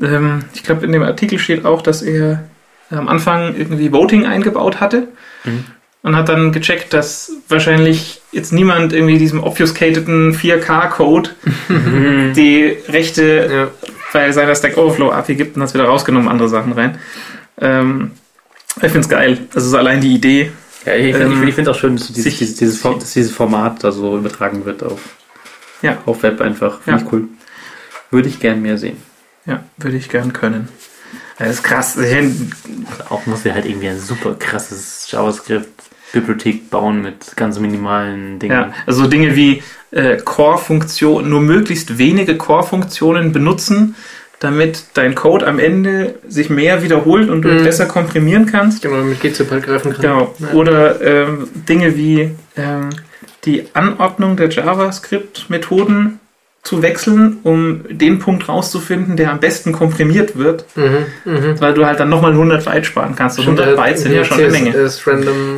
ähm, 0.06 0.44
ich 0.55 0.62
glaube, 0.64 0.85
in 0.85 0.93
dem 0.93 1.02
Artikel 1.02 1.39
steht 1.39 1.64
auch, 1.64 1.81
dass 1.82 2.02
er 2.02 2.44
am 2.90 3.09
Anfang 3.09 3.55
irgendwie 3.56 3.90
Voting 3.93 4.27
eingebaut 4.27 4.81
hatte 4.81 5.09
Mhm. 5.44 5.64
und 6.02 6.14
hat 6.16 6.28
dann 6.28 6.52
gecheckt, 6.52 6.93
dass 6.93 7.32
wahrscheinlich 7.48 8.20
jetzt 8.32 8.52
niemand 8.52 8.93
irgendwie 8.93 9.18
diesem 9.18 9.43
obfuscateden 9.43 10.35
4K-Code 10.35 11.31
die 12.36 12.77
Rechte. 12.89 13.70
Bei 14.12 14.30
seiner 14.32 14.54
Stack 14.54 14.76
Overflow 14.76 15.10
API 15.10 15.34
gibt 15.34 15.56
und 15.56 15.62
hat 15.62 15.68
es 15.68 15.74
wieder 15.74 15.84
rausgenommen, 15.84 16.28
andere 16.28 16.48
Sachen 16.48 16.72
rein. 16.72 16.98
Ähm, 17.60 18.12
ich 18.76 18.82
finde 18.92 19.00
es 19.00 19.08
geil. 19.08 19.38
Also 19.54 19.70
so 19.70 19.76
allein 19.78 20.00
die 20.00 20.14
Idee. 20.14 20.52
Ja, 20.84 20.94
ich 20.94 21.14
finde 21.16 21.34
Ähm, 21.36 21.48
ich 21.48 21.54
find 21.54 21.68
auch 21.68 21.74
schön, 21.74 21.96
dass 21.96 22.12
dieses, 22.12 22.38
dieses, 22.38 22.56
dieses, 22.56 22.78
Form, 22.78 22.98
dass 22.98 23.12
dieses 23.12 23.32
Format 23.32 23.82
da 23.82 23.90
so 23.92 24.16
übertragen 24.16 24.64
wird 24.64 24.82
auf, 24.82 25.00
Ja. 25.82 25.98
auf 26.06 26.22
Web 26.22 26.40
einfach. 26.40 26.80
Finde 26.82 27.00
Ja. 27.00 27.06
ich 27.06 27.12
cool. 27.12 27.28
Würde 28.10 28.28
ich 28.28 28.38
gern 28.38 28.62
mehr 28.62 28.78
sehen. 28.78 28.96
Ja, 29.46 29.64
würde 29.78 29.96
ich 29.96 30.08
gern 30.08 30.32
können. 30.32 30.68
Das 31.38 31.50
ist 31.50 31.64
krass. 31.64 31.98
Auch 33.10 33.26
muss 33.26 33.44
er 33.44 33.54
halt 33.54 33.66
irgendwie 33.66 33.88
ein 33.88 34.00
super 34.00 34.34
krasses 34.38 35.08
JavaScript-Bibliothek 36.16 36.70
bauen 36.70 37.02
mit 37.02 37.36
ganz 37.36 37.59
minimalen 37.59 38.38
Dingen. 38.38 38.52
Ja, 38.55 38.72
also 38.86 39.06
Dinge 39.06 39.36
wie 39.36 39.62
äh, 39.90 40.16
Core-Funktionen, 40.16 41.28
nur 41.30 41.40
möglichst 41.40 41.98
wenige 41.98 42.36
Core-Funktionen 42.36 43.32
benutzen, 43.32 43.94
damit 44.40 44.84
dein 44.94 45.14
Code 45.14 45.47
am 45.47 45.59
Ende 45.59 46.16
sich 46.28 46.51
mehr 46.51 46.82
wiederholt 46.82 47.30
und 47.30 47.43
du 47.43 47.48
Mhm. 47.48 47.64
besser 47.64 47.86
komprimieren 47.86 48.47
kannst. 48.47 48.82
Genau, 48.82 49.02
mit 49.02 49.20
GZIP 49.20 49.51
halt 49.51 49.64
greifen 49.64 49.93
kann. 49.93 50.02
Genau. 50.02 50.34
Ja. 50.38 50.52
Oder 50.52 51.01
ähm, 51.01 51.48
Dinge 51.55 51.97
wie 51.97 52.32
ähm, 52.56 52.90
die 53.44 53.64
Anordnung 53.72 54.36
der 54.36 54.51
JavaScript-Methoden 54.51 56.20
zu 56.66 56.82
wechseln, 56.82 57.38
um 57.44 57.84
den 57.88 58.18
Punkt 58.18 58.48
rauszufinden, 58.48 59.16
der 59.16 59.30
am 59.30 59.38
besten 59.40 59.72
komprimiert 59.72 60.36
wird, 60.36 60.64
Mhm, 60.74 61.06
mhm. 61.24 61.60
weil 61.60 61.74
du 61.74 61.86
halt 61.86 62.01
dann 62.01 62.09
nochmal 62.09 62.32
100 62.32 62.64
Byte 62.64 62.86
sparen 62.86 63.14
kannst. 63.14 63.38
Und 63.38 63.44
Stimmt, 63.44 63.60
100 63.60 63.78
äh, 63.78 63.82
Byte 63.88 63.98
sind 63.98 64.12
ja 64.12 64.24
schon 64.24 64.38
eine 64.38 64.51
Menge. 64.51 64.70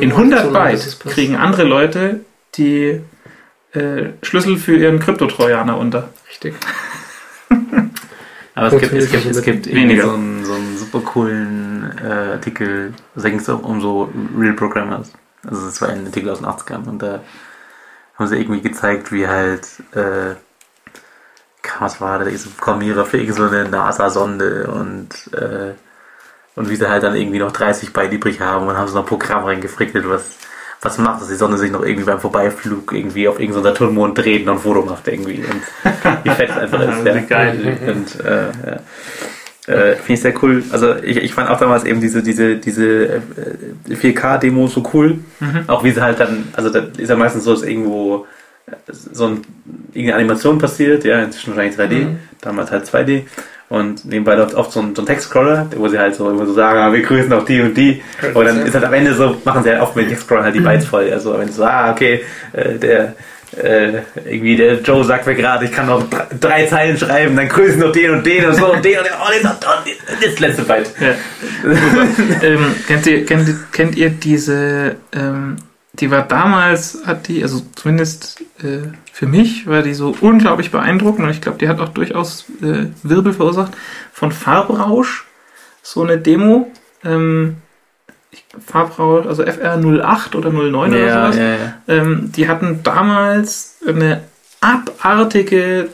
In 0.01 0.11
100 0.11 0.39
Aktionen, 0.39 0.53
Byte 0.53 0.85
es 0.85 0.99
kriegen 0.99 1.35
andere 1.35 1.63
Leute 1.63 2.19
die 2.55 3.01
äh, 3.73 4.09
Schlüssel 4.21 4.57
für 4.57 4.75
ihren 4.75 4.99
Kryptotrojaner 4.99 5.77
unter. 5.77 6.09
Richtig. 6.29 6.55
Aber 8.55 8.67
es 8.73 8.81
gibt, 8.81 8.93
es 8.93 9.11
gibt, 9.11 9.25
es 9.25 9.41
gibt 9.41 9.73
weniger. 9.73 10.03
so 10.03 10.13
einen, 10.13 10.45
so 10.45 10.53
einen 10.53 10.77
super 10.77 10.99
coolen 10.99 11.91
äh, 12.03 12.33
Artikel, 12.33 12.93
da 13.15 13.29
ging 13.29 13.39
es 13.39 13.47
um, 13.47 13.61
um 13.61 13.81
so 13.81 14.11
Real 14.37 14.53
Programmers. 14.53 15.13
Also 15.47 15.65
das 15.65 15.81
war 15.81 15.89
ein 15.89 16.05
Artikel 16.05 16.29
aus 16.29 16.39
den 16.39 16.47
80ern 16.47 16.87
und 16.87 17.01
da 17.01 17.21
haben 18.17 18.27
sie 18.27 18.35
irgendwie 18.37 18.61
gezeigt, 18.61 19.11
wie 19.13 19.27
halt, 19.27 19.65
äh, 19.93 20.35
was 21.79 22.01
war 22.01 22.19
das, 22.19 22.43
so 22.43 22.49
Programmierer 22.51 23.05
für 23.05 23.17
irgend 23.17 23.35
so 23.35 23.43
eine 23.43 23.67
NASA-Sonde 23.69 24.67
und 24.67 25.33
äh, 25.33 25.73
und 26.55 26.69
wie 26.69 26.75
sie 26.75 26.89
halt 26.89 27.03
dann 27.03 27.15
irgendwie 27.15 27.39
noch 27.39 27.51
30 27.51 27.93
Byte 27.93 28.11
übrig 28.11 28.41
haben 28.41 28.67
und 28.67 28.77
haben 28.77 28.91
noch 28.91 28.99
ein 28.99 29.05
Programm 29.05 29.45
reingefrickelt, 29.45 30.07
was 30.09 30.37
was 30.81 30.97
macht, 30.97 31.21
dass 31.21 31.27
die 31.27 31.35
Sonne 31.35 31.57
sich 31.57 31.71
noch 31.71 31.83
irgendwie 31.83 32.05
beim 32.05 32.19
Vorbeiflug 32.19 32.93
irgendwie 32.93 33.27
auf 33.27 33.39
irgendeinen 33.39 33.65
Saturnmond 33.65 34.17
dreht 34.17 34.43
und 34.43 34.53
ein 34.53 34.59
Foto 34.59 34.81
macht 34.83 35.07
irgendwie. 35.07 35.43
Und 35.43 36.23
wie 36.23 36.29
fett 36.29 36.49
es 36.49 36.57
einfach 36.57 36.79
ist. 37.05 37.05
Wie 37.05 37.27
geil. 37.27 37.77
Und, 37.85 38.25
äh, 38.25 38.45
ja. 38.65 38.79
Äh, 39.67 39.95
Finde 39.97 40.13
ich 40.13 40.21
sehr 40.21 40.43
cool. 40.43 40.63
Also 40.71 40.95
ich, 40.95 41.17
ich 41.17 41.33
fand 41.33 41.49
auch 41.49 41.59
damals 41.59 41.83
eben 41.83 41.99
diese, 42.01 42.23
diese, 42.23 42.55
diese 42.55 43.15
äh, 43.15 43.21
4K-Demo 43.89 44.67
so 44.67 44.83
cool. 44.93 45.19
Auch 45.67 45.83
wie 45.83 45.91
sie 45.91 46.01
halt 46.01 46.19
dann, 46.19 46.47
also 46.53 46.69
da 46.69 46.87
ist 46.97 47.09
ja 47.09 47.15
meistens 47.15 47.43
so, 47.43 47.53
dass 47.53 47.63
irgendwo 47.63 48.25
äh, 48.65 48.75
so 48.91 49.27
ein, 49.27 49.41
irgendeine 49.93 50.15
Animation 50.15 50.57
passiert, 50.57 51.03
ja, 51.03 51.21
inzwischen 51.21 51.55
wahrscheinlich 51.55 51.77
3D, 51.77 52.15
damals 52.41 52.71
halt 52.71 52.85
2D. 52.85 53.23
Und 53.69 54.03
nebenbei 54.05 54.33
läuft 54.33 54.55
oft 54.55 54.71
so 54.71 54.79
ein, 54.79 54.95
so 54.95 55.03
ein 55.03 55.05
Textscroller, 55.05 55.67
wo 55.75 55.87
sie 55.87 55.99
halt 55.99 56.15
so 56.15 56.27
immer 56.29 56.45
so 56.47 56.53
sagen, 56.53 56.79
ah, 56.79 56.91
wir 56.91 57.03
grüßen 57.03 57.31
auch 57.33 57.45
die 57.45 57.61
und 57.61 57.77
die. 57.77 58.01
Und 58.33 58.45
dann 58.45 58.65
ist 58.65 58.73
halt 58.73 58.83
am 58.83 58.93
Ende 58.93 59.13
so, 59.13 59.37
machen 59.45 59.63
sie 59.63 59.69
halt 59.69 59.81
oft 59.81 59.95
mit 59.95 60.05
dem 60.05 60.09
Textscroller 60.09 60.43
halt 60.43 60.55
die 60.55 60.59
Bytes 60.59 60.85
voll. 60.85 61.11
Also 61.11 61.37
wenn 61.37 61.47
sie 61.47 61.53
so, 61.53 61.65
ah, 61.65 61.91
okay, 61.91 62.23
äh, 62.53 62.79
der 62.79 63.13
äh, 63.57 64.01
irgendwie 64.25 64.55
der 64.55 64.81
Joe 64.81 65.03
sagt 65.03 65.25
mir 65.25 65.35
gerade, 65.35 65.65
ich 65.65 65.71
kann 65.71 65.87
noch 65.87 66.09
drei, 66.09 66.27
drei 66.39 66.65
Zeilen 66.65 66.97
schreiben, 66.97 67.35
dann 67.35 67.49
grüßen 67.49 67.79
noch 67.79 67.91
den 67.91 68.11
und 68.11 68.25
den 68.25 68.45
und 68.45 68.55
so 68.55 68.73
und 68.73 68.83
den 68.83 68.97
und 68.99 69.05
den, 69.05 69.13
oh, 69.19 69.31
den 69.31 69.47
und 69.47 69.57
den, 69.85 70.29
das 70.29 70.39
letzte 70.39 70.63
Byte. 70.63 70.91
Ja. 70.99 71.15
ähm, 72.43 72.75
kennt, 72.87 73.07
ihr, 73.07 73.25
kennt, 73.25 73.71
kennt 73.71 73.95
ihr 73.95 74.09
diese, 74.09 74.95
ähm, 75.13 75.57
die 75.93 76.11
war 76.11 76.27
damals, 76.27 76.99
hat 77.05 77.27
die, 77.27 77.41
also 77.41 77.61
zumindest 77.75 78.41
äh, 78.63 78.87
für 79.19 79.27
mich, 79.27 79.67
war 79.67 79.81
die 79.81 79.93
so 79.93 80.15
unglaublich 80.21 80.71
beeindruckend 80.71 81.25
und 81.25 81.31
ich 81.31 81.41
glaube, 81.41 81.57
die 81.57 81.67
hat 81.67 81.81
auch 81.81 81.89
durchaus 81.89 82.45
äh, 82.61 82.85
Wirbel 83.03 83.33
verursacht. 83.33 83.73
Von 84.13 84.31
Farbrausch, 84.31 85.25
so 85.83 86.03
eine 86.03 86.17
Demo, 86.17 86.71
ähm, 87.03 87.57
Farbrausch, 88.65 89.25
also 89.25 89.43
FR08 89.43 90.35
oder 90.37 90.51
09 90.51 90.91
oder 90.91 90.97
Ja, 90.97 91.25
sowas. 91.33 91.35
ja, 91.35 91.49
ja. 91.49 91.73
Ähm, 91.89 92.31
die 92.33 92.47
hatten 92.47 92.79
damals 92.83 93.79
eine 93.85 94.23
abartige 94.61 95.89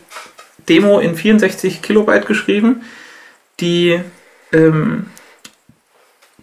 Demo 0.69 0.99
in 0.99 1.15
64 1.15 1.81
Kilobyte 1.81 2.27
geschrieben, 2.27 2.83
die 3.59 3.99
ähm, 4.53 5.07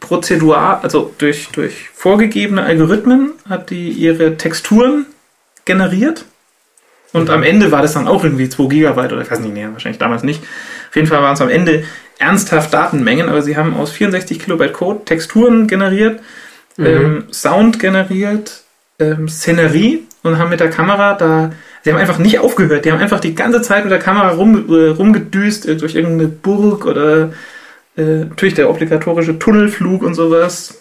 prozedural, 0.00 0.80
also 0.82 1.14
durch, 1.16 1.46
durch 1.52 1.90
vorgegebene 1.90 2.64
Algorithmen 2.64 3.34
hat 3.48 3.70
die 3.70 3.90
ihre 3.90 4.36
Texturen 4.36 5.06
generiert. 5.64 6.24
Und 7.12 7.30
am 7.30 7.42
Ende 7.42 7.70
war 7.70 7.82
das 7.82 7.92
dann 7.92 8.08
auch 8.08 8.24
irgendwie 8.24 8.48
2 8.48 8.68
Gigabyte 8.68 9.12
oder 9.12 9.22
ich 9.22 9.30
weiß 9.30 9.40
nicht, 9.40 9.54
nee, 9.54 9.66
wahrscheinlich 9.70 9.98
damals 9.98 10.22
nicht. 10.22 10.42
Auf 10.88 10.96
jeden 10.96 11.08
Fall 11.08 11.22
waren 11.22 11.34
es 11.34 11.40
am 11.40 11.50
Ende 11.50 11.84
ernsthaft 12.18 12.72
Datenmengen, 12.72 13.28
aber 13.28 13.42
sie 13.42 13.56
haben 13.56 13.74
aus 13.74 13.90
64 13.90 14.38
Kilobyte 14.38 14.72
Code 14.72 15.04
Texturen 15.04 15.66
generiert, 15.66 16.20
ähm, 16.78 17.24
Sound 17.30 17.78
generiert, 17.78 18.62
ähm, 18.98 19.28
Szenerie 19.28 20.06
und 20.22 20.38
haben 20.38 20.50
mit 20.50 20.60
der 20.60 20.70
Kamera 20.70 21.14
da, 21.14 21.52
sie 21.82 21.92
haben 21.92 21.98
einfach 21.98 22.18
nicht 22.18 22.38
aufgehört, 22.38 22.84
die 22.84 22.92
haben 22.92 23.00
einfach 23.00 23.20
die 23.20 23.34
ganze 23.34 23.60
Zeit 23.60 23.84
mit 23.84 23.92
der 23.92 23.98
Kamera 23.98 24.30
rum, 24.30 24.66
äh, 24.70 24.88
rumgedüst 24.88 25.66
äh, 25.66 25.76
durch 25.76 25.94
irgendeine 25.94 26.28
Burg 26.28 26.86
oder 26.86 27.32
äh, 27.96 28.24
natürlich 28.24 28.54
der 28.54 28.70
obligatorische 28.70 29.38
Tunnelflug 29.38 30.02
und 30.02 30.14
sowas. 30.14 30.80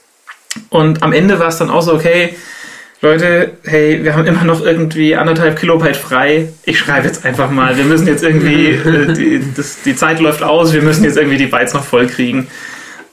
Und 0.69 1.01
am 1.01 1.13
Ende 1.13 1.39
war 1.39 1.47
es 1.47 1.57
dann 1.57 1.69
auch 1.69 1.81
so, 1.81 1.93
okay, 1.93 2.35
Leute, 3.03 3.53
hey, 3.63 4.03
wir 4.03 4.15
haben 4.15 4.27
immer 4.27 4.43
noch 4.43 4.61
irgendwie 4.61 5.15
anderthalb 5.15 5.59
Kilobyte 5.59 5.97
frei. 5.97 6.49
Ich 6.65 6.77
schreibe 6.77 7.07
jetzt 7.07 7.25
einfach 7.25 7.49
mal. 7.49 7.75
Wir 7.75 7.83
müssen 7.83 8.05
jetzt 8.05 8.23
irgendwie, 8.23 8.67
äh, 8.67 9.13
die, 9.13 9.43
das, 9.55 9.81
die 9.81 9.95
Zeit 9.95 10.19
läuft 10.19 10.43
aus, 10.43 10.71
wir 10.71 10.83
müssen 10.83 11.03
jetzt 11.03 11.17
irgendwie 11.17 11.37
die 11.37 11.47
Bytes 11.47 11.73
noch 11.73 11.83
voll 11.83 12.05
kriegen. 12.05 12.47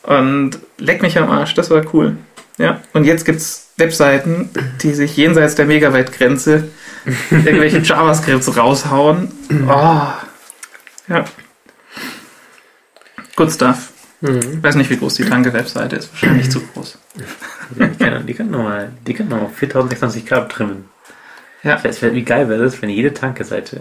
Und 0.02 0.58
leck 0.76 1.00
mich 1.00 1.16
am 1.18 1.30
Arsch, 1.30 1.54
das 1.54 1.70
war 1.70 1.82
cool. 1.94 2.16
Ja, 2.58 2.82
und 2.92 3.04
jetzt 3.04 3.24
gibt's 3.24 3.70
Webseiten, 3.78 4.50
die 4.82 4.92
sich 4.92 5.16
jenseits 5.16 5.54
der 5.54 5.64
Megabyte-Grenze 5.64 6.64
irgendwelche 7.30 7.78
JavaScripts 7.82 8.56
raushauen. 8.56 9.32
Oh. 9.68 10.08
Ja. 11.08 11.24
Good 13.36 13.52
stuff. 13.52 13.92
Mhm. 14.20 14.40
Ich 14.56 14.62
weiß 14.62 14.74
nicht, 14.74 14.90
wie 14.90 14.96
groß 14.98 15.14
die 15.14 15.24
Tanke-Webseite 15.24 15.96
ist. 15.96 16.10
Wahrscheinlich 16.12 16.50
zu 16.50 16.60
groß. 16.60 16.98
Die 17.70 17.98
können, 17.98 18.26
die 18.26 18.34
können 18.34 18.50
nochmal, 18.50 18.90
die 19.06 19.14
können 19.14 19.28
nochmal 19.28 19.50
4026k 19.58 20.48
trimmen. 20.48 20.88
Ja. 21.62 21.76
Das 21.76 22.00
wär, 22.02 22.14
wie 22.14 22.22
geil 22.22 22.48
wäre 22.48 22.62
das, 22.62 22.80
wenn 22.80 22.88
jede 22.88 23.12
Tanke-Seite 23.12 23.80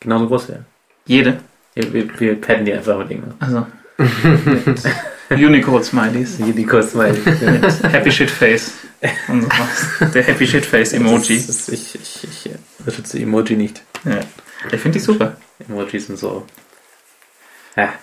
genauso 0.00 0.28
groß 0.28 0.48
wäre. 0.48 0.64
Jede. 1.06 1.38
Wir, 1.74 1.92
wir, 1.92 2.20
wir 2.20 2.40
padden 2.40 2.64
die 2.64 2.72
einfach 2.72 2.98
mit 2.98 3.10
Dingen. 3.10 3.34
Also. 3.40 3.66
Unicode-Smileys. 5.30 6.38
Mal. 6.94 7.16
Happy 7.90 8.12
Shit 8.12 8.30
Face. 8.30 8.72
Und 9.28 9.42
sowas. 9.42 10.12
Der 10.14 10.22
Happy 10.22 10.46
Shit 10.46 10.64
Face 10.64 10.92
Emoji. 10.92 11.36
Das 11.36 11.48
ist, 11.48 11.68
ich, 11.68 11.94
ich, 11.94 12.24
ich 12.24 12.46
äh, 12.46 12.56
unterstütze 12.78 13.18
Emoji 13.18 13.56
nicht. 13.56 13.82
Ja. 14.04 14.20
Ich 14.72 14.80
finde 14.80 14.98
die 14.98 15.04
super. 15.04 15.36
Emojis 15.68 16.06
sind 16.06 16.18
so. 16.18 16.46
Ja. 17.76 17.94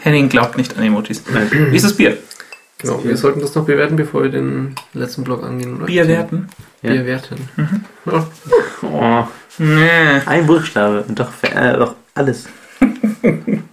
Henning 0.00 0.28
glaubt 0.28 0.56
nicht 0.56 0.76
an 0.76 0.84
Emojis. 0.84 1.22
Wie 1.26 1.76
ist 1.76 1.84
das 1.84 1.96
Bier? 1.96 2.16
Genau, 2.78 3.02
wir 3.02 3.16
sollten 3.16 3.40
das 3.40 3.54
noch 3.54 3.64
bewerten, 3.66 3.96
bevor 3.96 4.22
wir 4.22 4.30
den 4.30 4.74
letzten 4.92 5.24
Block 5.24 5.42
angehen. 5.42 5.76
Oder? 5.76 5.86
Bierwerten? 5.86 6.48
Ja. 6.82 6.92
Bier 6.92 7.06
werten. 7.06 7.48
Ja. 8.06 8.26
Oh, 8.82 9.26
Nee. 9.58 10.20
ein 10.24 10.46
Buchstabe 10.46 11.02
und 11.02 11.18
doch, 11.18 11.32
äh, 11.42 11.76
doch 11.76 11.96
alles. 12.14 12.46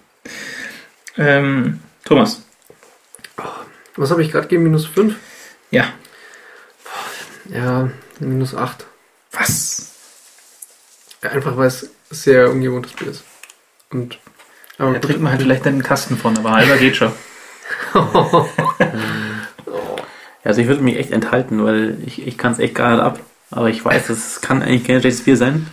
Ähm, 1.18 1.80
Thomas. 2.04 2.44
Was 3.96 4.12
habe 4.12 4.22
ich 4.22 4.32
gerade 4.32 4.48
gegeben? 4.48 4.64
Minus 4.64 4.86
5? 4.86 5.16
Ja. 5.72 5.86
Ja, 7.46 7.90
minus 8.20 8.54
8. 8.54 8.86
Was? 9.32 9.94
Ja, 11.24 11.30
einfach 11.30 11.56
weil 11.56 11.68
es 11.68 11.90
sehr 12.10 12.50
ungewohntes 12.52 12.94
Bier 12.94 13.12
ist. 13.12 13.24
Und 13.92 14.20
aber 14.78 14.94
Da 14.94 15.00
trinkt 15.00 15.22
man 15.22 15.32
halt 15.32 15.42
vielleicht 15.42 15.66
einen 15.68 15.84
Kasten 15.84 16.18
von, 16.18 16.38
aber 16.38 16.52
halber 16.52 16.76
geht 16.78 16.98
schon. 16.98 17.14
Also 20.44 20.62
ich 20.62 20.68
würde 20.68 20.84
mich 20.84 20.98
echt 20.98 21.12
enthalten, 21.12 21.64
weil 21.64 21.98
ich, 22.06 22.26
ich 22.26 22.38
kann 22.38 22.52
es 22.52 22.60
echt 22.60 22.76
gar 22.76 22.92
nicht 22.92 23.02
ab. 23.02 23.20
Aber 23.52 23.70
ich 23.70 23.84
weiß, 23.84 24.08
das 24.08 24.42
kann 24.42 24.62
eigentlich 24.62 24.84
kein 24.84 25.00
schlechtes 25.02 25.24
Bier 25.24 25.38
sein. 25.38 25.68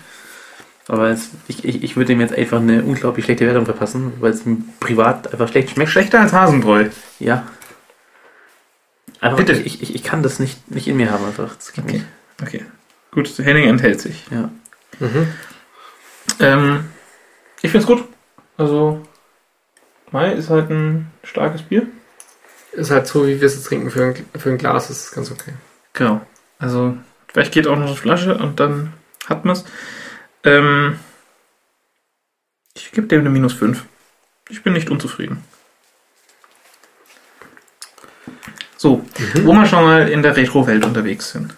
Aber 0.88 1.08
es, 1.10 1.30
ich, 1.46 1.64
ich, 1.64 1.82
ich 1.82 1.96
würde 1.96 2.08
dem 2.08 2.20
jetzt 2.20 2.34
einfach 2.34 2.58
eine 2.58 2.82
unglaublich 2.82 3.24
schlechte 3.24 3.46
Wertung 3.46 3.66
verpassen, 3.66 4.14
weil 4.20 4.30
es 4.32 4.44
mir 4.46 4.58
privat 4.80 5.32
einfach 5.32 5.48
schlecht 5.48 5.70
schmeckt. 5.70 5.90
Schlechter 5.90 6.20
als 6.20 6.32
Hasenbräu. 6.32 6.88
Ja. 7.18 7.46
Einfach, 9.20 9.38
Bitte. 9.38 9.52
Ich, 9.52 9.82
ich, 9.82 9.94
ich 9.94 10.02
kann 10.02 10.22
das 10.22 10.38
nicht, 10.38 10.70
nicht 10.70 10.88
in 10.88 10.96
mir 10.96 11.10
haben 11.10 11.24
einfach. 11.24 11.54
Das 11.54 11.72
geht 11.72 11.84
Okay. 11.84 11.92
nicht. 11.94 12.06
Okay. 12.42 12.64
Gut, 13.12 13.28
Henning 13.38 13.68
enthält 13.68 14.00
sich. 14.00 14.24
Ja. 14.30 14.50
Mhm. 14.98 15.28
Ähm, 16.40 16.84
ich 17.60 17.70
find's 17.70 17.86
gut. 17.86 18.04
Also, 18.56 19.02
Mai 20.10 20.32
ist 20.32 20.50
halt 20.50 20.70
ein 20.70 21.10
starkes 21.22 21.62
Bier. 21.62 21.86
Ist 22.72 22.90
halt 22.90 23.06
so, 23.06 23.26
wie 23.26 23.40
wir 23.40 23.46
es 23.46 23.54
jetzt 23.54 23.64
trinken 23.66 23.90
für 23.90 24.04
ein, 24.04 24.26
für 24.38 24.50
ein 24.50 24.58
Glas, 24.58 24.90
ist 24.90 25.12
ganz 25.12 25.30
okay. 25.30 25.52
Genau. 25.92 26.20
Also, 26.58 26.96
vielleicht 27.28 27.52
geht 27.52 27.66
auch 27.66 27.76
noch 27.76 27.86
eine 27.86 27.96
Flasche 27.96 28.36
und 28.36 28.60
dann 28.60 28.92
hat 29.28 29.44
man's. 29.44 29.64
Ähm, 30.44 30.98
ich 32.74 32.90
gebe 32.92 33.06
dem 33.06 33.20
eine 33.20 33.30
minus 33.30 33.52
5. 33.54 33.84
Ich 34.48 34.62
bin 34.62 34.72
nicht 34.72 34.90
unzufrieden. 34.90 35.44
So, 38.76 39.04
wo 39.42 39.52
wir 39.52 39.66
schon 39.66 39.84
mal 39.84 40.08
in 40.08 40.22
der 40.22 40.36
Retro-Welt 40.36 40.84
unterwegs 40.84 41.30
sind. 41.30 41.54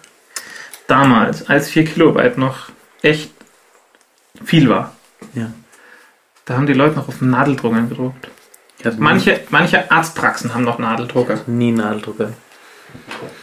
Damals, 0.87 1.49
als 1.49 1.69
4 1.69 1.85
Kilobyte 1.85 2.37
noch 2.37 2.69
echt 3.01 3.31
viel 4.43 4.69
war, 4.69 4.95
Ja. 5.33 5.51
da 6.45 6.55
haben 6.55 6.67
die 6.67 6.73
Leute 6.73 6.95
noch 6.95 7.07
auf 7.07 7.21
Nadeldruckern 7.21 7.89
gedruckt. 7.89 8.29
Ich 8.85 8.91
hatte 8.91 9.01
Manche, 9.01 9.39
manche 9.49 9.89
Arztpraxen 9.89 10.53
haben 10.53 10.63
noch 10.63 10.77
Nadeldrucker. 10.77 11.39
nie, 11.47 11.71
Nadeldrucker. 11.71 12.29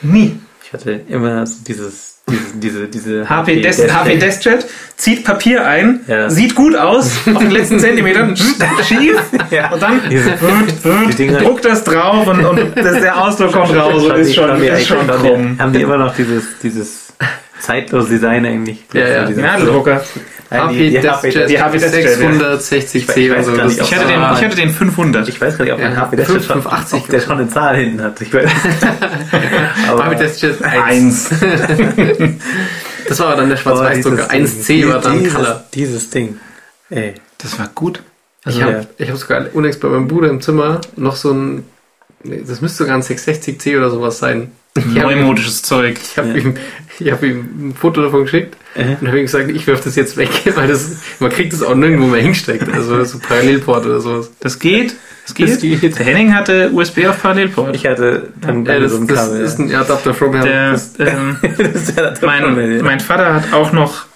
Nie. 0.00 0.38
Ich 0.64 0.72
hatte 0.72 1.00
immer 1.08 1.44
so 1.48 1.56
dieses 1.66 2.20
Diese, 2.30 2.54
diese, 2.54 2.86
diese 2.88 3.28
HP, 3.28 3.60
Des 3.60 3.92
HP 3.92 4.18
Deskjet, 4.18 4.64
zieht 4.96 5.24
Papier 5.24 5.66
ein, 5.66 5.98
Ja. 6.06 6.30
sieht 6.30 6.54
gut 6.54 6.76
aus, 6.76 7.16
auf 7.34 7.38
den 7.38 7.50
letzten 7.50 7.80
Zentimetern, 7.80 8.36
schief, 8.86 9.20
Ja. 9.50 9.72
und 9.72 9.82
dann 9.82 10.00
Diese- 10.08 10.34
die 11.08 11.14
Dinger- 11.16 11.40
druckt 11.40 11.64
das 11.64 11.82
drauf 11.82 12.24
und, 12.28 12.44
und 12.44 12.76
das, 12.76 13.00
der 13.00 13.20
Ausdruck 13.20 13.50
kommt 13.52 13.74
raus 13.74 14.04
und 14.04 14.16
ist 14.18 14.36
schon, 14.36 14.48
haben 14.48 14.60
die 14.62 14.68
ist 14.68 14.86
schon 14.86 15.04
die- 15.08 15.12
krumm. 15.12 15.56
Haben 15.58 15.72
die 15.72 15.82
immer 15.82 15.96
noch 15.96 16.14
dieses, 16.14 16.44
dieses 16.62 17.12
zeitlose 17.58 18.10
Design 18.10 18.46
eigentlich? 18.46 18.84
Ja, 18.94 19.08
ja. 19.24 19.28
Nadeldrucker. 19.28 20.04
HP 20.60 20.72
die- 20.74 20.90
die 20.90 20.90
die 21.00 21.08
HP 21.10 21.30
Deskjet, 21.30 21.50
ja. 21.50 21.66
660C 21.66 22.96
Ich 22.96 23.30
weiß 23.30 23.48
und 23.48 23.56
so. 23.56 23.82
Ich 23.82 23.94
hatte, 23.94 24.06
den, 24.06 24.20
ich 24.20 24.44
hatte 24.44 24.56
den 24.56 24.70
500. 24.70 25.28
Ich 25.28 25.40
weiß 25.40 25.58
gar 25.58 25.64
nicht, 25.64 25.74
ob 25.74 25.80
mein 25.80 25.92
Ja, 25.92 25.96
HP 26.00 26.16
schon, 26.24 26.40
580 26.40 27.00
ob 27.00 27.08
der 27.08 27.20
schon 27.20 27.38
eine 27.38 27.48
Zahl 27.48 27.76
hinten 27.76 28.02
hat. 28.02 28.20
Ich 28.20 28.32
weiß. 28.32 28.50
aber 29.88 30.04
HP 30.06 30.14
Deskjet 30.16 30.62
1. 30.62 30.82
Eins. 30.84 31.30
Das 33.08 33.18
war 33.18 33.26
aber 33.28 33.36
dann 33.36 33.48
der 33.50 33.56
Schwarz-Weiß-Drucker. 33.56 34.28
Dieses 34.32 34.64
1C 34.64 34.66
Ding. 34.68 34.88
war 34.88 35.00
dann 35.00 35.18
dieses, 35.18 35.34
Color. 35.34 35.64
Dieses 35.74 36.10
Ding. 36.10 36.38
Ey. 36.88 37.14
Das 37.38 37.58
war 37.58 37.68
gut. 37.74 38.00
Ich 38.42 38.46
Also, 38.46 38.62
habe 38.62 38.72
ja. 38.72 38.80
ich 38.98 39.10
hab 39.10 39.16
sogar 39.16 39.44
unlängst 39.52 39.80
bei 39.80 39.88
meinem 39.88 40.08
Bruder 40.08 40.30
im 40.30 40.40
Zimmer 40.40 40.80
noch 40.96 41.16
so 41.16 41.32
ein, 41.32 41.64
das 42.24 42.60
müsste 42.60 42.84
sogar 42.84 42.94
ein 42.94 43.02
660C 43.02 43.76
oder 43.76 43.90
sowas 43.90 44.18
sein. 44.18 44.52
Habe 44.78 44.88
Neumodisches 44.88 45.62
Zeug. 45.62 45.98
ich 46.02 46.16
hab 46.18 46.26
Ja. 46.26 46.34
ihm, 46.34 46.54
ich 46.98 47.12
hab 47.12 47.22
ihm 47.22 47.68
ein 47.70 47.74
Foto 47.78 48.00
davon 48.02 48.22
geschickt 48.22 48.56
Äh. 48.74 48.96
und 49.00 49.06
habe 49.08 49.18
ihm 49.18 49.26
gesagt, 49.26 49.50
ich 49.50 49.66
werfe 49.66 49.82
das 49.84 49.96
jetzt 49.96 50.16
weg, 50.16 50.30
weil 50.54 50.66
das, 50.68 50.96
man 51.20 51.30
kriegt 51.30 51.52
das 51.52 51.62
auch 51.62 51.74
nirgendwo 51.74 52.06
mehr 52.06 52.22
hingesteckt. 52.22 52.72
Also 52.72 53.04
so 53.04 53.18
Parallelport 53.18 53.84
oder 53.86 54.00
sowas. 54.00 54.30
Das 54.40 54.58
geht. 54.58 54.94
Das 55.26 55.34
geht. 55.34 55.50
Das 55.50 55.60
geht. 55.60 55.98
Der 55.98 56.06
Henning 56.06 56.34
hatte 56.34 56.70
USB 56.72 57.06
auf 57.06 57.20
Parallelport. 57.20 57.76
Ich 57.76 57.86
hatte 57.86 58.28
dann 58.40 58.64
Ja, 58.64 58.78
das, 58.80 58.92
so 58.92 58.98
ein 58.98 59.06
das 59.06 59.18
Kabel. 59.18 59.40
ist 59.42 59.58
ein 59.58 59.74
Adapter 59.74 60.14
from. 60.14 60.32
Der, 60.40 60.72
Das- 60.72 60.92
ähm, 60.98 61.36
das 61.58 61.94
das 61.94 62.20
mein, 62.22 62.80
mein 62.82 63.00
Vater 63.00 63.34
hat 63.34 63.52
auch 63.52 63.72
noch, 63.72 64.06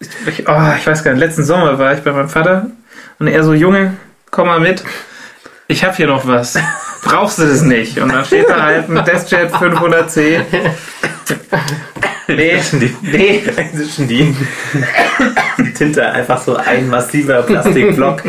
ich, 0.00 0.48
oh, 0.48 0.72
ich 0.78 0.86
weiß 0.86 1.04
gar 1.04 1.12
nicht, 1.12 1.20
letzten 1.20 1.44
Sommer 1.44 1.78
war 1.78 1.92
ich 1.94 2.00
bei 2.00 2.12
meinem 2.12 2.28
Vater 2.30 2.66
und 3.18 3.26
er 3.28 3.44
so, 3.44 3.52
Junge, 3.54 3.94
komm 4.30 4.48
mal 4.48 4.58
mit, 4.60 4.82
ich 5.68 5.84
hab 5.84 5.96
hier 5.96 6.06
noch 6.06 6.26
was. 6.26 6.58
Brauchst 7.06 7.38
du 7.38 7.46
das 7.46 7.62
nicht? 7.62 7.98
Und 7.98 8.12
dann 8.12 8.24
steht 8.24 8.48
da 8.48 8.62
halt 8.62 8.88
ein 8.88 9.04
Deskjet 9.04 9.52
500C. 9.52 10.40
Nee, 12.28 12.60
die, 12.72 12.96
nee. 13.02 13.42
zwischen 13.72 14.08
die, 14.08 14.34
die 15.58 15.72
Tinte 15.72 16.04
einfach 16.10 16.42
so 16.42 16.56
ein 16.56 16.88
massiver 16.88 17.42
Plastikblock. 17.42 18.22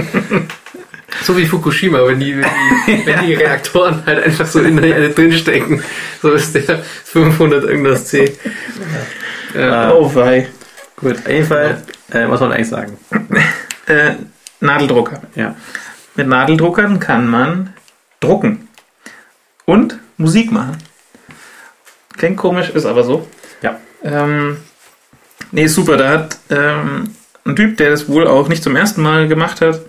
So 1.24 1.36
wie 1.36 1.46
Fukushima, 1.46 2.06
wenn 2.06 2.20
die, 2.20 2.38
wenn 2.38 2.46
die, 2.86 3.06
wenn 3.06 3.26
die 3.26 3.34
Reaktoren 3.34 4.04
halt 4.06 4.24
einfach 4.24 4.46
so 4.46 4.60
in 4.60 4.78
der 4.78 4.96
Erde 4.96 5.10
drinstecken. 5.10 5.82
So 6.22 6.32
ist 6.34 6.54
der 6.54 6.84
500 7.06 7.64
irgendwas 7.64 8.06
C. 8.06 8.38
Ja. 9.56 9.90
Ah. 9.90 9.94
Oh 9.94 10.14
wei. 10.14 10.48
Gut, 10.98 11.18
auf 11.18 11.28
jeden 11.28 11.46
Fall, 11.46 11.82
äh, 12.12 12.28
was 12.28 12.40
soll 12.40 12.50
man 12.50 12.58
eigentlich 12.58 12.70
sagen? 12.70 12.98
Äh, 13.88 14.16
Nadeldrucker. 14.60 15.22
Ja. 15.36 15.56
Mit 16.16 16.28
Nadeldruckern 16.28 17.00
kann 17.00 17.28
man 17.28 17.74
drucken 18.20 18.67
Musik 20.18 20.52
machen. 20.52 20.78
Klingt 22.18 22.38
komisch, 22.38 22.70
ist 22.70 22.86
aber 22.86 23.04
so. 23.04 23.28
Ja. 23.62 23.80
Ähm, 24.04 24.58
nee, 25.52 25.68
super. 25.68 25.98
Da 25.98 26.10
hat 26.10 26.38
ähm, 26.50 27.12
ein 27.46 27.56
Typ, 27.56 27.78
der 27.78 27.92
das 27.92 28.08
wohl 28.10 28.28
auch 28.28 28.48
nicht 28.50 28.64
zum 28.64 28.76
ersten 28.76 29.02
Mal 29.02 29.28
gemacht 29.28 29.62
hat, 29.62 29.82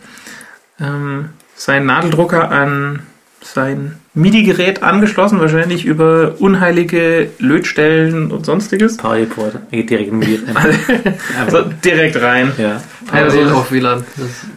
ähm, 0.81 1.31
seinen 1.57 1.87
Nadeldrucker 1.87 2.51
an 2.51 3.01
sein 3.41 3.97
MIDI-Gerät 4.15 4.83
angeschlossen, 4.83 5.41
wahrscheinlich 5.41 5.85
über 5.85 6.35
unheilige 6.39 7.31
Lötstellen 7.39 8.31
und 8.33 8.45
sonstiges. 8.45 8.97
Parallelport, 8.97 9.71
geht 9.71 9.89
direkt 9.91 10.11
in 10.13 10.21
die 10.21 10.41
So, 11.51 11.63
direkt 11.63 12.21
rein. 12.21 12.53
Ja. 12.59 12.83
Parallel 13.07 13.45
Also- 13.45 13.55
auf 13.57 13.73
WLAN. 13.73 14.05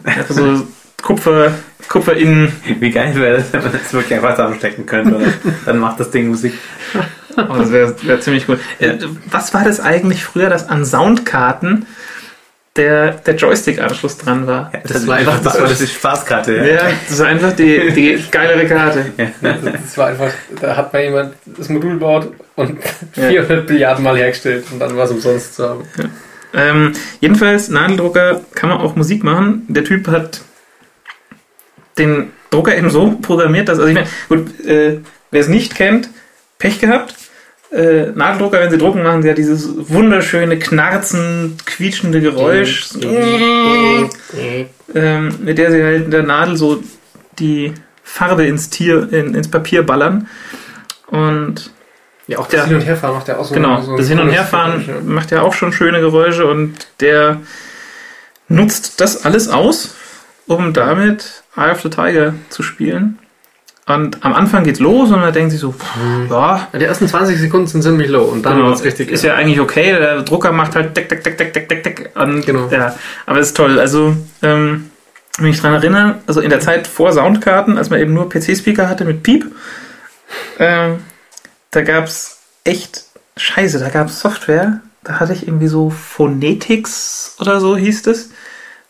Das, 0.04 0.28
Also 0.28 0.66
Kupfer, 1.02 1.52
Kupfer 1.88 2.16
in 2.16 2.52
Wie 2.80 2.90
geil 2.90 3.14
wäre 3.16 3.38
das, 3.38 3.52
wenn 3.52 3.62
man 3.62 3.72
das 3.72 3.92
wirklich 3.92 4.14
einfach 4.14 4.30
zusammenstecken 4.36 4.86
könnte. 4.86 5.16
Oder? 5.16 5.26
Dann 5.66 5.78
macht 5.78 6.00
das 6.00 6.10
Ding 6.10 6.28
Musik. 6.28 6.54
Oh, 7.36 7.54
das 7.58 7.72
wäre 7.72 7.94
wär 8.02 8.20
ziemlich 8.20 8.48
cool. 8.48 8.58
Äh, 8.78 8.98
was 9.30 9.52
war 9.54 9.64
das 9.64 9.80
eigentlich 9.80 10.24
früher, 10.24 10.48
dass 10.50 10.68
an 10.68 10.84
Soundkarten 10.84 11.86
der, 12.76 13.12
der 13.12 13.34
Joystick-Anschluss 13.36 14.18
dran 14.18 14.46
war? 14.46 14.70
Das 14.86 15.06
war 15.06 15.16
einfach- 15.16 15.40
das 15.42 15.60
war 15.60 15.68
das 15.68 15.78
die 15.78 15.86
Spaßkarte. 15.86 16.56
Ja. 16.56 16.64
Ja, 16.64 16.80
das 17.08 17.18
war 17.18 17.26
einfach 17.26 17.52
die, 17.54 17.90
die 17.90 18.22
geilere 18.30 18.66
Karte. 18.66 19.06
das 19.40 19.96
war 19.98 20.08
einfach, 20.08 20.30
da 20.60 20.76
hat 20.76 20.92
mal 20.92 21.02
jemand 21.02 21.34
das 21.46 21.68
Modul 21.68 21.94
gebaut 21.94 22.32
und 22.56 22.78
Ja. 23.16 23.28
400 23.28 23.68
Milliarden 23.68 24.04
Mal 24.04 24.16
hergestellt 24.16 24.64
und 24.70 24.78
dann 24.78 24.96
war 24.96 25.04
es 25.06 25.10
umsonst 25.10 25.54
zu 25.56 25.68
haben. 25.68 25.84
Ähm, 26.54 26.92
jedenfalls, 27.20 27.68
Nadeldrucker 27.68 28.42
kann 28.54 28.68
man 28.70 28.78
auch 28.78 28.94
Musik 28.94 29.24
machen. 29.24 29.64
Der 29.68 29.84
Typ 29.84 30.06
hat 30.08 30.42
den 31.98 32.32
Drucker 32.50 32.76
eben 32.76 32.90
so 32.90 33.10
programmiert, 33.22 33.68
dass, 33.68 33.78
also 33.78 33.88
ich 33.88 33.94
meine, 33.94 34.08
gut, 34.28 34.60
äh, 34.64 35.00
wer 35.30 35.40
es 35.40 35.48
nicht 35.48 35.74
kennt, 35.74 36.08
Pech 36.58 36.80
gehabt. 36.80 37.14
Äh, 37.72 38.10
Nadeldrucker, 38.14 38.60
wenn 38.60 38.70
sie 38.70 38.76
drucken, 38.76 39.02
machen 39.02 39.22
sie 39.22 39.28
ja 39.28 39.34
dieses 39.34 39.66
wunderschöne, 39.88 40.58
knarzend, 40.58 41.64
quietschende 41.64 42.20
Geräusch. 42.20 42.90
ähm, 44.94 45.38
mit 45.42 45.56
der 45.56 45.70
sie 45.70 45.82
halt 45.82 46.04
in 46.04 46.10
der 46.10 46.22
Nadel 46.22 46.56
so 46.56 46.82
die 47.38 47.72
Farbe 48.04 48.44
ins 48.44 48.68
Tier, 48.68 49.10
in, 49.10 49.34
ins 49.34 49.50
Papier 49.50 49.84
ballern. 49.84 50.28
Und 51.06 51.70
Ja, 52.26 52.38
auch 52.38 52.46
das 52.46 52.60
das 52.60 52.68
Hin- 52.68 52.76
und 52.76 52.82
Herfahren 52.82 53.14
macht 53.14 53.28
ja 53.28 53.38
auch 53.38 53.44
so 53.46 53.54
genau, 53.54 53.80
so 53.80 53.96
das 53.96 54.08
Hin- 54.08 54.20
und 54.20 54.28
Herfahren 54.28 54.86
Geräusch, 54.86 55.04
macht 55.04 55.30
ja 55.30 55.40
auch 55.40 55.54
schon 55.54 55.72
schöne 55.72 56.00
Geräusche 56.00 56.46
und 56.46 56.74
der 57.00 57.40
nutzt 58.48 59.00
das 59.00 59.24
alles 59.24 59.48
aus, 59.48 59.94
um 60.46 60.74
damit 60.74 61.41
Eye 61.56 61.70
of 61.70 61.80
the 61.82 61.90
Tiger 61.90 62.34
zu 62.50 62.62
spielen. 62.62 63.18
Und 63.86 64.24
am 64.24 64.32
Anfang 64.32 64.62
geht's 64.62 64.78
los 64.78 65.10
und 65.10 65.20
man 65.20 65.32
denkt 65.32 65.50
sich 65.50 65.60
so, 65.60 65.72
pff, 65.72 65.96
ja, 66.30 66.68
ja. 66.72 66.78
Die 66.78 66.84
ersten 66.84 67.08
20 67.08 67.36
Sekunden 67.38 67.66
sind 67.66 67.82
ziemlich 67.82 68.08
low 68.08 68.22
und 68.24 68.46
dann 68.46 68.56
Genau, 68.56 68.68
wird's 68.68 68.84
richtig. 68.84 69.10
ist 69.10 69.24
ja 69.24 69.34
eigentlich 69.34 69.58
okay. 69.60 69.92
Der 69.98 70.22
Drucker 70.22 70.52
macht 70.52 70.76
halt 70.76 70.96
deck, 70.96 71.08
deck, 71.08 71.24
deck, 71.24 71.36
deck, 71.36 71.52
deck, 71.52 71.68
deck, 71.68 71.82
deck. 71.82 72.10
Und, 72.14 72.46
Genau. 72.46 72.68
Ja, 72.70 72.94
aber 73.26 73.40
ist 73.40 73.56
toll. 73.56 73.80
Also, 73.80 74.16
ähm, 74.42 74.90
wenn 75.38 75.48
ich 75.50 75.60
dran 75.60 75.74
erinnere, 75.74 76.20
also 76.26 76.40
in 76.40 76.50
der 76.50 76.60
Zeit 76.60 76.86
vor 76.86 77.12
Soundkarten, 77.12 77.76
als 77.76 77.90
man 77.90 77.98
eben 78.00 78.14
nur 78.14 78.28
PC-Speaker 78.28 78.88
hatte 78.88 79.04
mit 79.04 79.22
Piep, 79.24 79.46
ähm, 80.58 80.98
da 81.72 81.82
gab's 81.82 82.38
echt 82.64 83.04
Scheiße, 83.36 83.78
da 83.80 83.88
gab's 83.88 84.20
Software, 84.20 84.80
da 85.02 85.18
hatte 85.18 85.32
ich 85.32 85.48
irgendwie 85.48 85.68
so 85.68 85.90
Phonetics 85.90 87.36
oder 87.40 87.60
so 87.60 87.76
hieß 87.76 88.06
es. 88.06 88.30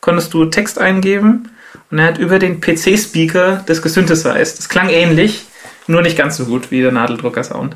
Konntest 0.01 0.33
du 0.33 0.45
Text 0.45 0.79
eingeben 0.79 1.49
und 1.93 1.99
er 1.99 2.07
hat 2.07 2.17
über 2.17 2.39
den 2.39 2.59
PC-Speaker 2.59 3.61
das 3.67 3.83
gesynthesized. 3.83 4.57
Das 4.57 4.67
klang 4.67 4.89
ähnlich, 4.89 5.45
nur 5.85 6.01
nicht 6.01 6.17
ganz 6.17 6.37
so 6.37 6.45
gut 6.45 6.71
wie 6.71 6.81
der 6.81 6.91
Nadeldrucker-Sound. 6.91 7.75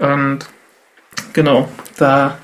Und 0.00 0.40
genau, 1.32 1.68
da 1.96 2.38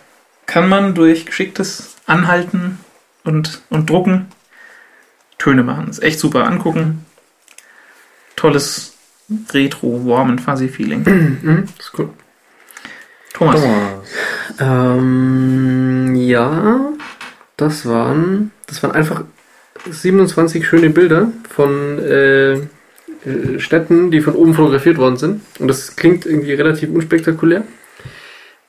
kann 0.47 0.69
man 0.69 0.95
durch 0.95 1.27
geschicktes 1.27 1.97
Anhalten 2.07 2.79
und, 3.25 3.63
und 3.69 3.91
Drucken 3.91 4.29
Töne 5.39 5.65
machen. 5.65 5.91
Ist 5.91 6.05
echt 6.05 6.21
super 6.21 6.47
angucken. 6.47 7.05
Tolles 8.37 8.95
Retro, 9.53 10.07
warm 10.07 10.31
and 10.31 10.41
fuzzy 10.41 10.69
Feeling. 10.69 11.03
Mhm, 11.03 11.65
ist 11.81 11.99
cool. 11.99 12.11
Thomas. 13.33 13.61
Ähm, 14.61 16.15
ja, 16.15 16.93
das 17.57 17.87
waren, 17.87 18.53
das 18.69 18.85
waren 18.85 18.93
einfach 18.93 19.25
27 19.89 20.67
schöne 20.67 20.91
Bilder 20.91 21.33
von 21.49 21.99
äh, 21.99 22.53
äh, 22.53 23.59
Städten, 23.59 24.11
die 24.11 24.21
von 24.21 24.35
oben 24.35 24.55
fotografiert 24.55 24.99
worden 24.99 25.17
sind. 25.17 25.43
Und 25.59 25.69
das 25.69 25.97
klingt 25.97 26.27
irgendwie 26.27 26.55
relativ 26.55 26.91
unspektakulär. 26.91 27.65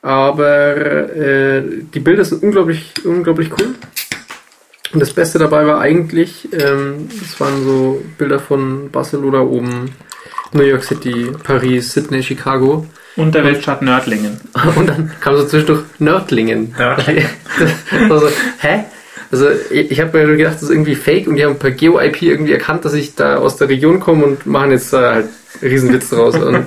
Aber 0.02 0.76
äh, 1.16 1.62
die 1.94 2.00
Bilder 2.00 2.24
sind 2.24 2.42
unglaublich, 2.42 2.92
unglaublich 3.04 3.50
cool. 3.52 3.74
Und 4.92 5.00
das 5.00 5.12
Beste 5.12 5.38
dabei 5.38 5.66
war 5.66 5.80
eigentlich, 5.80 6.48
ähm, 6.52 7.08
das 7.18 7.40
waren 7.40 7.64
so 7.64 8.02
Bilder 8.18 8.40
von 8.40 8.90
Barcelona 8.90 9.40
oben, 9.40 9.90
New 10.52 10.64
York 10.64 10.84
City, 10.84 11.32
Paris, 11.42 11.92
Sydney, 11.92 12.22
Chicago. 12.22 12.86
Und 13.16 13.34
der 13.34 13.44
Weltstadt 13.44 13.80
Nördlingen. 13.80 14.40
Und 14.76 14.88
dann 14.88 15.12
kam 15.20 15.36
so 15.36 15.46
zwischendurch 15.46 15.84
Nördlingen. 15.98 16.74
Nördlingen. 16.76 17.26
Das 17.58 17.70
war 18.10 18.20
so, 18.20 18.28
hä? 18.60 18.84
Also 19.32 19.48
ich, 19.70 19.90
ich 19.90 20.00
habe 20.00 20.26
mir 20.26 20.36
gedacht, 20.36 20.56
das 20.56 20.64
ist 20.64 20.70
irgendwie 20.70 20.94
fake 20.94 21.26
und 21.26 21.36
die 21.36 21.44
haben 21.44 21.58
per 21.58 21.70
Geo-IP 21.70 22.20
irgendwie 22.22 22.52
erkannt, 22.52 22.84
dass 22.84 22.92
ich 22.92 23.14
da 23.14 23.36
aus 23.36 23.56
der 23.56 23.70
Region 23.70 23.98
komme 23.98 24.26
und 24.26 24.46
machen 24.46 24.70
jetzt 24.72 24.92
da 24.92 25.14
halt 25.14 25.28
Riesenwitz 25.62 26.10
draus. 26.10 26.34
Und, 26.36 26.66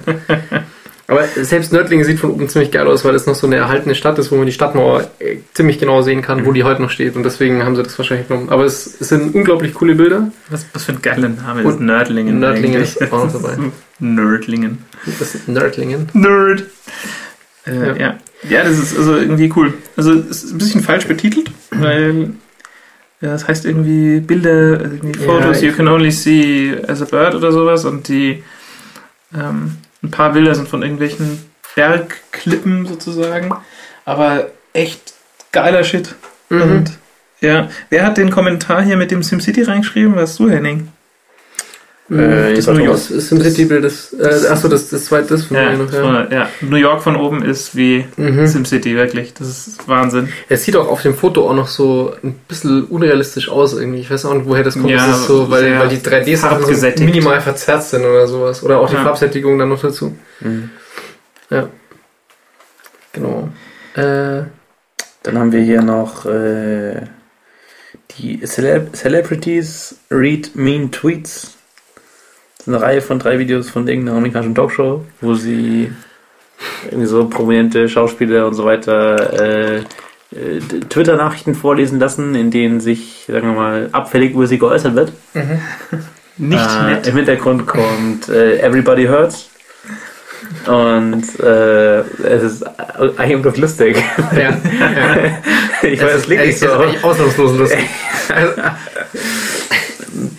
aber 1.08 1.28
selbst 1.28 1.72
Nördlingen 1.72 2.04
sieht 2.04 2.20
von 2.20 2.32
oben 2.32 2.50
ziemlich 2.50 2.72
geil 2.72 2.88
aus, 2.88 3.06
weil 3.06 3.14
es 3.14 3.28
noch 3.28 3.36
so 3.36 3.46
eine 3.46 3.58
erhaltene 3.58 3.94
Stadt 3.94 4.18
ist, 4.18 4.32
wo 4.32 4.36
man 4.36 4.48
die 4.48 4.52
Stadtmauer 4.52 5.08
äh, 5.20 5.38
ziemlich 5.54 5.78
genau 5.78 6.02
sehen 6.02 6.24
kann, 6.24 6.44
wo 6.48 6.54
die 6.54 6.64
heute 6.64 6.82
noch 6.82 6.90
steht. 6.90 7.16
Und 7.16 7.22
deswegen 7.22 7.64
haben 7.64 7.76
sie 7.76 7.84
das 7.84 8.00
wahrscheinlich 8.00 8.28
genommen. 8.28 8.50
Aber 8.50 8.64
es, 8.64 9.00
es 9.00 9.10
sind 9.10 9.36
unglaublich 9.36 9.76
coole 9.76 9.94
Bilder. 9.94 10.32
Was, 10.50 10.66
was 10.74 10.86
für 10.86 10.94
ein 10.94 11.04
geiler 11.04 11.30
Name 11.30 11.62
ist 11.62 11.68
Und 11.68 11.82
Nördlingen. 11.82 12.40
Nördlingen 12.40 12.78
eigentlich. 12.78 13.00
ist 13.00 13.14
auch 13.14 13.26
noch 13.26 13.32
dabei. 13.32 13.58
Nördlingen. 14.00 14.80
Das 15.20 15.34
sind 15.34 15.50
Nördlingen. 15.50 16.10
Nerd. 16.14 16.64
Äh, 17.68 17.76
Ja. 17.76 17.96
ja. 17.96 18.18
ja. 18.50 18.64
das 18.64 18.80
ist 18.80 18.98
also 18.98 19.18
irgendwie 19.18 19.54
cool. 19.56 19.76
Also 19.96 20.14
es 20.14 20.44
ist 20.44 20.52
ein 20.54 20.58
bisschen 20.58 20.82
falsch 20.82 21.06
betitelt, 21.06 21.52
weil 21.70 22.32
ja, 23.22 23.32
das 23.32 23.48
heißt 23.48 23.66
irgendwie 23.66 24.20
Bilder, 24.20 24.80
also 24.80 24.96
irgendwie 24.96 25.20
Ja, 25.20 25.26
Photos 25.26 25.62
you 25.62 25.72
can 25.72 25.88
only 25.88 26.12
see 26.12 26.76
as 26.88 27.02
a 27.02 27.06
bird 27.06 27.36
oder 27.36 27.52
sowas 27.52 27.86
und 27.86 28.08
die 28.08 28.44
ähm, 29.34 29.78
ein 30.04 30.12
paar 30.12 30.34
Bilder 30.34 30.56
sind 30.56 30.68
von 30.68 30.82
irgendwelchen 30.82 31.40
Bergklippen 31.76 32.86
sozusagen, 32.86 33.54
aber 34.06 34.50
echt 34.74 35.14
geiler 35.52 35.84
Shit. 35.84 36.16
Mhm. 36.50 36.62
Und 36.62 36.92
ja, 37.42 37.70
wer 37.90 38.06
hat 38.06 38.18
den 38.18 38.30
Kommentar 38.30 38.82
hier 38.82 38.98
mit 38.98 39.12
dem 39.12 39.24
SimCity 39.24 39.64
reingeschrieben? 39.64 40.16
Warst 40.16 40.40
du, 40.40 40.50
Henning? 40.50 40.90
Äh, 42.08 42.54
das 42.54 42.68
warte 42.68 42.80
New. 42.82 42.86
York 42.86 42.98
ist 43.10 43.30
SimCity-Bild, 43.30 43.84
das, 43.84 44.14
äh, 44.14 44.48
achso, 44.50 44.68
das, 44.68 44.90
das 44.90 45.06
zweite, 45.06 45.30
das 45.30 45.46
von 45.46 45.58
Ja, 45.58 45.72
mir 45.72 45.78
noch, 45.78 45.86
das 45.90 45.96
ja. 45.96 46.28
ja, 46.32 46.50
New 46.62 46.76
York 46.76 47.02
von 47.02 47.16
oben 47.16 47.44
ist 47.44 47.76
wie 47.76 48.06
Mhm. 48.16 48.46
SimCity, 48.46 48.96
wirklich. 48.96 49.34
Das 49.34 49.48
ist 49.68 49.88
Wahnsinn. 49.88 50.30
Es 50.48 50.64
sieht 50.64 50.76
auch 50.76 50.88
auf 50.88 51.02
dem 51.02 51.16
Foto 51.16 51.50
auch 51.50 51.56
noch 51.56 51.68
so 51.68 52.14
ein 52.24 52.34
bisschen 52.48 52.84
unrealistisch 52.84 53.50
aus 53.50 53.74
irgendwie. 53.74 54.02
Ich 54.02 54.12
weiß 54.12 54.26
auch 54.26 54.36
nicht, 54.36 54.48
woher 54.48 54.64
das 54.64 54.76
kommt. 54.76 54.90
Ja, 54.92 55.08
das 55.08 55.22
ist 55.22 55.28
so, 55.28 55.50
weil, 55.50 55.80
weil 55.80 55.88
die 55.90 55.98
3D-Sachen 55.98 56.64
so 56.76 57.04
minimal 57.04 57.42
verzerrt 57.42 57.82
sind 57.84 58.02
oder 58.06 58.28
sowas. 58.28 58.62
Oder 58.62 58.80
auch 58.82 58.90
die 58.90 58.96
Ja. 58.96 59.04
Farbsättigung 59.04 59.58
dann 59.58 59.70
noch 59.70 59.82
dazu. 59.82 60.16
Mhm. 60.42 60.70
Ja. 61.50 61.70
Genau. 63.14 63.50
Äh, 63.96 64.44
Dann 65.24 65.40
haben 65.40 65.52
wir 65.52 65.62
hier 65.62 65.82
noch 65.82 66.28
äh, 66.28 67.02
die 68.18 68.42
Celeb 68.46 68.96
Celebrities 68.96 69.96
Read 70.12 70.56
Mean 70.56 70.92
Tweets. 70.92 71.55
Das 72.66 72.74
ist 72.74 72.82
eine 72.82 72.82
Reihe 72.82 73.02
von 73.02 73.20
drei 73.20 73.38
Videos 73.38 73.70
von 73.70 73.88
irgendeiner 73.88 74.18
amerikanischen 74.18 74.56
Talkshow, 74.56 75.04
wo 75.22 75.36
sie 75.36 75.92
irgendwie 76.86 77.06
so 77.06 77.28
prominente 77.28 77.88
Schauspieler 77.88 78.48
und 78.48 78.56
so 78.56 78.66
weiter 78.66 79.40
äh, 79.40 79.76
äh, 79.78 80.60
Twitter-Nachrichten 80.90 81.54
vorlesen 81.54 82.00
lassen, 82.00 82.34
in 82.34 82.50
denen 82.50 82.80
sich, 82.80 83.26
sagen 83.28 83.50
wir 83.50 83.54
mal, 83.54 83.90
abfällig 83.92 84.34
über 84.34 84.48
sie 84.48 84.58
geäußert 84.58 84.96
wird. 84.96 85.12
Nicht 86.38 86.60
äh, 86.60 86.84
nett. 86.86 87.08
Im 87.08 87.16
Hintergrund 87.18 87.68
kommt 87.68 88.30
äh, 88.30 88.58
Everybody 88.60 89.06
Hurts. 89.06 89.52
Und 90.66 91.40
äh, 91.40 92.00
es 92.00 92.44
ist 92.44 92.64
eigentlich 92.64 93.36
unglaublich 93.36 93.62
lustig. 93.62 94.04
ja. 94.32 94.40
ja. 94.40 94.58
ich 95.88 96.02
weiß, 96.02 96.16
es 96.16 96.28
liegt 96.28 96.42
es 96.42 96.48
nicht 96.48 96.56
ist 96.56 96.60
so. 96.62 96.72
eigentlich 96.72 97.04
ausnahmslos 97.04 97.58
lustig. 97.58 97.88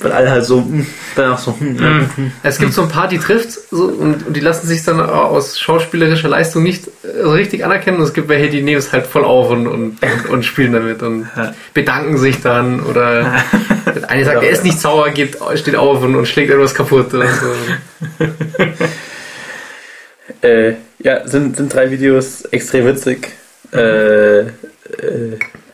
Weil 0.01 0.13
alle 0.13 0.31
halt 0.31 0.45
so, 0.45 0.61
mm, 0.61 0.87
danach 1.15 1.39
so, 1.39 1.53
mm, 1.53 1.77
ja. 1.79 2.01
Es 2.43 2.59
gibt 2.59 2.73
so 2.73 2.83
ein 2.83 2.89
paar, 2.89 3.09
die 3.09 3.19
trifft 3.19 3.51
so, 3.71 3.85
und, 3.85 4.27
und 4.27 4.37
die 4.37 4.41
lassen 4.41 4.67
sich 4.67 4.85
dann 4.85 5.01
aus 5.01 5.59
schauspielerischer 5.59 6.29
Leistung 6.29 6.63
nicht 6.63 6.87
äh, 6.87 7.23
so 7.23 7.31
richtig 7.31 7.65
anerkennen. 7.65 7.99
Und 7.99 8.05
es 8.05 8.15
gibt 8.15 8.29
welche, 8.29 8.49
die 8.49 8.63
nehmen 8.63 8.79
es 8.79 8.93
halt 8.93 9.07
voll 9.07 9.25
auf 9.25 9.51
und, 9.51 9.67
und, 9.67 9.99
und, 10.31 10.45
spielen 10.45 10.73
damit 10.73 11.03
und 11.03 11.27
bedanken 11.75 12.19
sich 12.19 12.41
dann. 12.41 12.81
Oder 12.81 13.35
der 13.95 14.09
eine 14.11 14.25
sagt, 14.25 14.43
er 14.43 14.51
ist 14.51 14.65
nicht 14.65 14.81
sauer, 14.81 15.11
geht, 15.11 15.37
steht 15.55 15.77
auf 15.77 16.03
und, 16.03 16.15
und 16.15 16.27
schlägt 16.27 16.51
etwas 16.51 16.75
kaputt. 16.75 17.13
Oder 17.13 17.29
so. 17.29 18.25
Äh, 20.43 20.75
ja, 20.99 21.27
sind, 21.27 21.57
sind 21.57 21.73
drei 21.73 21.91
Videos 21.91 22.45
extrem 22.47 22.87
witzig. 22.87 23.33
Äh, 23.73 24.41
äh, 24.41 24.47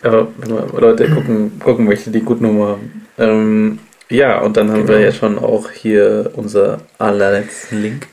aber 0.02 0.28
wenn 0.38 0.50
wir 0.50 0.80
Leute 0.80 1.08
gucken, 1.10 1.60
gucken 1.60 1.84
möchte, 1.84 2.10
die 2.10 2.20
gute 2.20 2.42
Nummer 2.42 2.68
haben. 2.68 3.06
Ähm, 3.18 3.78
ja, 4.12 4.38
und 4.40 4.56
dann 4.56 4.70
haben 4.70 4.86
wir 4.88 4.96
Genau. 4.96 5.06
ja 5.06 5.12
schon 5.12 5.38
auch 5.38 5.70
hier 5.70 6.30
unser 6.34 6.80
allerletzten 6.98 7.82
Link 7.82 8.06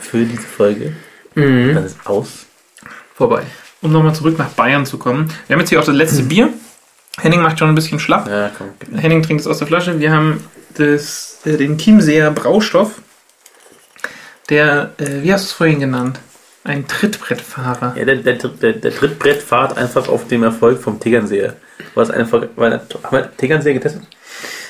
für 0.00 0.24
diese 0.24 0.42
Folge. 0.42 0.92
Mhm. 1.34 1.74
Dann 1.74 1.84
ist 1.84 1.98
aus. 2.04 2.46
Vorbei. 3.14 3.42
Um 3.82 3.92
nochmal 3.92 4.14
zurück 4.14 4.38
nach 4.38 4.50
Bayern 4.50 4.86
zu 4.86 4.98
kommen. 4.98 5.30
Wir 5.46 5.54
haben 5.54 5.60
jetzt 5.60 5.68
hier 5.68 5.80
auch 5.80 5.84
das 5.84 5.94
letzte 5.94 6.22
Bier. 6.22 6.48
Henning 7.20 7.42
macht 7.42 7.58
schon 7.58 7.68
ein 7.68 7.74
bisschen 7.74 8.00
schlapp. 8.00 8.28
Ja, 8.28 8.50
komm. 8.56 8.70
Henning 8.98 9.22
trinkt 9.22 9.40
es 9.42 9.46
aus 9.46 9.58
der 9.58 9.66
Flasche. 9.68 10.00
Wir 10.00 10.10
haben 10.10 10.42
das, 10.76 11.38
äh, 11.44 11.56
den 11.56 11.78
Chiemseer 11.78 12.30
Braustoff. 12.30 13.02
Der, 14.50 14.92
äh, 14.98 15.22
wie 15.22 15.32
hast 15.32 15.44
du 15.44 15.46
es 15.46 15.52
vorhin 15.52 15.80
genannt? 15.80 16.18
Ein 16.64 16.88
Trittbrettfahrer. 16.88 17.94
Ja, 17.96 18.04
der, 18.04 18.16
der, 18.16 18.34
der, 18.34 18.72
der 18.72 18.94
Trittbrettfahrt 18.94 19.76
einfach 19.76 20.08
auf 20.08 20.26
dem 20.28 20.42
Erfolg 20.42 20.80
vom 20.82 20.98
Tegernseer. 20.98 21.54
Was 21.94 22.10
einfach, 22.10 22.46
weil, 22.56 22.72
haben 23.02 23.16
wir 23.16 23.36
Tegernseer 23.36 23.74
getestet? 23.74 24.02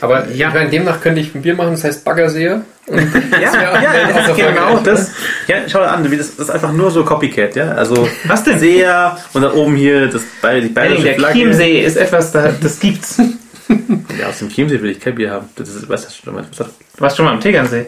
Aber 0.04 0.30
ja. 0.30 0.50
meine, 0.50 0.68
demnach 0.68 1.00
könnte 1.00 1.20
ich 1.20 1.34
ein 1.34 1.40
Bier 1.40 1.54
machen, 1.54 1.70
das 1.70 1.84
heißt 1.84 2.04
Baggerseher. 2.04 2.62
Und 2.86 3.00
Ja, 3.32 3.40
ja, 3.40 3.82
ja, 3.82 4.12
das 4.12 4.28
ist 4.28 4.38
ja, 4.38 4.50
genau 4.50 4.78
das. 4.78 5.12
Ja, 5.48 5.56
schau 5.66 5.78
dir 5.80 5.90
an, 5.90 6.04
das, 6.04 6.28
ist 6.30 6.50
einfach 6.50 6.72
nur 6.72 6.90
so 6.90 7.04
Copycat, 7.04 7.56
ja. 7.56 7.72
Also 7.72 8.08
Was 8.26 8.44
denn? 8.44 8.58
Seher 8.58 9.18
und 9.32 9.42
dann 9.42 9.52
oben 9.52 9.76
hier 9.76 10.08
das, 10.08 10.22
die 10.62 10.68
bayerische 10.68 11.02
der 11.02 11.14
Flagge. 11.14 11.38
Chiemsee 11.38 11.80
ist 11.80 11.96
etwas, 11.96 12.32
da, 12.32 12.52
das 12.60 12.80
gibt's. 12.80 13.20
Ja, 14.20 14.28
aus 14.28 14.38
dem 14.40 14.50
Chiemsee 14.50 14.80
will 14.82 14.90
ich 14.90 15.00
kein 15.00 15.14
Bier 15.14 15.30
haben. 15.30 15.48
Das 15.56 15.70
ist, 15.70 15.88
du 15.88 15.96
schon, 15.96 16.36
was 16.36 16.50
das? 16.50 16.68
Du 16.96 17.00
warst 17.00 17.16
schon 17.16 17.24
mal 17.24 17.32
am 17.32 17.40
Tegernsee. 17.40 17.86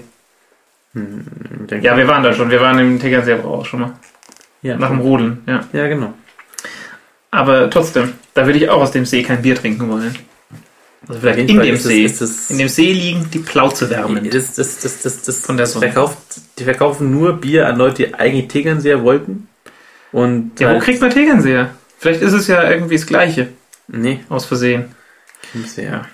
Ja, 1.82 1.96
wir 1.96 2.08
waren 2.08 2.22
da 2.22 2.32
schon. 2.32 2.50
Wir 2.50 2.62
waren 2.62 2.78
im 2.78 2.98
Tegernsee 2.98 3.34
aber 3.34 3.46
auch 3.46 3.66
schon 3.66 3.80
mal. 3.80 3.92
ja, 4.62 4.78
Nach 4.78 4.88
dem 4.88 5.00
Rodeln, 5.00 5.42
ja. 5.46 5.60
ja, 5.74 5.86
genau. 5.86 6.14
Aber 7.30 7.68
trotzdem, 7.68 8.14
da 8.32 8.46
würde 8.46 8.58
ich 8.58 8.70
auch 8.70 8.80
aus 8.80 8.90
dem 8.90 9.04
See 9.04 9.22
kein 9.22 9.42
Bier 9.42 9.54
trinken 9.54 9.88
wollen. 9.90 10.16
Also 11.08 11.20
vielleicht 11.20 11.38
in 11.38 11.46
dem 11.46 11.60
ist 11.74 11.84
das- 11.84 11.92
See. 11.92 12.04
ist 12.04 12.20
das- 12.20 12.50
in 12.50 12.58
dem 12.58 12.68
See 12.68 12.92
liegen 12.92 13.30
die 13.30 13.38
Plauzewärmen. 13.38 14.28
Das, 14.30 14.54
das, 14.54 14.80
das, 14.80 15.02
das, 15.02 15.22
das, 15.22 15.38
Von 15.40 15.56
der 15.56 15.66
Sonne. 15.66 15.86
verkauft, 15.86 16.18
die 16.58 16.64
verkaufen 16.64 17.10
nur 17.10 17.34
Bier 17.34 17.68
an 17.68 17.76
Leute, 17.76 18.04
die 18.06 18.14
eigentlich 18.14 18.48
Tegernseer 18.48 19.02
wollten. 19.02 19.48
Und 20.12 20.58
Ja, 20.58 20.68
wo 20.68 20.72
halt- 20.74 20.82
kriegt 20.84 21.00
man 21.00 21.10
Tegernseer? 21.10 21.74
Vielleicht 21.98 22.22
ist 22.22 22.32
es 22.32 22.46
ja 22.48 22.68
irgendwie 22.70 22.96
das 22.96 23.06
Gleiche, 23.06 23.48
Nee, 23.88 24.20
aus 24.28 24.44
Versehen. 24.46 24.94
Chiemseer. 25.52 26.06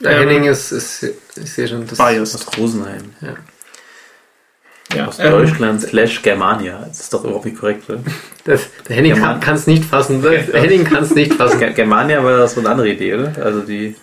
Der 0.00 0.12
Ähm, 0.12 0.28
Henning 0.28 0.44
ist, 0.44 0.72
ist, 0.72 1.02
ich 1.36 1.52
sehe 1.52 1.68
schon, 1.68 1.86
das 1.86 1.98
Biased. 1.98 2.34
Aus 2.34 2.56
Rosenheim. 2.58 3.14
Ja. 3.20 5.06
Aus 5.06 5.18
ähm, 5.18 5.30
Deutschland 5.30 5.82
slash 5.82 6.22
Germania. 6.22 6.84
Das 6.88 7.00
ist 7.00 7.12
doch 7.12 7.22
überhaupt 7.24 7.44
nicht 7.44 7.58
korrekt, 7.58 7.88
oder? 7.90 8.00
Das, 8.44 8.68
der 8.88 8.96
Henning 8.96 9.14
Ja, 9.16 9.20
Mann. 9.20 9.40
kann 9.40 9.54
es 9.54 9.66
nicht 9.66 9.84
fassen. 9.84 10.22
Der 10.22 10.40
Henning 10.62 10.84
kann 10.84 11.02
es 11.02 11.14
nicht 11.14 11.34
fassen. 11.34 11.60
Ger- 11.60 11.70
Germania 11.72 12.24
war 12.24 12.38
das 12.38 12.54
so 12.54 12.60
eine 12.60 12.70
andere 12.70 12.88
Idee, 12.88 13.14
oder? 13.14 13.32
Also 13.44 13.60
die. 13.60 13.94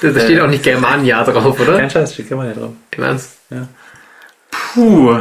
Da, 0.00 0.08
da 0.10 0.20
steht 0.20 0.40
auch 0.40 0.46
nicht 0.48 0.62
Germania 0.62 1.22
drauf, 1.22 1.60
oder? 1.60 1.78
Kein 1.78 1.90
Scheiß, 1.90 2.14
steht 2.14 2.28
Germania 2.28 2.54
drauf. 2.54 2.72
Im 2.96 3.02
Ernst? 3.02 3.32
Puh. 4.50 5.18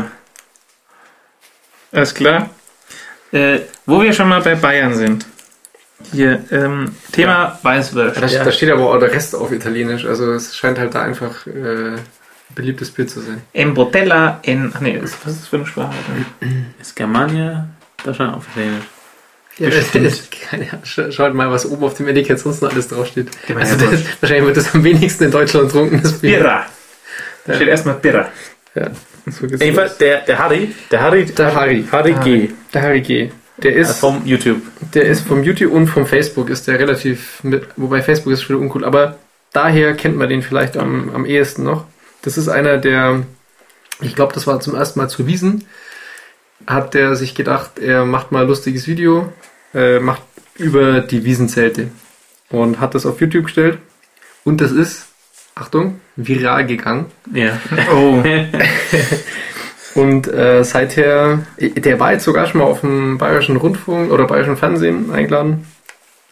Alles 1.91 2.13
klar. 2.13 2.49
Äh, 3.31 3.59
wo 3.85 4.01
wir 4.01 4.13
schon 4.13 4.29
mal 4.29 4.41
bei 4.41 4.55
Bayern 4.55 4.93
sind. 4.93 5.25
Hier, 6.11 6.43
ähm, 6.51 6.95
Thema 7.11 7.57
Weißwürsch. 7.63 8.17
Da, 8.19 8.27
Ja. 8.27 8.43
da 8.43 8.51
steht 8.51 8.69
aber 8.69 8.89
auch 8.93 8.99
der 8.99 9.11
Rest 9.11 9.35
auf 9.35 9.51
Italienisch. 9.51 10.05
Also 10.05 10.31
es 10.33 10.55
scheint 10.55 10.77
halt 10.77 10.93
da 10.93 11.01
einfach 11.01 11.47
äh, 11.47 11.95
beliebtes 12.53 12.91
Bier 12.91 13.07
zu 13.07 13.21
sein. 13.21 13.41
Embotella 13.53 14.39
en... 14.43 14.71
Ach 14.75 14.81
nee, 14.81 14.99
was 15.01 15.11
ist 15.11 15.25
das 15.25 15.47
für 15.47 15.55
eine 15.57 15.65
Sprache? 15.65 15.93
Ist 16.79 16.95
Germania 16.95 17.67
Deutschland 18.05 18.35
auf 18.35 18.45
Italienisch? 18.53 18.83
Ja, 19.57 19.69
das- 19.69 19.91
Ahnung. 20.51 20.67
Scha- 20.83 21.11
Schaut 21.11 21.33
mal, 21.33 21.49
was 21.49 21.65
oben 21.65 21.83
auf 21.85 21.93
dem 21.93 22.07
Etikett 22.09 22.39
sonst 22.39 22.61
noch 22.61 22.71
alles 22.71 22.89
draufsteht. 22.89 23.29
Ja, 23.47 23.55
Also 23.55 23.85
ja, 23.85 23.91
das, 23.91 24.01
wahrscheinlich 24.21 24.45
wird 24.47 24.57
das 24.57 24.75
am 24.75 24.83
wenigsten 24.83 25.23
in 25.25 25.31
Deutschland 25.31 25.71
Bier. 25.71 26.39
Birra. 26.39 26.65
Da 27.45 27.53
steht 27.55 27.67
erstmal 27.69 27.95
Birra. 27.95 28.27
Ja, 28.75 28.89
so 29.31 29.45
Jedenfalls, 29.45 29.97
der, 29.97 30.21
der 30.21 30.39
Harry, 30.39 30.75
der 30.91 31.01
Harry, 31.01 31.25
Der 31.25 31.55
Harry. 31.55 31.85
Harry 31.91 32.13
G. 32.23 32.49
Der 32.73 32.81
Harry 32.81 33.01
G. 33.01 33.29
Der 33.63 33.73
äh, 33.75 33.79
ist, 33.79 33.99
vom 33.99 34.25
YouTube. 34.25 34.61
der 34.93 35.03
ist 35.03 35.25
vom 35.25 35.41
YouTube 35.43 35.71
und 35.71 35.87
vom 35.87 36.05
Facebook 36.05 36.49
ist 36.49 36.67
der 36.67 36.77
relativ 36.77 37.41
mit, 37.41 37.65
wobei 37.77 38.01
Facebook 38.01 38.33
ist 38.33 38.41
schon 38.43 38.57
wieder 38.57 38.63
uncool, 38.65 38.83
aber 38.83 39.17
daher 39.53 39.93
kennt 39.95 40.17
man 40.17 40.27
den 40.27 40.41
vielleicht 40.41 40.75
am, 40.75 41.09
am 41.15 41.25
ehesten 41.25 41.63
noch. 41.63 41.85
Das 42.23 42.37
ist 42.37 42.49
einer, 42.49 42.77
der, 42.77 43.23
ich 44.01 44.13
glaube, 44.15 44.33
das 44.33 44.45
war 44.45 44.59
zum 44.59 44.75
ersten 44.75 44.99
Mal 44.99 45.07
zu 45.07 45.25
Wiesen, 45.25 45.63
hat 46.67 46.93
der 46.93 47.15
sich 47.15 47.35
gedacht, 47.35 47.79
er 47.79 48.05
macht 48.05 48.31
mal 48.31 48.41
ein 48.41 48.47
lustiges 48.47 48.87
Video, 48.87 49.31
äh, 49.73 49.99
macht 49.99 50.21
über 50.57 51.01
die 51.01 51.25
Wiesenzelte 51.25 51.89
und 52.49 52.79
hat 52.79 52.95
das 52.95 53.05
auf 53.05 53.19
YouTube 53.21 53.45
gestellt 53.45 53.79
und 54.43 54.61
das 54.61 54.71
ist, 54.71 55.07
Achtung, 55.55 55.99
viral 56.15 56.65
gegangen. 56.65 57.07
Ja. 57.33 57.59
Oh. 57.93 58.23
Und 59.95 60.27
äh, 60.27 60.63
seither, 60.65 61.39
der 61.57 61.99
war 62.01 62.11
jetzt 62.11 62.25
sogar 62.25 62.47
schon 62.47 62.59
mal 62.59 62.67
auf 62.67 62.81
dem 62.81 63.17
Bayerischen 63.17 63.55
Rundfunk 63.55 64.11
oder 64.11 64.27
Bayerischen 64.27 64.57
Fernsehen 64.57 65.09
eingeladen. 65.09 65.65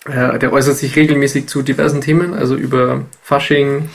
Äh, 0.05 0.38
der 0.38 0.51
äußert 0.51 0.76
sich 0.76 0.97
regelmäßig 0.97 1.47
zu 1.47 1.61
diversen 1.61 2.01
Themen, 2.01 2.34
also 2.34 2.55
über 2.57 3.05
Fasching, 3.22 3.89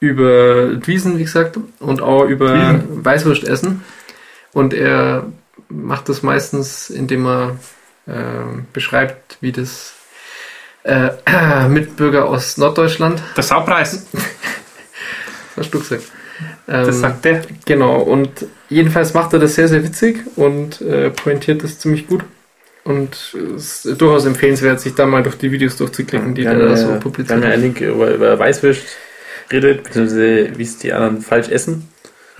über 0.00 0.84
Wiesen, 0.84 1.18
wie 1.18 1.22
gesagt, 1.22 1.56
und 1.78 2.02
auch 2.02 2.24
über 2.24 2.80
Weißwurstessen. 2.88 3.84
Und 4.52 4.74
er 4.74 5.26
macht 5.68 6.08
das 6.08 6.22
meistens, 6.22 6.90
indem 6.90 7.26
er 7.26 7.56
äh, 8.06 8.12
beschreibt, 8.72 9.38
wie 9.40 9.52
das 9.52 9.92
äh, 10.84 11.10
Mitbürger 11.68 12.26
aus 12.26 12.56
Norddeutschland 12.56 13.22
Der 13.36 13.42
Saupreis. 13.42 14.06
was 14.12 15.66
hast 15.66 15.74
du 15.74 15.78
gesagt? 15.78 16.04
Ähm, 16.68 16.86
Das 16.86 17.00
sagt 17.00 17.24
der. 17.24 17.42
Genau, 17.66 18.00
und 18.00 18.46
jedenfalls 18.68 19.14
macht 19.14 19.32
er 19.32 19.38
das 19.38 19.54
sehr, 19.54 19.68
sehr 19.68 19.84
witzig 19.84 20.18
und 20.36 20.80
äh, 20.80 21.10
pointiert 21.10 21.62
das 21.62 21.78
ziemlich 21.78 22.06
gut. 22.06 22.22
Und 22.82 23.36
es 23.56 23.84
ist 23.84 24.00
durchaus 24.00 24.24
empfehlenswert, 24.24 24.80
sich 24.80 24.94
da 24.94 25.04
mal 25.04 25.22
durch 25.22 25.36
die 25.36 25.52
Videos 25.52 25.76
durchzuklicken, 25.76 26.34
die 26.34 26.44
wir 26.44 26.54
der 26.54 26.58
da 26.60 26.70
ja, 26.70 26.76
so 26.76 26.98
publiziert 26.98 27.44
ja 27.44 27.50
einen 27.50 27.62
Link 27.62 27.80
über, 27.80 28.14
über 28.14 28.38
Weißwürst 28.38 28.84
redet, 29.52 29.84
beziehungsweise 29.84 30.56
wie 30.56 30.62
es 30.62 30.78
die 30.78 30.92
anderen 30.92 31.20
falsch 31.20 31.50
essen. 31.50 31.88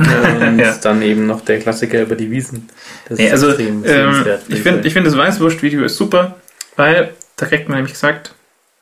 Und 0.01 0.59
Ja. 0.59 0.77
dann 0.83 1.03
eben 1.03 1.27
noch 1.27 1.43
der 1.43 1.59
Klassiker 1.61 2.03
über 2.03 2.17
die 2.17 2.31
Wiesen. 2.31 2.69
Das 3.09 3.19
Nee, 3.19 3.31
also, 3.31 3.49
extrem 3.51 3.85
ähm, 3.85 4.25
ich 4.49 4.61
finde, 4.63 4.87
ich 4.89 4.93
find 4.95 5.07
das 5.07 5.17
Weißwurst-Video 5.17 5.85
ist 5.85 5.97
super, 5.97 6.37
weil 6.77 7.11
da 7.37 7.47
kriegt 7.47 7.69
man 7.69 7.77
nämlich 7.79 7.93
gesagt, 7.95 8.35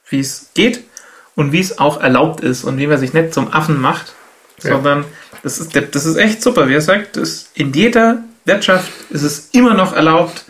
wie 0.09 0.20
es 0.20 0.51
geht 0.55 0.81
und 1.35 1.53
wie 1.53 1.61
es 1.61 1.78
auch 1.78 2.01
erlaubt 2.01 2.40
ist 2.40 2.65
und 2.65 2.78
wie 2.78 2.86
man 2.86 2.99
sich 2.99 3.12
nicht 3.12 3.35
zum 3.35 3.53
Affen 3.53 3.81
macht, 3.81 4.15
Ja. 4.62 4.73
sondern 4.73 5.05
das 5.43 5.59
ist, 5.59 5.74
das 5.93 6.07
ist 6.07 6.16
echt 6.16 6.43
super. 6.43 6.69
Wie 6.69 6.74
er 6.74 6.81
sagt, 6.81 7.16
das 7.16 7.51
in 7.55 7.73
jeder 7.73 8.23
Wirtschaft 8.45 8.90
ist 9.11 9.23
es 9.23 9.51
immer 9.53 9.74
noch 9.74 9.95
erlaubt, 9.95 10.45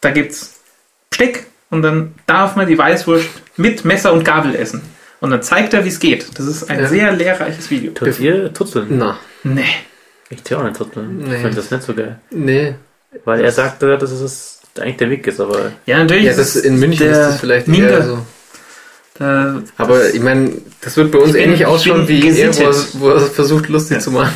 da 0.00 0.10
gibt's 0.10 0.54
Besteck 1.10 1.46
und 1.70 1.82
dann 1.82 2.14
darf 2.26 2.56
man 2.56 2.66
die 2.66 2.76
Weißwurst 2.78 3.28
mit 3.56 3.84
Messer 3.84 4.12
und 4.12 4.24
Gabel 4.24 4.54
essen. 4.54 4.82
Und 5.20 5.30
dann 5.30 5.42
zeigt 5.42 5.74
er, 5.74 5.84
wie 5.84 5.88
es 5.88 5.98
geht. 5.98 6.38
Das 6.38 6.46
ist 6.46 6.70
ein 6.70 6.78
Ja. 6.80 6.86
sehr 6.86 7.12
lehrreiches 7.12 7.70
Video. 7.70 7.90
Tut 7.92 8.20
ihr 8.20 8.52
tutzeln? 8.52 8.86
Na, 8.90 9.18
Nee. 9.42 9.64
Ich 10.30 10.42
tue 10.42 10.58
auch 10.58 10.64
nicht 10.64 10.76
tutzeln. 10.76 11.18
Nee. 11.18 11.34
Ich 11.36 11.40
finde 11.40 11.56
das 11.56 11.70
nicht 11.70 11.82
so 11.82 11.94
geil. 11.94 12.18
nee. 12.30 12.74
Weil 13.24 13.40
er 13.42 13.50
sagte, 13.52 13.96
dass 13.96 14.10
es 14.10 14.60
eigentlich 14.78 14.98
der 14.98 15.08
Weg 15.10 15.26
ist, 15.26 15.40
aber 15.40 15.72
Ja, 15.86 15.98
natürlich. 15.98 16.24
Ja, 16.24 16.34
das, 16.34 16.56
in 16.56 16.78
München 16.78 17.06
der 17.08 17.12
ist 17.12 17.18
das 17.18 17.40
vielleicht 17.40 17.66
eher 17.68 18.02
so. 18.04 18.18
Da, 19.14 19.62
Aber 19.78 20.12
ich 20.14 20.20
meine, 20.20 20.52
das 20.82 20.96
wird 20.96 21.10
bei 21.10 21.18
uns 21.18 21.32
bin- 21.32 21.42
ähnlich 21.42 21.60
ich 21.62 21.66
ausschauen 21.66 22.06
wie 22.06 22.28
er, 22.38 22.54
wo 22.56 22.62
er, 22.62 22.74
wo 22.94 23.08
er 23.10 23.20
versucht, 23.22 23.68
lustig 23.68 23.96
Ja. 23.96 24.00
zu 24.02 24.10
machen. 24.12 24.32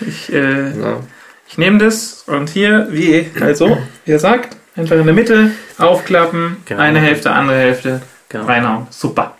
ich, 0.00 0.32
äh, 0.32 0.70
Ja. 0.80 1.00
Ich 1.46 1.56
nehme 1.58 1.78
das 1.78 2.24
und 2.26 2.48
hier, 2.50 2.88
wie 2.90 3.30
also, 3.40 3.78
wie 4.04 4.12
er 4.12 4.18
sagt, 4.18 4.56
einfach 4.76 4.96
in 4.96 5.04
der 5.04 5.14
Mitte 5.14 5.50
aufklappen, 5.78 6.56
Genau. 6.64 6.80
eine 6.80 7.00
Hälfte, 7.00 7.30
andere 7.30 7.56
Hälfte, 7.58 8.02
genau. 8.28 8.46
reinhauen. 8.46 8.86
Super. 8.90 9.34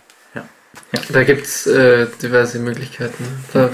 Da 1.11 1.23
gibt's 1.23 1.67
äh, 1.67 2.07
diverse 2.21 2.57
Möglichkeiten. 2.59 3.23
Da 3.53 3.69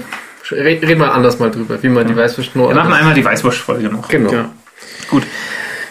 reden 0.52 0.98
wir 1.00 1.12
anders 1.12 1.38
mal 1.38 1.50
drüber, 1.50 1.82
wie 1.82 1.88
man 1.88 2.06
die 2.06 2.16
Weißwurst 2.16 2.54
nur 2.56 2.68
Wir 2.68 2.74
machen 2.76 2.92
einmal 2.92 3.14
die 3.14 3.24
Weißwurst-Folge 3.24 3.88
noch. 3.88 4.08
Genau. 4.08 4.30
Genau. 4.30 4.48
Gut. 5.10 5.22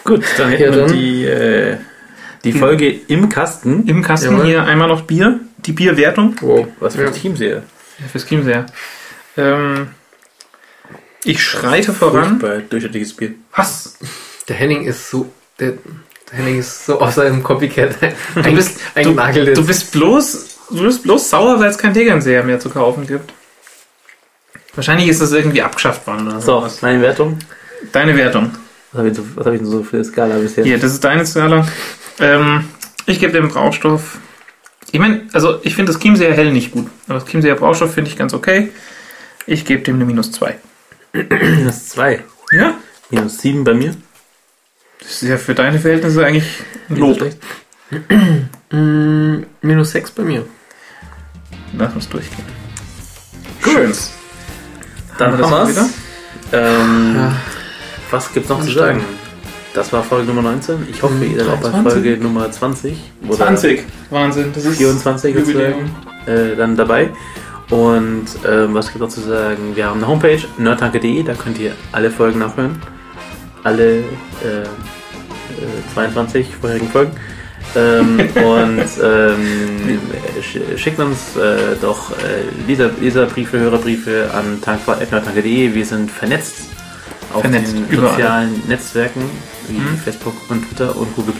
Gut, 0.04 0.24
dann 0.38 0.50
hätten 0.50 0.62
Ja, 0.62 0.70
wir 0.72 0.78
dann- 0.86 0.92
die, 0.92 1.24
äh, 1.24 1.76
die 2.44 2.52
Folge 2.52 2.88
im 3.08 3.28
Kasten. 3.28 3.86
Im 3.88 4.02
Kasten 4.02 4.44
hier 4.44 4.64
einmal 4.64 4.88
noch 4.88 5.02
Bier, 5.02 5.40
die 5.58 5.72
Bierwertung 5.72 6.36
Wow. 6.40 6.68
Was 6.80 6.94
für 6.94 7.02
Ja. 7.02 7.08
ein 7.08 7.14
Team 7.14 7.36
sehe. 7.36 7.62
fürs 8.12 8.26
Chiemseer. 8.26 8.66
Ähm, 9.36 9.88
ich 11.24 11.42
schreite 11.42 11.92
voran. 11.92 12.38
Furchtbar 12.38 12.58
durchschnittliches 12.68 13.14
Bier. 13.14 13.34
Was? 13.54 13.98
Der 14.48 14.56
Henning 14.56 14.84
ist 14.84 15.10
so. 15.10 15.32
Der, 15.58 15.72
der 16.30 16.38
Henning 16.38 16.58
ist 16.58 16.86
so 16.86 17.00
auf 17.00 17.12
seinem 17.14 17.42
Copycat 17.42 17.96
Du 18.34 18.42
bist, 18.54 18.78
ein 18.94 19.04
du, 19.16 19.54
du 19.54 19.66
bist 19.66 19.92
bloß, 19.92 20.58
du 20.70 20.82
bist 20.82 21.02
bloß 21.02 21.30
sauer, 21.30 21.58
weil 21.58 21.70
es 21.70 21.78
kein 21.78 21.94
Tegernseher 21.94 22.44
mehr 22.44 22.60
zu 22.60 22.68
kaufen 22.70 23.06
gibt. 23.06 23.32
Wahrscheinlich 24.76 25.08
ist 25.08 25.20
das 25.20 25.32
irgendwie 25.32 25.62
abgeschafft 25.62 26.06
worden 26.06 26.28
oder 26.28 26.40
So, 26.40 26.60
sowas. 26.60 26.82
meine 26.82 27.00
Wertung. 27.02 27.38
Deine 27.92 28.16
Wertung. 28.16 28.52
Was 28.92 28.98
habe 28.98 29.08
ich, 29.10 29.18
was 29.34 29.46
hab 29.46 29.52
ich 29.52 29.60
denn 29.60 29.68
so 29.70 29.82
für 29.82 29.96
eine 29.96 30.04
Skala 30.04 30.36
bisher? 30.36 30.64
Hier, 30.64 30.78
das 30.78 30.92
ist 30.92 31.02
deine 31.04 31.26
Skala. 31.26 31.66
Ähm, 32.20 32.68
ich 33.06 33.18
gebe 33.20 33.32
dem 33.32 33.48
Braustoff. 33.48 34.18
Ich 34.92 35.00
meine, 35.00 35.22
also 35.32 35.58
ich 35.62 35.74
finde 35.74 35.92
das 35.92 36.00
Chiemseer 36.00 36.32
hell 36.34 36.52
nicht 36.52 36.72
gut. 36.72 36.88
Aber 37.08 37.18
das 37.18 37.26
Chiemseer 37.28 37.56
Braustoff 37.56 37.92
finde 37.94 38.10
ich 38.10 38.16
ganz 38.16 38.32
okay. 38.34 38.70
Ich 39.46 39.64
gebe 39.64 39.82
dem 39.82 39.96
eine 39.96 40.04
minus 40.04 40.32
2. 40.32 40.56
Minus 41.12 41.88
2. 41.90 42.22
Ja? 42.52 42.74
Minus 43.10 43.38
7 43.38 43.64
bei 43.64 43.74
mir. 43.74 43.94
Das 45.00 45.22
ist 45.22 45.28
ja 45.28 45.36
für 45.36 45.54
deine 45.54 45.78
Verhältnisse 45.78 46.24
eigentlich 46.24 46.48
ein 46.88 46.96
Lob. 46.96 47.18
Mm, 48.68 49.44
minus 49.62 49.92
6 49.92 50.10
bei 50.10 50.24
mir. 50.24 50.44
Lass 51.78 51.94
uns 51.94 52.08
durchgehen. 52.08 52.44
Gut. 53.62 53.94
Dann 55.18 55.38
das 55.38 55.50
wir's. 55.50 55.90
Ähm, 56.52 57.14
Ja. 57.16 57.32
Was 58.10 58.32
gibt's 58.32 58.48
noch 58.48 58.60
zu 58.62 58.70
sagen? 58.72 59.02
Das 59.74 59.92
war 59.92 60.02
Folge 60.02 60.26
Nummer 60.28 60.42
19. 60.42 60.86
Ich 60.90 61.02
hoffe, 61.02 61.22
ihr 61.24 61.38
seid 61.38 61.48
auch 61.48 61.56
bei 61.60 61.68
23. 61.68 61.92
Folge 61.92 62.16
Nummer 62.22 62.50
20 62.50 62.96
oder 63.28 63.36
20. 63.36 63.84
Wahnsinn. 64.10 64.52
Das 64.54 64.64
ist 64.64 64.78
24 64.78 65.34
Jubiläum. 65.34 65.74
sozusagen, 66.26 66.52
äh, 66.52 66.56
dann 66.56 66.76
dabei. 66.76 67.10
Und 67.70 68.26
ähm, 68.48 68.74
was 68.74 68.86
gibt 68.88 69.00
noch 69.00 69.08
zu 69.08 69.20
sagen? 69.20 69.74
Wir 69.74 69.86
haben 69.86 69.98
eine 69.98 70.06
Homepage, 70.08 70.40
nerdtanke.de, 70.56 71.22
da 71.24 71.34
könnt 71.34 71.58
ihr 71.58 71.72
alle 71.92 72.10
Folgen 72.10 72.38
nachhören. 72.38 72.80
Alle 73.64 73.98
äh, 73.98 74.02
äh, 74.62 75.94
22 75.94 76.46
vorherigen 76.60 76.88
Folgen. 76.88 77.12
Ähm, 77.76 78.18
und 78.44 78.84
ähm, 79.02 79.98
sch 80.42 80.58
schickt 80.80 80.98
uns 80.98 81.36
äh, 81.36 81.76
doch 81.80 82.10
äh, 82.12 82.14
Leser, 82.66 82.90
Leserbriefe, 83.00 83.58
Hörerbriefe 83.58 84.30
an 84.34 84.60
tankfahrt.nerdtanke.de. 84.62 85.74
Wir 85.74 85.84
sind 85.84 86.10
vernetzt 86.10 86.56
auf 87.32 87.42
Vernetzt, 87.42 87.74
den 87.74 87.86
überall. 87.88 88.10
sozialen 88.12 88.62
Netzwerken 88.68 89.22
wie 89.68 89.78
Mhm. 89.78 89.98
Facebook 90.04 90.34
und 90.48 90.66
Twitter 90.68 90.96
und 90.96 91.14
Google+. 91.16 91.34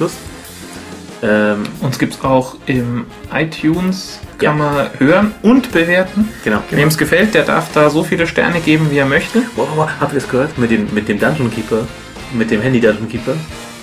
Ähm, 1.22 1.62
Uns 1.80 1.98
gibt 1.98 2.14
es 2.14 2.22
auch 2.24 2.56
im 2.66 3.06
iTunes, 3.32 4.18
Ja. 4.40 4.50
kann 4.50 4.58
man 4.58 4.88
hören 4.98 5.32
und 5.42 5.72
bewerten. 5.72 6.28
genau. 6.44 6.62
Wem 6.70 6.88
es 6.88 6.98
gefällt, 6.98 7.32
der 7.34 7.44
darf 7.44 7.72
da 7.72 7.88
so 7.88 8.04
viele 8.04 8.26
Sterne 8.26 8.60
geben, 8.60 8.90
wie 8.90 8.98
er 8.98 9.06
möchte. 9.06 9.40
Wow, 9.56 9.88
habt 9.98 10.12
ihr 10.12 10.20
das 10.20 10.28
gehört? 10.28 10.58
Mit 10.58 10.70
dem, 10.70 10.88
mit 10.92 11.08
dem 11.08 11.18
Dungeon 11.18 11.50
Keeper? 11.50 11.86
Mit 12.34 12.50
dem 12.50 12.60
Handy 12.60 12.80
Dungeon 12.80 13.08
Keeper? 13.08 13.32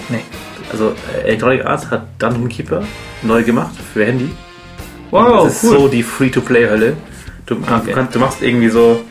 Nee. 0.10 0.24
Also 0.74 0.94
äh, 1.24 1.28
Electronic 1.28 1.66
Arts 1.66 1.90
hat 1.90 2.02
Dungeon 2.20 2.50
Keeper 2.50 2.84
neu 3.22 3.44
gemacht 3.44 3.74
für 3.94 4.06
Handy. 4.06 4.30
Wow, 5.12 5.45
das 5.45 5.64
ist 5.64 5.70
so 5.70 5.88
die 5.88 6.04
Free-to-Play-Hölle. 6.04 6.94
Du, 7.45 7.56
Okay. 7.56 7.82
du, 7.86 7.91
kannst, 7.91 8.16
du 8.16 8.20
machst 8.20 8.41
irgendwie 8.41 8.70
so. 8.70 9.02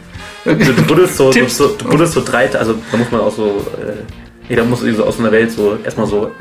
Du, 0.45 0.55
du 0.57 0.83
buddelst 0.89 1.17
so, 1.17 1.31
du, 1.31 1.49
so, 1.49 1.69
du 1.69 1.85
buddelst 1.89 2.15
so 2.15 2.23
drei, 2.25 2.53
also 2.55 2.75
da 2.91 2.97
muss 2.99 3.11
man 3.13 3.21
auch 3.21 3.31
so, 3.33 3.65
äh, 3.79 3.93
nee, 4.49 4.57
da 4.57 4.65
muss 4.65 4.81
so 4.81 5.05
aus 5.05 5.21
einer 5.21 5.31
Welt 5.31 5.53
so 5.53 5.79
erstmal 5.85 6.07
so, 6.09 6.33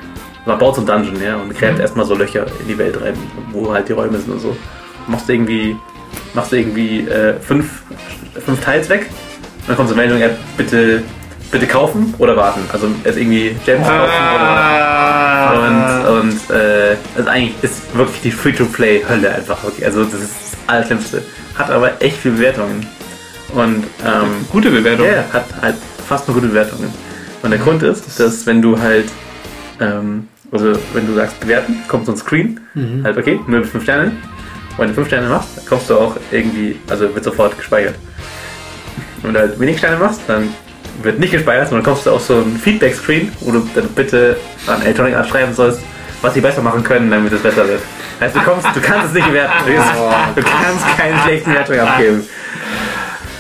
man 0.48 0.58
baut 0.58 0.76
so 0.76 0.82
ein 0.82 0.88
Dungeon, 0.88 1.22
ja, 1.24 1.36
und 1.36 1.56
gräbt 1.56 1.76
Mhm. 1.76 1.82
erstmal 1.82 2.06
so 2.08 2.16
Löcher 2.16 2.48
in 2.62 2.68
die 2.68 2.78
Welt 2.78 3.00
rein, 3.00 3.14
wo 3.52 3.72
halt 3.72 3.88
die 3.90 3.94
Räume 3.94 4.18
sind 4.18 4.32
und 4.34 4.40
so. 4.40 4.58
Machst 5.08 5.30
du 5.30 5.34
irgendwie, 5.34 5.76
machst 6.34 6.52
irgendwie 6.54 7.02
äh, 7.08 7.36
fünf, 7.40 7.84
fünf 8.44 8.60
Teils 8.62 8.90
weg, 8.90 9.06
und 9.60 9.70
dann 9.70 9.76
kommt 9.76 9.90
so 9.90 9.94
eine 9.94 10.02
Meldung, 10.04 10.20
ja, 10.20 10.30
bitte, 10.58 11.04
bitte 11.52 11.68
kaufen 11.68 12.14
oder 12.18 12.36
warten. 12.38 12.62
Also 12.72 12.88
erst 13.04 13.18
irgendwie 13.18 13.56
Gems 13.66 13.86
kaufen 13.88 14.02
oder 14.02 14.44
warten. 14.44 15.76
Ah. 15.76 16.10
Und, 16.10 16.32
und 16.32 16.56
äh, 16.56 16.96
also 17.18 17.30
eigentlich 17.30 17.56
ist 17.62 17.96
wirklich 17.96 18.22
die 18.22 18.32
Free-to-Play-Hölle 18.32 19.36
einfach 19.36 19.62
wirklich. 19.64 19.86
Also 19.86 20.04
das 20.06 20.22
ist 20.22 20.32
das 20.54 20.58
Allerschlimmste. 20.68 21.22
Hat 21.56 21.70
aber 21.70 22.02
echt 22.02 22.18
viele 22.18 22.36
Bewertungen. 22.36 22.86
Und 23.54 23.84
ähm, 24.06 24.46
Gute 24.52 24.70
Bewertung. 24.72 25.06
ja, 25.06 25.26
hat 25.34 25.46
halt 25.62 25.76
fast 26.08 26.28
nur 26.28 26.36
gute 26.36 26.48
Bewertungen. 26.48 26.92
Und 27.44 27.50
der 27.52 27.60
Grund 27.60 27.84
ist, 27.84 28.18
dass 28.20 28.46
wenn 28.46 28.62
du 28.62 28.80
halt, 28.80 29.10
ähm, 29.82 30.28
also 30.52 30.74
wenn 30.94 31.06
du 31.08 31.16
sagst 31.16 31.40
bewerten, 31.42 31.76
kommt 31.88 32.06
so 32.06 32.14
ein 32.14 32.18
Screen, 32.18 32.60
Mhm. 32.76 33.04
halt 33.04 33.18
okay, 33.18 33.40
nur 33.48 33.60
mit 33.60 33.68
5 33.68 33.84
Sternen. 33.84 34.12
Und 34.72 34.78
wenn 34.78 34.88
du 34.90 34.94
5 34.94 35.08
Sterne 35.08 35.28
machst, 35.28 35.50
dann 35.58 35.66
kommst 35.66 35.90
du 35.90 35.98
auch 35.98 36.16
irgendwie, 36.32 36.80
also 36.90 37.14
wird 37.14 37.26
sofort 37.26 37.58
gespeichert. 37.58 37.96
Und 39.18 39.24
wenn 39.26 39.34
du 39.34 39.40
halt 39.42 39.60
wenig 39.60 39.78
Sterne 39.80 39.98
machst, 39.98 40.22
dann 40.28 40.48
wird 41.04 41.20
nicht 41.20 41.32
gespeichert, 41.32 41.70
sondern 41.70 41.86
kommst 41.86 42.06
du 42.06 42.12
auf 42.12 42.22
so 42.22 42.36
ein 42.36 42.58
Feedback-Screen, 42.58 43.32
wo 43.42 43.52
du 43.52 43.68
dann 43.76 43.88
bitte 43.90 44.38
an 44.68 44.82
Electronic 44.82 45.16
Arts 45.16 45.30
schreiben 45.30 45.54
sollst, 45.54 45.80
was 46.22 46.34
sie 46.34 46.42
besser 46.42 46.62
machen 46.62 46.84
können, 46.84 47.10
damit 47.10 47.34
es 47.34 47.42
besser 47.42 47.68
wird. 47.68 47.82
Heißt, 48.20 48.36
du, 48.36 48.40
kommst, 48.42 48.68
du 48.76 48.82
kannst 48.82 49.08
es 49.08 49.14
nicht 49.14 49.34
werten. 49.34 49.54
Du, 50.36 50.42
kannst 50.42 50.98
keine 50.98 51.20
schlechten 51.24 51.54
Wertungen 51.54 51.82
abgeben. 51.82 52.24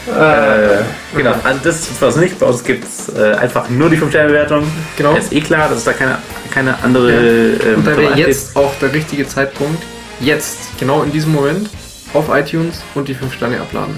Äh, 0.08 1.16
genau, 1.16 1.36
also 1.44 1.60
das 1.64 1.76
ist 1.82 2.02
was 2.02 2.16
nicht. 2.16 2.40
Bei 2.40 2.48
uns 2.48 2.64
gibt 2.64 2.84
es 2.84 3.10
äh, 3.10 3.36
einfach 3.36 3.70
nur 3.70 3.90
die 3.90 3.98
5-Sterne-Bewertung. 3.98 4.64
Genau. 4.98 5.16
Ist 5.16 5.32
eh 5.32 5.42
klar, 5.42 5.70
dass 5.70 5.80
es 5.80 5.84
da 5.84 5.94
keine, 5.94 6.18
keine 6.52 6.82
andere. 6.84 7.12
Ähm, 7.12 7.76
Und 7.78 7.88
da 7.88 7.96
wäre 7.96 8.18
jetzt 8.18 8.56
auch 8.56 8.74
der 8.82 8.92
richtige 8.94 9.28
Zeitpunkt, 9.28 9.84
jetzt, 10.20 10.58
genau 10.80 11.04
in 11.04 11.12
diesem 11.12 11.34
Moment, 11.34 11.70
auf 12.14 12.30
iTunes 12.34 12.82
und 12.96 13.08
die 13.08 13.14
5 13.14 13.34
Sterne 13.34 13.62
abladen. 13.62 13.96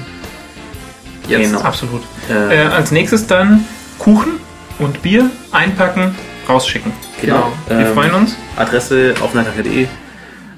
Jetzt. 1.27 1.51
Genau. 1.51 1.61
Absolut. 1.61 2.01
Äh, 2.29 2.63
Äh, 2.63 2.67
als 2.67 2.91
nächstes 2.91 3.27
dann 3.27 3.65
Kuchen 3.99 4.33
und 4.79 5.01
Bier 5.01 5.29
einpacken, 5.51 6.15
rausschicken. 6.49 6.91
genau. 7.21 7.51
Wir 7.67 7.77
Ähm, 7.87 7.93
freuen 7.93 8.13
uns. 8.13 8.35
Adresse 8.57 9.13
auf 9.21 9.33
neitag.de. 9.33 9.87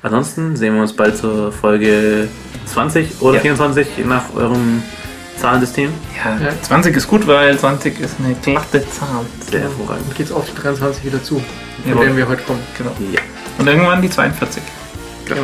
Ansonsten 0.01 0.55
sehen 0.55 0.75
wir 0.75 0.81
uns 0.81 0.93
bald 0.93 1.17
zur 1.17 1.51
Folge 1.51 2.27
20 2.65 3.21
oder 3.21 3.35
Ja. 3.35 3.41
24, 3.41 3.87
je 3.97 4.03
nach 4.05 4.23
eurem 4.35 4.83
Zahlensystem. 5.39 5.89
Ja, 6.15 6.37
Ja. 6.47 6.51
20 6.61 6.95
ist 6.95 7.07
gut, 7.07 7.27
weil 7.27 7.57
20 7.57 7.99
ist 7.99 8.15
eine 8.23 8.35
glatte 8.35 8.87
Zahl. 8.89 9.25
Sehr 9.49 9.61
hervorragend. 9.61 10.07
Und 10.07 10.15
geht's 10.15 10.31
auf 10.31 10.45
die 10.49 10.55
23 10.61 11.03
wieder 11.05 11.21
zu, 11.23 11.35
von 11.35 11.43
Jawohl. 11.91 12.05
der 12.05 12.17
wir 12.17 12.27
heute 12.27 12.43
kommen. 12.43 12.61
Genau. 12.77 12.91
Ja. 13.11 13.19
Und 13.57 13.67
irgendwann 13.67 14.01
die 14.01 14.09
42. 14.09 14.61
Genau. 15.25 15.41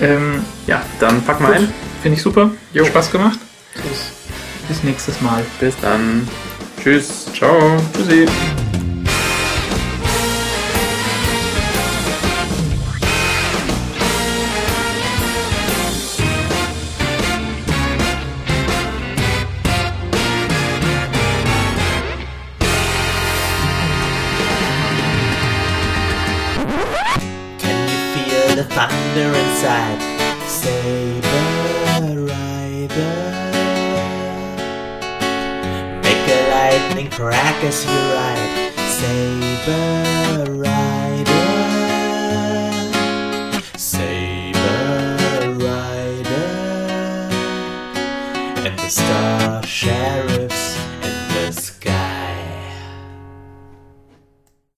Ähm, 0.00 0.42
ja, 0.66 0.82
dann 1.00 1.22
packen 1.22 1.46
wir 1.46 1.54
ein. 1.54 1.72
Finde 2.02 2.16
ich 2.16 2.22
super. 2.22 2.50
Jo. 2.72 2.84
Spaß 2.84 3.10
gemacht. 3.10 3.38
Tschüss. 3.74 4.12
Bis 4.68 4.82
nächstes 4.82 5.20
Mal. 5.20 5.44
Bis 5.60 5.76
dann. 5.80 6.28
Tschüss. 6.82 7.26
Ciao. 7.32 7.76
Tschüssi. 7.94 8.26
Make 37.74 37.88
a 37.88 38.13